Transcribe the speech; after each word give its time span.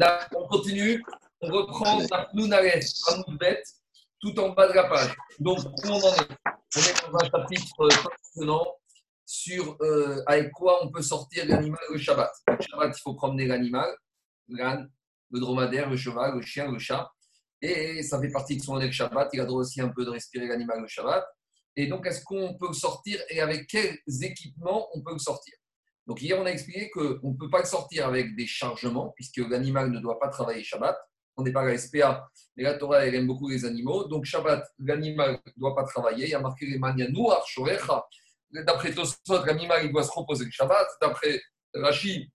Là, 0.00 0.26
on 0.34 0.46
continue, 0.46 1.04
on 1.42 1.48
reprend 1.48 2.00
Nounales, 2.32 2.80
bête, 3.38 3.66
tout 4.18 4.40
en 4.40 4.48
bas 4.48 4.66
de 4.66 4.72
la 4.72 4.84
page. 4.84 5.14
Donc, 5.38 5.58
où 5.58 5.88
on 5.88 5.92
en 5.92 6.14
est 6.14 6.28
On 6.74 6.80
est 6.80 7.02
dans 7.02 7.18
un 7.18 7.30
chapitre 7.30 7.88
passionnant 8.08 8.66
sur 9.26 9.76
euh, 9.82 10.22
avec 10.26 10.52
quoi 10.52 10.82
on 10.82 10.90
peut 10.90 11.02
sortir 11.02 11.44
l'animal 11.46 11.78
le 11.92 11.98
Shabbat. 11.98 12.32
Le 12.48 12.56
Shabbat, 12.62 12.96
il 12.96 13.00
faut 13.02 13.12
promener 13.12 13.46
l'animal, 13.46 13.94
l'âne, 14.48 14.90
le 15.32 15.38
dromadaire, 15.38 15.90
le 15.90 15.98
cheval, 15.98 16.34
le 16.34 16.40
chien, 16.40 16.72
le 16.72 16.78
chat. 16.78 17.06
Et 17.60 18.02
ça 18.02 18.18
fait 18.18 18.30
partie 18.30 18.56
de 18.56 18.62
son 18.62 18.76
année 18.76 18.90
Shabbat. 18.90 19.28
Il 19.34 19.40
a 19.42 19.44
droit 19.44 19.60
aussi 19.60 19.82
un 19.82 19.90
peu 19.90 20.06
de 20.06 20.10
respirer 20.10 20.46
l'animal 20.46 20.80
le 20.80 20.88
Shabbat. 20.88 21.26
Et 21.76 21.88
donc, 21.88 22.06
est-ce 22.06 22.24
qu'on 22.24 22.56
peut 22.56 22.68
le 22.68 22.72
sortir 22.72 23.20
et 23.28 23.42
avec 23.42 23.66
quels 23.66 23.98
équipements 24.22 24.88
on 24.94 25.02
peut 25.02 25.12
le 25.12 25.18
sortir? 25.18 25.59
Donc, 26.10 26.20
hier, 26.22 26.36
on 26.40 26.44
a 26.44 26.50
expliqué 26.50 26.90
qu'on 26.90 27.20
ne 27.22 27.36
peut 27.38 27.48
pas 27.48 27.64
sortir 27.64 28.08
avec 28.08 28.34
des 28.34 28.44
chargements, 28.44 29.12
puisque 29.14 29.36
l'animal 29.36 29.92
ne 29.92 30.00
doit 30.00 30.18
pas 30.18 30.26
travailler 30.26 30.64
Shabbat. 30.64 30.98
On 31.36 31.44
n'est 31.44 31.52
pas 31.52 31.60
à 31.60 31.66
la 31.66 31.78
SPA, 31.78 32.28
mais 32.56 32.64
la 32.64 32.74
Torah, 32.74 33.06
elle 33.06 33.14
aime 33.14 33.28
beaucoup 33.28 33.48
les 33.48 33.64
animaux. 33.64 34.08
Donc, 34.08 34.24
Shabbat, 34.24 34.60
l'animal 34.80 35.40
ne 35.46 35.52
doit 35.56 35.76
pas 35.76 35.84
travailler. 35.84 36.24
Il 36.24 36.30
y 36.30 36.34
a 36.34 36.40
marqué 36.40 36.66
les 36.66 36.78
mania 36.78 37.08
noir, 37.10 37.46
shorecha. 37.46 38.04
D'après 38.50 38.92
Tosfot, 38.92 39.44
l'animal, 39.46 39.88
doit 39.92 40.02
se 40.02 40.10
reposer 40.10 40.46
le 40.46 40.50
Shabbat. 40.50 40.84
D'après 41.00 41.40
Rachid, 41.74 42.28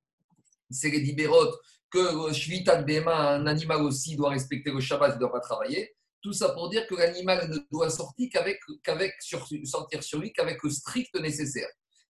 c'est 0.70 0.90
les 0.90 1.02
dibérotes 1.02 1.60
que 1.92 2.32
Shvita 2.32 2.82
de 2.82 3.10
un 3.10 3.46
animal 3.46 3.82
aussi 3.82 4.16
doit 4.16 4.30
respecter 4.30 4.72
le 4.72 4.80
Shabbat, 4.80 5.12
il 5.12 5.16
ne 5.16 5.20
doit 5.20 5.34
pas 5.34 5.42
travailler. 5.42 5.94
Tout 6.22 6.32
ça 6.32 6.48
pour 6.54 6.70
dire 6.70 6.88
que 6.88 6.96
l'animal 6.96 7.50
ne 7.50 7.58
doit 7.70 7.90
sortir 7.90 8.30
qu'avec, 8.32 8.58
qu'avec 8.86 9.16
sortir 9.20 10.02
sur 10.02 10.20
lui 10.20 10.32
qu'avec 10.32 10.64
le 10.64 10.70
strict 10.70 11.14
nécessaire. 11.20 11.68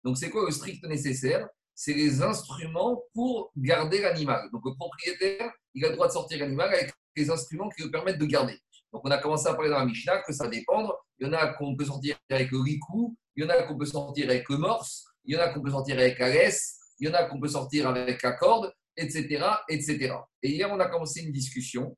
Donc, 0.04 0.18
c'est 0.18 0.30
quoi 0.30 0.44
le 0.44 0.52
strict 0.52 0.84
nécessaire? 0.84 1.48
C'est 1.74 1.94
les 1.94 2.22
instruments 2.22 3.02
pour 3.14 3.52
garder 3.56 4.00
l'animal. 4.00 4.48
Donc, 4.52 4.62
le 4.64 4.74
propriétaire, 4.74 5.50
il 5.74 5.84
a 5.84 5.88
le 5.88 5.94
droit 5.94 6.08
de 6.08 6.12
sortir 6.12 6.38
l'animal 6.38 6.68
avec 6.72 6.92
les 7.16 7.30
instruments 7.30 7.68
qui 7.70 7.82
le 7.82 7.90
permettent 7.90 8.18
de 8.18 8.26
garder. 8.26 8.58
Donc, 8.92 9.02
on 9.04 9.10
a 9.10 9.18
commencé 9.18 9.48
à 9.48 9.54
parler 9.54 9.70
dans 9.70 9.78
la 9.78 9.86
Mishnah 9.86 10.22
que 10.22 10.32
ça 10.32 10.48
dépend. 10.48 10.92
Il 11.18 11.26
y 11.26 11.30
en 11.30 11.32
a 11.32 11.54
qu'on 11.54 11.76
peut 11.76 11.84
sortir 11.84 12.16
avec 12.30 12.50
le 12.50 12.58
ricou, 12.58 13.16
il 13.36 13.44
y 13.44 13.46
en 13.46 13.50
a 13.50 13.62
qu'on 13.62 13.78
peut 13.78 13.86
sortir 13.86 14.28
avec 14.28 14.48
le 14.48 14.58
morse, 14.58 15.04
il 15.24 15.34
y 15.34 15.38
en 15.38 15.40
a 15.40 15.48
qu'on 15.48 15.62
peut 15.62 15.70
sortir 15.70 15.96
avec 15.98 16.18
la 16.18 16.28
laisse, 16.28 16.78
il 16.98 17.08
y 17.08 17.10
en 17.10 17.14
a 17.14 17.24
qu'on 17.24 17.40
peut 17.40 17.48
sortir 17.48 17.88
avec 17.88 18.22
la 18.22 18.32
corde, 18.32 18.72
etc., 18.96 19.44
etc. 19.68 20.14
Et 20.42 20.50
hier, 20.50 20.70
on 20.70 20.80
a 20.80 20.88
commencé 20.88 21.22
une 21.22 21.32
discussion 21.32 21.96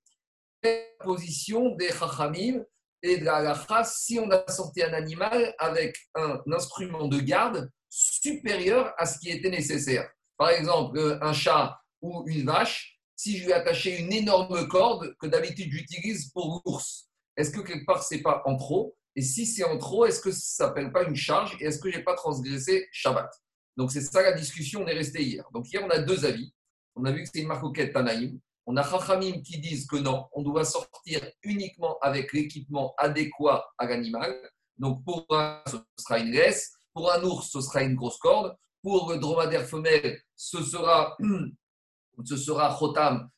la 0.65 1.05
position 1.05 1.75
des 1.77 1.91
chachamim 1.91 2.65
et 3.03 3.19
de 3.19 3.25
la 3.25 3.85
si 3.85 4.19
on 4.19 4.31
a 4.31 4.51
sorti 4.51 4.83
un 4.83 4.95
animal 4.95 5.55
avec 5.59 5.97
un 6.15 6.41
instrument 6.53 7.07
de 7.07 7.19
garde 7.19 7.71
supérieur 7.95 8.93
à 8.99 9.07
ce 9.07 9.19
qui 9.19 9.31
était 9.31 9.51
nécessaire. 9.51 10.11
Par 10.37 10.51
exemple, 10.51 11.19
un 11.23 11.33
chat 11.33 11.79
ou 12.03 12.25
une 12.27 12.45
vache, 12.45 12.99
si 13.15 13.39
je 13.39 13.47
lui 13.47 13.53
attachais 13.53 14.01
une 14.01 14.13
énorme 14.13 14.67
corde 14.67 15.15
que 15.21 15.29
d'habitude 15.29 15.71
j'utilise 15.71 16.31
pour 16.33 16.61
l'ours, 16.65 17.09
est-ce 17.37 17.51
que 17.51 17.61
quelque 17.61 17.87
part 17.87 18.03
c'est 18.03 18.23
pas 18.23 18.43
en 18.47 18.57
trop? 18.57 18.97
Et 19.15 19.23
si 19.23 19.47
c'est 19.47 19.63
en 19.63 19.79
trop, 19.79 20.07
est-ce 20.07 20.21
que 20.21 20.33
ça 20.33 20.67
s'appelle 20.67 20.91
pas 20.91 21.05
une 21.05 21.15
charge 21.15 21.57
Et 21.61 21.67
est-ce 21.67 21.79
que 21.79 21.91
j'ai 21.91 22.03
pas 22.03 22.15
transgressé 22.15 22.89
Shabbat? 22.91 23.31
Donc 23.77 23.93
c'est 23.93 24.01
ça 24.01 24.23
la 24.23 24.33
discussion, 24.33 24.83
on 24.83 24.87
est 24.89 24.95
resté 24.95 25.23
hier. 25.23 25.45
Donc 25.53 25.71
hier 25.71 25.83
on 25.85 25.91
a 25.91 26.01
deux 26.01 26.25
avis. 26.25 26.53
On 26.97 27.05
a 27.05 27.13
vu 27.13 27.23
que 27.23 27.29
c'est 27.33 27.41
une 27.41 27.49
marcoquette 27.49 27.93
Tanaïm. 27.93 28.41
On 28.67 28.77
a 28.77 28.83
Chachamim 28.83 29.41
qui 29.43 29.59
disent 29.59 29.87
que 29.87 29.97
non, 29.97 30.27
on 30.33 30.43
doit 30.43 30.65
sortir 30.65 31.21
uniquement 31.43 31.99
avec 32.01 32.33
l'équipement 32.33 32.95
adéquat 32.99 33.65
à 33.79 33.87
l'animal. 33.87 34.35
Donc 34.79 35.05
pour 35.05 35.27
un, 35.31 35.63
ce 35.67 35.77
sera 35.99 36.19
une 36.19 36.33
laisse, 36.33 36.74
pour 36.95 37.13
un 37.13 37.23
ours, 37.23 37.51
ce 37.51 37.61
sera 37.61 37.83
une 37.83 37.95
grosse 37.95 38.19
corde, 38.19 38.57
pour 38.83 39.11
le 39.13 39.19
dromadaire 39.19 39.67
femelle, 39.67 40.21
ce 40.37 40.63
sera, 40.63 41.17
ce 42.25 42.37
sera 42.37 42.79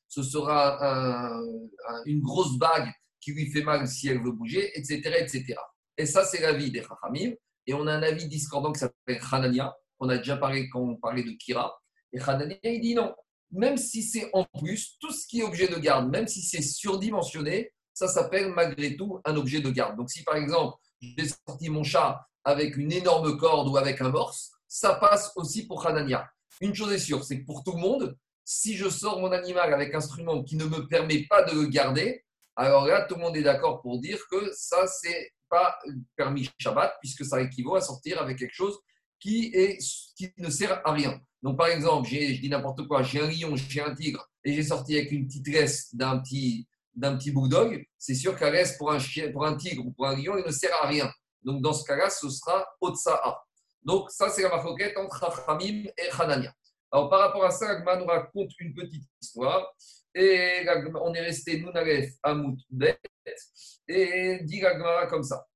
ce 0.09 0.23
sera 0.23 1.41
une 2.05 2.21
grosse 2.21 2.57
bague 2.59 2.93
qui 3.21 3.33
lui 3.33 3.51
fait 3.51 3.63
mal 3.63 3.89
si 3.89 4.09
elle 4.09 4.23
veut 4.23 4.31
bouger, 4.31 4.71
etc. 4.79 5.17
etc. 5.19 5.57
Et 5.99 6.07
ça, 6.07 6.25
c'est 6.25 6.41
l'avis 6.41 6.71
des 6.71 6.83
Chachamim. 6.83 7.33
Et 7.67 7.75
on 7.75 7.87
a 7.87 7.95
un 7.95 8.03
avis 8.03 8.29
discordant 8.29 8.73
qui 8.73 8.81
s'appelle 8.81 9.21
Hanania. 9.33 9.75
On 9.99 10.09
a 10.09 10.19
déjà 10.19 10.37
parlé 10.37 10.69
quand 10.69 10.81
on 10.81 10.97
parlait 10.97 11.25
de 11.25 11.33
Kira. 11.33 11.77
Et 12.13 12.21
Hanania, 12.21 12.57
il 12.63 12.81
dit 12.81 12.95
non 12.95 13.13
même 13.51 13.77
si 13.77 14.03
c'est 14.03 14.29
en 14.33 14.45
plus, 14.59 14.97
tout 15.01 15.13
ce 15.13 15.27
qui 15.27 15.41
est 15.41 15.45
objet 15.45 15.69
de 15.69 15.77
garde, 15.77 16.11
même 16.11 16.27
si 16.27 16.43
c'est 16.43 16.63
surdimensionné, 16.63 17.73
ça 17.93 18.09
s'appelle 18.09 18.53
malgré 18.53 18.97
tout 18.97 19.21
un 19.25 19.37
objet 19.37 19.61
de 19.61 19.71
garde. 19.71 19.97
Donc 19.97 20.11
si 20.11 20.23
par 20.23 20.37
exemple, 20.37 20.77
j'ai 21.01 21.29
sorti 21.29 21.71
mon 21.71 21.83
chat 21.83 22.27
avec 22.47 22.77
une 22.77 22.93
énorme 22.93 23.37
corde 23.37 23.69
ou 23.69 23.77
avec 23.77 24.01
un 24.01 24.11
morse, 24.11 24.53
ça 24.69 24.95
passe 24.95 25.33
aussi 25.35 25.67
pour 25.67 25.85
Hanania. 25.85 26.31
Une 26.61 26.75
chose 26.75 26.93
est 26.93 26.99
sûre, 26.99 27.25
c'est 27.25 27.41
que 27.41 27.45
pour 27.45 27.65
tout 27.65 27.73
le 27.73 27.81
monde, 27.81 28.17
si 28.45 28.77
je 28.77 28.89
sors 28.89 29.21
mon 29.21 29.33
animal 29.33 29.75
avec 29.75 29.93
un 29.93 29.99
instrument 29.99 30.45
qui 30.45 30.57
ne 30.57 30.65
me 30.65 30.87
permet 30.87 31.27
pas 31.29 31.43
de 31.43 31.61
le 31.61 31.67
garder, 31.67 32.25
alors 32.55 32.87
là, 32.87 33.03
tout 33.03 33.17
le 33.17 33.21
monde 33.21 33.37
est 33.37 33.43
d'accord 33.43 33.83
pour 33.83 34.01
dire 34.01 34.19
que 34.31 34.51
ça, 34.55 34.87
c'est 34.87 35.33
pas 35.51 35.77
permis 36.17 36.49
Shabbat, 36.59 36.95
puisque 37.01 37.25
ça 37.25 37.43
équivaut 37.43 37.75
à 37.75 37.81
sortir 37.81 38.23
avec 38.23 38.39
quelque 38.39 38.55
chose 38.55 38.79
qui, 39.19 39.51
est, 39.53 39.79
qui 40.17 40.33
ne 40.39 40.49
sert 40.49 40.81
à 40.87 40.93
rien. 40.93 41.21
Donc, 41.43 41.59
par 41.59 41.67
exemple, 41.67 42.09
je 42.09 42.41
dis 42.41 42.49
n'importe 42.49 42.87
quoi, 42.87 43.03
j'ai 43.03 43.21
un 43.21 43.29
lion, 43.29 43.57
j'ai 43.57 43.83
un 43.83 43.95
tigre, 43.95 44.25
et 44.45 44.55
j'ai 44.55 44.63
sorti 44.63 44.97
avec 44.97 45.11
une 45.11 45.27
petite 45.27 45.49
laisse 45.49 45.95
d'un 45.95 46.19
petit, 46.19 46.69
d'un 46.95 47.17
petit 47.17 47.35
c'est 47.99 48.15
sûr 48.15 48.37
qu'un 48.37 48.51
laisse 48.51 48.77
pour 48.79 48.93
un, 48.93 49.01
chien, 49.01 49.33
pour 49.33 49.45
un 49.45 49.57
tigre 49.57 49.85
ou 49.85 49.91
pour 49.91 50.07
un 50.07 50.17
lion, 50.17 50.39
il 50.39 50.45
ne 50.47 50.53
sert 50.53 50.75
à 50.81 50.87
rien. 50.87 51.13
Donc, 51.47 51.63
dans 51.63 51.73
ce 51.73 51.85
cas-là, 51.85 52.11
ce 52.11 52.29
sera 52.29 52.67
Otsa'a. 52.81 53.41
Donc, 53.83 54.11
ça, 54.11 54.29
c'est 54.29 54.43
la 54.43 54.49
marquette 54.49 54.99
entre 54.99 55.25
Rachamim 55.25 55.85
et 55.97 56.11
Hanania. 56.19 56.53
Alors, 56.91 57.09
par 57.09 57.21
rapport 57.21 57.45
à 57.45 57.53
ça, 57.53 57.71
Agma 57.71 57.97
nous 57.97 58.07
raconte 58.07 58.51
une 58.59 58.75
petite 58.75 59.05
histoire. 59.23 59.73
Et 60.13 60.67
on 61.01 61.15
est 61.15 61.21
resté 61.21 61.61
Nounalef 61.61 62.15
Amout 62.25 62.57
Bet. 62.69 62.99
Et 63.87 64.41
dit 64.43 64.65
Agmara 64.65 65.07
comme 65.07 65.23
ça. 65.23 65.47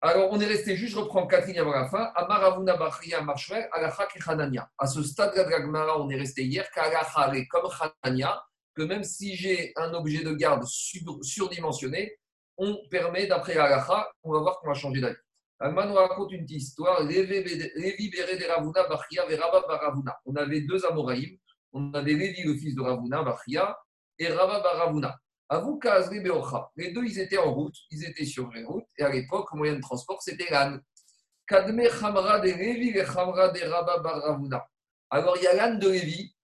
Alors, 0.00 0.30
on 0.30 0.40
est 0.40 0.46
resté 0.46 0.76
juste, 0.76 0.94
je 0.94 1.00
reprends 1.00 1.26
Catherine 1.26 1.58
avant 1.58 1.72
la 1.72 1.88
fin. 1.88 2.04
Amaravuna 2.14 2.76
Bachria 2.76 3.20
Marshwer, 3.20 3.66
Alacha 3.72 4.06
Hanania. 4.28 4.70
À 4.78 4.86
ce 4.86 5.02
stade 5.02 5.34
de 5.34 5.98
on 5.98 6.08
est 6.08 6.16
resté 6.16 6.44
hier, 6.44 6.70
qu'Alacha 6.70 7.32
comme 7.50 7.68
Hanania, 8.02 8.40
que 8.76 8.82
même 8.82 9.02
si 9.02 9.34
j'ai 9.34 9.72
un 9.74 9.92
objet 9.92 10.22
de 10.22 10.32
garde 10.34 10.64
surdimensionné, 10.64 12.19
on 12.60 12.78
permet, 12.90 13.26
d'après 13.26 13.56
Alacha, 13.56 14.06
on 14.22 14.32
va 14.32 14.40
voir 14.40 14.60
qu'on 14.60 14.68
va 14.68 14.74
changer 14.74 15.00
d'avis. 15.00 15.16
Alma 15.58 15.86
nous 15.86 15.94
raconte 15.94 16.30
une 16.32 16.44
petite 16.44 16.62
histoire. 16.62 17.02
Lévi 17.04 17.30
de 17.30 18.48
Ravuna 18.48 18.86
Veraba 19.28 19.66
Baravuna. 19.66 20.18
On 20.26 20.36
avait 20.36 20.60
deux 20.60 20.84
Amoraïm. 20.86 21.36
On 21.72 21.92
avait 21.94 22.12
Lévi, 22.12 22.42
le 22.42 22.54
fils 22.54 22.74
de 22.74 22.82
Ravuna 22.82 23.22
Bachria, 23.22 23.78
et 24.18 24.28
Rabba 24.28 24.60
Baravuna. 24.60 25.18
Avou 25.48 25.80
Les 26.76 26.92
deux, 26.92 27.04
ils 27.04 27.18
étaient 27.18 27.38
en 27.38 27.52
route, 27.52 27.74
ils 27.90 28.04
étaient 28.04 28.24
sur 28.24 28.50
les 28.50 28.62
routes, 28.62 28.86
et 28.98 29.02
à 29.02 29.10
l'époque, 29.10 29.48
le 29.52 29.58
moyen 29.58 29.74
de 29.74 29.80
transport, 29.80 30.22
c'était 30.22 30.50
l'âne. 30.50 30.80
Kadme 31.46 31.82
Khamra 31.82 32.38
de 32.40 32.46
Lévi 32.46 32.90
et 32.90 33.04
Khamra 33.04 33.48
de 33.48 33.60
Rabba 33.68 33.98
Baravuna. 33.98 34.66
Alors, 35.10 35.36
il 35.38 35.42
y 35.42 35.46
a 35.46 35.54
l'âne 35.54 35.78
de 35.78 35.88
Lévi, 35.88 36.34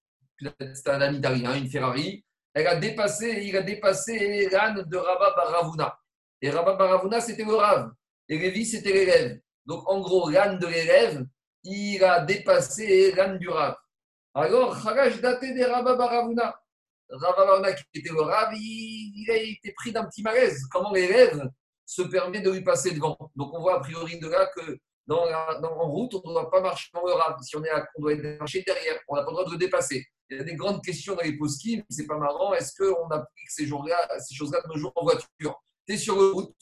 c'était 0.41 0.91
un 0.91 1.01
âne 1.03 1.17
italien, 1.17 1.55
une 1.55 1.69
Ferrari, 1.69 2.25
elle 2.53 2.67
a 2.67 2.77
dépassé, 2.77 3.45
il 3.45 3.57
a 3.57 3.63
dépassé 3.63 4.49
l'âne 4.49 4.83
de 4.83 4.97
Rabba 4.97 5.35
Baravuna. 5.37 5.99
Et 6.43 6.51
Rabba 6.51 6.75
Baravuna, 6.75 7.21
c'était 7.21 7.45
le 7.45 7.55
Rav. 7.55 7.91
Et 8.29 8.39
Lévi, 8.39 8.67
c'était 8.67 8.93
l'élève. 8.93 9.41
Donc, 9.65 9.89
en 9.89 10.01
gros, 10.01 10.29
l'âne 10.29 10.59
de 10.59 10.67
l'élève, 10.67 11.25
il 11.65 12.03
a 12.05 12.21
dépassé 12.21 13.13
l'âne 13.13 13.39
du 13.39 13.49
Rav. 13.49 13.77
Alors, 14.35 14.81
Kharaj 14.83 15.21
daté 15.21 15.55
de 15.55 15.65
Rabba 15.65 15.97
Baravuna. 15.97 16.55
Rav 17.09 17.75
qui 17.93 18.01
était 18.01 18.11
le 18.13 18.21
Rav, 18.21 18.53
il, 18.55 19.31
a 19.31 19.37
été 19.37 19.73
pris 19.73 19.93
d'un 19.93 20.05
petit 20.05 20.23
malaise. 20.23 20.67
Comment 20.71 20.93
l'élève 20.93 21.49
se 21.85 22.03
permet 22.03 22.41
de 22.41 22.51
lui 22.51 22.63
passer 22.63 22.93
devant? 22.93 23.17
Donc 23.37 23.55
on 23.55 23.61
voit 23.61 23.77
a 23.77 23.81
priori 23.81 24.19
de 24.19 24.29
là 24.29 24.51
que 24.55 24.79
en 25.09 25.91
route, 25.91 26.15
on 26.15 26.29
ne 26.29 26.35
doit 26.35 26.51
pas 26.51 26.61
marcher 26.61 26.91
dans 26.93 27.05
le 27.07 27.13
Rav. 27.13 27.37
Si 27.43 27.57
on, 27.57 27.65
est 27.65 27.71
à, 27.71 27.87
on 27.97 28.03
doit 28.03 28.17
marché 28.39 28.63
derrière, 28.67 28.99
on 29.09 29.15
n'a 29.15 29.23
pas 29.23 29.31
le 29.31 29.37
droit 29.37 29.45
de 29.47 29.53
le 29.53 29.59
dépasser. 29.59 30.05
Il 30.29 30.39
y 30.39 30.41
a 30.41 30.45
des 30.45 30.57
grandes 30.57 30.83
questions 30.83 31.15
dans 31.15 31.23
les 31.23 31.39
post 31.39 31.65
c'est 31.89 32.07
pas 32.07 32.19
marrant. 32.19 32.53
Est-ce 32.55 32.75
qu'on 32.77 33.09
applique 33.11 33.51
ces, 33.51 33.67
ces 33.67 34.35
choses-là 34.35 34.61
de 34.63 34.69
nos 34.69 34.77
jours 34.77 34.93
en 34.97 35.05
voiture? 35.05 35.63
Tu 35.87 35.95
es 35.95 35.97
sur 35.99 36.17
la 36.17 36.33
route, 36.33 36.55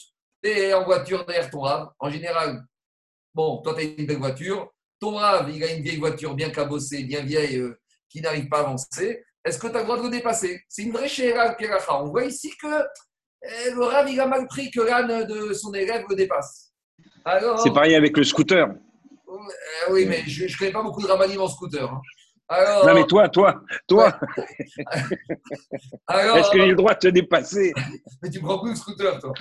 tu 0.42 0.50
es 0.50 0.74
en 0.74 0.84
voiture 0.84 1.24
derrière 1.24 1.50
ton 1.50 1.60
Rav. 1.60 1.90
En 1.98 2.10
général, 2.10 2.62
bon, 3.34 3.62
toi, 3.62 3.74
tu 3.74 3.80
as 3.80 3.84
une 3.84 4.06
belle 4.06 4.18
voiture. 4.18 4.70
Ton 5.00 5.16
Rav, 5.16 5.50
il 5.50 5.62
a 5.64 5.72
une 5.72 5.82
vieille 5.82 5.98
voiture 5.98 6.34
bien 6.34 6.50
cabossée, 6.50 7.04
bien 7.04 7.22
vieille, 7.22 7.58
euh, 7.58 7.80
qui 8.08 8.20
n'arrive 8.20 8.48
pas 8.48 8.58
à 8.58 8.60
avancer. 8.60 9.24
Est-ce 9.44 9.58
que 9.58 9.66
tu 9.66 9.76
as 9.76 9.80
le 9.80 9.84
droit 9.84 9.98
de 9.98 10.04
le 10.04 10.10
dépasser? 10.10 10.62
C'est 10.68 10.82
une 10.82 10.92
vraie 10.92 11.08
chéra 11.08 11.56
On 11.90 12.08
voit 12.08 12.24
ici 12.24 12.50
que 12.60 12.82
eh, 13.42 13.70
le 13.70 13.84
Rav, 13.84 14.08
il 14.10 14.18
a 14.20 14.26
mal 14.26 14.46
pris 14.46 14.70
que 14.70 14.80
l'âne 14.80 15.26
de 15.26 15.52
son 15.52 15.72
élève 15.74 16.04
le 16.08 16.16
dépasse. 16.16 16.72
C'est 17.62 17.72
pareil 17.72 17.94
avec 17.94 18.16
le 18.16 18.24
scooter. 18.24 18.68
Euh, 18.68 19.92
oui, 19.92 20.06
mais 20.06 20.22
je 20.26 20.44
ne 20.44 20.58
connais 20.58 20.72
pas 20.72 20.82
beaucoup 20.82 21.02
de 21.02 21.06
ramanim 21.06 21.40
en 21.40 21.48
scooter. 21.48 21.90
Hein. 21.90 22.00
Non, 22.50 22.94
mais 22.94 23.06
toi, 23.06 23.28
toi, 23.28 23.62
toi. 23.88 24.18
Est-ce 26.10 26.50
que 26.50 26.58
j'ai 26.58 26.66
le 26.66 26.74
droit 26.74 26.94
de 26.94 26.98
te 26.98 27.08
dépasser? 27.08 27.72
Mais 28.22 28.30
tu 28.30 28.40
prends 28.40 28.60
plus 28.60 28.70
le 28.70 28.76
scooter, 28.76 29.18
toi. 29.18 29.32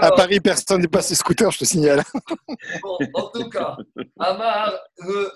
à 0.00 0.10
Paris, 0.12 0.40
personne 0.40 0.80
n'est 0.80 0.88
passé 0.88 1.14
scooter, 1.14 1.50
je 1.50 1.58
te 1.58 1.64
signale. 1.64 2.02
bon, 2.82 2.98
en 3.14 3.28
tout 3.28 3.48
cas, 3.50 3.76
Amar, 4.18 4.72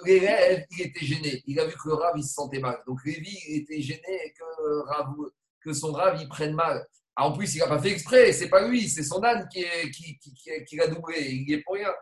l'élève, 0.05 0.65
il 0.71 0.87
était 0.87 1.05
gêné. 1.05 1.43
Il 1.47 1.61
a 1.61 1.67
vu 1.67 1.73
que 1.73 1.89
le 1.89 1.95
Rav, 1.95 2.13
il 2.17 2.25
se 2.25 2.35
sentait 2.35 2.61
mal. 2.61 2.79
Donc, 2.87 3.05
Lévi, 3.05 3.39
il 3.49 3.63
était 3.63 3.81
gêné 3.81 4.35
que 4.39 4.89
Rav 4.89 5.15
que 5.61 5.73
son 5.73 5.93
rave, 5.93 6.19
il 6.21 6.29
prenne 6.29 6.55
mal. 6.55 6.87
Ah, 7.15 7.27
en 7.27 7.33
plus, 7.33 7.55
il 7.55 7.59
n'a 7.59 7.67
pas 7.67 7.81
fait 7.81 7.91
exprès, 7.91 8.33
c'est 8.33 8.49
pas 8.49 8.67
lui, 8.67 8.89
c'est 8.89 9.03
son 9.03 9.23
âne 9.23 9.47
qui, 9.53 9.61
est, 9.61 9.91
qui, 9.91 10.19
qui, 10.19 10.35
qui, 10.65 10.77
l'a 10.77 10.87
doublé, 10.87 11.21
il 11.21 11.45
n'y 11.45 11.53
est 11.55 11.63
pour 11.63 11.75
rien. 11.75 11.93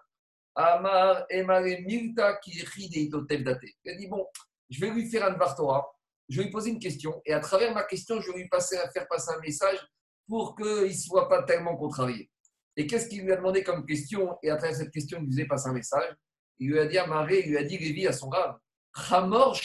Amar 0.55 1.25
Emare 1.31 1.63
Milta 1.87 2.37
qui 2.37 2.59
date. 2.61 3.61
Il 3.85 3.91
a 3.91 3.95
dit 3.97 4.09
Bon, 4.09 4.27
je 4.71 4.81
vais 4.81 4.91
lui 4.91 5.09
faire 5.09 5.25
un 5.25 5.37
Vartora, 5.37 5.87
je 6.29 6.39
vais 6.39 6.45
lui 6.45 6.51
poser 6.51 6.71
une 6.71 6.79
question, 6.79 7.21
et 7.25 7.33
à 7.33 7.41
travers 7.41 7.73
ma 7.75 7.85
question, 7.85 8.21
je 8.21 8.31
vais 8.33 8.39
lui 8.39 8.49
passer, 8.49 8.77
faire 8.93 9.07
passer 9.09 9.33
un 9.37 9.41
message 9.41 9.79
pour 10.27 10.55
qu'il 10.57 10.89
ne 10.89 10.93
soit 10.93 11.29
pas 11.29 11.43
tellement 11.43 11.77
contrarié. 11.77 12.31
Et 12.77 12.87
qu'est-ce 12.87 13.09
qu'il 13.09 13.23
lui 13.23 13.33
a 13.33 13.37
demandé 13.37 13.65
comme 13.65 13.85
question 13.85 14.39
Et 14.43 14.51
à 14.51 14.57
travers 14.57 14.77
cette 14.77 14.93
question, 14.93 15.19
il 15.19 15.25
lui 15.25 15.33
faisait 15.33 15.47
passer 15.47 15.69
un 15.69 15.73
message. 15.73 16.15
Il 16.59 16.71
lui 16.71 16.79
a 16.79 16.87
dit 16.87 16.99
à 16.99 17.07
Maré, 17.07 17.43
il 17.45 17.51
lui 17.51 17.59
a 17.59 17.65
dit 17.65 17.79
Lévi 17.79 18.07
à 18.07 18.13
son 18.13 18.29
rave 18.29 18.57
Chamor 18.97 19.59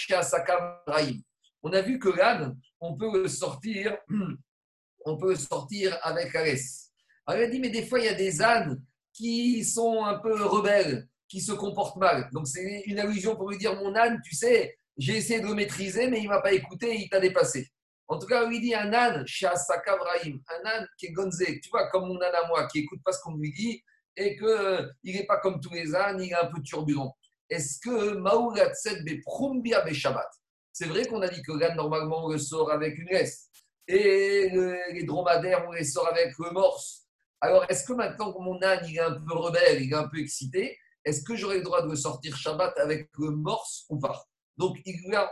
On 1.63 1.73
a 1.73 1.81
vu 1.81 1.99
que 1.99 2.09
l'âne, 2.09 2.57
on 2.79 2.95
peut 2.95 3.27
sortir, 3.27 3.97
on 5.06 5.17
peut 5.17 5.35
sortir 5.35 5.97
avec 6.01 6.33
Alès. 6.35 6.91
Alors 7.25 7.41
il 7.41 7.45
a 7.45 7.49
dit 7.49 7.59
Mais 7.59 7.69
des 7.69 7.85
fois, 7.85 7.99
il 7.99 8.06
y 8.06 8.09
a 8.09 8.13
des 8.13 8.41
ânes 8.41 8.81
qui 9.13 9.63
sont 9.63 10.03
un 10.03 10.17
peu 10.19 10.44
rebelles, 10.45 11.07
qui 11.27 11.41
se 11.41 11.51
comportent 11.51 11.97
mal. 11.97 12.29
Donc 12.31 12.47
c'est 12.47 12.83
une 12.85 12.99
allusion 12.99 13.35
pour 13.35 13.49
lui 13.49 13.57
dire 13.57 13.75
Mon 13.75 13.95
âne, 13.95 14.19
tu 14.23 14.35
sais, 14.35 14.77
j'ai 14.98 15.18
essayé 15.18 15.40
de 15.40 15.48
le 15.48 15.56
maîtriser, 15.56 16.07
mais 16.07 16.19
il 16.19 16.25
ne 16.25 16.30
m'a 16.30 16.42
pas 16.42 16.54
écouté, 16.54 16.95
il 16.95 17.10
t'a 17.10 17.19
dépassé. 17.19 17.72
En 18.07 18.19
tout 18.19 18.28
cas, 18.28 18.48
il 18.50 18.62
dit 18.62 18.75
un 18.75 18.94
âne, 18.94 19.25
Vrahim, 19.25 20.40
un 20.48 20.69
âne 20.69 20.88
qui 20.98 21.07
est 21.07 21.12
gonzé, 21.12 21.60
tu 21.62 21.69
vois, 21.69 21.90
comme 21.90 22.07
mon 22.07 22.22
âne 22.22 22.36
à 22.36 22.48
moi, 22.48 22.68
qui 22.68 22.80
écoute 22.80 23.00
pas 23.04 23.12
ce 23.12 23.22
qu'on 23.22 23.36
lui 23.36 23.51
dit 23.54 23.81
et 24.16 24.36
qu'il 24.36 24.45
euh, 24.45 24.88
n'est 25.04 25.25
pas 25.25 25.38
comme 25.38 25.60
tous 25.60 25.74
les 25.74 25.95
ânes, 25.95 26.22
il 26.22 26.31
est 26.31 26.36
un 26.36 26.45
peu 26.45 26.62
turbulent. 26.62 27.16
Est-ce 27.50 27.80
que 27.80 28.13
Maoulatset 28.16 29.01
be 29.04 29.94
Shabbat? 29.94 30.30
C'est 30.72 30.86
vrai 30.86 31.06
qu'on 31.06 31.22
a 31.22 31.28
dit 31.28 31.42
que 31.42 31.51
l'âne, 31.51 31.75
normalement, 31.75 32.25
on 32.25 32.30
le 32.30 32.38
sort 32.38 32.72
avec 32.72 32.98
une 32.98 33.07
laisse. 33.07 33.50
Et 33.88 34.50
les 34.92 35.04
dromadaires, 35.04 35.66
on 35.68 35.72
les 35.72 35.84
sort 35.84 36.07
avec 36.07 36.38
le 36.38 36.51
morse. 36.51 37.04
Alors, 37.42 37.66
est-ce 37.69 37.86
que 37.86 37.94
maintenant 37.94 38.31
que 38.31 38.40
mon 38.40 38.62
âne, 38.62 38.86
il 38.88 38.95
est 38.95 39.01
un 39.01 39.19
peu 39.19 39.34
rebelle, 39.34 39.81
il 39.81 39.92
est 39.92 39.95
un 39.95 40.07
peu 40.07 40.19
excité, 40.19 40.78
est-ce 41.04 41.24
que 41.24 41.36
j'aurai 41.36 41.57
le 41.57 41.63
droit 41.63 41.81
de 41.81 41.90
le 41.90 41.95
sortir 41.95 42.38
Shabbat 42.38 42.78
avec 42.80 43.10
le 43.18 43.31
morse 43.31 43.86
ou 43.90 44.00
pas? 44.00 44.24
Donc, 44.57 44.77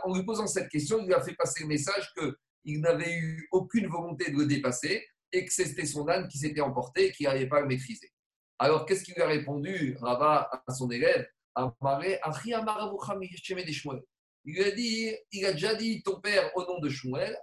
en 0.04 0.14
lui 0.14 0.24
posant 0.24 0.46
cette 0.46 0.68
question, 0.68 0.98
il 1.00 1.06
lui 1.06 1.14
a 1.14 1.22
fait 1.22 1.34
passer 1.34 1.62
le 1.62 1.68
message 1.68 2.12
que 2.16 2.36
il 2.64 2.80
n'avait 2.80 3.14
eu 3.14 3.48
aucune 3.50 3.88
volonté 3.88 4.30
de 4.30 4.36
le 4.36 4.46
dépasser 4.46 5.04
et 5.32 5.44
que 5.44 5.52
c'était 5.52 5.86
son 5.86 6.08
âne 6.08 6.28
qui 6.28 6.38
s'était 6.38 6.60
emporté 6.60 7.06
et 7.06 7.12
qu'il 7.12 7.26
n'arrivait 7.26 7.48
pas 7.48 7.58
à 7.58 7.62
le 7.62 7.66
maîtriser. 7.66 8.12
Alors, 8.58 8.86
qu'est-ce 8.86 9.02
qu'il 9.02 9.14
lui 9.14 9.22
a 9.22 9.26
répondu, 9.26 9.96
Rabat, 10.00 10.48
à 10.66 10.72
son 10.72 10.90
élève? 10.90 11.26
Il 14.44 14.54
lui 14.54 14.64
a 14.64 14.70
dit, 14.70 15.16
il 15.32 15.46
a 15.46 15.52
déjà 15.52 15.74
dit 15.74 16.02
ton 16.02 16.20
père 16.20 16.50
au 16.56 16.64
nom 16.64 16.78
de 16.80 16.88
Shmuel, 16.88 17.36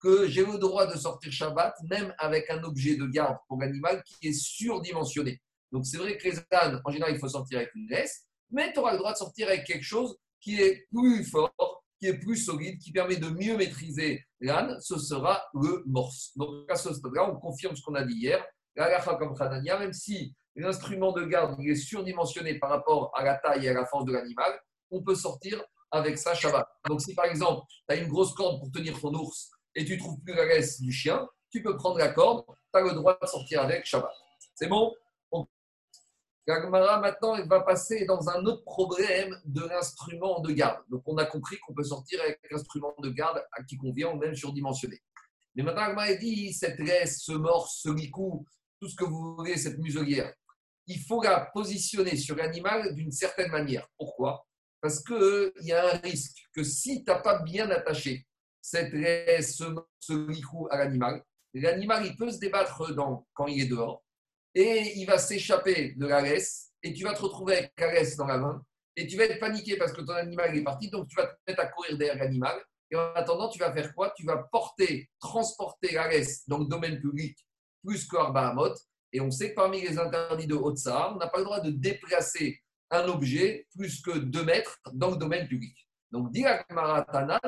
que 0.00 0.28
j'ai 0.28 0.46
le 0.46 0.58
droit 0.58 0.86
de 0.86 0.96
sortir 0.96 1.32
Shabbat 1.32 1.74
même 1.90 2.14
avec 2.18 2.48
un 2.50 2.62
objet 2.62 2.96
de 2.96 3.06
garde 3.06 3.36
pour 3.48 3.60
l'animal 3.60 4.02
qui 4.04 4.28
est 4.28 4.32
surdimensionné. 4.32 5.40
Donc 5.72 5.86
c'est 5.86 5.98
vrai 5.98 6.16
que 6.16 6.28
les 6.28 6.38
ânes, 6.52 6.80
en 6.84 6.90
général, 6.90 7.14
il 7.14 7.18
faut 7.18 7.28
sortir 7.28 7.58
avec 7.58 7.74
une 7.74 7.88
laisse, 7.88 8.27
mais 8.50 8.72
tu 8.72 8.78
auras 8.78 8.92
le 8.92 8.98
droit 8.98 9.12
de 9.12 9.18
sortir 9.18 9.48
avec 9.48 9.64
quelque 9.64 9.84
chose 9.84 10.16
qui 10.40 10.60
est 10.60 10.86
plus 10.90 11.24
fort, 11.24 11.84
qui 11.98 12.06
est 12.06 12.18
plus 12.18 12.36
solide, 12.36 12.78
qui 12.78 12.92
permet 12.92 13.16
de 13.16 13.28
mieux 13.28 13.56
maîtriser 13.56 14.24
l'âne, 14.40 14.78
ce 14.80 14.98
sera 14.98 15.42
le 15.54 15.82
morse. 15.86 16.32
Donc 16.36 16.70
à 16.70 16.76
ce 16.76 16.94
stade-là, 16.94 17.30
on 17.30 17.36
confirme 17.36 17.74
ce 17.76 17.82
qu'on 17.82 17.94
a 17.94 18.04
dit 18.04 18.14
hier. 18.14 18.44
comme 18.76 19.34
même 19.36 19.92
si 19.92 20.34
l'instrument 20.54 21.12
de 21.12 21.24
garde 21.24 21.60
est 21.60 21.74
surdimensionné 21.74 22.58
par 22.58 22.70
rapport 22.70 23.12
à 23.14 23.24
la 23.24 23.36
taille 23.36 23.66
et 23.66 23.68
à 23.70 23.74
la 23.74 23.86
force 23.86 24.04
de 24.04 24.12
l'animal, 24.12 24.60
on 24.90 25.02
peut 25.02 25.14
sortir 25.14 25.62
avec 25.90 26.18
ça 26.18 26.34
Shabbat. 26.34 26.66
Donc 26.88 27.00
si 27.00 27.14
par 27.14 27.26
exemple, 27.26 27.62
tu 27.88 27.94
as 27.94 27.96
une 27.96 28.08
grosse 28.08 28.34
corde 28.34 28.60
pour 28.60 28.70
tenir 28.70 28.98
ton 29.00 29.12
ours 29.14 29.50
et 29.74 29.84
tu 29.84 29.98
trouves 29.98 30.20
plus 30.20 30.34
la 30.34 30.46
laisse 30.46 30.80
du 30.80 30.92
chien, 30.92 31.26
tu 31.50 31.62
peux 31.62 31.76
prendre 31.76 31.98
la 31.98 32.08
corde, 32.08 32.44
tu 32.46 32.78
as 32.78 32.82
le 32.82 32.92
droit 32.92 33.18
de 33.20 33.26
sortir 33.26 33.62
avec 33.62 33.84
Shabbat. 33.84 34.12
C'est 34.54 34.68
bon? 34.68 34.92
Gagmara, 36.48 36.98
maintenant, 36.98 37.34
elle 37.34 37.46
va 37.46 37.60
passer 37.60 38.06
dans 38.06 38.26
un 38.30 38.42
autre 38.46 38.64
problème 38.64 39.38
de 39.44 39.60
l'instrument 39.66 40.40
de 40.40 40.50
garde. 40.50 40.82
Donc, 40.88 41.02
on 41.04 41.18
a 41.18 41.26
compris 41.26 41.58
qu'on 41.58 41.74
peut 41.74 41.84
sortir 41.84 42.22
avec 42.22 42.40
l'instrument 42.50 42.94
de 43.02 43.10
garde 43.10 43.44
à 43.52 43.62
qui 43.64 43.76
convient 43.76 44.12
ou 44.12 44.16
même 44.16 44.34
surdimensionné. 44.34 44.98
Mais 45.54 45.62
maintenant, 45.62 45.88
Gagmara 45.88 46.14
dit 46.14 46.54
cette 46.54 46.78
laisse, 46.78 47.20
ce 47.20 47.32
morse, 47.32 47.80
ce 47.82 47.90
licou, 47.90 48.46
tout 48.80 48.88
ce 48.88 48.96
que 48.96 49.04
vous 49.04 49.36
voulez, 49.36 49.58
cette 49.58 49.76
muselière, 49.76 50.32
il 50.86 50.98
faut 51.00 51.22
la 51.22 51.50
positionner 51.52 52.16
sur 52.16 52.34
l'animal 52.34 52.94
d'une 52.94 53.12
certaine 53.12 53.50
manière. 53.50 53.86
Pourquoi? 53.98 54.46
Parce 54.80 55.04
qu'il 55.04 55.52
y 55.60 55.72
a 55.72 55.96
un 55.96 55.98
risque 55.98 56.38
que 56.54 56.62
si 56.62 57.04
tu 57.04 57.10
n'as 57.10 57.18
pas 57.18 57.42
bien 57.42 57.68
attaché 57.70 58.26
cette 58.62 58.94
laisse, 58.94 59.56
ce, 59.56 59.64
ce 60.00 60.30
licou 60.30 60.66
à 60.70 60.78
l'animal, 60.78 61.22
l'animal, 61.52 62.06
il 62.06 62.16
peut 62.16 62.30
se 62.30 62.38
débattre 62.38 62.82
quand 63.34 63.46
il 63.48 63.60
est 63.60 63.68
dehors 63.68 64.02
et 64.58 64.98
il 64.98 65.06
va 65.06 65.18
s'échapper 65.18 65.94
de 65.96 66.06
la 66.06 66.20
laisse 66.20 66.72
et 66.82 66.92
tu 66.92 67.04
vas 67.04 67.14
te 67.14 67.22
retrouver 67.22 67.58
avec 67.58 67.72
la 67.78 67.92
laisse 67.92 68.16
dans 68.16 68.26
la 68.26 68.38
main 68.38 68.60
et 68.96 69.06
tu 69.06 69.16
vas 69.16 69.24
être 69.26 69.38
paniqué 69.38 69.76
parce 69.76 69.92
que 69.92 70.00
ton 70.00 70.14
animal 70.14 70.56
est 70.56 70.64
parti, 70.64 70.90
donc 70.90 71.06
tu 71.06 71.14
vas 71.14 71.28
te 71.28 71.36
mettre 71.46 71.62
à 71.62 71.66
courir 71.66 71.96
derrière 71.96 72.16
l'animal. 72.16 72.60
Et 72.90 72.96
en 72.96 73.12
attendant, 73.14 73.48
tu 73.48 73.60
vas 73.60 73.72
faire 73.72 73.94
quoi? 73.94 74.12
Tu 74.16 74.26
vas 74.26 74.38
porter, 74.50 75.08
transporter 75.20 75.92
la 75.92 76.08
laisse 76.08 76.42
dans 76.48 76.58
le 76.58 76.64
domaine 76.64 77.00
public 77.00 77.38
plus 77.84 78.08
que 78.08 78.16
Arbahamot. 78.16 78.74
Et 79.12 79.20
on 79.20 79.30
sait 79.30 79.50
que 79.50 79.54
parmi 79.54 79.80
les 79.80 79.96
interdits 79.96 80.48
de 80.48 80.56
Haute-Sahara, 80.56 81.14
on 81.14 81.18
n'a 81.18 81.28
pas 81.28 81.38
le 81.38 81.44
droit 81.44 81.60
de 81.60 81.70
déplacer 81.70 82.58
un 82.90 83.06
objet 83.06 83.68
plus 83.76 84.02
que 84.02 84.18
2 84.18 84.44
mètres 84.44 84.80
dans 84.92 85.10
le 85.10 85.16
domaine 85.16 85.46
public. 85.46 85.88
Donc, 86.10 86.32
dit 86.32 86.42
la 86.42 86.64
Maratana, 86.70 87.38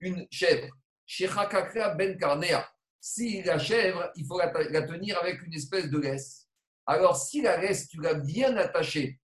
une 0.00 0.26
chèvre, 0.30 0.68
Shechakakra 1.06 1.94
ben 1.94 2.18
Karnea, 2.18 2.68
si 3.00 3.42
la 3.42 3.58
chèvre, 3.58 4.10
il 4.14 4.26
faut 4.26 4.38
la, 4.38 4.48
tenir 4.82 5.18
avec 5.18 5.42
une 5.42 5.54
espèce 5.54 5.88
de 5.88 5.98
laisse. 5.98 6.46
Alors, 6.86 7.16
si 7.16 7.40
la 7.40 7.56
laisse, 7.56 7.88
tu 7.88 8.00
l'as 8.00 8.14
bien 8.14 8.56
attachée 8.56 9.18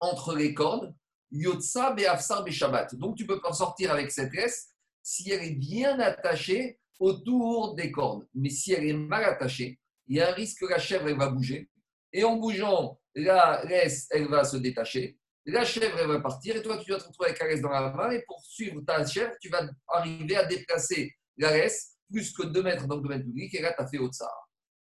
entre 0.00 0.34
les 0.34 0.52
cordes, 0.52 0.94
Yotsa 1.30 1.92
Be'afsar 1.92 2.44
Be'Shabbat. 2.44 2.96
Donc, 2.96 3.16
tu 3.16 3.26
peux 3.26 3.40
sortir 3.52 3.92
avec 3.92 4.10
cette 4.10 4.34
laisse 4.34 4.70
si 5.02 5.30
elle 5.30 5.44
est 5.44 5.54
bien 5.54 5.98
attachée 6.00 6.80
autour 6.98 7.74
des 7.74 7.92
cordes. 7.92 8.26
Mais 8.34 8.50
si 8.50 8.72
elle 8.72 8.86
est 8.86 8.92
mal 8.92 9.24
attachée, 9.24 9.78
il 10.08 10.16
y 10.16 10.20
a 10.20 10.30
un 10.30 10.32
risque 10.32 10.60
que 10.60 10.66
la 10.66 10.78
chèvre, 10.78 11.08
elle 11.08 11.16
va 11.16 11.28
bouger. 11.28 11.70
Et 12.12 12.24
en 12.24 12.36
bougeant, 12.36 13.00
la 13.14 13.64
laisse, 13.64 14.08
elle 14.10 14.28
va 14.28 14.44
se 14.44 14.56
détacher. 14.56 15.18
La 15.46 15.64
chèvre, 15.64 15.98
elle 15.98 16.08
va 16.08 16.20
partir. 16.20 16.56
Et 16.56 16.62
toi, 16.62 16.78
tu 16.78 16.90
vas 16.90 16.98
te 16.98 17.04
retrouver 17.04 17.30
avec 17.30 17.40
la 17.40 17.48
laisse 17.48 17.60
dans 17.60 17.70
la 17.70 17.90
main. 17.90 18.10
Et 18.10 18.22
pour 18.26 18.40
suivre 18.44 18.80
ta 18.82 19.04
chèvre, 19.06 19.32
tu 19.40 19.48
vas 19.48 19.68
arriver 19.88 20.36
à 20.36 20.44
déplacer 20.44 21.14
la 21.36 21.52
laisse 21.52 21.91
plus 22.10 22.32
que 22.32 22.44
2 22.44 22.62
mètres 22.62 22.86
dans 22.86 22.96
le 22.96 23.02
domaine 23.02 23.22
public, 23.22 23.54
et 23.54 23.62
là, 23.62 23.72
tu 23.72 23.82
as 23.82 23.86
fait 23.86 23.98
Otsar. 23.98 24.48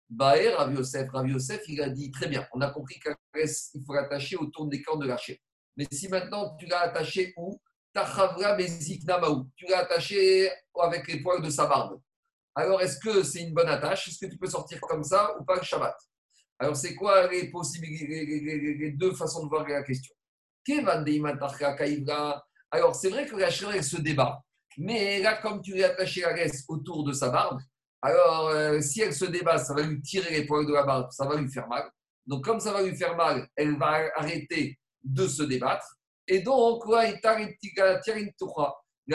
Baer, 0.09 0.49
Rav 0.55 0.73
Yosef, 0.73 1.09
Rav 1.09 1.27
Yosef, 1.27 1.61
il 1.67 1.81
a 1.81 1.89
dit 1.89 2.11
très 2.11 2.27
bien, 2.27 2.45
on 2.53 2.61
a 2.61 2.69
compris 2.69 2.99
qu'il 2.99 3.85
faut 3.85 3.93
l'attacher 3.93 4.35
autour 4.35 4.67
des 4.67 4.81
cornes 4.81 5.01
de 5.01 5.07
la. 5.07 5.17
Mais 5.77 5.87
si 5.91 6.09
maintenant 6.09 6.55
tu 6.57 6.65
l'as 6.65 6.81
attaché 6.81 7.33
où? 7.37 7.59
Tu 7.93 9.65
l'as 9.67 9.79
attaché 9.79 10.51
avec 10.79 11.07
les 11.07 11.21
poils 11.21 11.41
de 11.41 11.49
sa 11.49 11.65
barbe. 11.65 12.01
Alors, 12.55 12.81
est-ce 12.81 12.99
que 12.99 13.23
c'est 13.23 13.41
une 13.41 13.53
bonne 13.53 13.69
attache? 13.69 14.07
Est-ce 14.09 14.25
que 14.25 14.31
tu 14.31 14.37
peux 14.37 14.49
sortir 14.49 14.79
comme 14.81 15.03
ça 15.03 15.37
ou 15.39 15.45
pas 15.45 15.55
le 15.55 15.63
Shabbat? 15.63 15.95
Alors, 16.59 16.75
c'est 16.75 16.93
quoi 16.95 17.29
les 17.29 17.51
deux 18.91 19.13
façons 19.13 19.43
de 19.43 19.49
voir 19.49 19.67
la 19.67 19.83
question? 19.83 20.13
Alors, 22.69 22.95
c'est 22.95 23.09
vrai 23.09 23.25
que 23.25 23.35
la 23.35 23.49
se 23.49 24.01
débat. 24.01 24.41
Mais 24.77 25.19
là, 25.19 25.37
comme 25.41 25.61
tu 25.61 25.73
lui 25.73 25.83
as 25.83 25.89
attaché 25.89 26.21
la 26.21 26.33
laisse 26.33 26.65
autour 26.67 27.03
de 27.03 27.13
sa 27.13 27.29
barbe, 27.29 27.59
alors 28.01 28.47
euh, 28.49 28.81
si 28.81 29.01
elle 29.01 29.13
se 29.13 29.25
débat, 29.25 29.57
ça 29.57 29.73
va 29.73 29.83
lui 29.83 30.01
tirer 30.01 30.31
les 30.31 30.45
poils 30.45 30.65
de 30.65 30.73
la 30.73 30.83
barbe, 30.83 31.09
ça 31.11 31.27
va 31.27 31.35
lui 31.35 31.51
faire 31.51 31.67
mal. 31.67 31.89
Donc, 32.25 32.43
comme 32.43 32.59
ça 32.59 32.71
va 32.71 32.81
lui 32.81 32.95
faire 32.95 33.15
mal, 33.15 33.47
elle 33.55 33.77
va 33.77 34.09
arrêter 34.15 34.79
de 35.03 35.27
se 35.27 35.43
débattre. 35.43 35.97
Et 36.27 36.41
donc, 36.41 36.83
la 36.87 37.11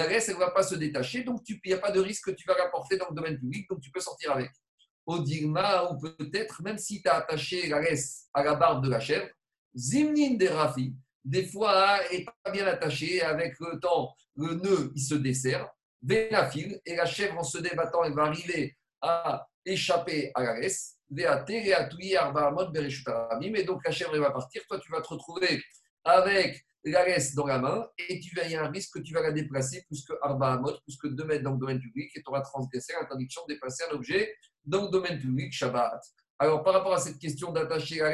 laisse, 0.06 0.28
elle 0.28 0.34
ne 0.34 0.40
va 0.40 0.50
pas 0.50 0.62
se 0.62 0.74
détacher. 0.74 1.22
Donc, 1.22 1.42
il 1.48 1.58
n'y 1.64 1.72
a 1.72 1.78
pas 1.78 1.90
de 1.90 2.00
risque 2.00 2.26
que 2.26 2.30
tu 2.32 2.46
vas 2.46 2.58
la 2.58 2.68
porter 2.68 2.96
dans 2.96 3.08
le 3.08 3.14
domaine 3.14 3.38
public. 3.38 3.68
Donc, 3.70 3.80
tu 3.80 3.90
peux 3.90 4.00
sortir 4.00 4.32
avec. 4.32 4.50
Au 5.06 5.20
digma, 5.20 5.84
ou 5.84 5.98
peut-être, 5.98 6.62
même 6.62 6.78
si 6.78 7.00
tu 7.00 7.08
as 7.08 7.18
attaché 7.18 7.68
la 7.68 7.80
laisse 7.80 8.26
à 8.34 8.42
la 8.42 8.56
barbe 8.56 8.84
de 8.84 8.90
la 8.90 8.98
chèvre, 8.98 9.28
zimnin 9.74 10.34
de 10.34 10.48
rafi, 10.48 10.94
des 11.24 11.46
fois, 11.46 12.02
elle 12.10 12.18
n'est 12.18 12.24
pas 12.24 12.50
bien 12.50 12.66
attachée. 12.66 13.22
Avec 13.22 13.54
le 13.60 13.78
temps, 13.78 14.14
le 14.36 14.54
nœud, 14.54 14.92
il 14.94 15.02
se 15.02 15.14
dessert. 15.14 15.68
Vénafil, 16.02 16.80
et 16.84 16.94
la 16.96 17.06
chèvre, 17.06 17.38
en 17.38 17.42
se 17.42 17.58
débattant, 17.58 18.04
elle 18.04 18.14
va 18.14 18.24
arriver 18.24 18.76
à 19.00 19.46
échapper 19.64 20.30
à 20.34 20.42
la 20.42 20.58
laisse. 20.60 20.96
Et 21.16 21.24
donc, 23.64 23.84
la 23.84 23.92
chèvre, 23.92 24.14
elle 24.14 24.20
va 24.20 24.30
partir. 24.30 24.62
Toi, 24.66 24.78
tu 24.80 24.90
vas 24.90 25.00
te 25.00 25.08
retrouver 25.08 25.62
avec 26.04 26.66
la 26.84 27.04
dans 27.34 27.46
la 27.46 27.58
main 27.58 27.88
et 28.08 28.20
tu 28.20 28.34
vas, 28.36 28.46
y 28.46 28.54
a 28.54 28.62
un 28.64 28.70
risque 28.70 28.94
que 28.94 29.00
tu 29.00 29.12
vas 29.12 29.22
la 29.22 29.32
déplacer 29.32 29.82
plus 29.88 30.04
que 30.04 30.12
Arba 30.22 30.62
plus 30.84 30.96
que 30.96 31.08
2 31.08 31.24
mètres 31.24 31.42
dans 31.42 31.52
le 31.52 31.58
domaine 31.58 31.80
public 31.80 32.10
et 32.14 32.22
tu 32.22 32.28
auras 32.28 32.42
transgressé 32.42 32.92
l'interdiction 32.92 33.42
de 33.48 33.54
déplacer 33.54 33.84
un 33.90 33.94
objet 33.94 34.32
dans 34.64 34.84
le 34.84 34.90
domaine 34.90 35.18
public, 35.18 35.52
Shabbat. 35.52 36.00
Alors, 36.38 36.62
par 36.62 36.74
rapport 36.74 36.94
à 36.94 37.00
cette 37.00 37.18
question 37.18 37.50
d'attacher 37.50 37.98
la 37.98 38.12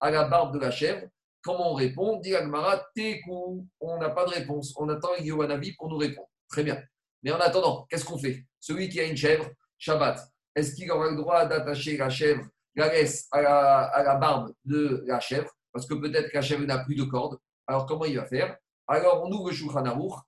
à 0.00 0.10
la 0.10 0.24
barbe 0.24 0.54
de 0.54 0.60
la 0.60 0.70
chèvre, 0.70 1.06
Comment 1.48 1.72
on 1.72 1.74
répond 1.76 2.20
Dit 2.20 2.34
Agmara, 2.34 2.76
Tekou. 2.94 3.66
On 3.80 3.96
n'a 3.96 4.10
pas 4.10 4.26
de 4.26 4.32
réponse. 4.32 4.74
On 4.76 4.86
attend 4.90 5.16
Yohanabi 5.18 5.72
pour 5.72 5.88
nous 5.88 5.96
répondre. 5.96 6.28
Très 6.46 6.62
bien. 6.62 6.78
Mais 7.22 7.32
en 7.32 7.38
attendant, 7.38 7.86
qu'est-ce 7.88 8.04
qu'on 8.04 8.18
fait? 8.18 8.44
Celui 8.60 8.90
qui 8.90 9.00
a 9.00 9.04
une 9.04 9.16
chèvre, 9.16 9.48
Shabbat, 9.78 10.20
est-ce 10.54 10.74
qu'il 10.74 10.90
aura 10.92 11.08
le 11.08 11.16
droit 11.16 11.46
d'attacher 11.46 11.96
la 11.96 12.10
chèvre, 12.10 12.44
la 12.74 12.92
laisse 12.92 13.28
à 13.32 13.40
la, 13.40 14.14
barbe 14.16 14.52
de 14.66 15.02
la 15.06 15.20
chèvre? 15.20 15.50
Parce 15.72 15.86
que 15.86 15.94
peut-être 15.94 16.28
que 16.28 16.34
la 16.34 16.42
chèvre 16.42 16.66
n'a 16.66 16.80
plus 16.80 16.96
de 16.96 17.04
corde. 17.04 17.38
Alors 17.66 17.86
comment 17.86 18.04
il 18.04 18.18
va 18.18 18.26
faire? 18.26 18.54
Alors 18.86 19.22
on 19.24 19.32
ouvre 19.32 19.50
Shulchan 19.50 19.84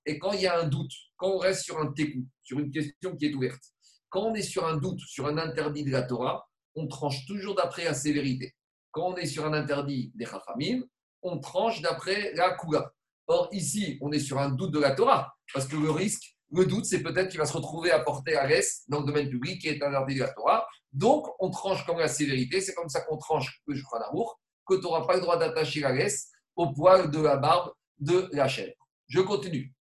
et 0.06 0.18
quand 0.18 0.32
il 0.32 0.40
y 0.40 0.46
a 0.46 0.58
un 0.58 0.68
doute, 0.68 0.92
quand 1.18 1.32
on 1.32 1.38
reste 1.38 1.64
sur 1.64 1.78
un 1.78 1.92
tekou, 1.92 2.26
sur 2.42 2.58
une 2.60 2.70
question 2.70 3.14
qui 3.14 3.26
est 3.26 3.34
ouverte, 3.34 3.62
quand 4.08 4.22
on 4.22 4.34
est 4.34 4.40
sur 4.40 4.66
un 4.66 4.78
doute, 4.78 5.00
sur 5.00 5.26
un 5.26 5.36
interdit 5.36 5.84
de 5.84 5.90
la 5.90 6.02
Torah, 6.02 6.48
on 6.74 6.88
tranche 6.88 7.26
toujours 7.26 7.56
d'après 7.56 7.84
la 7.84 7.92
sévérité. 7.92 8.54
Quand 8.90 9.12
on 9.12 9.16
est 9.16 9.26
sur 9.26 9.44
un 9.44 9.52
interdit 9.52 10.12
des 10.14 10.24
Chachamim, 10.24 10.80
on 11.22 11.38
tranche 11.38 11.80
d'après 11.80 12.32
la 12.34 12.56
Kula. 12.56 12.92
Or, 13.26 13.48
ici, 13.52 13.98
on 14.00 14.10
est 14.12 14.18
sur 14.18 14.38
un 14.38 14.50
doute 14.50 14.72
de 14.72 14.80
la 14.80 14.92
Torah, 14.92 15.32
parce 15.52 15.66
que 15.66 15.76
le 15.76 15.90
risque, 15.90 16.36
le 16.52 16.66
doute, 16.66 16.84
c'est 16.84 17.02
peut-être 17.02 17.28
qu'il 17.28 17.38
va 17.38 17.46
se 17.46 17.52
retrouver 17.52 17.92
à 17.92 18.00
porter 18.00 18.34
à 18.36 18.46
l'est 18.46 18.82
dans 18.88 19.00
le 19.00 19.06
domaine 19.06 19.28
public 19.28 19.60
qui 19.60 19.68
est 19.68 19.82
interdit 19.82 20.16
de 20.16 20.20
la 20.20 20.32
Torah. 20.32 20.66
Donc, 20.92 21.28
on 21.38 21.50
tranche 21.50 21.86
comme 21.86 21.98
la 21.98 22.08
sévérité. 22.08 22.60
C'est 22.60 22.74
comme 22.74 22.88
ça 22.88 23.02
qu'on 23.02 23.18
tranche 23.18 23.62
le 23.66 23.76
d'amour, 24.00 24.40
que 24.66 24.74
tu 24.74 24.82
n'auras 24.82 25.06
pas 25.06 25.14
le 25.14 25.20
droit 25.20 25.36
d'attacher 25.36 25.80
la 25.80 25.92
laisse 25.92 26.30
au 26.56 26.72
poil 26.72 27.10
de 27.10 27.20
la 27.20 27.36
barbe 27.36 27.72
de 27.98 28.28
la 28.32 28.48
chèvre. 28.48 28.74
Je 29.06 29.20
continue. 29.20 29.72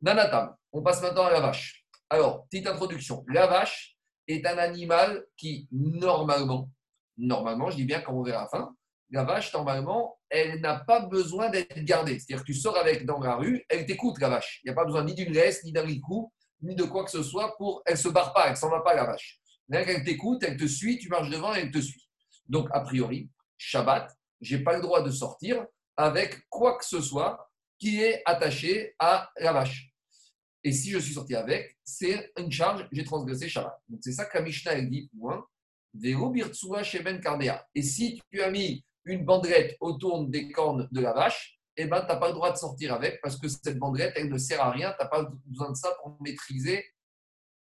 Nanatam, 0.00 0.54
on 0.72 0.82
passe 0.82 1.02
maintenant 1.02 1.24
à 1.24 1.32
la 1.32 1.40
vache. 1.40 1.84
Alors, 2.08 2.44
petite 2.46 2.66
introduction. 2.66 3.24
La 3.28 3.46
vache 3.46 3.96
est 4.28 4.46
un 4.46 4.58
animal 4.58 5.24
qui, 5.36 5.68
normalement, 5.72 6.70
normalement, 7.16 7.70
je 7.70 7.76
dis 7.76 7.84
bien 7.84 8.00
quand 8.00 8.12
on 8.12 8.22
verra 8.22 8.42
la 8.42 8.48
fin, 8.48 8.76
la 9.10 9.24
vache, 9.24 9.52
normalement, 9.52 10.18
elle 10.32 10.60
n'a 10.60 10.78
pas 10.78 11.00
besoin 11.00 11.50
d'être 11.50 11.84
gardée. 11.84 12.18
C'est-à-dire 12.18 12.40
que 12.40 12.50
tu 12.50 12.54
sors 12.54 12.76
avec 12.78 13.04
dans 13.04 13.20
la 13.20 13.36
rue, 13.36 13.62
elle 13.68 13.84
t'écoute, 13.84 14.18
la 14.18 14.30
vache. 14.30 14.60
Il 14.64 14.68
n'y 14.68 14.72
a 14.72 14.74
pas 14.74 14.86
besoin 14.86 15.04
ni 15.04 15.14
d'une 15.14 15.32
laisse, 15.32 15.62
ni 15.62 15.72
d'un 15.72 15.82
ricou, 15.82 16.32
ni 16.62 16.74
de 16.74 16.84
quoi 16.84 17.04
que 17.04 17.10
ce 17.10 17.22
soit 17.22 17.54
pour. 17.58 17.82
Elle 17.84 17.94
ne 17.94 17.98
se 17.98 18.08
barre 18.08 18.32
pas, 18.32 18.46
elle 18.46 18.52
ne 18.52 18.56
s'en 18.56 18.70
va 18.70 18.80
pas, 18.80 18.94
la 18.94 19.04
vache. 19.04 19.38
Elle 19.70 20.04
t'écoute, 20.04 20.42
elle 20.42 20.56
te 20.56 20.66
suit, 20.66 20.98
tu 20.98 21.08
marches 21.08 21.28
devant, 21.28 21.52
elle 21.52 21.70
te 21.70 21.78
suit. 21.78 22.08
Donc, 22.48 22.68
a 22.72 22.80
priori, 22.80 23.30
Shabbat, 23.58 24.10
je 24.40 24.56
n'ai 24.56 24.64
pas 24.64 24.74
le 24.74 24.80
droit 24.80 25.02
de 25.02 25.10
sortir 25.10 25.66
avec 25.98 26.48
quoi 26.48 26.78
que 26.78 26.84
ce 26.86 27.02
soit 27.02 27.50
qui 27.78 28.00
est 28.00 28.22
attaché 28.24 28.94
à 28.98 29.30
la 29.38 29.52
vache. 29.52 29.92
Et 30.64 30.72
si 30.72 30.90
je 30.90 30.98
suis 30.98 31.12
sorti 31.12 31.34
avec, 31.34 31.76
c'est 31.84 32.32
une 32.38 32.50
charge, 32.50 32.88
j'ai 32.90 33.04
transgressé 33.04 33.50
Shabbat. 33.50 33.78
Donc, 33.88 34.00
c'est 34.02 34.12
ça 34.12 34.24
que 34.24 34.38
la 34.38 34.44
Mishnah 34.44 34.80
dit, 34.80 35.10
point. 35.18 35.44
Et 37.74 37.82
si 37.82 38.22
tu 38.30 38.40
as 38.40 38.50
mis 38.50 38.82
une 39.04 39.24
bandelette 39.24 39.76
autour 39.80 40.26
des 40.26 40.50
cornes 40.50 40.88
de 40.92 41.00
la 41.00 41.12
vache, 41.12 41.58
eh 41.76 41.86
ben, 41.86 42.00
tu 42.00 42.08
n'as 42.08 42.16
pas 42.16 42.28
le 42.28 42.34
droit 42.34 42.52
de 42.52 42.56
sortir 42.56 42.92
avec 42.92 43.20
parce 43.22 43.38
que 43.38 43.48
cette 43.48 43.78
bandelette, 43.78 44.12
elle 44.16 44.28
ne 44.28 44.38
sert 44.38 44.60
à 44.60 44.70
rien. 44.70 44.92
Tu 44.92 45.02
n'as 45.02 45.08
pas 45.08 45.28
besoin 45.46 45.70
de 45.70 45.76
ça 45.76 45.94
pour 46.02 46.16
maîtriser 46.20 46.84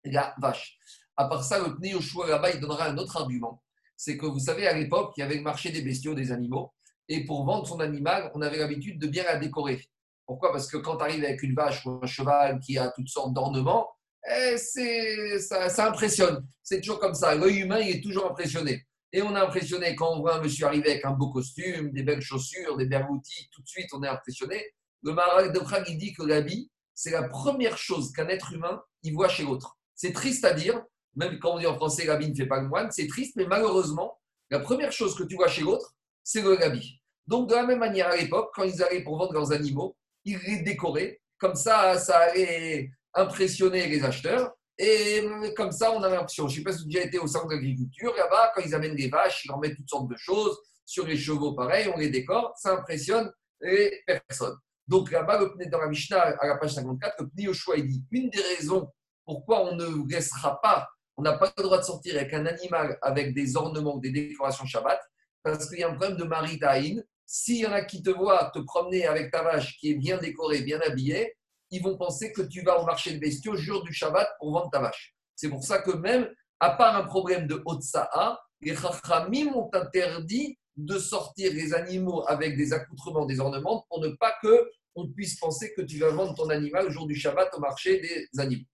la 0.05 0.35
vache. 0.39 0.79
À 1.17 1.27
part 1.27 1.43
ça, 1.43 1.59
le 1.59 1.77
Pnei 1.77 1.91
Yoshua 1.91 2.29
là-bas, 2.29 2.51
il 2.53 2.61
donnera 2.61 2.87
un 2.87 2.97
autre 2.97 3.17
argument. 3.17 3.63
C'est 3.97 4.17
que 4.17 4.27
vous 4.27 4.39
savez, 4.39 4.69
à 4.69 4.73
l'époque, 4.73 5.15
il 5.17 5.21
y 5.21 5.23
avait 5.25 5.35
le 5.35 5.43
marché 5.43 5.71
des 5.71 5.83
bestiaux, 5.83 6.15
des 6.15 6.31
animaux. 6.31 6.73
Et 7.09 7.25
pour 7.25 7.45
vendre 7.45 7.67
son 7.67 7.81
animal, 7.81 8.31
on 8.35 8.43
avait 8.43 8.59
l'habitude 8.59 9.01
de 9.01 9.09
bien 9.09 9.25
la 9.25 9.37
décorer. 9.37 9.85
Pourquoi? 10.27 10.53
Parce 10.53 10.71
que 10.71 10.77
quand 10.77 10.99
tu 10.99 11.05
arrives 11.05 11.25
avec 11.25 11.43
une 11.43 11.55
vache 11.55 11.85
ou 11.85 11.99
un 12.03 12.07
cheval 12.07 12.61
qui 12.61 12.79
a 12.79 12.91
toutes 12.91 13.09
sortes 13.09 13.33
d'ornements, 13.33 13.89
eh, 14.31 14.57
ça, 14.59 15.69
ça 15.69 15.89
impressionne. 15.89 16.47
C'est 16.63 16.81
toujours 16.81 17.01
comme 17.01 17.15
ça. 17.15 17.35
L'œil 17.35 17.61
humain, 17.61 17.81
il 17.81 17.97
est 17.97 18.01
toujours 18.01 18.31
impressionné. 18.31 18.87
Et 19.13 19.23
on 19.23 19.35
est 19.35 19.41
impressionné 19.41 19.95
quand 19.97 20.13
on 20.13 20.21
voit 20.21 20.37
un 20.37 20.43
monsieur 20.43 20.67
arriver 20.67 20.91
avec 20.91 21.05
un 21.05 21.13
beau 21.13 21.31
costume, 21.31 21.93
des 21.93 22.03
belles 22.03 22.21
chaussures, 22.21 22.77
des 22.77 22.87
belles 22.87 23.07
outils, 23.09 23.49
tout 23.53 23.63
de 23.63 23.69
suite 23.69 23.89
on 23.93 24.03
est 24.03 24.09
impressionné. 24.09 24.63
Le 25.03 25.13
Maral 25.13 25.53
de 25.53 25.59
Prague, 25.59 25.87
il 25.89 25.97
dit 25.97 26.13
que 26.13 26.23
l'habit, 26.23 26.71
c'est 26.95 27.13
la 27.13 27.23
première 27.23 27.79
chose 27.79 28.13
qu'un 28.13 28.29
être 28.29 28.53
humain, 28.53 28.83
il 29.03 29.15
voit 29.15 29.29
chez 29.29 29.45
l'autre. 29.45 29.79
C'est 29.95 30.13
triste 30.13 30.45
à 30.45 30.53
dire, 30.53 30.83
même 31.17 31.39
quand 31.39 31.55
on 31.55 31.59
dit 31.59 31.67
en 31.67 31.77
français 31.77 32.05
l'habit 32.05 32.31
ne 32.31 32.35
fait 32.35 32.47
pas 32.47 32.61
le 32.61 32.69
moine, 32.69 32.91
c'est 32.91 33.07
triste, 33.07 33.35
mais 33.37 33.47
malheureusement, 33.47 34.19
la 34.51 34.61
première 34.61 34.93
chose 34.93 35.15
que 35.17 35.23
tu 35.23 35.37
vois 35.37 35.49
chez 35.49 35.63
l'autre, 35.63 35.95
c'est 36.23 36.43
le 36.43 36.63
habit. 36.63 37.01
Donc 37.27 37.49
de 37.49 37.55
la 37.55 37.67
même 37.67 37.79
manière 37.79 38.09
à 38.09 38.17
l'époque, 38.17 38.51
quand 38.55 38.65
ils 38.65 38.83
allaient 38.83 39.03
pour 39.03 39.19
vendre 39.19 39.33
leurs 39.33 39.53
animaux, 39.53 39.97
ils 40.25 40.39
les 40.39 40.63
décoraient, 40.63 41.21
comme 41.39 41.55
ça, 41.55 41.99
ça 41.99 42.19
allait 42.19 42.91
impressionner 43.15 43.87
les 43.87 44.05
acheteurs. 44.05 44.53
Et 44.79 45.29
comme 45.57 45.73
ça, 45.73 45.93
on 45.93 46.03
a 46.03 46.09
l'impression, 46.09 46.47
je 46.47 46.55
ne 46.55 46.59
sais 46.59 46.63
pas 46.65 46.73
si 46.73 46.79
vous 46.79 46.85
avez 46.85 46.93
déjà 46.95 47.05
été 47.07 47.19
au 47.19 47.27
centre 47.27 47.49
d'agriculture, 47.49 48.15
là-bas, 48.17 48.53
quand 48.55 48.63
ils 48.65 48.75
amènent 48.75 48.95
les 48.95 49.09
vaches, 49.09 49.45
ils 49.45 49.51
en 49.51 49.59
mettent 49.59 49.77
toutes 49.77 49.91
sortes 49.91 50.09
de 50.09 50.17
choses. 50.17 50.57
Sur 50.85 51.07
les 51.07 51.17
chevaux, 51.17 51.53
pareil, 51.53 51.91
on 51.95 51.99
les 51.99 52.09
décore, 52.11 52.55
ça 52.57 52.73
impressionne 52.73 53.31
les 53.61 54.03
personnes. 54.07 54.57
Donc 54.87 55.11
là-bas, 55.11 55.39
dans 55.71 55.81
la 55.81 55.89
Mishnah, 55.89 56.21
à 56.21 56.47
la 56.47 56.57
page 56.57 56.75
54, 56.75 57.17
le 57.21 57.29
Pni 57.29 57.45
Yoshua, 57.45 57.77
il 57.77 57.87
dit 57.89 58.05
une 58.11 58.31
des 58.31 58.41
raisons 58.41 58.91
pourquoi 59.27 59.65
on 59.65 59.77
ne 59.77 60.11
laissera 60.11 60.59
pas, 60.63 60.89
on 61.19 61.23
n'a 61.23 61.37
pas 61.37 61.53
le 61.59 61.63
droit 61.63 61.77
de 61.77 61.83
sortir 61.83 62.15
avec 62.17 62.33
un 62.33 62.47
animal 62.47 62.97
avec 63.03 63.35
des 63.35 63.57
ornements, 63.57 63.99
des 63.99 64.11
décorations 64.11 64.65
Shabbat, 64.65 64.99
parce 65.43 65.69
qu'il 65.69 65.81
y 65.81 65.83
a 65.83 65.89
un 65.89 65.95
problème 65.95 66.17
de 66.17 66.25
maritaïn. 66.25 67.03
S'il 67.27 67.57
y 67.57 67.67
en 67.67 67.73
a 67.73 67.83
qui 67.83 68.03
te 68.03 68.09
voient 68.09 68.51
te 68.55 68.61
promener 68.61 69.07
avec 69.07 69.31
ta 69.31 69.43
vache 69.43 69.77
qui 69.77 69.91
est 69.91 69.97
bien 69.97 70.17
décorée, 70.17 70.63
bien 70.63 70.81
habillée, 70.81 71.37
ils 71.71 71.83
vont 71.83 71.97
penser 71.97 72.33
que 72.33 72.43
tu 72.43 72.63
vas 72.63 72.81
au 72.81 72.87
marché 72.87 73.13
de 73.13 73.19
bestiaux 73.19 73.57
jour 73.57 73.83
du 73.85 73.93
Shabbat 73.93 74.29
pour 74.39 74.53
vendre 74.53 74.71
ta 74.71 74.81
vache. 74.81 75.15
C'est 75.37 75.49
pour 75.49 75.65
ça 75.65 75.81
que 75.81 75.93
même, 75.93 76.29
à 76.61 76.71
part 76.71 76.97
un 76.97 77.05
problème 77.05 77.47
de 77.47 77.63
Otsa'a, 77.65 78.41
les 78.61 78.75
Chachamim 78.75 79.53
ont 79.55 79.71
interdit 79.73 80.59
de 80.77 80.99
sortir 80.99 81.53
les 81.53 81.75
animaux 81.75 82.25
avec 82.29 82.57
des 82.57 82.73
accoutrements, 82.73 83.27
des 83.27 83.41
ornements, 83.41 83.85
pour 83.89 84.01
ne 84.01 84.09
pas 84.11 84.35
que 84.43 84.71
on 84.95 85.09
puisse 85.09 85.39
penser 85.39 85.73
que 85.75 85.83
tu 85.83 85.99
vas 85.99 86.11
vendre 86.11 86.35
ton 86.35 86.49
animal 86.49 86.87
au 86.87 86.91
jour 86.91 87.07
du 87.07 87.15
Shabbat 87.15 87.55
au 87.55 87.61
marché 87.61 88.01
des 88.01 88.29
animaux. 88.41 88.65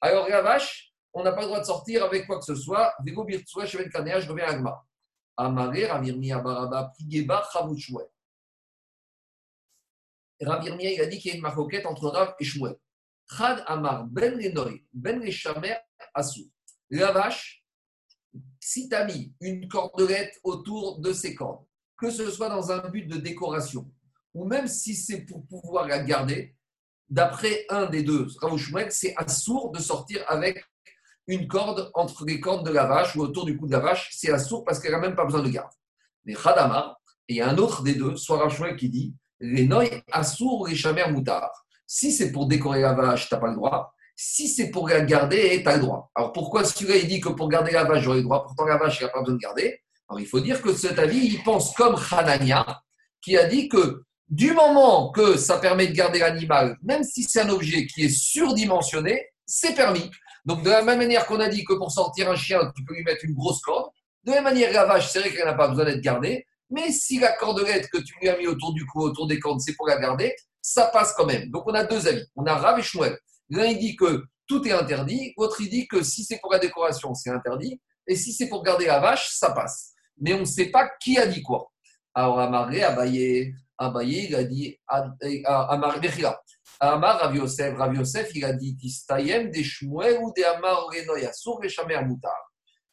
Alors 0.00 0.28
la 0.28 0.42
vache, 0.42 0.92
on 1.12 1.22
n'a 1.22 1.32
pas 1.32 1.42
le 1.42 1.46
droit 1.46 1.60
de 1.60 1.66
sortir 1.66 2.04
avec 2.04 2.26
quoi 2.26 2.38
que 2.38 2.44
ce 2.44 2.54
soit. 2.54 2.92
Vego 3.04 3.24
Birtsua, 3.24 3.66
Chevel 3.66 3.90
Kanea, 3.90 4.20
je 4.20 4.28
reviens 4.28 4.46
à 4.46 4.50
Agma. 4.50 4.84
Abaraba. 5.36 6.92
Rav 10.40 10.64
il 10.64 11.00
a 11.00 11.06
dit 11.06 11.18
qu'il 11.18 11.30
y 11.30 11.34
a 11.34 11.36
une 11.36 11.42
maroquette 11.42 11.86
entre 11.86 12.08
Rav 12.08 12.34
et 12.38 12.44
Shmuel. 12.44 12.76
Chad 13.30 13.62
Amar 13.66 14.06
Ben 14.06 14.38
Lenoy, 14.38 14.84
Ben 14.92 15.20
Leshamer 15.20 15.76
Asou. 16.14 16.50
La 16.90 17.12
vache, 17.12 17.64
si 18.60 18.88
tu 18.88 18.94
as 18.94 19.04
mis 19.04 19.34
une 19.40 19.68
cordelette 19.68 20.38
autour 20.44 21.00
de 21.00 21.12
ses 21.12 21.34
cornes, 21.34 21.64
que 21.98 22.10
ce 22.10 22.30
soit 22.30 22.48
dans 22.48 22.70
un 22.70 22.88
but 22.88 23.06
de 23.06 23.16
décoration, 23.16 23.90
ou 24.32 24.44
même 24.44 24.68
si 24.68 24.94
c'est 24.94 25.22
pour 25.22 25.46
pouvoir 25.46 25.86
la 25.86 25.98
garder, 25.98 26.56
d'après 27.08 27.66
un 27.68 27.86
des 27.86 28.02
deux, 28.02 28.28
Rav 28.40 28.56
Shmuel, 28.56 28.92
c'est 28.92 29.14
assourd 29.16 29.72
de 29.72 29.80
sortir 29.80 30.24
avec 30.28 30.64
une 31.26 31.46
corde 31.46 31.90
entre 31.94 32.24
les 32.24 32.40
cornes 32.40 32.64
de 32.64 32.70
la 32.70 32.86
vache 32.86 33.14
ou 33.16 33.20
autour 33.20 33.44
du 33.44 33.56
cou 33.58 33.66
de 33.66 33.72
la 33.72 33.80
vache, 33.80 34.10
c'est 34.12 34.30
assourd 34.30 34.64
parce 34.64 34.78
qu'elle 34.80 34.92
n'a 34.92 34.98
même 34.98 35.16
pas 35.16 35.24
besoin 35.24 35.42
de 35.42 35.50
garde. 35.50 35.72
Mais 36.24 36.34
Amar, 36.36 37.00
et 37.28 37.34
il 37.34 37.36
y 37.36 37.40
a 37.42 37.48
un 37.48 37.58
autre 37.58 37.82
des 37.82 37.94
deux, 37.94 38.16
soit 38.16 38.38
Rav 38.38 38.54
Shmuel 38.54 38.76
qui 38.76 38.88
dit 38.88 39.14
les 39.40 39.64
noy 39.64 40.02
assour 40.12 40.66
les 40.68 40.76
chamers 40.76 41.10
moutard. 41.10 41.66
Si 41.86 42.12
c'est 42.12 42.32
pour 42.32 42.46
décorer 42.46 42.80
la 42.80 42.92
vache, 42.92 43.28
tu 43.28 43.34
n'as 43.34 43.40
pas 43.40 43.48
le 43.48 43.54
droit. 43.54 43.94
Si 44.14 44.48
c'est 44.48 44.70
pour 44.70 44.88
la 44.88 45.00
garder, 45.00 45.62
tu 45.62 45.68
as 45.68 45.76
le 45.76 45.82
droit. 45.82 46.10
Alors 46.14 46.32
pourquoi 46.32 46.64
celui-là, 46.64 46.96
il 46.96 47.08
dit 47.08 47.20
que 47.20 47.28
pour 47.28 47.48
garder 47.48 47.72
la 47.72 47.84
vache, 47.84 48.02
j'aurais 48.02 48.18
le 48.18 48.24
droit? 48.24 48.44
Pourtant, 48.44 48.64
la 48.66 48.76
vache, 48.76 48.98
il 49.00 49.04
n'a 49.04 49.10
pas 49.10 49.20
besoin 49.20 49.34
de 49.34 49.40
garder. 49.40 49.80
Alors 50.08 50.20
il 50.20 50.26
faut 50.26 50.40
dire 50.40 50.60
que 50.60 50.74
cet 50.74 50.98
avis, 50.98 51.18
il 51.18 51.42
pense 51.42 51.72
comme 51.74 51.96
Hanania, 52.10 52.82
qui 53.22 53.36
a 53.36 53.44
dit 53.44 53.68
que 53.68 54.02
du 54.28 54.52
moment 54.52 55.10
que 55.10 55.36
ça 55.36 55.58
permet 55.58 55.86
de 55.86 55.92
garder 55.92 56.18
l'animal, 56.18 56.76
même 56.82 57.04
si 57.04 57.22
c'est 57.22 57.40
un 57.42 57.48
objet 57.48 57.86
qui 57.86 58.04
est 58.04 58.08
surdimensionné, 58.08 59.26
c'est 59.46 59.74
permis. 59.74 60.10
Donc 60.44 60.62
de 60.62 60.70
la 60.70 60.82
même 60.82 60.98
manière 60.98 61.26
qu'on 61.26 61.40
a 61.40 61.48
dit 61.48 61.64
que 61.64 61.74
pour 61.74 61.90
sortir 61.90 62.30
un 62.30 62.36
chien, 62.36 62.60
tu 62.76 62.84
peux 62.84 62.94
lui 62.94 63.04
mettre 63.04 63.24
une 63.24 63.34
grosse 63.34 63.60
corde, 63.60 63.90
de 64.24 64.30
la 64.30 64.42
même 64.42 64.52
manière, 64.52 64.72
la 64.72 64.84
vache, 64.84 65.08
c'est 65.08 65.20
vrai 65.20 65.30
qu'elle 65.30 65.46
n'a 65.46 65.54
pas 65.54 65.68
besoin 65.68 65.84
d'être 65.84 66.00
gardée, 66.00 66.46
mais 66.70 66.92
si 66.92 67.18
la 67.18 67.32
cordelette 67.32 67.88
que 67.88 67.98
tu 67.98 68.14
lui 68.20 68.28
as 68.28 68.36
mis 68.36 68.46
autour 68.46 68.74
du 68.74 68.84
cou, 68.86 69.00
autour 69.02 69.26
des 69.26 69.38
cordes, 69.38 69.60
c'est 69.60 69.74
pour 69.74 69.86
la 69.86 69.98
garder, 69.98 70.34
ça 70.60 70.86
passe 70.86 71.14
quand 71.14 71.26
même. 71.26 71.50
Donc 71.50 71.64
on 71.66 71.74
a 71.74 71.84
deux 71.84 72.06
avis. 72.06 72.24
On 72.36 72.44
a 72.44 72.54
Rav 72.54 72.78
et 72.78 72.82
Shmuel. 72.82 73.18
L'un 73.50 73.64
il 73.66 73.78
dit 73.78 73.96
que 73.96 74.24
tout 74.46 74.66
est 74.66 74.72
interdit, 74.72 75.32
l'autre 75.36 75.60
il 75.60 75.70
dit 75.70 75.86
que 75.88 76.02
si 76.02 76.24
c'est 76.24 76.38
pour 76.38 76.52
la 76.52 76.58
décoration, 76.58 77.14
c'est 77.14 77.30
interdit, 77.30 77.80
et 78.06 78.16
si 78.16 78.32
c'est 78.32 78.48
pour 78.48 78.62
garder 78.62 78.86
la 78.86 79.00
vache, 79.00 79.30
ça 79.34 79.50
passe. 79.50 79.92
Mais 80.18 80.34
on 80.34 80.40
ne 80.40 80.44
sait 80.44 80.70
pas 80.70 80.88
qui 81.00 81.18
a 81.18 81.26
dit 81.26 81.42
quoi. 81.42 81.70
Alors 82.14 82.40
Amaré, 82.40 82.82
Abaye, 82.82 83.54
Abaye, 83.76 84.26
il 84.28 84.34
a 84.34 84.44
dit 84.44 84.76
Amar 84.86 86.00
Amar 86.80 87.20
Rav 87.20 87.36
Yosef, 87.36 87.76
Rav 87.76 87.94
Yosef, 87.94 88.30
il 88.34 88.44
a 88.44 88.52
dit 88.52 88.76
Tistayem 88.76 89.50
des 89.50 89.64
Shmuel 89.64 90.18
ou 90.22 90.32
des 90.34 90.44
Amar 90.44 90.86
Renoyasour 90.86 91.62
et 91.64 91.68
Shamer 91.68 92.02
Moutar. 92.04 92.36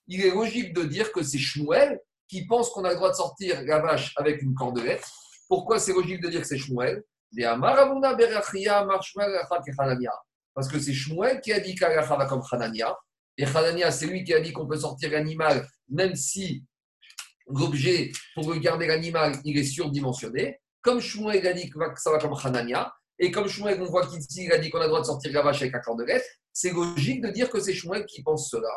Il 0.07 0.21
est 0.21 0.31
logique 0.31 0.73
de 0.73 0.83
dire 0.83 1.11
que 1.11 1.23
c'est 1.23 1.39
Shmuel 1.39 1.99
qui 2.27 2.45
pense 2.45 2.69
qu'on 2.69 2.83
a 2.83 2.89
le 2.89 2.95
droit 2.95 3.11
de 3.11 3.15
sortir 3.15 3.61
la 3.63 3.79
vache 3.79 4.13
avec 4.17 4.41
une 4.41 4.53
cordelette. 4.53 5.05
Pourquoi 5.47 5.79
c'est 5.79 5.93
logique 5.93 6.21
de 6.21 6.29
dire 6.29 6.41
que 6.41 6.47
c'est 6.47 6.57
Shmuel? 6.57 7.03
Parce 10.53 10.67
que 10.67 10.79
c'est 10.79 10.93
Shmuel 10.93 11.41
qui 11.41 11.53
a 11.53 11.59
dit 11.59 11.75
qu'Alacha 11.75 12.25
comme 12.25 12.41
Hanania. 12.51 12.95
Et 13.37 13.45
Hanania, 13.45 13.91
c'est 13.91 14.07
lui 14.07 14.23
qui 14.23 14.33
a 14.33 14.39
dit 14.39 14.53
qu'on 14.53 14.65
peut 14.65 14.77
sortir 14.77 15.11
l'animal 15.11 15.67
même 15.89 16.15
si 16.15 16.63
l'objet 17.47 18.11
pour 18.33 18.45
regarder 18.45 18.87
l'animal, 18.87 19.39
il 19.43 19.57
est 19.57 19.63
surdimensionné. 19.63 20.59
comme 20.81 20.99
Shmuel 20.99 21.45
a 21.47 21.53
dit 21.53 21.69
que 21.69 21.79
ça 21.97 22.11
va 22.11 22.17
comme 22.17 22.35
Hanania, 22.43 22.93
et 23.17 23.31
comme 23.31 23.47
Shmuel, 23.47 23.81
on 23.81 23.85
voit 23.85 24.07
qu'il 24.07 24.51
a 24.51 24.57
dit 24.57 24.69
qu'on 24.69 24.79
a 24.79 24.83
le 24.83 24.89
droit 24.89 25.01
de 25.01 25.05
sortir 25.05 25.31
la 25.31 25.41
vache 25.41 25.61
avec 25.61 25.73
de 25.73 26.03
lettre, 26.03 26.25
c'est 26.51 26.71
logique 26.71 27.21
de 27.21 27.29
dire 27.29 27.49
que 27.49 27.59
c'est 27.59 27.73
Shmuel 27.73 28.05
qui 28.05 28.21
pense 28.23 28.49
cela. 28.49 28.69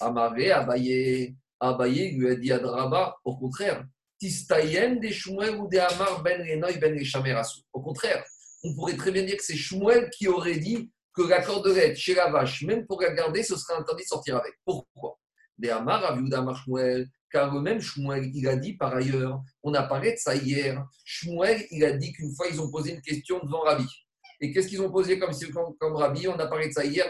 Amaré, 0.00 0.52
Abaye, 0.52 1.36
Abaye 1.60 2.12
lui 2.12 2.30
a 2.30 2.34
dit 2.34 2.52
à 2.52 3.16
au 3.24 3.36
contraire, 3.36 3.84
Tistayem 4.18 4.98
des 4.98 5.12
Shmuel 5.12 5.56
ou 5.56 5.68
des 5.68 5.78
Amar 5.78 6.22
ben 6.22 6.42
ben 6.80 7.42
Au 7.72 7.82
contraire, 7.82 8.24
on 8.64 8.74
pourrait 8.74 8.96
très 8.96 9.12
bien 9.12 9.24
dire 9.24 9.36
que 9.36 9.44
c'est 9.44 9.56
Shmuel 9.56 10.08
qui 10.10 10.26
aurait 10.28 10.58
dit 10.58 10.90
que 11.14 11.22
la 11.22 11.42
cordelette 11.42 11.96
chez 11.96 12.14
la 12.14 12.30
vache, 12.30 12.62
même 12.62 12.86
pour 12.86 13.00
la 13.02 13.12
garder, 13.12 13.42
ce 13.42 13.56
serait 13.56 13.74
interdit 13.74 14.04
de 14.04 14.08
sortir 14.08 14.36
avec. 14.36 14.54
Pourquoi? 14.64 15.18
Des 15.58 15.70
Amar, 15.70 16.04
Aviouda 16.04 16.38
Amar 16.38 16.56
Shmuel, 16.56 17.08
car 17.30 17.52
le 17.52 17.60
même 17.60 17.80
Shmuel, 17.80 18.30
il 18.34 18.48
a 18.48 18.56
dit 18.56 18.74
par 18.74 18.94
ailleurs, 18.94 19.40
on 19.62 19.74
a 19.74 19.82
parlé 19.82 20.12
de 20.12 20.18
ça 20.18 20.34
hier, 20.34 20.82
Shmuel, 21.04 21.66
il 21.70 21.84
a 21.84 21.92
dit 21.92 22.12
qu'une 22.12 22.34
fois, 22.34 22.46
ils 22.50 22.60
ont 22.60 22.70
posé 22.70 22.92
une 22.92 23.02
question 23.02 23.38
devant 23.44 23.60
Rabbi. 23.60 23.86
Et 24.40 24.52
qu'est-ce 24.52 24.68
qu'ils 24.68 24.82
ont 24.82 24.90
posé 24.90 25.18
comme, 25.18 25.32
comme, 25.78 25.96
Rabbi? 25.96 26.28
On 26.28 26.38
a 26.38 26.46
parlé 26.46 26.68
de 26.68 26.72
ça 26.72 26.84
hier, 26.84 27.06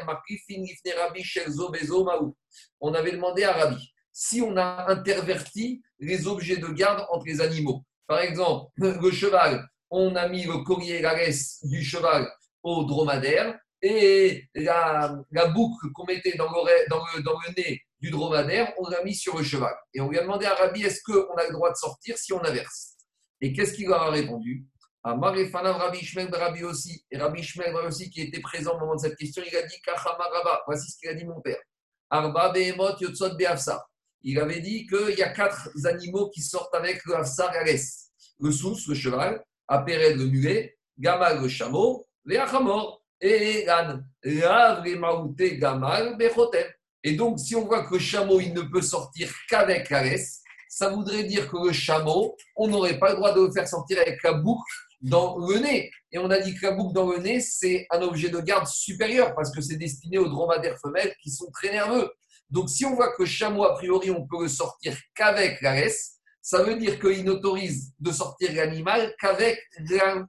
On 2.81 2.95
avait 2.95 3.13
demandé 3.13 3.45
à 3.45 3.53
Rabbi 3.53 3.93
si 4.19 4.41
on 4.41 4.57
a 4.57 4.91
interverti 4.91 5.83
les 5.99 6.27
objets 6.27 6.57
de 6.57 6.69
garde 6.69 7.07
entre 7.11 7.27
les 7.27 7.43
animaux. 7.43 7.85
Par 8.07 8.21
exemple, 8.21 8.73
le 8.77 9.11
cheval, 9.11 9.69
on 9.91 10.17
a 10.17 10.27
mis 10.27 10.45
le 10.45 10.65
collier, 10.65 11.03
la 11.03 11.15
laisse 11.15 11.59
du 11.65 11.85
cheval 11.85 12.27
au 12.63 12.85
dromadaire 12.85 13.59
et 13.83 14.49
la, 14.55 15.23
boucle 15.55 15.93
qu'on 15.93 16.07
mettait 16.07 16.35
dans 16.39 16.49
le, 16.51 17.55
nez 17.57 17.83
du 18.01 18.11
dromadaire, 18.11 18.73
on 18.79 18.89
l'a 18.89 19.05
mis 19.05 19.15
sur 19.15 19.37
le 19.37 19.45
cheval. 19.45 19.75
Et 19.93 20.01
on 20.01 20.09
lui 20.09 20.19
a 20.19 20.23
demandé 20.23 20.47
à 20.47 20.55
Rabbi 20.55 20.83
est-ce 20.83 21.03
qu'on 21.05 21.35
a 21.35 21.47
le 21.47 21.53
droit 21.53 21.71
de 21.71 21.77
sortir 21.77 22.17
si 22.17 22.33
on 22.33 22.43
inverse? 22.43 22.95
Et 23.43 23.53
qu'est-ce 23.53 23.75
qu'il 23.75 23.87
leur 23.87 24.01
a 24.01 24.11
répondu? 24.11 24.65
Rabbi 25.05 25.99
Ishmael 25.99 26.35
Rabbi 26.35 26.65
aussi, 26.65 27.05
et 27.11 27.19
Rabbi 27.19 27.41
Ishmael 27.41 27.77
aussi 27.87 28.09
qui 28.09 28.23
était 28.23 28.41
présent 28.41 28.77
au 28.77 28.81
moment 28.81 28.95
de 28.95 29.01
cette 29.01 29.17
question, 29.17 29.43
il 29.47 29.55
a 29.55 29.63
dit 29.63 29.77
voici 30.67 30.91
ce 30.91 30.97
qu'il 30.99 31.11
a 31.11 31.15
dit 31.15 31.27
mon 31.27 31.43
père. 31.43 31.61
Arba 32.09 32.49
Behemot 32.49 32.99
Yotzot 32.99 33.37
Beafsar 33.37 33.87
il 34.23 34.39
avait 34.39 34.61
dit 34.61 34.87
qu'il 34.87 35.17
y 35.17 35.23
a 35.23 35.29
quatre 35.29 35.69
animaux 35.85 36.31
qui 36.31 36.43
sortent 36.43 36.75
avec 36.75 37.05
le 37.05 37.17
Hafsar 37.17 37.53
Le 38.41 38.51
sous, 38.51 38.77
le 38.89 38.95
cheval, 38.95 39.43
Apéred, 39.69 40.17
le 40.17 40.27
mulet, 40.27 40.77
Gamal, 40.99 41.41
le 41.41 41.49
chameau, 41.49 42.07
les 42.25 42.37
Achamor 42.37 43.03
et 43.21 43.65
l'âne. 43.65 44.07
Gamal, 45.59 46.17
Bechotem. 46.17 46.67
Et 47.05 47.13
donc, 47.13 47.39
si 47.39 47.55
on 47.55 47.65
voit 47.65 47.87
que 47.87 47.95
le 47.95 48.01
chameau, 48.01 48.41
il 48.41 48.53
ne 48.53 48.63
peut 48.63 48.83
sortir 48.83 49.33
qu'avec 49.49 49.91
la 49.91 50.03
laisse, 50.03 50.43
ça 50.69 50.91
voudrait 50.91 51.25
dire 51.25 51.49
que 51.49 51.67
le 51.67 51.73
chameau, 51.73 52.37
on 52.57 52.69
n'aurait 52.69 52.99
pas 52.99 53.11
le 53.11 53.17
droit 53.17 53.33
de 53.33 53.47
le 53.47 53.53
faire 53.53 53.69
sortir 53.69 53.99
avec 54.01 54.23
la 54.23 54.33
boucle 54.33 54.73
dans 55.01 55.39
le 55.39 55.59
nez. 55.59 55.91
Et 56.11 56.19
on 56.19 56.31
a 56.31 56.39
dit 56.39 56.55
que 56.55 56.67
la 56.67 56.73
boucle 56.73 56.95
dans 56.95 57.11
le 57.11 57.19
nez, 57.19 57.41
c'est 57.41 57.87
un 57.91 58.03
objet 58.03 58.29
de 58.29 58.41
garde 58.41 58.67
supérieur 58.67 59.35
parce 59.35 59.55
que 59.55 59.61
c'est 59.61 59.77
destiné 59.77 60.19
aux 60.19 60.29
dromadaires 60.29 60.79
femelles 60.81 61.15
qui 61.23 61.31
sont 61.31 61.51
très 61.53 61.71
nerveux. 61.71 62.11
Donc, 62.51 62.71
si 62.71 62.85
on 62.85 62.95
voit 62.95 63.13
que 63.17 63.25
chameau, 63.25 63.65
a 63.65 63.75
priori, 63.75 64.11
on 64.11 64.27
peut 64.27 64.43
le 64.43 64.49
sortir 64.49 64.97
qu'avec 65.15 65.61
la 65.61 65.75
laisse, 65.75 66.17
ça 66.43 66.63
veut 66.63 66.77
dire 66.77 67.01
qu'il 67.01 67.25
n'autorise 67.25 67.93
de 67.99 68.13
sortir 68.13 68.55
l'animal 68.55 69.15
qu'avec 69.21 69.59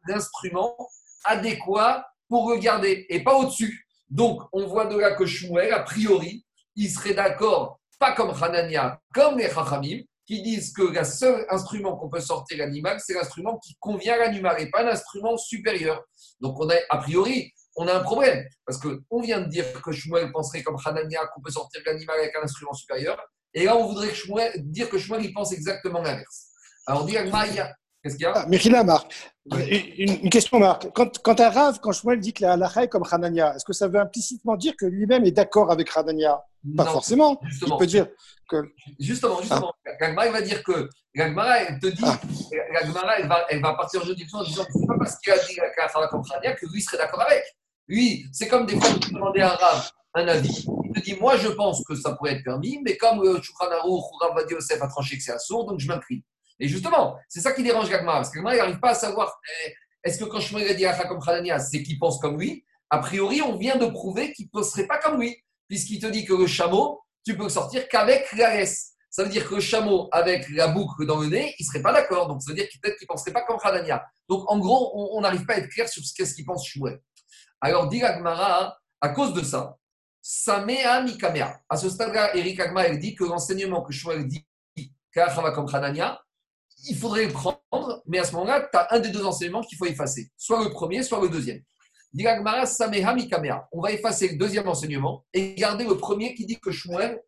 l'instrument 0.07 0.75
adéquat 1.23 2.07
pour 2.27 2.49
le 2.49 2.57
garder 2.57 3.05
et 3.09 3.23
pas 3.23 3.35
au-dessus. 3.35 3.85
Donc, 4.09 4.41
on 4.51 4.65
voit 4.65 4.85
de 4.85 4.97
là 4.97 5.15
que 5.15 5.25
Shmuel, 5.25 5.73
a 5.73 5.81
priori, 5.81 6.43
il 6.75 6.89
serait 6.89 7.13
d'accord, 7.13 7.79
pas 7.99 8.13
comme 8.13 8.31
Hanania, 8.41 8.99
comme 9.13 9.37
les 9.37 9.49
Chachamim, 9.49 10.01
qui 10.25 10.41
disent 10.41 10.73
que 10.73 10.81
le 10.81 11.03
seul 11.03 11.45
instrument 11.49 11.95
qu'on 11.95 12.09
peut 12.09 12.19
sortir 12.19 12.57
l'animal, 12.57 12.99
c'est 12.99 13.13
l'instrument 13.13 13.57
qui 13.59 13.75
convient 13.79 14.15
à 14.15 14.17
l'animal 14.17 14.61
et 14.61 14.69
pas 14.69 14.83
l'instrument 14.83 15.37
supérieur. 15.37 16.03
Donc, 16.41 16.59
on 16.59 16.69
a, 16.69 16.75
a 16.89 16.97
priori, 16.97 17.53
on 17.77 17.87
a 17.87 17.93
un 17.93 18.01
problème. 18.01 18.43
Parce 18.65 18.79
qu'on 18.79 19.21
vient 19.21 19.41
de 19.41 19.47
dire 19.47 19.65
que 19.81 19.91
Shmuel 19.91 20.31
penserait 20.31 20.63
comme 20.63 20.77
Hanania 20.83 21.25
qu'on 21.33 21.41
peut 21.41 21.51
sortir 21.51 21.81
l'animal 21.85 22.19
avec 22.19 22.35
un 22.35 22.43
instrument 22.43 22.73
supérieur. 22.73 23.17
Et 23.53 23.65
là, 23.65 23.77
on 23.77 23.87
voudrait 23.87 24.09
que 24.09 24.57
dire 24.59 24.89
que 24.89 24.97
Shmuel 24.97 25.23
il 25.23 25.33
pense 25.33 25.53
exactement 25.53 26.01
l'inverse. 26.01 26.47
Alors, 26.85 27.03
on 27.03 27.05
dit 27.05 27.17
Maya. 27.31 27.73
Qu'est-ce 28.03 28.15
qu'il 28.15 28.23
y 28.23 28.27
a? 28.27 28.33
Ah, 28.35 28.69
là, 28.69 28.83
Marc. 28.83 29.11
Une, 29.97 30.29
question, 30.29 30.59
Marc. 30.59 30.87
Quand, 30.93 31.17
quand 31.19 31.39
un 31.39 31.49
Rav, 31.49 31.79
quand 31.79 31.91
Shmuel 31.91 32.19
dit 32.19 32.33
que 32.33 32.43
la 32.43 32.53
halakha 32.53 32.83
est 32.83 32.87
comme 32.87 33.03
Hanania, 33.09 33.55
est-ce 33.55 33.65
que 33.65 33.73
ça 33.73 33.87
veut 33.87 33.99
implicitement 33.99 34.55
dire 34.55 34.73
que 34.77 34.85
lui-même 34.85 35.25
est 35.25 35.31
d'accord 35.31 35.71
avec 35.71 35.89
Hanania? 35.95 36.41
Pas 36.75 36.85
forcément. 36.85 37.39
Justement. 37.43 37.77
Il 37.77 37.79
peut 37.79 37.87
dire 37.87 38.07
que. 38.49 38.57
Justement, 38.99 39.39
justement. 39.41 39.73
Ah. 39.99 40.29
va 40.29 40.41
dire 40.41 40.63
que. 40.63 40.89
Gagmara, 41.15 41.59
elle 41.59 41.79
te 41.79 41.87
dit. 41.87 42.03
Ah. 42.03 42.19
elle 42.51 42.91
va, 43.27 43.45
elle 43.49 43.61
va 43.61 43.73
partir 43.73 44.01
aujourd'hui 44.01 44.27
en 44.33 44.43
disant 44.43 44.65
que 44.65 44.71
c'est 44.73 44.87
pas 44.87 44.97
parce 44.97 45.17
qu'il 45.17 45.33
a 45.33 45.37
dit 45.37 45.55
la 45.55 46.07
comme 46.07 46.21
Hanania 46.31 46.53
que 46.53 46.65
lui 46.71 46.81
serait 46.81 46.97
d'accord 46.97 47.21
avec. 47.21 47.43
Oui, 47.89 48.25
c'est 48.31 48.47
comme 48.47 48.65
des 48.65 48.79
fois 48.79 48.89
tu 48.99 49.13
demandais 49.13 49.41
à 49.41 49.57
un 50.13 50.27
avis. 50.27 50.65
Il 50.83 50.91
te 50.93 50.99
dit 51.01 51.15
Moi, 51.15 51.37
je 51.37 51.47
pense 51.49 51.83
que 51.85 51.95
ça 51.95 52.15
pourrait 52.15 52.33
être 52.33 52.43
permis, 52.43 52.79
mais 52.83 52.97
comme 52.97 53.21
euh, 53.21 53.41
Choukranaru, 53.41 53.99
Rav 54.21 54.35
Vadi 54.35 54.53
Yosef 54.53 54.81
a 54.81 54.87
tranché 54.87 55.17
que 55.17 55.23
c'est 55.23 55.31
assourd, 55.31 55.65
donc 55.65 55.79
je 55.79 55.87
m'incline. 55.87 56.21
Et 56.59 56.67
justement, 56.67 57.15
c'est 57.29 57.39
ça 57.39 57.51
qui 57.51 57.63
dérange 57.63 57.89
Gagma, 57.89 58.13
parce 58.13 58.29
que 58.29 58.37
Gagma, 58.37 58.55
il 58.55 58.57
n'arrive 58.57 58.79
pas 58.79 58.89
à 58.89 58.95
savoir 58.95 59.39
eh, 59.65 59.73
est-ce 60.03 60.19
que 60.19 60.25
quand 60.25 60.39
je 60.39 60.55
me 60.55 60.73
dit 60.73 60.85
à 60.85 60.93
comme 61.05 61.19
Khanania, 61.19 61.59
c'est 61.59 61.83
qu'il 61.83 61.99
pense 61.99 62.19
comme 62.19 62.39
lui? 62.39 62.63
A 62.89 62.99
priori, 62.99 63.41
on 63.41 63.57
vient 63.57 63.75
de 63.75 63.85
prouver 63.87 64.31
qu'il 64.33 64.45
ne 64.45 64.51
penserait 64.51 64.87
pas 64.87 64.97
comme 64.97 65.19
lui, 65.19 65.35
puisqu'il 65.67 65.99
te 65.99 66.07
dit 66.07 66.25
que 66.25 66.33
le 66.33 66.47
chameau, 66.47 67.01
tu 67.25 67.35
peux 67.37 67.49
sortir 67.49 67.87
qu'avec 67.89 68.31
la 68.33 68.55
laisse. 68.55 68.93
Ça 69.09 69.23
veut 69.23 69.29
dire 69.29 69.47
que 69.47 69.55
le 69.55 69.61
chameau, 69.61 70.07
avec 70.11 70.47
la 70.49 70.69
boucle 70.69 71.05
dans 71.05 71.19
le 71.19 71.27
nez, 71.27 71.53
il 71.59 71.63
ne 71.63 71.67
serait 71.67 71.81
pas 71.81 71.91
d'accord. 71.91 72.27
Donc, 72.27 72.41
ça 72.41 72.51
veut 72.51 72.55
dire 72.55 72.69
qu'il 72.69 72.79
ne 72.83 73.05
penserait 73.05 73.33
pas 73.33 73.41
comme 73.41 73.57
Khanania. 73.57 74.05
Donc, 74.29 74.49
en 74.49 74.59
gros, 74.59 74.91
on 75.15 75.21
n'arrive 75.21 75.45
pas 75.45 75.55
à 75.55 75.57
être 75.57 75.69
clair 75.69 75.89
sur 75.89 76.03
ce 76.03 76.13
qu'est-ce 76.13 76.35
qu'il 76.35 76.45
pense 76.45 76.65
Chouet. 76.65 77.01
Alors, 77.61 77.89
dit 77.89 78.03
Agmara, 78.03 78.77
à 79.01 79.09
cause 79.09 79.33
de 79.33 79.41
ça, 79.41 79.77
Samea 80.21 81.01
Mikamea. 81.03 81.61
À 81.69 81.77
ce 81.77 81.89
stade-là, 81.89 82.35
Eric 82.35 82.59
Agma 82.59 82.89
dit 82.89 83.15
que 83.15 83.23
l'enseignement 83.23 83.81
que 83.81 83.93
Shmuel 83.93 84.27
dit, 84.27 84.45
il 86.89 86.95
faudrait 86.95 87.25
le 87.25 87.31
prendre, 87.31 88.03
mais 88.05 88.19
à 88.19 88.23
ce 88.23 88.33
moment-là, 88.33 88.67
tu 88.71 88.77
as 88.77 88.87
un 88.93 88.99
des 88.99 89.09
deux 89.09 89.25
enseignements 89.25 89.61
qu'il 89.61 89.77
faut 89.77 89.85
effacer, 89.85 90.29
soit 90.37 90.63
le 90.63 90.69
premier, 90.69 91.01
soit 91.01 91.19
le 91.21 91.29
deuxième. 91.29 91.63
Dit 92.13 92.27
Agmara, 92.27 92.65
Samea 92.65 93.13
Mikamea. 93.13 93.67
On 93.71 93.81
va 93.81 93.91
effacer 93.91 94.29
le 94.29 94.37
deuxième 94.37 94.67
enseignement 94.67 95.25
et 95.33 95.55
garder 95.55 95.85
le 95.85 95.97
premier 95.97 96.35
qui 96.35 96.45
dit 96.45 96.59
que 96.59 96.71
Shmuel, 96.71 97.21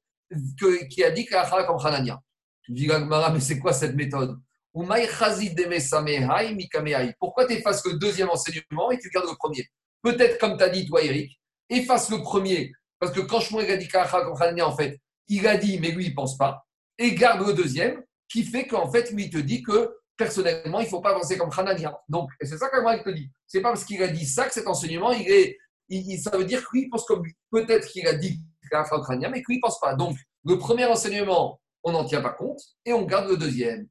qui 0.90 1.04
a 1.04 1.12
dit 1.12 1.26
comme 1.26 1.80
Hanania. 1.84 2.20
Dit 2.68 2.92
Agmara, 2.92 3.32
mais 3.32 3.40
c'est 3.40 3.60
quoi 3.60 3.74
cette 3.74 3.96
méthode? 3.96 4.38
Pourquoi 7.20 7.48
tu 7.48 7.54
effaces 7.54 7.84
le 7.86 7.98
deuxième 7.98 8.30
enseignement 8.30 8.92
et 8.92 9.00
tu 9.00 9.10
gardes 9.10 9.28
le 9.28 9.36
premier? 9.36 9.68
Peut-être, 10.02 10.38
comme 10.40 10.58
tu 10.58 10.64
as 10.64 10.70
dit, 10.70 10.86
toi, 10.88 11.02
Eric, 11.02 11.40
efface 11.70 12.10
le 12.10 12.22
premier, 12.22 12.72
parce 13.00 13.12
que 13.12 13.22
quand 13.22 13.40
Shmuel 13.40 13.72
a 13.72 13.78
dit 13.78 14.62
en 14.62 14.76
fait, 14.76 15.00
il 15.28 15.48
a 15.48 15.58
dit, 15.58 15.80
mais 15.80 15.92
lui, 15.92 16.06
il 16.06 16.10
ne 16.12 16.16
pense 16.16 16.38
pas, 16.38 16.66
et 16.98 17.14
garde 17.16 17.46
le 17.46 17.54
deuxième, 17.54 18.04
qui 18.28 18.44
fait 18.44 18.68
qu'en 18.68 18.90
fait, 18.92 19.12
lui, 19.12 19.26
il 19.26 19.30
te 19.30 19.38
dit 19.38 19.62
que 19.64 19.96
personnellement, 20.16 20.80
il 20.80 20.84
ne 20.84 20.90
faut 20.90 21.02
pas 21.02 21.12
avancer 21.12 21.38
comme 21.38 21.50
Hanania. 21.56 21.98
Donc, 22.10 22.30
c'est 22.42 22.58
ça 22.58 22.70
qu'il 22.70 23.04
te 23.04 23.10
dit. 23.10 23.30
C'est 23.48 23.62
pas 23.62 23.70
parce 23.70 23.86
qu'il 23.86 24.04
a 24.04 24.08
dit 24.10 24.26
ça 24.26 24.46
que 24.46 24.54
cet 24.54 24.68
enseignement, 24.68 25.12
il 25.12 25.28
est, 25.28 25.58
il, 25.88 26.20
ça 26.20 26.38
veut 26.38 26.46
dire 26.46 26.62
que 26.62 26.70
lui, 26.74 26.84
il 26.84 26.90
pense 26.90 27.06
comme 27.06 27.24
lui. 27.24 27.34
Peut-être 27.50 27.88
qu'il 27.88 28.06
a 28.06 28.14
dit 28.14 28.40
Hanania, 28.72 29.30
mais 29.30 29.42
qu'il 29.42 29.56
ne 29.56 29.62
pense 29.62 29.80
pas. 29.80 29.96
Donc, 29.96 30.18
le 30.46 30.58
premier 30.58 30.86
enseignement, 30.86 31.60
on 31.84 31.92
n'en 31.94 32.06
tient 32.06 32.22
pas 32.22 32.34
compte, 32.34 32.60
et 32.86 32.94
on 32.94 33.06
garde 33.06 33.30
le 33.30 33.38
deuxième. 33.38 33.88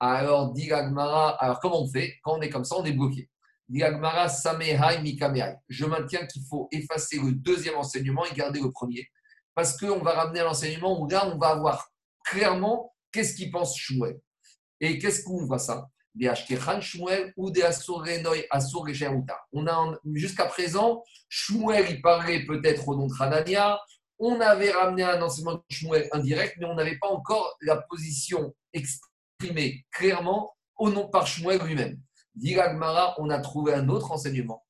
Alors, 0.00 0.52
dit 0.52 0.70
alors 0.70 1.60
comment 1.60 1.82
on 1.82 1.88
fait? 1.88 2.14
Quand 2.22 2.38
on 2.38 2.40
est 2.40 2.50
comme 2.50 2.64
ça, 2.64 2.76
on 2.78 2.84
est 2.84 2.92
bloqué. 2.92 3.28
Je 5.68 5.84
maintiens 5.86 6.26
qu'il 6.26 6.42
faut 6.48 6.68
effacer 6.70 7.18
le 7.18 7.32
deuxième 7.32 7.76
enseignement 7.76 8.24
et 8.26 8.34
garder 8.34 8.60
le 8.60 8.70
premier. 8.70 9.08
Parce 9.54 9.78
qu'on 9.78 10.00
va 10.00 10.12
ramener 10.12 10.40
à 10.40 10.44
l'enseignement 10.44 11.00
où 11.00 11.08
là, 11.08 11.26
on 11.26 11.38
va 11.38 11.48
avoir 11.48 11.88
clairement 12.24 12.94
qu'est-ce 13.12 13.34
qu'il 13.34 13.50
pense 13.50 13.78
Shmuel. 13.78 14.20
Et 14.80 14.98
qu'est-ce 14.98 15.22
qu'on 15.22 15.46
voit 15.46 15.58
ça? 15.58 15.88
Ou 17.36 17.52
On 19.52 19.66
a 19.66 19.98
jusqu'à 20.14 20.46
présent, 20.46 21.02
Shmuel, 21.28 21.86
il 21.90 22.02
parlait 22.02 22.44
peut-être 22.44 22.88
au 22.88 22.96
nom 22.96 23.06
de 23.06 23.14
Hanania. 23.20 23.80
On 24.18 24.40
avait 24.40 24.70
ramené 24.70 25.02
un 25.02 25.20
enseignement 25.22 25.54
de 25.54 25.62
Shmuel 25.70 26.08
indirect, 26.12 26.56
mais 26.58 26.66
on 26.66 26.74
n'avait 26.74 26.98
pas 26.98 27.08
encore 27.08 27.56
la 27.62 27.76
position 27.76 28.54
exprimée 28.72 29.84
clairement 29.90 30.54
au 30.76 30.90
nom 30.90 31.08
par 31.08 31.26
Shmuel 31.26 31.60
lui-même. 31.62 32.00
Diragmara, 32.34 33.14
on 33.18 33.30
a 33.30 33.38
trouvé 33.38 33.74
un 33.74 33.88
autre 33.88 34.10
enseignement, 34.10 34.64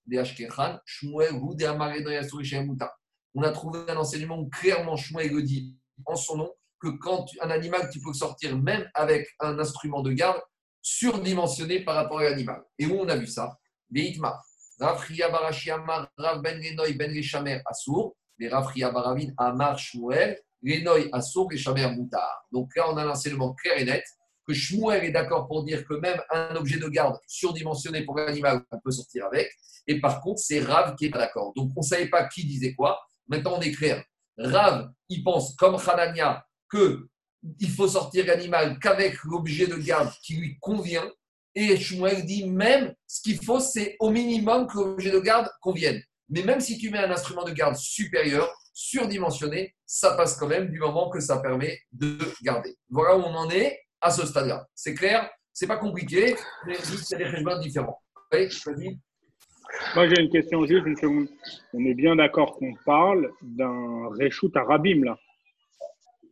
On 3.35 3.43
a 3.43 3.51
trouvé 3.51 3.79
un 3.89 3.97
enseignement 3.97 4.39
où 4.39 4.49
clairement 4.51 4.97
Shmuel 4.97 5.33
le 5.33 5.43
dit 5.43 5.77
en 6.05 6.15
son 6.15 6.37
nom 6.37 6.51
que 6.79 6.89
quand 6.89 7.27
un 7.41 7.51
animal, 7.51 7.89
tu 7.91 8.01
peux 8.01 8.13
sortir 8.13 8.59
même 8.59 8.87
avec 8.95 9.27
un 9.41 9.59
instrument 9.59 10.03
de 10.03 10.13
garde 10.13 10.41
surdimensionné 10.83 11.81
par 11.81 11.95
rapport 11.95 12.19
à 12.19 12.25
l'animal. 12.25 12.63
Et 12.79 12.87
où 12.87 13.01
on 13.01 13.09
a 13.09 13.17
vu 13.17 13.27
ça? 13.27 13.59
Beitma. 13.91 14.39
Rafria 14.79 15.31
Barashiamar, 15.31 16.11
Rav 16.19 16.43
Ben 16.43 16.61
Lenoy 16.61 16.95
Ben 16.95 17.11
Reshamer 17.17 17.63
Assour, 17.65 18.17
les 18.39 18.49
Rafria 18.49 18.91
Baravin 18.91 19.29
Amar 19.39 19.79
Shmuel, 19.79 20.39
Lenoy 20.63 21.09
Assour, 21.13 21.49
Reshamer 21.51 21.91
Moutar. 21.97 22.45
Donc 22.53 22.75
là, 22.77 22.91
on 22.91 22.97
a 22.97 23.05
un 23.05 23.11
enseignement 23.11 23.55
clair 23.55 23.79
et 23.79 23.85
net 23.85 24.05
que 24.47 24.55
Shmuel 24.55 25.05
est 25.05 25.11
d'accord 25.11 25.47
pour 25.47 25.65
dire 25.65 25.85
que 25.85 25.95
même 25.95 26.21
un 26.31 26.55
objet 26.57 26.79
de 26.79 26.89
garde 26.89 27.19
surdimensionné 27.27 28.05
pour 28.05 28.17
l'animal, 28.17 28.63
on 28.71 28.79
peut 28.81 28.91
sortir 28.91 29.27
avec. 29.27 29.51
Et 29.87 30.01
par 30.01 30.21
contre, 30.21 30.41
c'est 30.41 30.61
Rav 30.61 30.95
qui 30.97 31.07
est 31.07 31.11
pas 31.11 31.19
d'accord. 31.19 31.53
Donc, 31.55 31.73
on 31.77 31.81
ne 31.81 31.87
savait 31.87 32.09
pas 32.09 32.27
qui 32.29 32.45
disait 32.45 32.75
quoi. 32.75 33.01
Maintenant, 33.29 33.59
on 33.59 33.61
est. 33.61 33.75
Rav, 34.37 34.91
il 35.09 35.23
pense, 35.23 35.55
comme 35.57 35.77
Hanania, 35.77 36.45
que 36.69 37.09
il 37.61 37.71
faut 37.71 37.89
sortir 37.89 38.27
l'animal 38.27 38.79
qu'avec 38.79 39.23
l'objet 39.25 39.67
de 39.67 39.77
garde 39.77 40.11
qui 40.23 40.37
lui 40.37 40.59
convient. 40.61 41.11
Et 41.55 41.77
Shmuel 41.77 42.25
dit 42.25 42.49
même, 42.49 42.95
ce 43.07 43.23
qu'il 43.23 43.43
faut, 43.45 43.61
c'est 43.61 43.97
au 44.01 44.11
minimum 44.11 44.67
que 44.67 44.79
l'objet 44.79 45.11
de 45.11 45.21
garde 45.21 45.49
convienne. 45.61 46.03
Mais 46.31 46.43
même 46.43 46.61
si 46.61 46.79
tu 46.79 46.91
mets 46.91 46.99
un 46.99 47.11
instrument 47.11 47.45
de 47.45 47.53
garde 47.53 47.77
supérieur, 47.77 48.51
surdimensionné, 48.73 49.75
ça 49.87 50.17
passe 50.17 50.37
quand 50.37 50.49
même 50.49 50.69
du 50.69 50.81
moment 50.81 51.11
que 51.11 51.21
ça 51.21 51.39
permet 51.39 51.79
de 51.93 52.19
garder. 52.43 52.75
Voilà 52.89 53.17
où 53.17 53.21
on 53.21 53.35
en 53.35 53.51
est 53.51 53.79
à 54.05 54.11
ce 54.11 54.27
stade-là. 54.27 54.69
C'est 54.75 54.95
clair, 54.95 55.29
c'est 55.53 55.67
pas 55.67 55.79
compliqué, 55.79 56.37
mais 56.67 56.75
c'est 56.75 57.17
des 57.17 57.25
régimes 57.25 57.59
différents. 57.61 58.01
Oui, 58.33 58.49
Moi, 59.95 60.09
j'ai 60.09 60.21
une 60.21 60.31
question 60.31 60.67
juste, 60.67 60.87
On 61.73 61.85
est 61.85 61.95
bien 61.95 62.15
d'accord 62.15 62.57
qu'on 62.57 62.75
parle 62.85 63.31
d'un 63.41 64.09
reshoot 64.21 64.55
arabim, 64.57 65.05
là. 65.05 65.17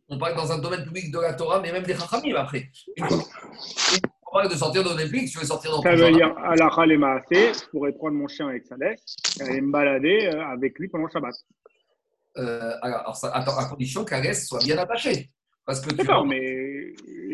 On 0.07 0.17
parle 0.19 0.35
dans 0.35 0.51
un 0.51 0.59
domaine 0.59 0.83
public 0.83 1.11
de 1.11 1.19
la 1.19 1.33
Torah, 1.33 1.59
mais 1.61 1.71
même 1.71 1.83
des 1.83 1.95
chachamim 1.95 2.35
après. 2.35 2.69
On 2.99 4.31
parle 4.31 4.49
de 4.51 4.55
sortir 4.55 4.83
dans 4.83 4.95
le 4.95 5.03
public, 5.05 5.27
si 5.27 5.33
tu 5.33 5.39
veux 5.39 5.45
sortir 5.45 5.71
dans 5.71 5.81
Ça 5.81 5.95
veut 5.95 6.11
dire, 6.11 6.35
à 6.37 6.55
la 6.55 6.67
je 6.67 7.69
pourrais 7.69 7.93
prendre 7.93 8.15
mon 8.15 8.27
chien 8.27 8.49
avec 8.49 8.65
sa 8.65 8.75
laisse 8.77 9.15
et 9.47 9.61
me 9.61 9.71
balader 9.71 10.29
euh, 10.33 10.45
avec 10.47 10.77
lui 10.77 10.89
pendant 10.89 11.05
le 11.05 11.11
Shabbat. 11.11 11.33
Euh, 12.37 12.75
alors, 12.81 13.15
ça, 13.15 13.29
à 13.29 13.65
condition 13.65 14.03
qu'un 14.03 14.21
laisse 14.21 14.47
soit 14.47 14.63
bien 14.63 14.77
attaché. 14.77 15.31
Parce 15.65 15.79
que 15.79 15.93
D'accord, 15.93 16.25
mais 16.25 16.72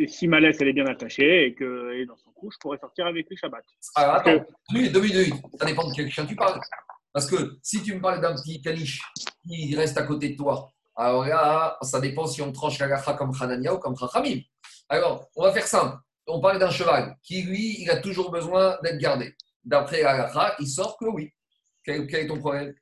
si 0.07 0.27
ma 0.27 0.39
laisse 0.39 0.57
elle 0.61 0.69
est 0.69 0.73
bien 0.73 0.85
attachée 0.87 1.45
et 1.45 1.55
qu'elle 1.55 1.99
est 2.01 2.05
dans 2.05 2.17
son 2.17 2.31
cou, 2.31 2.49
je 2.51 2.57
pourrais 2.57 2.77
sortir 2.77 3.05
avec 3.07 3.29
lui 3.29 3.37
Shabbat. 3.37 3.63
Alors 3.95 4.15
attends, 4.15 4.45
deux 4.73 5.01
minutes, 5.01 5.33
ça 5.59 5.65
dépend 5.65 5.87
de 5.87 5.93
quel 5.95 6.09
chien 6.09 6.25
tu 6.25 6.35
parles. 6.35 6.59
Parce 7.13 7.29
que 7.29 7.57
si 7.61 7.81
tu 7.81 7.95
me 7.95 8.01
parles 8.01 8.21
d'un 8.21 8.33
petit 8.35 8.61
caniche 8.61 9.01
qui 9.47 9.75
reste 9.75 9.97
à 9.97 10.03
côté 10.03 10.29
de 10.29 10.35
toi, 10.37 10.69
alors 10.95 11.25
là, 11.25 11.77
ça 11.81 11.99
dépend 11.99 12.27
si 12.27 12.41
on 12.41 12.51
tranche 12.51 12.77
la 12.79 12.97
comme 13.13 13.31
Hanania 13.39 13.73
ou 13.73 13.79
comme 13.79 13.95
Chachamim. 13.95 14.41
Alors, 14.89 15.29
on 15.35 15.43
va 15.43 15.51
faire 15.51 15.65
simple. 15.65 15.95
On 16.27 16.41
parle 16.41 16.59
d'un 16.59 16.69
cheval 16.69 17.15
qui, 17.23 17.41
lui, 17.43 17.81
il 17.81 17.89
a 17.89 17.97
toujours 18.01 18.31
besoin 18.31 18.77
d'être 18.83 18.97
gardé. 18.97 19.33
D'après 19.63 20.03
la 20.03 20.55
il 20.59 20.67
sort 20.67 20.97
que 20.97 21.05
oui. 21.05 21.31
Quel, 21.83 22.05
quel 22.05 22.25
est 22.25 22.27
ton 22.27 22.37
problème? 22.37 22.73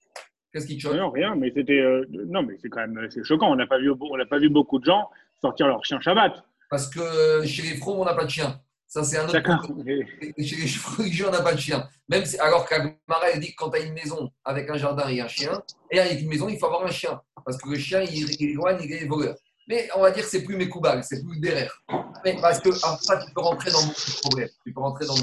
Qu'est-ce 0.52 0.66
qui 0.66 0.78
te 0.78 0.82
choque? 0.82 0.96
Non, 0.96 1.12
rien, 1.12 1.36
mais 1.36 1.52
c'était. 1.54 1.80
Euh, 1.80 2.06
non, 2.10 2.42
mais 2.42 2.58
c'est 2.62 2.70
quand 2.70 2.86
même 2.88 3.08
c'est 3.12 3.24
choquant. 3.24 3.52
On 3.52 3.56
n'a 3.56 3.68
pas, 3.68 3.78
vu, 3.78 3.92
on 3.92 4.26
pas 4.26 4.40
vu 4.40 4.50
beaucoup 4.50 4.80
de 4.80 4.86
gens 4.86 5.10
sortir 5.40 5.68
leur 5.68 5.86
chien 5.86 6.00
Shabbat. 6.02 6.44
Parce 6.70 6.88
que 6.88 7.46
chez 7.46 7.62
les 7.64 7.78
froms, 7.78 8.02
on 8.02 8.06
n'a 8.06 8.14
pas 8.14 8.26
de 8.26 8.30
chien. 8.30 8.60
Ça, 8.88 9.04
c'est 9.04 9.18
un 9.18 9.28
autre 9.28 9.42
problème. 9.64 10.06
Chez 10.40 10.56
les 10.56 10.72
religieux, 10.98 11.28
on 11.28 11.32
n'a 11.32 11.42
pas 11.42 11.54
de 11.54 11.60
chien. 11.60 11.88
Même 12.08 12.26
si, 12.26 12.38
alors 12.40 12.68
qu'Agmara 12.68 13.32
dit 13.38 13.52
que 13.52 13.56
quand 13.58 13.70
tu 13.70 13.80
as 13.80 13.84
une 13.84 13.94
maison 13.94 14.32
avec 14.46 14.70
un 14.70 14.78
jardin 14.78 15.08
et 15.10 15.20
un 15.20 15.28
chien, 15.28 15.62
et 15.92 16.00
avec 16.00 16.22
une 16.22 16.30
maison, 16.30 16.48
il 16.48 16.58
faut 16.58 16.68
avoir 16.68 16.86
un 16.86 16.92
chien. 16.92 17.20
Parce 17.46 17.58
que 17.58 17.70
le 17.70 17.78
chien, 17.78 18.02
il, 18.02 18.36
il 18.40 18.50
éloigne, 18.52 18.80
il 18.82 18.92
est 18.92 19.06
voleur. 19.06 19.36
Mais 19.68 19.90
on 19.96 20.02
va 20.02 20.12
dire 20.12 20.24
que 20.24 20.30
c'est 20.30 20.44
plus 20.44 20.56
mes 20.56 20.70
coubags, 20.70 21.04
c'est 21.04 21.22
plus 21.22 21.40
derrière. 21.40 21.84
Mais 22.24 22.38
parce 22.42 22.62
que 22.62 22.72
ça, 22.72 22.98
tu 23.26 23.34
peux 23.34 23.42
rentrer 23.42 23.70
dans 23.72 23.86
de 23.86 24.22
problèmes. 24.22 24.50
Tu 24.66 24.74
peux 24.74 24.80
rentrer 24.80 25.06
dans 25.06 25.16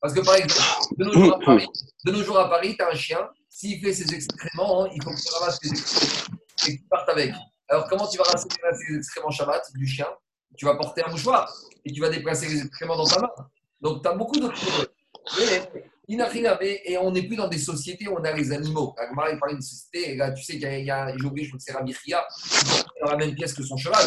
Parce 0.00 0.12
que 0.12 0.20
par 0.20 0.34
exemple, 0.34 0.94
de 0.98 1.04
nos 1.04 1.12
jours 1.12 1.34
à 1.34 1.38
Paris, 1.40 1.66
de 2.04 2.12
nos 2.12 2.22
jours 2.22 2.38
à 2.38 2.50
Paris, 2.50 2.76
tu 2.76 2.84
as 2.84 2.90
un 2.90 2.94
chien, 2.94 3.20
s'il 3.48 3.80
fait 3.80 3.94
ses 3.94 4.14
excréments, 4.14 4.84
hein, 4.84 4.90
il 4.94 5.02
faut 5.02 5.10
que 5.10 5.16
tu 5.16 5.32
ramasses 5.32 5.58
ses 5.62 5.70
excréments 5.70 6.38
et 6.66 6.76
que 6.76 6.82
tu 6.82 6.88
partes 6.88 7.08
avec. 7.08 7.32
Alors, 7.68 7.88
comment 7.88 8.06
tu 8.06 8.18
vas 8.18 8.24
ramasser 8.24 8.48
les 8.90 8.96
excréments 8.98 9.30
Shabbat 9.30 9.64
du 9.74 9.86
chien? 9.86 10.08
Tu 10.56 10.64
vas 10.64 10.76
porter 10.76 11.02
un 11.04 11.10
mouchoir 11.10 11.52
et 11.84 11.92
tu 11.92 12.00
vas 12.00 12.08
déplacer 12.08 12.48
les 12.48 12.62
excréments 12.62 12.96
dans 12.96 13.06
ta 13.06 13.20
main. 13.20 13.30
Donc, 13.80 14.02
tu 14.02 14.08
as 14.08 14.12
beaucoup 14.12 14.38
de 14.38 14.48
problèmes. 14.48 14.88
Et 16.06 16.98
on 16.98 17.10
n'est 17.10 17.22
plus 17.22 17.36
dans 17.36 17.48
des 17.48 17.58
sociétés 17.58 18.08
où 18.08 18.16
on 18.18 18.24
a 18.24 18.32
les 18.32 18.52
animaux. 18.52 18.94
Agmar, 18.98 19.30
il 19.30 19.38
parle 19.38 19.52
d'une 19.52 19.62
société, 19.62 20.12
et 20.12 20.16
là, 20.16 20.32
tu 20.32 20.42
sais 20.42 20.58
qu'il 20.58 20.84
y 20.84 20.90
a, 20.90 21.16
j'ai 21.16 21.24
oublié, 21.26 21.44
je 21.44 21.50
crois 21.50 21.58
que 21.58 21.64
c'est 21.64 21.72
Rabbi 21.72 21.94
Chia, 21.94 22.26
dans 23.02 23.10
la 23.10 23.16
même 23.16 23.34
pièce 23.34 23.54
que 23.54 23.62
son 23.62 23.76
cheval. 23.76 24.06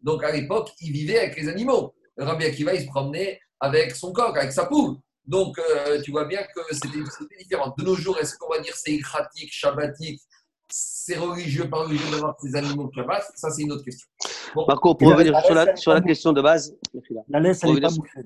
Donc, 0.00 0.24
à 0.24 0.32
l'époque, 0.32 0.70
il 0.80 0.92
vivait 0.92 1.18
avec 1.18 1.36
les 1.36 1.48
animaux. 1.48 1.94
Rabbi 2.16 2.44
Akiva, 2.44 2.74
il 2.74 2.82
se 2.82 2.86
promenait 2.86 3.40
avec 3.60 3.94
son 3.94 4.12
coq, 4.12 4.36
avec 4.36 4.52
sa 4.52 4.66
poule. 4.66 4.96
Donc, 5.26 5.58
euh, 5.58 6.00
tu 6.02 6.10
vois 6.10 6.26
bien 6.26 6.42
que 6.42 6.60
c'était 6.72 6.98
une 6.98 7.06
société 7.06 7.36
différente. 7.38 7.78
De 7.78 7.84
nos 7.84 7.94
jours, 7.94 8.18
est-ce 8.18 8.36
qu'on 8.36 8.48
va 8.50 8.58
dire 8.60 8.74
c'est 8.76 8.92
écratique, 8.92 9.52
shabbatique, 9.52 10.20
c'est 10.68 11.16
religieux, 11.16 11.68
pas 11.68 11.84
religieux 11.84 12.10
d'avoir 12.10 12.36
ces 12.40 12.54
animaux 12.56 12.90
Shabbat? 12.94 13.24
Ça, 13.34 13.50
c'est 13.50 13.62
une 13.62 13.72
autre 13.72 13.84
question. 13.84 14.06
Marco, 14.68 14.94
pour 14.94 15.08
revenir 15.08 15.38
sur 15.40 15.54
la, 15.54 15.76
sur 15.76 15.92
la 15.92 16.00
question 16.00 16.32
de 16.32 16.42
base. 16.42 16.74
La 17.28 17.40
laisse, 17.40 17.62
elle 17.64 17.74
n'est 17.74 17.80
pas 17.80 17.90
mouxée. 17.90 18.20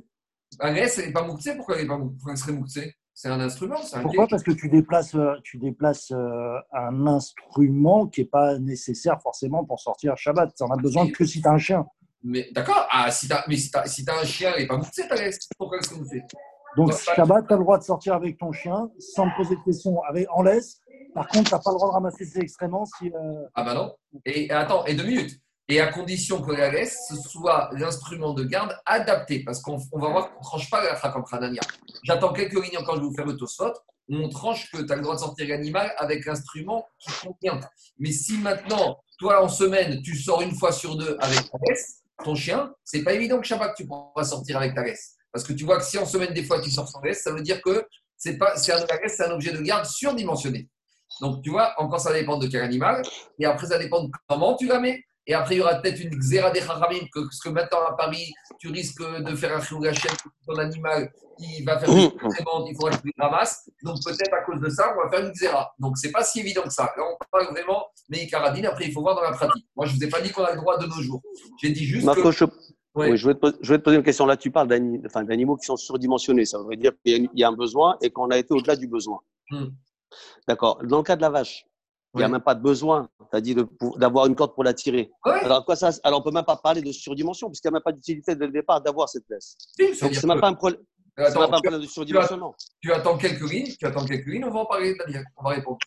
La 0.61 0.73
laisse, 0.73 0.99
elle 0.99 1.07
n'est 1.07 1.13
pas 1.13 1.27
mouxée 1.27 1.57
Pourquoi 1.57 1.77
elle, 1.77 1.85
est 1.85 1.89
pas, 1.89 1.99
pourquoi 1.99 2.33
elle 2.33 2.39
serait 2.39 2.53
mouxée 2.53 2.95
c'est 3.21 3.31
un 3.31 3.41
instrument. 3.41 3.81
Un 3.95 4.03
Pourquoi? 4.03 4.29
Parce 4.29 4.45
que 4.45 4.53
tu 4.53 4.69
déplaces, 4.69 5.17
euh, 5.17 5.35
tu 5.43 5.59
déplaces 5.59 6.13
euh, 6.13 6.57
un 6.73 7.05
instrument 7.09 8.07
qui 8.07 8.21
n'est 8.21 8.29
pas 8.29 8.61
nécessaire 8.61 9.21
forcément 9.21 9.65
pour 9.65 9.81
sortir 9.81 10.17
Shabbat. 10.17 10.55
Tu 10.57 10.63
n'en 10.63 10.71
as 10.71 10.81
besoin 10.81 11.11
que 11.11 11.25
si 11.25 11.43
tu 11.43 11.49
as 11.49 11.51
un 11.51 11.59
chien. 11.59 11.85
Mais 12.23 12.49
d'accord, 12.53 12.87
ah, 12.93 13.11
si 13.11 13.29
mais 13.49 13.57
si 13.57 13.73
tu 13.73 13.77
as, 13.77 13.87
si 13.87 14.05
as, 14.09 14.21
un 14.21 14.25
chien, 14.25 14.53
il 14.57 14.61
n'est 14.61 14.67
pas 14.69 14.77
mouxé, 14.77 15.09
ta 15.09 15.17
laisse. 15.17 15.49
Pourquoi 15.59 15.79
est-ce 15.79 15.91
qu'on 15.91 16.05
fait 16.05 16.23
donc, 16.77 16.93
Shabbat, 16.93 17.49
tu 17.49 17.55
as 17.55 17.57
le 17.57 17.63
droit 17.65 17.79
de 17.79 17.83
sortir 17.83 18.15
avec 18.15 18.39
ton 18.39 18.53
chien 18.53 18.89
sans 19.01 19.29
te 19.29 19.37
poser 19.37 19.57
de 19.57 19.63
questions 19.65 20.01
avec, 20.05 20.29
en 20.31 20.43
laisse. 20.43 20.81
Par 21.13 21.27
contre, 21.27 21.49
tu 21.49 21.55
n'as 21.55 21.61
pas 21.61 21.73
le 21.73 21.77
droit 21.77 21.89
de 21.89 21.95
ramasser 21.95 22.25
ses 22.25 22.39
excréments 22.39 22.85
si. 22.85 23.09
Euh, 23.09 23.47
ah 23.55 23.65
bah 23.65 23.75
non. 23.75 23.97
Et 24.25 24.49
attends, 24.53 24.85
et 24.85 24.95
deux 24.95 25.05
minutes. 25.05 25.41
Et 25.69 25.81
à 25.81 25.89
condition 25.89 26.41
que 26.41 26.53
la 26.53 26.71
laisse 26.71 27.13
soit 27.29 27.69
l'instrument 27.73 28.33
de 28.33 28.45
garde 28.45 28.75
adapté. 28.87 29.45
Parce 29.45 29.61
qu'on 29.61 29.77
va 29.77 30.09
voir 30.09 30.31
qu'on 30.31 30.41
ne 30.41 30.45
tranche 30.45 30.71
pas 30.71 30.83
la 30.83 30.97
comme 31.11 31.25
Khanania. 31.25 31.61
J'attends 32.05 32.33
quelques 32.33 32.55
lignes 32.55 32.83
quand 32.87 32.95
je 32.95 33.01
vais 33.01 33.07
vous 33.07 33.15
faire 33.15 33.27
le 33.27 33.37
tosfot. 33.37 33.73
On 34.11 34.29
tranche 34.31 34.71
que 34.71 34.79
tu 34.81 34.91
as 34.91 34.97
le 34.97 35.03
droit 35.03 35.15
de 35.15 35.21
sortir 35.21 35.47
l'animal 35.49 35.93
avec 35.99 36.25
l'instrument 36.25 36.87
qui 36.99 37.11
convient. 37.27 37.61
Mais 37.99 38.11
si 38.11 38.39
maintenant, 38.39 38.99
toi 39.19 39.45
en 39.45 39.49
semaine, 39.49 40.01
tu 40.03 40.17
sors 40.17 40.41
une 40.41 40.55
fois 40.55 40.73
sur 40.73 40.97
deux 40.97 41.19
avec 41.21 41.51
ta 41.51 41.59
laisse, 41.69 42.03
ton 42.25 42.35
chien, 42.35 42.73
c'est 42.85 43.03
pas 43.03 43.13
évident 43.13 43.39
que 43.39 43.47
Shabbat 43.47 43.75
tu 43.77 43.87
pourras 43.87 44.25
sortir 44.25 44.57
avec 44.57 44.75
ta 44.75 44.83
laisse. 44.83 45.17
Parce 45.33 45.45
que 45.47 45.53
tu 45.53 45.65
vois 45.65 45.79
que 45.79 45.85
si 45.85 45.99
en 45.99 46.07
semaine, 46.07 46.33
des 46.33 46.45
fois, 46.45 46.61
tu 46.61 46.71
sors 46.71 46.89
sans 46.89 47.01
laisse, 47.03 47.23
ça 47.23 47.33
veut 47.33 47.43
dire 47.43 47.61
que 47.63 47.87
c'est 48.17 48.39
pas, 48.39 48.55
un, 48.55 48.57
c'est 48.57 49.25
un 49.25 49.31
objet 49.31 49.53
de 49.53 49.61
garde 49.61 49.85
surdimensionné. 49.85 50.69
Donc, 51.21 51.43
tu 51.43 51.51
vois, 51.51 51.75
encore 51.79 52.01
ça 52.01 52.13
dépend 52.13 52.39
de 52.39 52.47
quel 52.47 52.63
animal. 52.63 53.03
Et 53.39 53.45
après, 53.45 53.67
ça 53.67 53.79
dépend 53.79 54.05
de 54.05 54.11
comment 54.27 54.57
tu 54.57 54.67
la 54.67 54.81
mets. 54.81 55.05
Et 55.29 55.35
après, 55.35 55.57
il 55.57 55.59
y 55.59 55.61
aura 55.61 55.75
peut-être 55.77 56.01
une 56.01 56.19
xéra 56.19 56.51
des 56.51 56.63
haramim, 56.63 57.07
que, 57.13 57.21
parce 57.21 57.39
que 57.39 57.51
maintenant 57.51 57.85
à 57.87 57.93
Paris, 57.93 58.33
tu 58.59 58.69
risques 58.69 59.03
de 59.03 59.37
faire 59.37 59.55
un 59.55 59.61
chirurgien 59.61 59.93
ton 60.47 60.57
animal, 60.57 61.13
il 61.39 61.65
va 61.65 61.79
faire 61.79 61.91
une 61.91 62.07
mmh. 62.07 62.65
il 62.69 62.75
faudra 62.75 62.97
que 62.97 63.03
tu 63.03 63.13
le 63.17 63.23
ramasses. 63.23 63.71
Donc 63.83 63.99
peut-être 64.03 64.33
à 64.33 64.43
cause 64.45 64.61
de 64.61 64.71
ça, 64.71 64.95
on 64.97 65.05
va 65.05 65.11
faire 65.11 65.27
une 65.27 65.33
xéra. 65.33 65.71
Donc 65.79 65.99
c'est 65.99 66.11
pas 66.11 66.25
si 66.25 66.41
évident 66.41 66.63
que 66.63 66.73
ça. 66.73 66.91
Là, 66.97 67.05
on 67.05 67.17
parle 67.31 67.53
vraiment 67.53 67.85
mais 68.09 68.27
carabine. 68.27 68.67
Après, 68.67 68.87
il 68.87 68.93
faut 68.93 69.03
voir 69.03 69.15
dans 69.15 69.23
la 69.23 69.33
pratique. 69.33 69.67
Moi, 69.77 69.87
je 69.87 69.93
ne 69.93 69.99
vous 69.99 70.05
ai 70.05 70.09
pas 70.09 70.21
dit 70.21 70.31
qu'on 70.31 70.45
a 70.45 70.53
le 70.53 70.57
droit 70.57 70.79
de 70.79 70.87
nos 70.87 71.03
jours. 71.03 71.21
J'ai 71.61 71.71
dit 71.71 71.85
juste 71.85 72.07
que. 72.07 72.31
Je... 72.31 72.45
Oui, 72.95 73.17
je, 73.17 73.29
vais 73.29 73.35
te, 73.35 73.47
je 73.61 73.73
vais 73.73 73.79
te 73.79 73.85
poser 73.85 73.97
une 73.97 74.03
question. 74.03 74.27
Là, 74.27 74.37
tu 74.37 74.51
parles 74.51 74.67
d'animaux 74.67 75.57
qui 75.57 75.67
sont 75.67 75.77
surdimensionnés. 75.77 76.47
Ça 76.47 76.59
veut 76.59 76.75
dire 76.75 76.93
qu'il 77.05 77.29
y 77.35 77.45
a 77.45 77.49
un 77.49 77.53
besoin 77.53 77.97
et 78.01 78.11
qu'on 78.11 78.29
a 78.31 78.39
été 78.39 78.53
au-delà 78.55 78.75
du 78.75 78.89
besoin. 78.89 79.21
Mmh. 79.51 79.67
D'accord. 80.49 80.81
Dans 80.83 80.97
le 80.97 81.03
cas 81.05 81.15
de 81.15 81.21
la 81.21 81.31
vache, 81.31 81.65
il 82.15 82.19
n'y 82.19 82.25
a 82.25 82.29
même 82.29 82.41
pas 82.41 82.55
de 82.55 82.63
besoin, 82.63 83.09
tu 83.31 83.37
as 83.37 83.41
dit, 83.41 83.55
d'avoir 83.97 84.27
une 84.27 84.35
corde 84.35 84.55
pour 84.55 84.65
la 84.65 84.73
tirer. 84.73 85.11
Alors, 85.25 85.65
quoi, 85.65 85.77
ça, 85.77 85.91
alors, 86.03 86.19
on 86.19 86.23
ne 86.23 86.25
peut 86.25 86.35
même 86.35 86.45
pas 86.45 86.57
parler 86.57 86.81
de 86.81 86.91
surdimension, 86.91 87.49
puisqu'il 87.49 87.69
n'y 87.69 87.75
a 87.75 87.77
même 87.77 87.83
pas 87.83 87.93
d'utilité 87.93 88.35
dès 88.35 88.47
le 88.47 88.53
départ 88.53 88.81
d'avoir 88.81 89.09
cette 89.09 89.25
laisse. 89.29 89.57
Donc, 89.79 90.15
ce 90.15 90.27
n'est 90.27 90.35
même 90.35 90.41
pas 90.41 90.49
un 90.49 90.55
problème. 90.55 90.81
pas 91.17 91.29
un 91.29 91.49
problème 91.49 91.81
de 91.81 91.87
surdimensionnement. 91.87 92.55
Tu, 92.81 92.93
attends 92.93 93.19
quelques 93.19 93.51
lignes, 93.51 93.75
tu 93.79 93.87
attends 93.87 94.05
quelques 94.05 94.27
lignes, 94.27 94.45
on 94.45 94.51
va 94.51 94.61
en 94.61 94.67
parler. 94.67 94.97
On 95.37 95.45
va 95.45 95.51
répondre. 95.51 95.79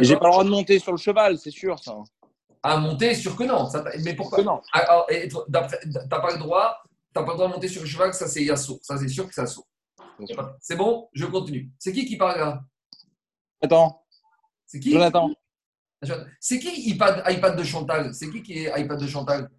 J'ai 0.00 0.16
pas 0.16 0.26
le 0.26 0.32
droit 0.32 0.44
de 0.44 0.50
monter 0.50 0.78
sur 0.78 0.92
le 0.92 0.98
cheval, 0.98 1.38
c'est 1.38 1.50
sûr, 1.50 1.78
ça. 1.78 1.96
À 2.62 2.76
monter, 2.76 3.14
sûr 3.14 3.36
que 3.36 3.44
non. 3.44 3.68
mais 4.04 4.14
pourquoi 4.14 4.42
non 4.42 4.60
ah, 4.72 5.06
Tu 5.08 5.28
n'as 5.48 5.62
pas 6.08 6.32
le 6.32 6.38
droit. 6.38 6.76
pas 7.12 7.20
le 7.20 7.26
droit 7.26 7.48
de 7.48 7.52
monter 7.52 7.68
sur 7.68 7.82
le 7.82 7.88
cheval, 7.88 8.12
ça 8.14 8.28
c'est 8.28 8.42
Yasso. 8.42 8.78
Ça 8.82 8.96
c'est 8.96 9.08
sûr 9.08 9.26
que 9.26 9.34
c'est 9.34 9.40
Yasso. 9.40 9.64
C'est 10.60 10.76
bon, 10.76 11.08
je 11.12 11.26
continue. 11.26 11.70
C'est 11.78 11.92
qui 11.92 12.04
qui 12.04 12.16
parle 12.16 12.38
là? 12.38 12.60
Attends. 13.62 14.04
C'est 14.68 14.78
qui? 14.80 14.92
Jonathan. 14.92 15.34
C'est 16.38 16.58
qui 16.60 16.90
iPad, 16.90 17.24
iPad 17.26 17.58
de 17.58 17.64
Chantal? 17.64 18.14
C'est 18.14 18.30
qui 18.30 18.42
qui 18.42 18.66
est 18.66 18.80
iPad 18.80 19.00
de 19.00 19.06
Chantal? 19.06 19.50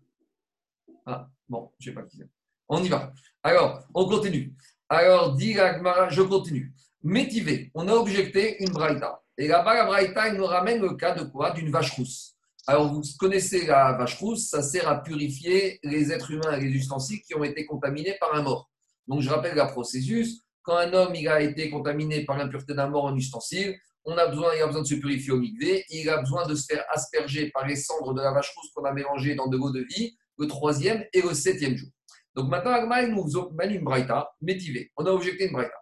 Ah, 1.06 1.28
bon, 1.50 1.72
je 1.80 1.90
ne 1.90 1.96
sais 1.96 2.02
pas 2.02 2.08
qui 2.08 2.18
c'est. 2.18 2.30
On 2.70 2.82
y 2.84 2.88
va. 2.88 3.12
Alors, 3.42 3.84
on 3.94 4.08
continue. 4.08 4.54
Alors, 4.88 5.36
dit 5.36 5.54
je 5.54 6.22
continue. 6.22 6.72
Métivé, 7.02 7.72
on 7.74 7.88
a 7.88 7.94
objecté 7.94 8.64
une 8.64 8.70
braïta. 8.70 9.20
Et 9.38 9.48
là-bas, 9.48 9.74
la 9.74 9.86
braïta, 9.86 10.28
il 10.28 10.36
nous 10.36 10.46
ramène 10.46 10.80
le 10.80 10.94
cas 10.96 11.16
de 11.16 11.24
quoi? 11.24 11.52
D'une 11.52 11.72
vache 11.72 11.92
rousse. 11.92 12.36
Alors, 12.68 12.94
vous 12.94 13.02
connaissez 13.18 13.66
la 13.66 13.94
vache 13.94 14.20
rousse, 14.20 14.50
ça 14.50 14.62
sert 14.62 14.88
à 14.88 15.02
purifier 15.02 15.80
les 15.82 16.12
êtres 16.12 16.30
humains 16.30 16.58
et 16.58 16.62
les 16.62 16.70
ustensiles 16.70 17.22
qui 17.22 17.34
ont 17.34 17.44
été 17.44 17.66
contaminés 17.66 18.16
par 18.20 18.36
un 18.36 18.44
mort. 18.44 18.70
Donc, 19.08 19.22
je 19.22 19.30
rappelle 19.30 19.56
la 19.56 19.66
processus. 19.66 20.44
Quand 20.62 20.78
un 20.78 20.94
homme 20.94 21.16
il 21.16 21.28
a 21.28 21.42
été 21.42 21.72
contaminé 21.72 22.26
par 22.26 22.38
l'impureté 22.38 22.76
d'un 22.76 22.90
mort 22.90 23.06
en 23.06 23.16
ustensile, 23.16 23.76
on 24.10 24.18
a 24.18 24.28
besoin, 24.28 24.56
il 24.56 24.62
a 24.62 24.66
besoin 24.66 24.82
de 24.82 24.88
se 24.88 24.96
purifier 24.96 25.32
au 25.32 25.38
migvé, 25.38 25.86
il 25.90 26.10
a 26.10 26.18
besoin 26.18 26.48
de 26.48 26.56
se 26.56 26.66
faire 26.66 26.84
asperger 26.90 27.52
par 27.52 27.68
les 27.68 27.76
cendres 27.76 28.14
de 28.14 28.22
la 28.22 28.32
vache 28.32 28.52
rousse 28.56 28.72
qu'on 28.74 28.84
a 28.86 28.92
mélangées 28.92 29.36
dans 29.36 29.48
de 29.48 29.56
l'eau 29.56 29.70
de 29.70 29.82
vie, 29.82 30.18
le 30.38 30.48
troisième 30.48 31.06
et 31.14 31.22
le 31.22 31.34
septième 31.34 31.76
jour. 31.76 31.90
Donc 32.36 32.50
maintenant, 32.50 32.72
Agma, 32.72 33.06
nous 33.06 33.26
mène 33.54 33.72
une 33.72 33.84
braïta, 33.84 34.32
métivée. 34.42 34.92
On 34.98 35.06
a 35.06 35.12
objecté 35.12 35.46
une 35.46 35.54
braïta. 35.54 35.76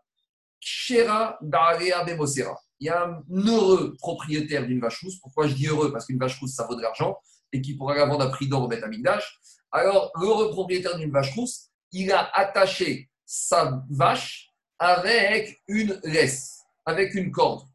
Shera 0.59 1.37
Daria 1.41 2.03
Bemosera. 2.03 2.59
Il 2.79 2.87
y 2.87 2.89
a 2.89 3.05
un 3.05 3.23
heureux 3.29 3.95
propriétaire 3.99 4.65
d'une 4.65 4.79
vache 4.79 5.01
rousse. 5.01 5.19
Pourquoi 5.19 5.47
je 5.47 5.53
dis 5.53 5.67
heureux? 5.67 5.91
Parce 5.91 6.05
qu'une 6.05 6.19
vache 6.19 6.39
rousse, 6.39 6.53
ça 6.53 6.65
vaut 6.65 6.75
de 6.75 6.81
l'argent 6.81 7.17
et 7.53 7.61
qui 7.61 7.75
pourra 7.75 7.95
la 7.95 8.05
vendre 8.05 8.23
à 8.23 8.29
prix 8.29 8.47
d'or 8.47 8.63
au 8.63 8.67
Betamigdash. 8.67 9.39
Alors, 9.71 10.11
l'heureux 10.15 10.49
propriétaire 10.49 10.97
d'une 10.97 11.11
vache 11.11 11.33
rousse, 11.33 11.69
il 11.91 12.11
a 12.11 12.29
attaché 12.33 13.09
sa 13.25 13.83
vache 13.89 14.51
avec 14.79 15.61
une 15.67 15.99
laisse, 16.03 16.61
avec 16.85 17.13
une 17.15 17.31
corde. 17.31 17.67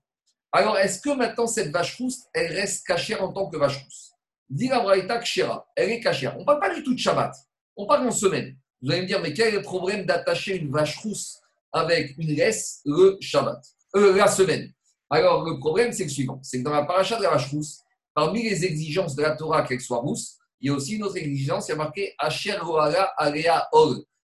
Alors, 0.53 0.79
est-ce 0.79 1.01
que 1.01 1.11
maintenant 1.11 1.47
cette 1.47 1.71
vache 1.71 1.97
rousse, 1.97 2.25
elle 2.35 2.53
reste 2.53 2.87
cachée 2.87 3.15
en 3.15 3.33
tant 3.33 3.49
que 3.49 3.57
vache 3.57 3.83
rousse? 3.83 4.13
Dit 4.51 4.69
la 4.69 4.81
Braïta 4.81 5.19
Kshira, 5.19 5.67
elle 5.75 5.91
est 5.91 6.01
cachée. 6.01 6.29
On 6.29 6.41
ne 6.41 6.45
parle 6.45 6.61
pas 6.61 6.75
du 6.75 6.83
tout 6.83 6.93
de 6.93 6.99
Shabbat, 6.99 7.35
on 7.77 7.87
parle 7.87 8.07
en 8.07 8.11
semaine. 8.11 8.55
Vous 8.83 8.91
allez 8.91 9.03
me 9.03 9.07
dire, 9.07 9.21
mais 9.23 9.33
quel 9.33 9.49
est 9.49 9.57
le 9.57 9.63
problème 9.63 10.05
d'attacher 10.05 10.57
une 10.57 10.71
vache 10.71 10.99
rousse 10.99 11.39
avec 11.73 12.19
une 12.19 12.35
laisse 12.35 12.83
le 12.85 13.17
Shabbat, 13.21 13.65
euh, 13.97 14.15
la 14.15 14.29
semaine 14.29 14.71
Alors, 15.09 15.49
le 15.49 15.59
problème, 15.59 15.91
c'est 15.93 16.05
le 16.05 16.11
suivant 16.11 16.39
c'est 16.43 16.59
que 16.59 16.65
dans 16.65 16.73
la 16.73 16.85
paracha 16.85 17.17
de 17.17 17.23
la 17.23 17.31
vache 17.31 17.51
rousse, 17.51 17.81
parmi 18.15 18.43
les 18.43 18.65
exigences 18.67 19.15
de 19.15 19.23
la 19.23 19.35
Torah 19.35 19.63
qu'elle 19.63 19.81
soit 19.81 19.99
rousse, 19.99 20.37
il 20.61 20.69
y 20.69 20.71
a 20.71 20.75
aussi 20.75 20.97
une 20.97 21.03
autre 21.03 21.17
exigence, 21.17 21.69
il 21.69 21.71
y 21.71 21.75
a 21.75 21.77
marqué 21.77 22.15
Asher. 22.19 22.59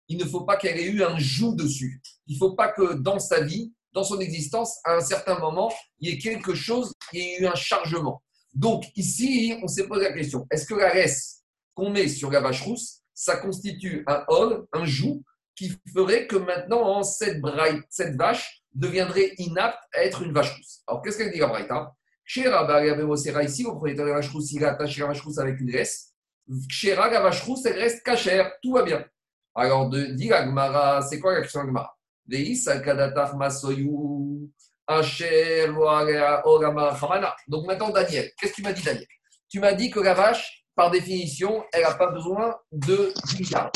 Il 0.08 0.18
ne 0.18 0.24
faut 0.24 0.42
pas 0.42 0.56
qu'elle 0.56 0.78
ait 0.78 0.86
eu 0.86 1.02
un 1.02 1.18
joug 1.18 1.54
dessus. 1.54 2.00
Il 2.26 2.34
ne 2.34 2.38
faut 2.38 2.54
pas 2.54 2.68
que 2.68 2.94
dans 2.94 3.18
sa 3.18 3.40
vie, 3.40 3.72
dans 3.96 4.04
son 4.04 4.20
existence, 4.20 4.78
à 4.84 4.94
un 4.94 5.00
certain 5.00 5.38
moment, 5.38 5.72
il 6.00 6.10
y 6.10 6.12
ait 6.12 6.18
quelque 6.18 6.54
chose, 6.54 6.92
il 7.14 7.18
y 7.18 7.22
ait 7.22 7.38
eu 7.40 7.46
un 7.46 7.54
chargement. 7.54 8.22
Donc 8.52 8.84
ici, 8.94 9.58
on 9.62 9.68
s'est 9.68 9.86
posé 9.88 10.04
la 10.04 10.12
question 10.12 10.46
est-ce 10.50 10.66
que 10.66 10.74
la 10.74 10.92
laisse 10.92 11.42
qu'on 11.74 11.88
met 11.88 12.06
sur 12.06 12.30
la 12.30 12.40
vache 12.40 12.60
rousse, 12.60 13.00
ça 13.14 13.38
constitue 13.38 14.04
un 14.06 14.22
ol, 14.28 14.66
un 14.74 14.84
joug, 14.84 15.22
qui 15.54 15.72
ferait 15.94 16.26
que 16.26 16.36
maintenant, 16.36 17.02
cette, 17.02 17.40
cette 17.88 18.16
vache 18.16 18.62
deviendrait 18.74 19.32
inapte 19.38 19.78
à 19.94 20.04
être 20.04 20.20
une 20.20 20.32
vache 20.34 20.54
rousse? 20.54 20.82
Alors 20.86 21.00
qu'est-ce 21.00 21.16
qu'elle 21.16 21.32
dit 21.32 21.38
la 21.38 21.46
braïta 21.46 21.94
Chez 22.22 22.46
Rabba, 22.48 22.84
ici, 23.44 23.64
au 23.64 23.70
propriétaire 23.70 24.04
de 24.04 24.10
la 24.10 24.16
vache 24.16 24.28
rousse, 24.28 24.52
il 24.52 24.62
a 24.62 24.72
attaché 24.72 25.00
la 25.00 25.06
vache 25.06 25.22
rousse 25.22 25.38
avec 25.38 25.58
une 25.58 25.70
laisse. 25.70 26.12
Chez 26.68 26.94
la 26.94 27.20
vache 27.20 27.40
rousse, 27.40 27.64
elle 27.64 27.78
reste 27.78 28.02
cachère, 28.02 28.52
tout 28.62 28.74
va 28.74 28.82
bien. 28.82 29.02
Alors, 29.54 29.88
de, 29.88 30.04
dit 30.04 30.28
la 30.28 31.00
c'est 31.08 31.18
quoi 31.18 31.32
la 31.32 31.40
question 31.40 31.64
de 31.64 31.70
Gmara 31.70 31.95
donc 37.48 37.66
maintenant, 37.66 37.90
Daniel, 37.90 38.30
qu'est-ce 38.38 38.52
que 38.52 38.56
tu 38.56 38.62
m'as 38.62 38.72
dit, 38.72 38.82
Daniel? 38.82 39.06
Tu 39.48 39.60
m'as 39.60 39.72
dit 39.72 39.90
que 39.90 40.00
la 40.00 40.14
vache, 40.14 40.64
par 40.74 40.90
définition, 40.90 41.64
elle 41.72 41.82
n'a 41.82 41.94
pas 41.94 42.10
besoin 42.10 42.54
d'une 42.70 43.12
garde. 43.50 43.72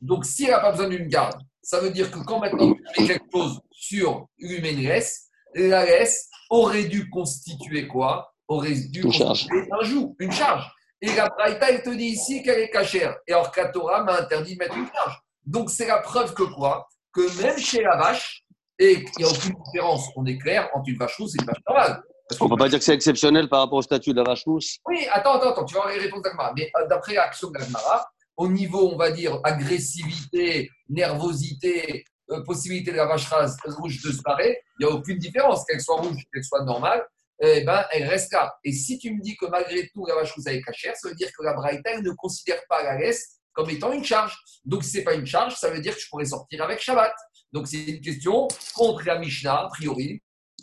Donc, 0.00 0.24
si 0.24 0.44
elle 0.44 0.50
n'a 0.50 0.60
pas 0.60 0.72
besoin 0.72 0.88
d'une 0.88 1.08
garde, 1.08 1.40
ça 1.62 1.80
veut 1.80 1.90
dire 1.90 2.10
que 2.10 2.18
quand 2.20 2.40
maintenant 2.40 2.74
tu 2.94 3.00
mets 3.00 3.08
quelque 3.08 3.30
chose 3.32 3.60
sur 3.70 4.26
une 4.38 4.62
laisse, 4.62 5.28
la 5.54 5.84
laisse 5.84 6.28
aurait 6.50 6.84
dû 6.84 7.08
constituer 7.10 7.86
quoi? 7.86 8.32
Aurait 8.48 8.74
dû 8.74 9.02
une 9.02 9.12
constituer 9.12 9.68
un 9.70 9.84
joug, 9.84 10.16
une 10.18 10.32
charge. 10.32 10.70
Et 11.00 11.14
la 11.14 11.28
Braïta, 11.28 11.70
elle 11.70 11.82
te 11.82 11.90
dit 11.90 12.06
ici 12.06 12.42
qu'elle 12.42 12.60
est 12.60 12.70
cachère. 12.70 13.16
Et 13.26 13.32
alors, 13.32 13.52
Katora 13.52 14.02
m'a 14.02 14.20
interdit 14.20 14.54
de 14.54 14.58
mettre 14.58 14.76
une 14.76 14.88
charge. 14.92 15.20
Donc, 15.44 15.70
c'est 15.70 15.86
la 15.86 15.98
preuve 15.98 16.34
que 16.34 16.42
quoi? 16.42 16.88
Que 17.12 17.42
même 17.42 17.58
chez 17.58 17.82
la 17.82 17.96
vache, 17.96 18.44
et 18.78 19.04
qu'il 19.04 19.24
n'y 19.24 19.24
a 19.24 19.28
aucune 19.28 19.54
différence, 19.64 20.08
on 20.16 20.24
est 20.26 20.38
clair, 20.38 20.68
entre 20.74 20.88
une 20.88 20.96
vache 20.96 21.16
rousse 21.16 21.34
et 21.34 21.38
une 21.40 21.46
vache 21.46 21.62
normale. 21.66 22.02
on 22.40 22.44
ne 22.44 22.50
peut 22.50 22.56
pas 22.56 22.68
dire 22.68 22.78
que 22.78 22.84
c'est 22.84 22.94
exceptionnel 22.94 23.48
par 23.48 23.60
rapport 23.60 23.78
au 23.78 23.82
statut 23.82 24.10
de 24.10 24.16
la 24.16 24.24
vache 24.24 24.44
rousse. 24.44 24.78
Oui, 24.86 25.06
attends, 25.12 25.34
attends, 25.34 25.50
attends 25.50 25.64
tu 25.64 25.74
vas 25.74 25.82
réponses 25.86 26.22
d'Agmara. 26.22 26.52
Mais 26.56 26.70
euh, 26.76 26.86
d'après 26.86 27.14
l'action 27.14 27.50
d'Agmara, 27.50 28.08
au 28.36 28.48
niveau, 28.48 28.90
on 28.92 28.96
va 28.96 29.10
dire, 29.10 29.40
agressivité, 29.42 30.70
nervosité, 30.88 32.04
euh, 32.30 32.42
possibilité 32.44 32.92
de 32.92 32.96
la 32.96 33.06
vache 33.06 33.28
rouge 33.64 34.00
de 34.02 34.12
se 34.12 34.22
barrer, 34.22 34.60
il 34.78 34.86
n'y 34.86 34.92
a 34.92 34.94
aucune 34.94 35.18
différence, 35.18 35.64
qu'elle 35.64 35.80
soit 35.80 35.96
rouge, 35.96 36.22
qu'elle 36.32 36.44
soit 36.44 36.64
normale, 36.64 37.04
eh 37.40 37.62
ben, 37.62 37.84
elle 37.92 38.08
reste 38.08 38.32
là. 38.32 38.54
Et 38.64 38.72
si 38.72 38.98
tu 38.98 39.12
me 39.12 39.20
dis 39.20 39.36
que 39.36 39.46
malgré 39.46 39.88
tout, 39.88 40.06
la 40.06 40.14
vache 40.14 40.32
rousse 40.32 40.46
est 40.46 40.60
cachère, 40.60 40.94
ça 40.96 41.08
veut 41.08 41.14
dire 41.14 41.30
que 41.36 41.42
la 41.44 41.54
Braïta 41.54 42.00
ne 42.00 42.10
considère 42.12 42.60
pas 42.68 42.82
la 42.82 42.98
laisse 42.98 43.38
comme 43.52 43.70
étant 43.70 43.92
une 43.92 44.04
charge. 44.04 44.36
Donc, 44.64 44.84
si 44.84 44.90
ce 44.90 44.98
n'est 44.98 45.04
pas 45.04 45.14
une 45.14 45.26
charge, 45.26 45.56
ça 45.56 45.70
veut 45.70 45.80
dire 45.80 45.94
que 45.94 46.00
je 46.00 46.08
pourrais 46.08 46.26
sortir 46.26 46.62
avec 46.62 46.80
Shabbat. 46.80 47.12
Donc 47.52 47.66
c'est 47.66 47.82
une 47.82 48.00
question 48.00 48.48
contre 48.74 49.04
la 49.06 49.18
Mishnah, 49.18 49.64
a 49.64 49.68
priori, 49.68 50.22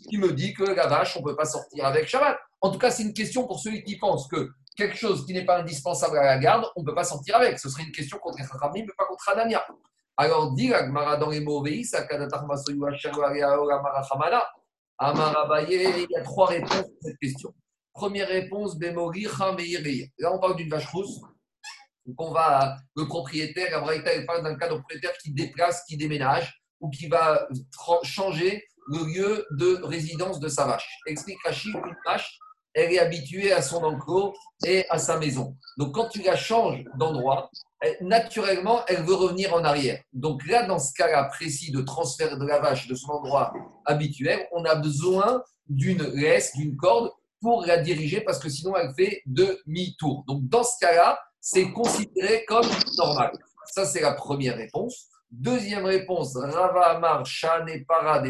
qui 0.09 0.17
me 0.17 0.31
dit 0.33 0.53
que 0.53 0.63
la 0.63 0.87
vache, 0.87 1.17
on 1.17 1.21
ne 1.21 1.25
peut 1.25 1.35
pas 1.35 1.45
sortir 1.45 1.85
avec 1.85 2.07
Shabbat. 2.07 2.37
En 2.61 2.71
tout 2.71 2.79
cas, 2.79 2.91
c'est 2.91 3.03
une 3.03 3.13
question 3.13 3.47
pour 3.47 3.59
celui 3.59 3.83
qui 3.83 3.97
pense 3.97 4.27
que 4.27 4.49
quelque 4.77 4.97
chose 4.97 5.25
qui 5.25 5.33
n'est 5.33 5.45
pas 5.45 5.59
indispensable 5.59 6.17
à 6.17 6.25
la 6.25 6.37
garde, 6.37 6.65
on 6.75 6.81
ne 6.81 6.85
peut 6.85 6.95
pas 6.95 7.03
sortir 7.03 7.37
avec. 7.37 7.59
Ce 7.59 7.69
serait 7.69 7.83
une 7.83 7.91
question 7.91 8.17
contre 8.19 8.37
Rachamim, 8.37 8.85
mais 8.85 8.93
pas 8.97 9.05
contre 9.05 9.29
Anania. 9.29 9.65
Alors, 10.17 10.53
dit 10.53 10.67
la 10.69 10.85
Gemara 10.85 11.17
dans 11.17 11.29
les 11.29 11.41
mauvais, 11.41 11.77
il 11.77 11.85
y 16.09 16.15
a 16.15 16.23
trois 16.23 16.47
réponses 16.47 16.71
à 16.73 17.01
cette 17.01 17.17
question. 17.17 17.53
Première 17.93 18.27
réponse, 18.27 18.77
Là, 18.79 20.33
on 20.33 20.39
parle 20.39 20.55
d'une 20.55 20.69
vache 20.69 20.87
rousse. 20.87 21.21
Donc, 22.05 22.15
on 22.19 22.31
va, 22.31 22.77
le 22.95 23.07
propriétaire, 23.07 23.71
la 23.71 24.23
parle 24.25 24.43
d'un 24.43 24.55
cas 24.55 24.67
de 24.67 24.75
propriétaire 24.75 25.13
qui 25.21 25.31
déplace, 25.31 25.83
qui 25.87 25.97
déménage 25.97 26.61
ou 26.79 26.89
qui 26.89 27.07
va 27.07 27.47
changer 28.03 28.63
le 28.87 29.05
lieu 29.05 29.45
de 29.51 29.81
résidence 29.83 30.39
de 30.39 30.47
sa 30.47 30.65
vache. 30.65 30.87
Explique 31.07 31.41
Rachid, 31.43 31.73
une 31.73 31.95
vache, 32.05 32.37
elle 32.73 32.93
est 32.93 32.99
habituée 32.99 33.51
à 33.53 33.61
son 33.61 33.83
enclos 33.83 34.33
et 34.65 34.85
à 34.89 34.97
sa 34.97 35.17
maison. 35.17 35.55
Donc 35.77 35.95
quand 35.95 36.09
tu 36.09 36.21
la 36.21 36.35
changes 36.35 36.83
d'endroit, 36.97 37.49
naturellement, 38.01 38.81
elle 38.87 39.03
veut 39.03 39.15
revenir 39.15 39.53
en 39.53 39.63
arrière. 39.63 40.01
Donc 40.13 40.45
là, 40.47 40.65
dans 40.67 40.79
ce 40.79 40.93
cas-là 40.93 41.23
précis 41.25 41.71
de 41.71 41.81
transfert 41.81 42.37
de 42.37 42.45
la 42.45 42.59
vache 42.59 42.87
de 42.87 42.95
son 42.95 43.11
endroit 43.11 43.53
habituel, 43.85 44.45
on 44.51 44.65
a 44.65 44.75
besoin 44.75 45.41
d'une 45.67 46.03
laisse, 46.03 46.55
d'une 46.55 46.75
corde 46.75 47.11
pour 47.41 47.65
la 47.65 47.77
diriger 47.77 48.21
parce 48.21 48.39
que 48.39 48.49
sinon 48.49 48.75
elle 48.75 48.93
fait 48.95 49.21
demi-tour. 49.25 50.23
Donc 50.27 50.47
dans 50.47 50.63
ce 50.63 50.77
cas-là, 50.81 51.19
c'est 51.45 51.71
considéré 51.71 52.43
comme 52.45 52.65
normal. 52.97 53.31
Ça, 53.67 53.85
c'est 53.85 54.01
la 54.01 54.13
première 54.13 54.57
réponse. 54.57 55.09
Deuxième 55.29 55.85
réponse, 55.85 56.35
Rava 56.35 56.95
Amar, 56.95 57.23
Shane 57.23 57.85
Para 57.87 58.25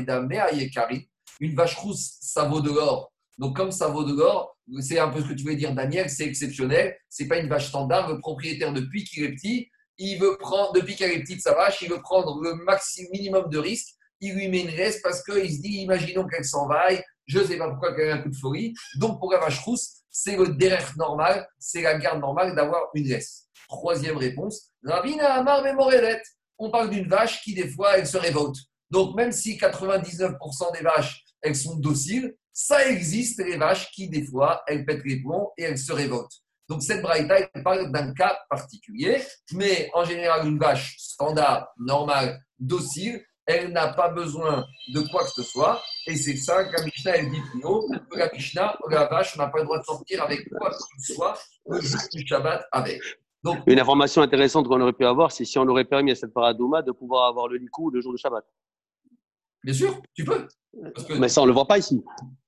Yekari. 0.51 1.07
Une 1.39 1.55
vache 1.55 1.77
rousse, 1.77 2.17
ça 2.19 2.43
vaut 2.43 2.59
de 2.59 2.71
l'or. 2.71 3.13
Donc, 3.37 3.55
comme 3.55 3.71
ça 3.71 3.87
vaut 3.87 4.03
de 4.03 4.13
l'or, 4.13 4.57
c'est 4.81 4.99
un 4.99 5.07
peu 5.07 5.21
ce 5.21 5.29
que 5.29 5.33
tu 5.33 5.43
voulais 5.43 5.55
dire, 5.55 5.73
Daniel, 5.73 6.09
c'est 6.09 6.25
exceptionnel. 6.25 6.97
C'est 7.07 7.29
pas 7.29 7.37
une 7.37 7.47
vache 7.47 7.69
standard. 7.69 8.09
Le 8.09 8.19
propriétaire, 8.19 8.73
depuis 8.73 9.05
qu'il 9.05 9.23
est 9.23 9.31
petit, 9.31 9.69
il 9.97 10.19
veut 10.19 10.35
prendre, 10.37 10.73
depuis 10.73 10.97
qu'elle 10.97 11.11
est 11.11 11.21
petite, 11.21 11.41
sa 11.41 11.53
vache, 11.53 11.81
il 11.83 11.89
veut 11.89 12.01
prendre 12.01 12.41
le 12.41 12.55
maximum, 12.65 13.11
minimum 13.13 13.49
de 13.49 13.59
risque. 13.59 13.95
Il 14.19 14.33
lui 14.33 14.49
met 14.49 14.59
une 14.59 14.75
laisse 14.75 15.01
parce 15.01 15.23
qu'il 15.23 15.55
se 15.55 15.61
dit, 15.61 15.83
imaginons 15.83 16.27
qu'elle 16.27 16.43
s'en 16.43 16.67
vaille, 16.67 17.01
je 17.27 17.39
ne 17.39 17.45
sais 17.45 17.57
pas 17.57 17.69
pourquoi 17.69 17.95
qu'elle 17.95 18.11
a 18.11 18.15
un 18.15 18.21
coup 18.21 18.29
de 18.29 18.35
folie. 18.35 18.73
Donc, 18.97 19.19
pour 19.19 19.31
la 19.31 19.39
vache 19.39 19.59
rousse, 19.59 20.01
c'est 20.17 20.37
le 20.37 20.47
derrière 20.47 20.93
normal, 20.97 21.45
c'est 21.59 21.81
la 21.81 21.97
garde 21.97 22.21
normale 22.21 22.55
d'avoir 22.55 22.83
une 22.93 23.07
laisse. 23.07 23.49
Troisième 23.67 24.15
réponse, 24.15 24.71
Ravina 24.83 25.33
Amar 25.33 25.61
Memorelet 25.61 26.21
on 26.57 26.69
parle 26.71 26.89
d'une 26.89 27.09
vache 27.09 27.41
qui, 27.41 27.53
des 27.53 27.67
fois, 27.67 27.97
elle 27.97 28.07
se 28.07 28.15
révolte. 28.15 28.55
Donc, 28.89 29.13
même 29.13 29.33
si 29.33 29.57
99% 29.57 30.73
des 30.73 30.83
vaches, 30.83 31.21
elles 31.41 31.55
sont 31.55 31.75
dociles, 31.75 32.33
ça 32.53 32.87
existe 32.87 33.43
les 33.43 33.57
vaches 33.57 33.91
qui, 33.91 34.07
des 34.07 34.25
fois, 34.25 34.63
elles 34.67 34.85
pètent 34.85 35.03
les 35.03 35.21
plombs 35.21 35.51
et 35.57 35.63
elles 35.63 35.77
se 35.77 35.91
révoltent. 35.91 36.41
Donc, 36.69 36.81
cette 36.81 37.01
braïta, 37.01 37.39
elle 37.39 37.63
parle 37.63 37.91
d'un 37.91 38.13
cas 38.13 38.39
particulier, 38.49 39.21
mais 39.51 39.89
en 39.93 40.05
général, 40.05 40.47
une 40.47 40.57
vache 40.57 40.95
standard, 40.97 41.67
normale, 41.77 42.39
docile, 42.57 43.21
elle 43.45 43.71
n'a 43.71 43.93
pas 43.93 44.09
besoin 44.09 44.65
de 44.93 45.01
quoi 45.11 45.23
que 45.23 45.31
ce 45.31 45.43
soit. 45.43 45.81
Et 46.07 46.15
c'est 46.15 46.35
ça 46.35 46.63
que 46.65 46.77
la 46.77 46.83
Mishnah, 46.83 47.17
elle 47.17 47.29
dit 47.29 47.41
plus 47.51 47.63
haut, 47.63 47.87
que 48.09 48.17
la 48.17 48.31
Mishnah, 48.31 48.77
la 48.89 49.05
vache 49.07 49.35
n'a 49.37 49.47
pas 49.47 49.59
le 49.59 49.65
droit 49.65 49.79
de 49.79 49.83
sortir 49.83 50.23
avec 50.23 50.47
quoi 50.49 50.69
que 50.69 50.77
ce 50.99 51.13
soit 51.13 51.37
le 51.67 51.81
jour 51.81 51.99
du 52.11 52.25
Shabbat 52.25 52.65
avec. 52.71 53.01
Une 53.67 53.79
information 53.79 54.21
intéressante 54.21 54.67
qu'on 54.67 54.81
aurait 54.81 54.93
pu 54.93 55.05
avoir, 55.05 55.31
c'est 55.31 55.45
si 55.45 55.59
on 55.59 55.67
aurait 55.67 55.85
permis 55.85 56.11
à 56.11 56.15
cette 56.15 56.33
paradouma 56.33 56.81
de 56.81 56.91
pouvoir 56.91 57.27
avoir 57.27 57.47
le 57.47 57.57
likou 57.57 57.91
le 57.91 58.01
jour 58.01 58.11
de 58.11 58.17
Shabbat. 58.17 58.43
Bien 59.63 59.73
sûr, 59.73 60.01
tu 60.13 60.23
peux. 60.23 60.47
Mais 61.17 61.29
ça, 61.29 61.41
on 61.41 61.45
ne 61.45 61.49
le 61.49 61.53
voit 61.53 61.67
pas 61.67 61.77
ici. 61.77 62.03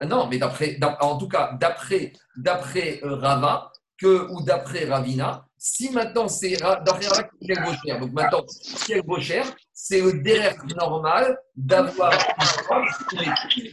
Non, 0.07 0.27
mais 0.27 0.37
d'après, 0.37 0.77
en 1.01 1.17
tout 1.17 1.27
cas, 1.27 1.53
d'après, 1.59 2.13
d'après 2.35 2.99
euh, 3.03 3.15
Rava 3.15 3.71
que, 3.97 4.29
ou 4.31 4.43
d'après 4.43 4.85
Ravina, 4.85 5.46
si 5.73 5.89
maintenant 5.89 6.27
c'est 6.27 6.55
Rava 6.61 6.97
qui 6.99 7.51
est 7.51 7.55
cher, 7.85 7.99
donc 7.99 8.13
maintenant, 8.13 8.43
qui 8.85 8.93
est 8.93 9.21
cher, 9.21 9.55
c'est 9.73 10.01
le 10.01 10.21
derrière 10.21 10.55
normal 10.75 11.37
d'avoir 11.55 12.13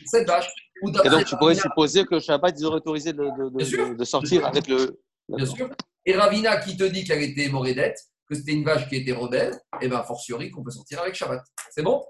cette 0.07 0.27
vache. 0.27 0.49
Et 0.83 1.09
donc, 1.09 1.25
tu 1.25 1.37
pourrais 1.37 1.55
supposer 1.55 2.05
que 2.05 2.19
Shabbat, 2.19 2.55
ils 2.59 2.65
auraient 2.67 2.77
autorisé 2.77 3.13
de, 3.13 3.95
de 3.95 4.05
sortir 4.05 4.45
avec 4.47 4.67
le. 4.67 5.01
Bien 5.29 5.47
sûr. 5.47 5.71
Et 6.05 6.17
Ravina 6.17 6.57
qui 6.59 6.77
te 6.77 6.85
dit 6.85 7.05
qu'elle 7.05 7.23
était 7.23 7.49
morédette, 7.49 7.99
que 8.29 8.35
c'était 8.35 8.53
une 8.53 8.65
vache 8.65 8.89
qui 8.89 8.97
était 8.97 9.13
rebelle, 9.13 9.55
et 9.81 9.87
eh 9.87 9.89
bien, 9.89 10.03
fortiori 10.03 10.51
qu'on 10.51 10.63
peut 10.63 10.73
sortir 10.73 11.01
avec 11.01 11.15
Shabbat. 11.15 11.43
C'est 11.71 11.83
bon? 11.83 12.05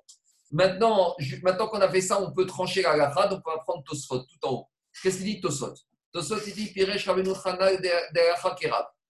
Maintenant, 0.50 1.14
maintenant 1.42 1.68
qu'on 1.68 1.80
a 1.80 1.90
fait 1.90 2.00
ça, 2.00 2.20
on 2.20 2.32
peut 2.32 2.46
trancher 2.46 2.82
la 2.82 2.96
gacha, 2.96 3.28
donc 3.28 3.42
on 3.46 3.50
va 3.50 3.58
prendre 3.58 3.84
Tosfot 3.84 4.20
tout 4.20 4.46
en 4.46 4.52
haut. 4.52 4.66
Qu'est-ce 5.02 5.18
qu'il 5.18 5.26
dit 5.26 5.40
Tosfot? 5.40 5.74
Tosfot, 6.12 6.38
il 6.46 6.54
dit 6.54 6.72
Piresh 6.72 7.06
Rabbeinu 7.06 7.34
Chana 7.34 7.76
de 7.76 9.03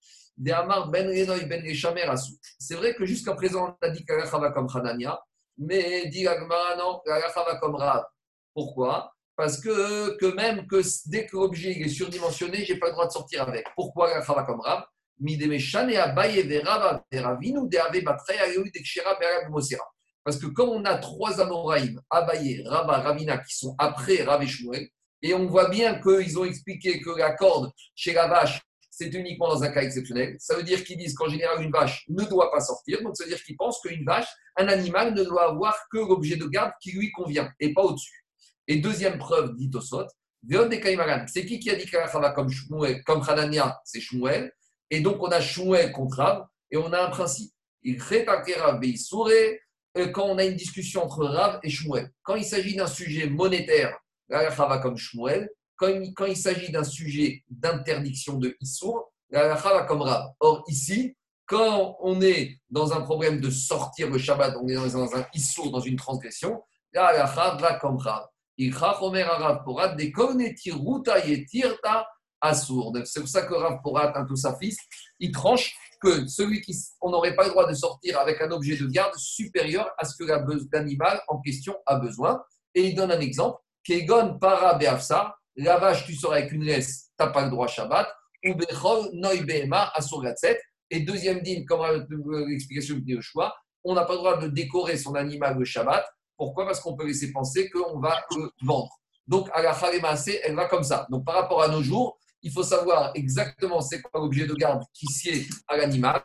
C'est 2.59 2.75
vrai 2.75 2.95
que 2.95 3.05
jusqu'à 3.07 3.35
présent, 3.35 3.77
on 3.83 3.87
a 3.87 3.91
dit 3.91 4.05
qu'Alacha 4.05 4.39
va 4.39 4.51
comme 4.51 4.69
Hanania, 4.75 5.21
mais 5.59 6.07
dit 6.09 6.27
Agmara, 6.27 6.77
non, 6.77 7.01
l'Alacha 7.07 7.45
va 7.45 7.57
comme 7.57 7.77
Rav. 7.77 8.05
Pourquoi? 8.53 9.13
Parce 9.37 9.61
que, 9.61 10.17
que 10.17 10.27
même 10.35 10.67
que 10.67 10.81
dès 11.07 11.27
que 11.27 11.37
l'objet 11.37 11.73
est 11.73 11.89
surdimensionné, 11.89 12.65
je 12.65 12.73
n'ai 12.73 12.79
pas 12.79 12.87
le 12.87 12.93
droit 12.93 13.07
de 13.07 13.13
sortir 13.13 13.43
avec. 13.43 13.67
Pourquoi 13.75 14.09
l'Alacha 14.09 14.35
va 14.35 14.43
comme 14.45 14.61
Rav? 14.61 14.85
Parce 20.25 20.39
que 20.39 20.47
comme 20.47 20.71
on 20.71 20.85
a 20.85 20.97
trois 20.99 21.41
Amoraïm, 21.41 22.01
Abaye, 22.11 22.63
Rabba, 22.67 22.99
Ravina, 22.99 23.39
qui 23.39 23.57
sont 23.57 23.77
après 23.79 24.23
Rav 24.25 24.43
et 24.43 24.93
et 25.23 25.33
on 25.33 25.47
voit 25.47 25.71
bien 25.71 26.01
qu'ils 26.01 26.39
ont 26.39 26.45
expliqué 26.45 27.01
que 27.01 27.11
la 27.17 27.33
corde 27.33 27.71
chez 27.95 28.13
la 28.13 28.29
vache, 28.29 28.61
c'est 28.97 29.13
uniquement 29.13 29.49
dans 29.49 29.63
un 29.65 29.71
cas 29.71 29.83
exceptionnel. 29.83 30.37
Ça 30.39 30.55
veut 30.55 30.63
dire 30.63 30.85
qu'ils 30.85 30.97
disent 30.97 31.15
qu'en 31.15 31.29
général, 31.29 31.61
une 31.63 31.73
vache 31.73 32.05
ne 32.09 32.23
doit 32.25 32.51
pas 32.53 32.61
sortir. 32.61 33.03
Donc, 33.03 33.17
ça 33.17 33.25
veut 33.25 33.31
dire 33.31 33.43
qu'ils 33.43 33.57
pensent 33.57 33.81
qu'une 33.81 34.05
vache, 34.05 34.29
un 34.57 34.69
animal, 34.69 35.15
ne 35.15 35.25
doit 35.25 35.49
avoir 35.49 35.77
que 35.91 35.99
l'objet 35.99 36.37
de 36.37 36.47
garde 36.47 36.73
qui 36.81 36.93
lui 36.93 37.11
convient 37.11 37.51
et 37.59 37.75
pas 37.75 37.83
au-dessus. 37.83 38.25
Et 38.69 38.77
deuxième 38.77 39.19
preuve, 39.19 39.57
dit 39.57 39.69
Osot, 39.75 40.07
c'est 41.27 41.47
qui 41.47 41.59
qui 41.59 41.71
a 41.71 41.75
dit 41.75 41.87
qu'Alachava 41.87 42.31
comme 42.31 42.51
Shmuel, 42.51 43.03
comme 43.05 43.23
Hanania, 43.27 43.81
c'est 43.85 44.01
Shmuel? 44.01 44.53
Et 44.91 45.01
donc, 45.01 45.21
on 45.21 45.29
a 45.29 45.41
Shmuel 45.41 45.91
contre 45.91 46.19
Rav 46.19 46.47
et 46.71 46.77
on 46.77 46.93
a 46.93 47.03
un 47.03 47.11
principe. 47.11 47.51
Il 47.83 48.01
euh, 49.97 50.09
quand 50.09 50.25
on 50.25 50.39
a 50.39 50.45
une 50.45 50.57
discussion 50.57 51.05
entre 51.05 51.25
Rav 51.25 51.61
et 51.63 51.71
Shmuel. 51.71 52.11
Quand 52.23 52.37
il 52.37 52.45
s'agit 52.45 52.77
d'un 52.77 52.87
sujet 52.87 53.29
monétaire, 53.29 53.99
va 54.29 54.79
comme 54.79 54.97
Shmuel. 54.97 55.49
Quand 55.77 55.89
il, 55.89 56.15
quand 56.15 56.27
il 56.27 56.37
s'agit 56.37 56.71
d'un 56.71 56.85
sujet 56.85 57.43
d'interdiction 57.49 58.39
de 58.39 58.57
Issour, 58.61 59.13
va 59.31 59.85
comme 59.89 60.03
Rav. 60.03 60.33
Or, 60.41 60.65
ici, 60.69 61.17
quand 61.47 61.97
on 62.01 62.21
est 62.21 62.59
dans 62.71 62.93
un 62.93 63.01
problème 63.03 63.41
de 63.41 63.51
sortir 63.51 64.11
le 64.11 64.19
Shabbat, 64.19 64.57
on 64.63 64.69
est 64.69 64.75
dans 64.75 65.15
un 65.15 65.27
Issour, 65.35 65.71
dans 65.71 65.81
une 65.81 65.97
transgression, 65.97 66.63
la 66.93 67.25
va 67.25 67.79
comme 67.81 67.97
Rav. 67.97 68.27
C'est 68.57 68.71
pour 73.21 73.29
ça 73.29 73.43
que 73.43 73.55
Rav 73.55 73.81
Porat, 73.83 74.17
un 74.17 74.25
tout 74.27 74.37
sa 74.37 74.57
fils, 74.57 74.77
il 75.19 75.33
tranche 75.33 75.75
que 76.01 76.27
celui 76.29 76.61
qui, 76.61 76.77
on 77.01 77.11
n'aurait 77.11 77.35
pas 77.35 77.45
le 77.45 77.51
droit 77.51 77.69
de 77.69 77.75
sortir 77.75 78.19
avec 78.21 78.41
un 78.41 78.51
objet 78.51 78.77
de 78.77 78.87
garde 78.87 79.15
supérieur 79.17 79.91
à 79.99 80.05
ce 80.05 80.17
que 80.17 80.25
l'animal 80.73 81.21
en 81.29 81.41
question 81.41 81.75
a 81.87 81.97
besoin. 81.97 82.43
Et 82.75 82.89
il 82.89 82.95
donne 82.95 83.11
un 83.11 83.21
exemple. 83.21 83.59
Kegon 83.83 84.39
para 84.39 84.79
la 85.57 85.79
vache, 85.79 86.05
tu 86.07 86.15
sors 86.15 86.33
avec 86.33 86.53
une 86.53 86.65
laisse, 86.65 87.11
tu 87.19 87.25
n'as 87.25 87.31
pas 87.31 87.45
le 87.45 87.51
droit 87.51 87.67
Shabbat. 87.67 88.09
Ou 88.47 88.55
bechol 88.55 89.11
noi 89.15 89.43
behema 89.43 89.93
Et 90.91 91.01
deuxième 91.01 91.41
dîme, 91.41 91.65
comme 91.65 92.07
l'explication 92.49 92.97
de 92.97 93.21
choix, 93.21 93.55
on 93.85 93.95
n'a 93.95 94.05
pas 94.05 94.13
le 94.13 94.19
droit 94.19 94.39
de 94.39 94.49
décorer 94.49 94.97
son 94.97 95.15
animal 95.15 95.59
le 95.59 95.65
Shabbat. 95.65 96.05
Pourquoi? 96.37 96.67
Parce 96.67 96.81
qu'on 96.81 96.97
peut 96.97 97.07
laisser 97.07 97.33
penser 97.33 97.71
qu'on 97.71 98.01
va 98.01 98.23
le 98.37 98.51
vendre. 98.63 98.91
Donc, 99.27 99.49
à 99.55 99.63
la 99.63 99.75
elle 100.43 100.55
va 100.55 100.67
comme 100.67 100.83
ça. 100.83 101.07
Donc, 101.11 101.25
par 101.25 101.37
rapport 101.37 101.63
à 101.63 101.69
nos 101.69 101.83
jours, 101.83 102.19
il 102.43 102.51
faut 102.51 102.63
savoir 102.63 103.13
exactement 103.15 103.81
c'est 103.81 104.03
quoi 104.03 104.21
l'objet 104.21 104.47
de 104.47 104.55
garde 104.55 104.83
qui 104.93 105.07
sied 105.07 105.47
à 105.67 105.77
l'animal. 105.77 106.23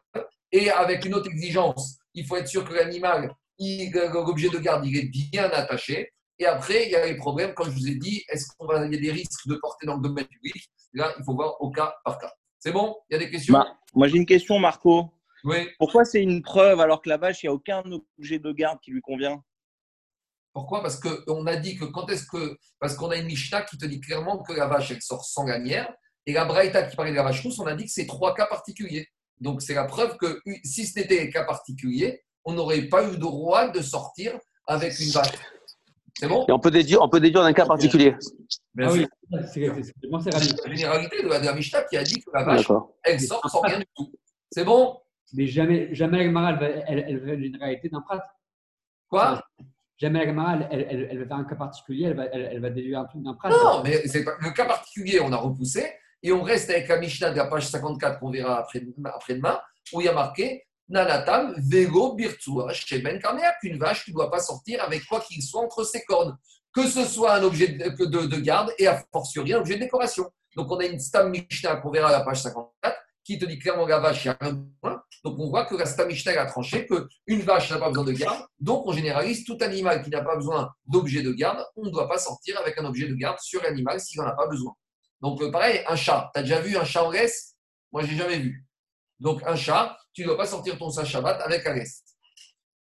Et 0.51 0.69
avec 0.69 1.05
une 1.05 1.13
autre 1.13 1.29
exigence, 1.29 1.97
il 2.13 2.25
faut 2.25 2.35
être 2.35 2.47
sûr 2.47 2.67
que 2.67 2.73
l'animal, 2.73 3.33
l'objet 3.57 4.49
de 4.49 4.57
garde, 4.57 4.85
il 4.85 4.97
est 4.97 5.05
bien 5.05 5.45
attaché. 5.45 6.11
Et 6.39 6.45
après, 6.45 6.85
il 6.85 6.91
y 6.91 6.95
a 6.95 7.05
les 7.05 7.17
problèmes, 7.17 7.53
comme 7.53 7.69
je 7.69 7.75
vous 7.75 7.87
ai 7.89 7.95
dit, 7.95 8.23
est-ce 8.29 8.47
qu'il 8.47 8.93
y 8.93 8.97
a 8.97 9.01
des 9.01 9.11
risques 9.11 9.45
de 9.47 9.55
porter 9.55 9.85
dans 9.85 9.97
le 9.97 10.01
domaine 10.01 10.25
public? 10.25 10.69
Là, 10.93 11.13
il 11.17 11.23
faut 11.25 11.35
voir 11.35 11.61
au 11.61 11.69
cas 11.69 11.93
par 12.05 12.17
cas. 12.17 12.31
C'est 12.59 12.71
bon? 12.71 12.95
Il 13.09 13.13
y 13.13 13.15
a 13.17 13.19
des 13.19 13.29
questions? 13.29 13.53
Bah, 13.53 13.67
Moi, 13.93 14.07
j'ai 14.07 14.17
une 14.17 14.25
question, 14.25 14.57
Marco. 14.57 15.11
Oui. 15.43 15.69
Pourquoi 15.77 16.05
c'est 16.05 16.21
une 16.21 16.41
preuve 16.41 16.79
alors 16.79 17.01
que 17.01 17.09
la 17.09 17.17
vache, 17.17 17.43
il 17.43 17.47
n'y 17.47 17.49
a 17.49 17.53
aucun 17.53 17.83
objet 18.17 18.39
de 18.39 18.51
garde 18.51 18.79
qui 18.81 18.91
lui 18.91 19.01
convient? 19.01 19.41
Pourquoi? 20.53 20.81
Parce 20.81 20.99
qu'on 20.99 21.45
a 21.45 21.55
dit 21.57 21.77
que 21.77 21.85
quand 21.85 22.09
est-ce 22.09 22.25
que. 22.25 22.57
Parce 22.79 22.95
qu'on 22.95 23.09
a 23.11 23.17
une 23.17 23.27
Mishnah 23.27 23.61
qui 23.63 23.77
te 23.77 23.85
dit 23.85 23.99
clairement 23.99 24.41
que 24.41 24.53
la 24.53 24.67
vache, 24.67 24.91
elle 24.91 25.01
sort 25.01 25.23
sans 25.25 25.45
ganière. 25.45 25.93
Et 26.25 26.33
la 26.33 26.45
Braïta 26.45 26.83
qui 26.83 26.95
parlait 26.95 27.11
de 27.11 27.15
la 27.15 27.23
vache 27.23 27.43
rousse, 27.43 27.59
on 27.59 27.67
a 27.67 27.75
dit 27.75 27.85
que 27.85 27.91
c'est 27.91 28.07
trois 28.07 28.33
cas 28.33 28.45
particuliers. 28.45 29.07
Donc, 29.39 29.61
c'est 29.61 29.73
la 29.73 29.85
preuve 29.85 30.17
que 30.17 30.41
si 30.63 30.85
ce 30.85 30.99
n'était 30.99 31.21
un 31.21 31.31
cas 31.31 31.43
particulier, 31.43 32.23
on 32.43 32.53
n'aurait 32.53 32.83
pas 32.83 33.07
eu 33.07 33.11
de 33.11 33.17
droit 33.17 33.69
de 33.69 33.81
sortir 33.81 34.37
avec 34.67 34.99
une 34.99 35.11
vache. 35.11 35.31
C'est 36.19 36.27
bon 36.27 36.45
Et 36.49 36.51
on 36.51 36.59
peut 36.59 36.69
déduire, 36.69 37.01
on 37.01 37.07
peut 37.07 37.21
déduire 37.21 37.43
d'un 37.43 37.53
cas 37.53 37.65
particulier. 37.65 38.13
ah 38.77 38.91
oui, 38.91 39.07
c'est 39.53 39.61
la 39.61 40.75
généralité 40.75 41.23
de 41.23 41.29
la 41.29 41.53
Mishnah 41.53 41.83
qui 41.83 41.95
a 41.95 42.03
dit 42.03 42.19
que 42.19 42.29
la 42.33 42.43
vache, 42.43 42.67
elle 43.03 43.21
sort 43.21 43.49
sans 43.49 43.61
rien 43.61 43.79
du 43.79 43.85
tout. 43.95 44.11
C'est 44.51 44.65
bon 44.65 44.99
Mais 45.33 45.47
jamais, 45.47 45.95
jamais 45.95 46.29
la 46.29 46.59
elle, 46.87 47.05
elle, 47.07 47.19
veut 47.19 47.39
une 47.39 47.55
réalité 47.55 47.87
d'un 47.87 48.01
prat. 48.01 48.21
Quoi? 49.07 49.41
Jamais 49.97 50.25
la 50.25 50.67
elle, 50.71 50.87
elle, 50.89 51.07
elle, 51.09 51.19
va 51.19 51.25
faire 51.25 51.37
un 51.37 51.45
cas 51.45 51.55
particulier, 51.55 52.07
elle 52.07 52.17
va, 52.17 52.25
elle, 52.25 52.59
va 52.59 52.69
déduire 52.69 52.99
un 52.99 53.05
truc 53.05 53.23
d'un 53.23 53.35
prat. 53.35 53.49
Non, 53.49 53.81
mais 53.81 54.01
le 54.03 54.53
cas 54.53 54.65
particulier, 54.65 55.21
on 55.21 55.31
a 55.31 55.37
repoussé. 55.37 55.89
Et 56.21 56.33
on 56.33 56.43
reste 56.43 56.69
avec 56.69 56.89
la 56.89 56.99
Mishnah 56.99 57.31
de 57.31 57.37
la 57.37 57.45
page 57.45 57.67
54 57.67 58.19
qu'on 58.19 58.29
verra 58.29 58.59
après-demain, 58.59 59.57
où 59.93 60.01
il 60.01 60.05
y 60.05 60.09
a 60.09 60.13
marqué 60.13 60.65
Nanatam, 60.89 61.53
Vego, 61.57 62.15
Birtsua, 62.15 62.73
Sheben 62.73 63.19
Karnea, 63.19 63.53
qu'une 63.61 63.77
vache 63.77 64.07
ne 64.07 64.13
doit 64.13 64.31
pas 64.31 64.39
sortir 64.39 64.83
avec 64.83 65.05
quoi 65.05 65.21
qu'il 65.21 65.41
soit 65.43 65.61
entre 65.61 65.83
ses 65.83 66.03
cornes, 66.03 66.37
que 66.73 66.87
ce 66.87 67.05
soit 67.05 67.35
un 67.35 67.43
objet 67.43 67.67
de, 67.67 68.39
garde 68.39 68.73
et 68.77 68.87
a 68.87 69.03
fortiori 69.11 69.53
un 69.53 69.59
objet 69.59 69.75
de 69.75 69.81
décoration. 69.81 70.29
Donc 70.55 70.71
on 70.71 70.77
a 70.77 70.85
une 70.85 70.99
Stam 70.99 71.29
Mishnah 71.29 71.77
qu'on 71.77 71.91
verra 71.91 72.09
à 72.09 72.11
la 72.11 72.21
page 72.21 72.41
54 72.41 72.97
qui 73.23 73.37
te 73.37 73.45
dit 73.45 73.59
clairement 73.59 73.85
la 73.85 73.99
vache, 73.99 74.25
il 74.25 74.29
y 74.29 74.31
a 74.31 74.37
un 74.41 74.65
point. 74.81 75.03
Donc 75.23 75.37
on 75.37 75.49
voit 75.49 75.65
que 75.65 75.75
la 75.75 75.85
Stam 75.85 76.09
a 76.09 76.45
tranché 76.47 76.87
qu'une 76.87 77.41
vache 77.41 77.69
n'a 77.69 77.77
pas 77.77 77.89
besoin 77.89 78.05
de 78.05 78.13
garde. 78.13 78.43
Donc 78.59 78.87
on 78.87 78.91
généralise 78.91 79.45
tout 79.45 79.57
animal 79.61 80.01
qui 80.01 80.09
n'a 80.09 80.21
pas 80.21 80.35
besoin 80.35 80.73
d'objet 80.87 81.21
de 81.21 81.31
garde, 81.31 81.63
on 81.75 81.85
ne 81.85 81.91
doit 81.91 82.09
pas 82.09 82.17
sortir 82.17 82.59
avec 82.59 82.79
un 82.79 82.85
objet 82.85 83.07
de 83.07 83.13
garde 83.13 83.37
sur 83.39 83.61
l'animal 83.61 83.99
s'il 83.99 84.19
n'en 84.19 84.27
a 84.27 84.31
pas 84.31 84.47
besoin. 84.47 84.73
Donc 85.21 85.51
pareil, 85.51 85.83
un 85.87 85.95
chat. 85.95 86.31
Tu 86.33 86.39
as 86.39 86.43
déjà 86.43 86.59
vu 86.59 86.75
un 86.75 86.85
chat 86.85 87.03
en 87.03 87.11
laisse? 87.11 87.55
Moi, 87.91 88.03
je 88.03 88.11
n'ai 88.11 88.17
jamais 88.17 88.39
vu. 88.39 88.65
Donc 89.19 89.43
un 89.45 89.55
chat, 89.55 89.98
tu 90.19 90.23
ne 90.23 90.27
dois 90.27 90.37
pas 90.37 90.47
sortir 90.47 90.77
ton 90.77 90.89
Shabbat 90.91 91.41
avec 91.43 91.65
un. 91.65 91.81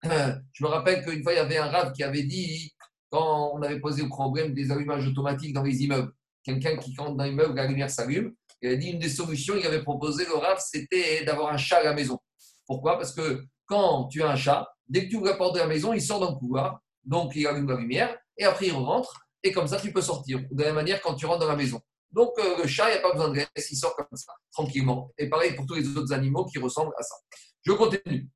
Je 0.53 0.64
me 0.64 0.68
rappelle 0.68 1.05
qu'une 1.05 1.22
fois, 1.22 1.33
il 1.33 1.37
y 1.37 1.38
avait 1.38 1.59
un 1.59 1.70
rave 1.70 1.92
qui 1.92 2.03
avait 2.03 2.24
dit, 2.24 2.72
quand 3.11 3.53
on 3.55 3.62
avait 3.62 3.79
posé 3.79 4.03
le 4.03 4.09
problème 4.09 4.55
des 4.55 4.72
allumages 4.72 5.07
automatiques 5.07 5.53
dans 5.53 5.62
les 5.62 5.85
immeubles, 5.85 6.11
quelqu'un 6.42 6.77
qui 6.77 6.96
rentre 6.96 7.14
dans 7.14 7.22
l'immeuble, 7.22 7.55
la 7.55 7.68
lumière 7.68 7.90
s'allume, 7.90 8.35
il 8.61 8.70
a 8.70 8.77
dit 8.77 8.88
une 8.88 8.98
des 8.98 9.09
solutions 9.09 9.55
qu'il 9.55 9.66
avait 9.66 9.85
proposé, 9.85 10.24
le 10.24 10.35
rave, 10.35 10.59
c'était 10.59 11.24
d'avoir 11.24 11.53
un 11.53 11.57
chat 11.57 11.77
à 11.77 11.85
la 11.85 11.94
maison. 11.94 12.18
Pourquoi? 12.66 12.98
Parce 12.98 13.14
que 13.14 13.44
quand 13.66 14.09
tu 14.09 14.20
as 14.24 14.31
un 14.31 14.37
chat, 14.37 14.66
dès 14.88 15.05
que 15.05 15.11
tu 15.11 15.16
ouvres 15.16 15.27
la 15.27 15.35
porte 15.35 15.55
de 15.55 15.61
la 15.61 15.68
maison, 15.68 15.92
il 15.92 16.03
sort 16.03 16.18
dans 16.18 16.33
le 16.33 16.37
couloir, 16.38 16.81
donc 17.05 17.37
il 17.37 17.46
allume 17.46 17.68
la 17.68 17.77
lumière, 17.77 18.18
et 18.37 18.42
après 18.42 18.66
il 18.66 18.72
rentre, 18.72 19.29
et 19.44 19.53
comme 19.53 19.68
ça 19.68 19.79
tu 19.79 19.92
peux 19.92 20.03
sortir. 20.03 20.40
De 20.51 20.61
la 20.61 20.70
même 20.70 20.74
manière, 20.74 21.01
quand 21.01 21.14
tu 21.14 21.24
rentres 21.24 21.38
dans 21.38 21.48
la 21.48 21.55
maison. 21.55 21.81
Donc, 22.11 22.33
euh, 22.38 22.62
le 22.62 22.66
chat, 22.66 22.88
il 22.88 22.92
n'y 22.92 22.99
a 22.99 23.03
pas 23.03 23.12
besoin 23.12 23.29
de 23.29 23.35
graisse, 23.35 23.71
il 23.71 23.77
sort 23.77 23.94
comme 23.94 24.07
ça, 24.14 24.33
tranquillement. 24.53 25.12
Et 25.18 25.29
pareil 25.29 25.55
pour 25.55 25.66
tous 25.66 25.75
les 25.75 25.87
autres 25.97 26.12
animaux 26.12 26.47
qui 26.47 26.59
ressemblent 26.59 26.94
à 26.99 27.03
ça. 27.03 27.14
Je 27.62 27.73
continue. 27.73 28.29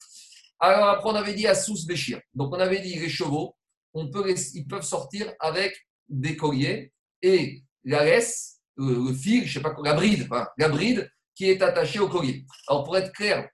Alors, 0.61 0.89
après, 0.89 1.11
on 1.11 1.15
avait 1.15 1.35
dit 1.35 1.47
à 1.47 1.55
sous 1.55 1.87
béchir. 1.87 2.21
Donc, 2.35 2.55
on 2.55 2.61
avait 2.61 2.81
dit 2.81 2.95
les 2.99 3.09
chevaux, 3.09 3.57
ils 3.95 4.67
peuvent 4.69 4.83
sortir 4.83 5.33
avec 5.41 5.75
des 6.09 6.37
colliers 6.37 6.93
et 7.23 7.63
la 7.85 8.05
laisse, 8.05 8.61
euh, 8.79 9.09
le 9.09 9.15
fil, 9.15 9.47
je 9.47 9.55
sais 9.55 9.63
pas 9.63 9.75
la 9.83 9.95
bride, 9.95 10.29
la 10.59 10.69
bride 10.69 11.11
qui 11.35 11.51
est 11.51 11.63
attachée 11.63 11.99
au 11.99 12.09
collier. 12.09 12.45
Alors, 12.69 12.85
pour 12.85 12.97
être 12.97 13.13
clair 13.13 13.49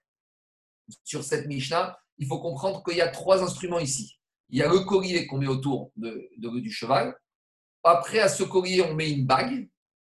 sur 1.03 1.23
cette 1.23 1.47
Mishnah, 1.47 1.97
il 2.17 2.27
faut 2.27 2.39
comprendre 2.39 2.83
qu'il 2.83 2.97
y 2.97 3.01
a 3.01 3.07
trois 3.07 3.41
instruments 3.41 3.79
ici. 3.79 4.19
Il 4.49 4.59
y 4.59 4.63
a 4.63 4.67
le 4.67 4.79
collier 4.79 5.25
qu'on 5.27 5.37
met 5.37 5.47
autour 5.47 5.91
de, 5.95 6.29
du 6.37 6.71
cheval. 6.71 7.15
Après, 7.83 8.19
à 8.19 8.27
ce 8.27 8.43
collier, 8.43 8.81
on 8.81 8.93
met 8.93 9.11
une 9.11 9.25
bague 9.25 9.69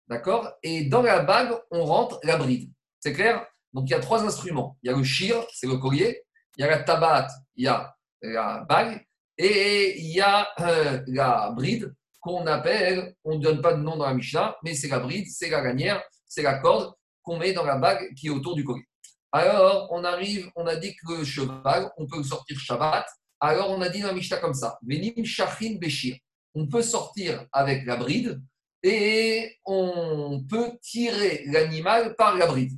D'accord? 0.09 0.51
Et 0.63 0.85
dans 0.85 1.03
la 1.03 1.19
bague, 1.19 1.55
on 1.71 1.85
rentre 1.85 2.19
la 2.23 2.37
bride. 2.37 2.71
C'est 2.99 3.13
clair? 3.13 3.45
Donc 3.73 3.87
il 3.87 3.91
y 3.91 3.95
a 3.95 3.99
trois 3.99 4.23
instruments. 4.23 4.77
Il 4.81 4.89
y 4.89 4.93
a 4.93 4.97
le 4.97 5.03
shir, 5.03 5.45
c'est 5.53 5.67
le 5.67 5.77
collier. 5.77 6.23
Il 6.57 6.61
y 6.61 6.63
a 6.63 6.67
la 6.67 6.79
tabat, 6.79 7.27
il 7.55 7.65
y 7.65 7.67
a 7.67 7.95
la 8.21 8.65
bague. 8.67 9.05
Et 9.37 9.99
il 9.99 10.07
y 10.07 10.19
a 10.19 10.49
euh, 10.59 11.01
la 11.07 11.51
bride 11.55 11.93
qu'on 12.19 12.45
appelle, 12.47 13.15
on 13.23 13.37
ne 13.37 13.41
donne 13.41 13.61
pas 13.61 13.73
de 13.73 13.81
nom 13.81 13.95
dans 13.95 14.05
la 14.05 14.13
Mishnah, 14.13 14.57
mais 14.63 14.73
c'est 14.73 14.89
la 14.89 14.99
bride, 14.99 15.27
c'est 15.29 15.49
la 15.49 15.61
lanière, 15.61 16.03
c'est 16.27 16.41
la 16.41 16.59
corde 16.59 16.93
qu'on 17.23 17.37
met 17.37 17.53
dans 17.53 17.63
la 17.63 17.77
bague 17.77 18.13
qui 18.15 18.27
est 18.27 18.31
autour 18.31 18.55
du 18.55 18.65
collier. 18.65 18.85
Alors, 19.31 19.87
on 19.91 20.03
arrive, 20.03 20.49
on 20.55 20.65
a 20.65 20.75
dit 20.75 20.95
que 20.95 21.19
le 21.19 21.23
cheval, 21.23 21.89
on 21.97 22.07
peut 22.07 22.23
sortir 22.23 22.59
Shabbat. 22.59 23.05
Alors, 23.39 23.69
on 23.69 23.81
a 23.81 23.87
dit 23.87 24.01
dans 24.01 24.07
la 24.07 24.13
Mishnah 24.13 24.37
comme 24.37 24.55
ça 24.55 24.77
Venim 24.85 25.23
Shachin 25.23 25.77
Beshir. 25.79 26.17
On 26.55 26.67
peut 26.67 26.81
sortir 26.81 27.45
avec 27.53 27.85
la 27.85 27.95
bride, 27.95 28.41
et 28.83 29.57
on 29.65 30.43
peut 30.49 30.71
tirer 30.81 31.43
l'animal 31.47 32.15
par 32.15 32.37
la 32.37 32.47
bride. 32.47 32.77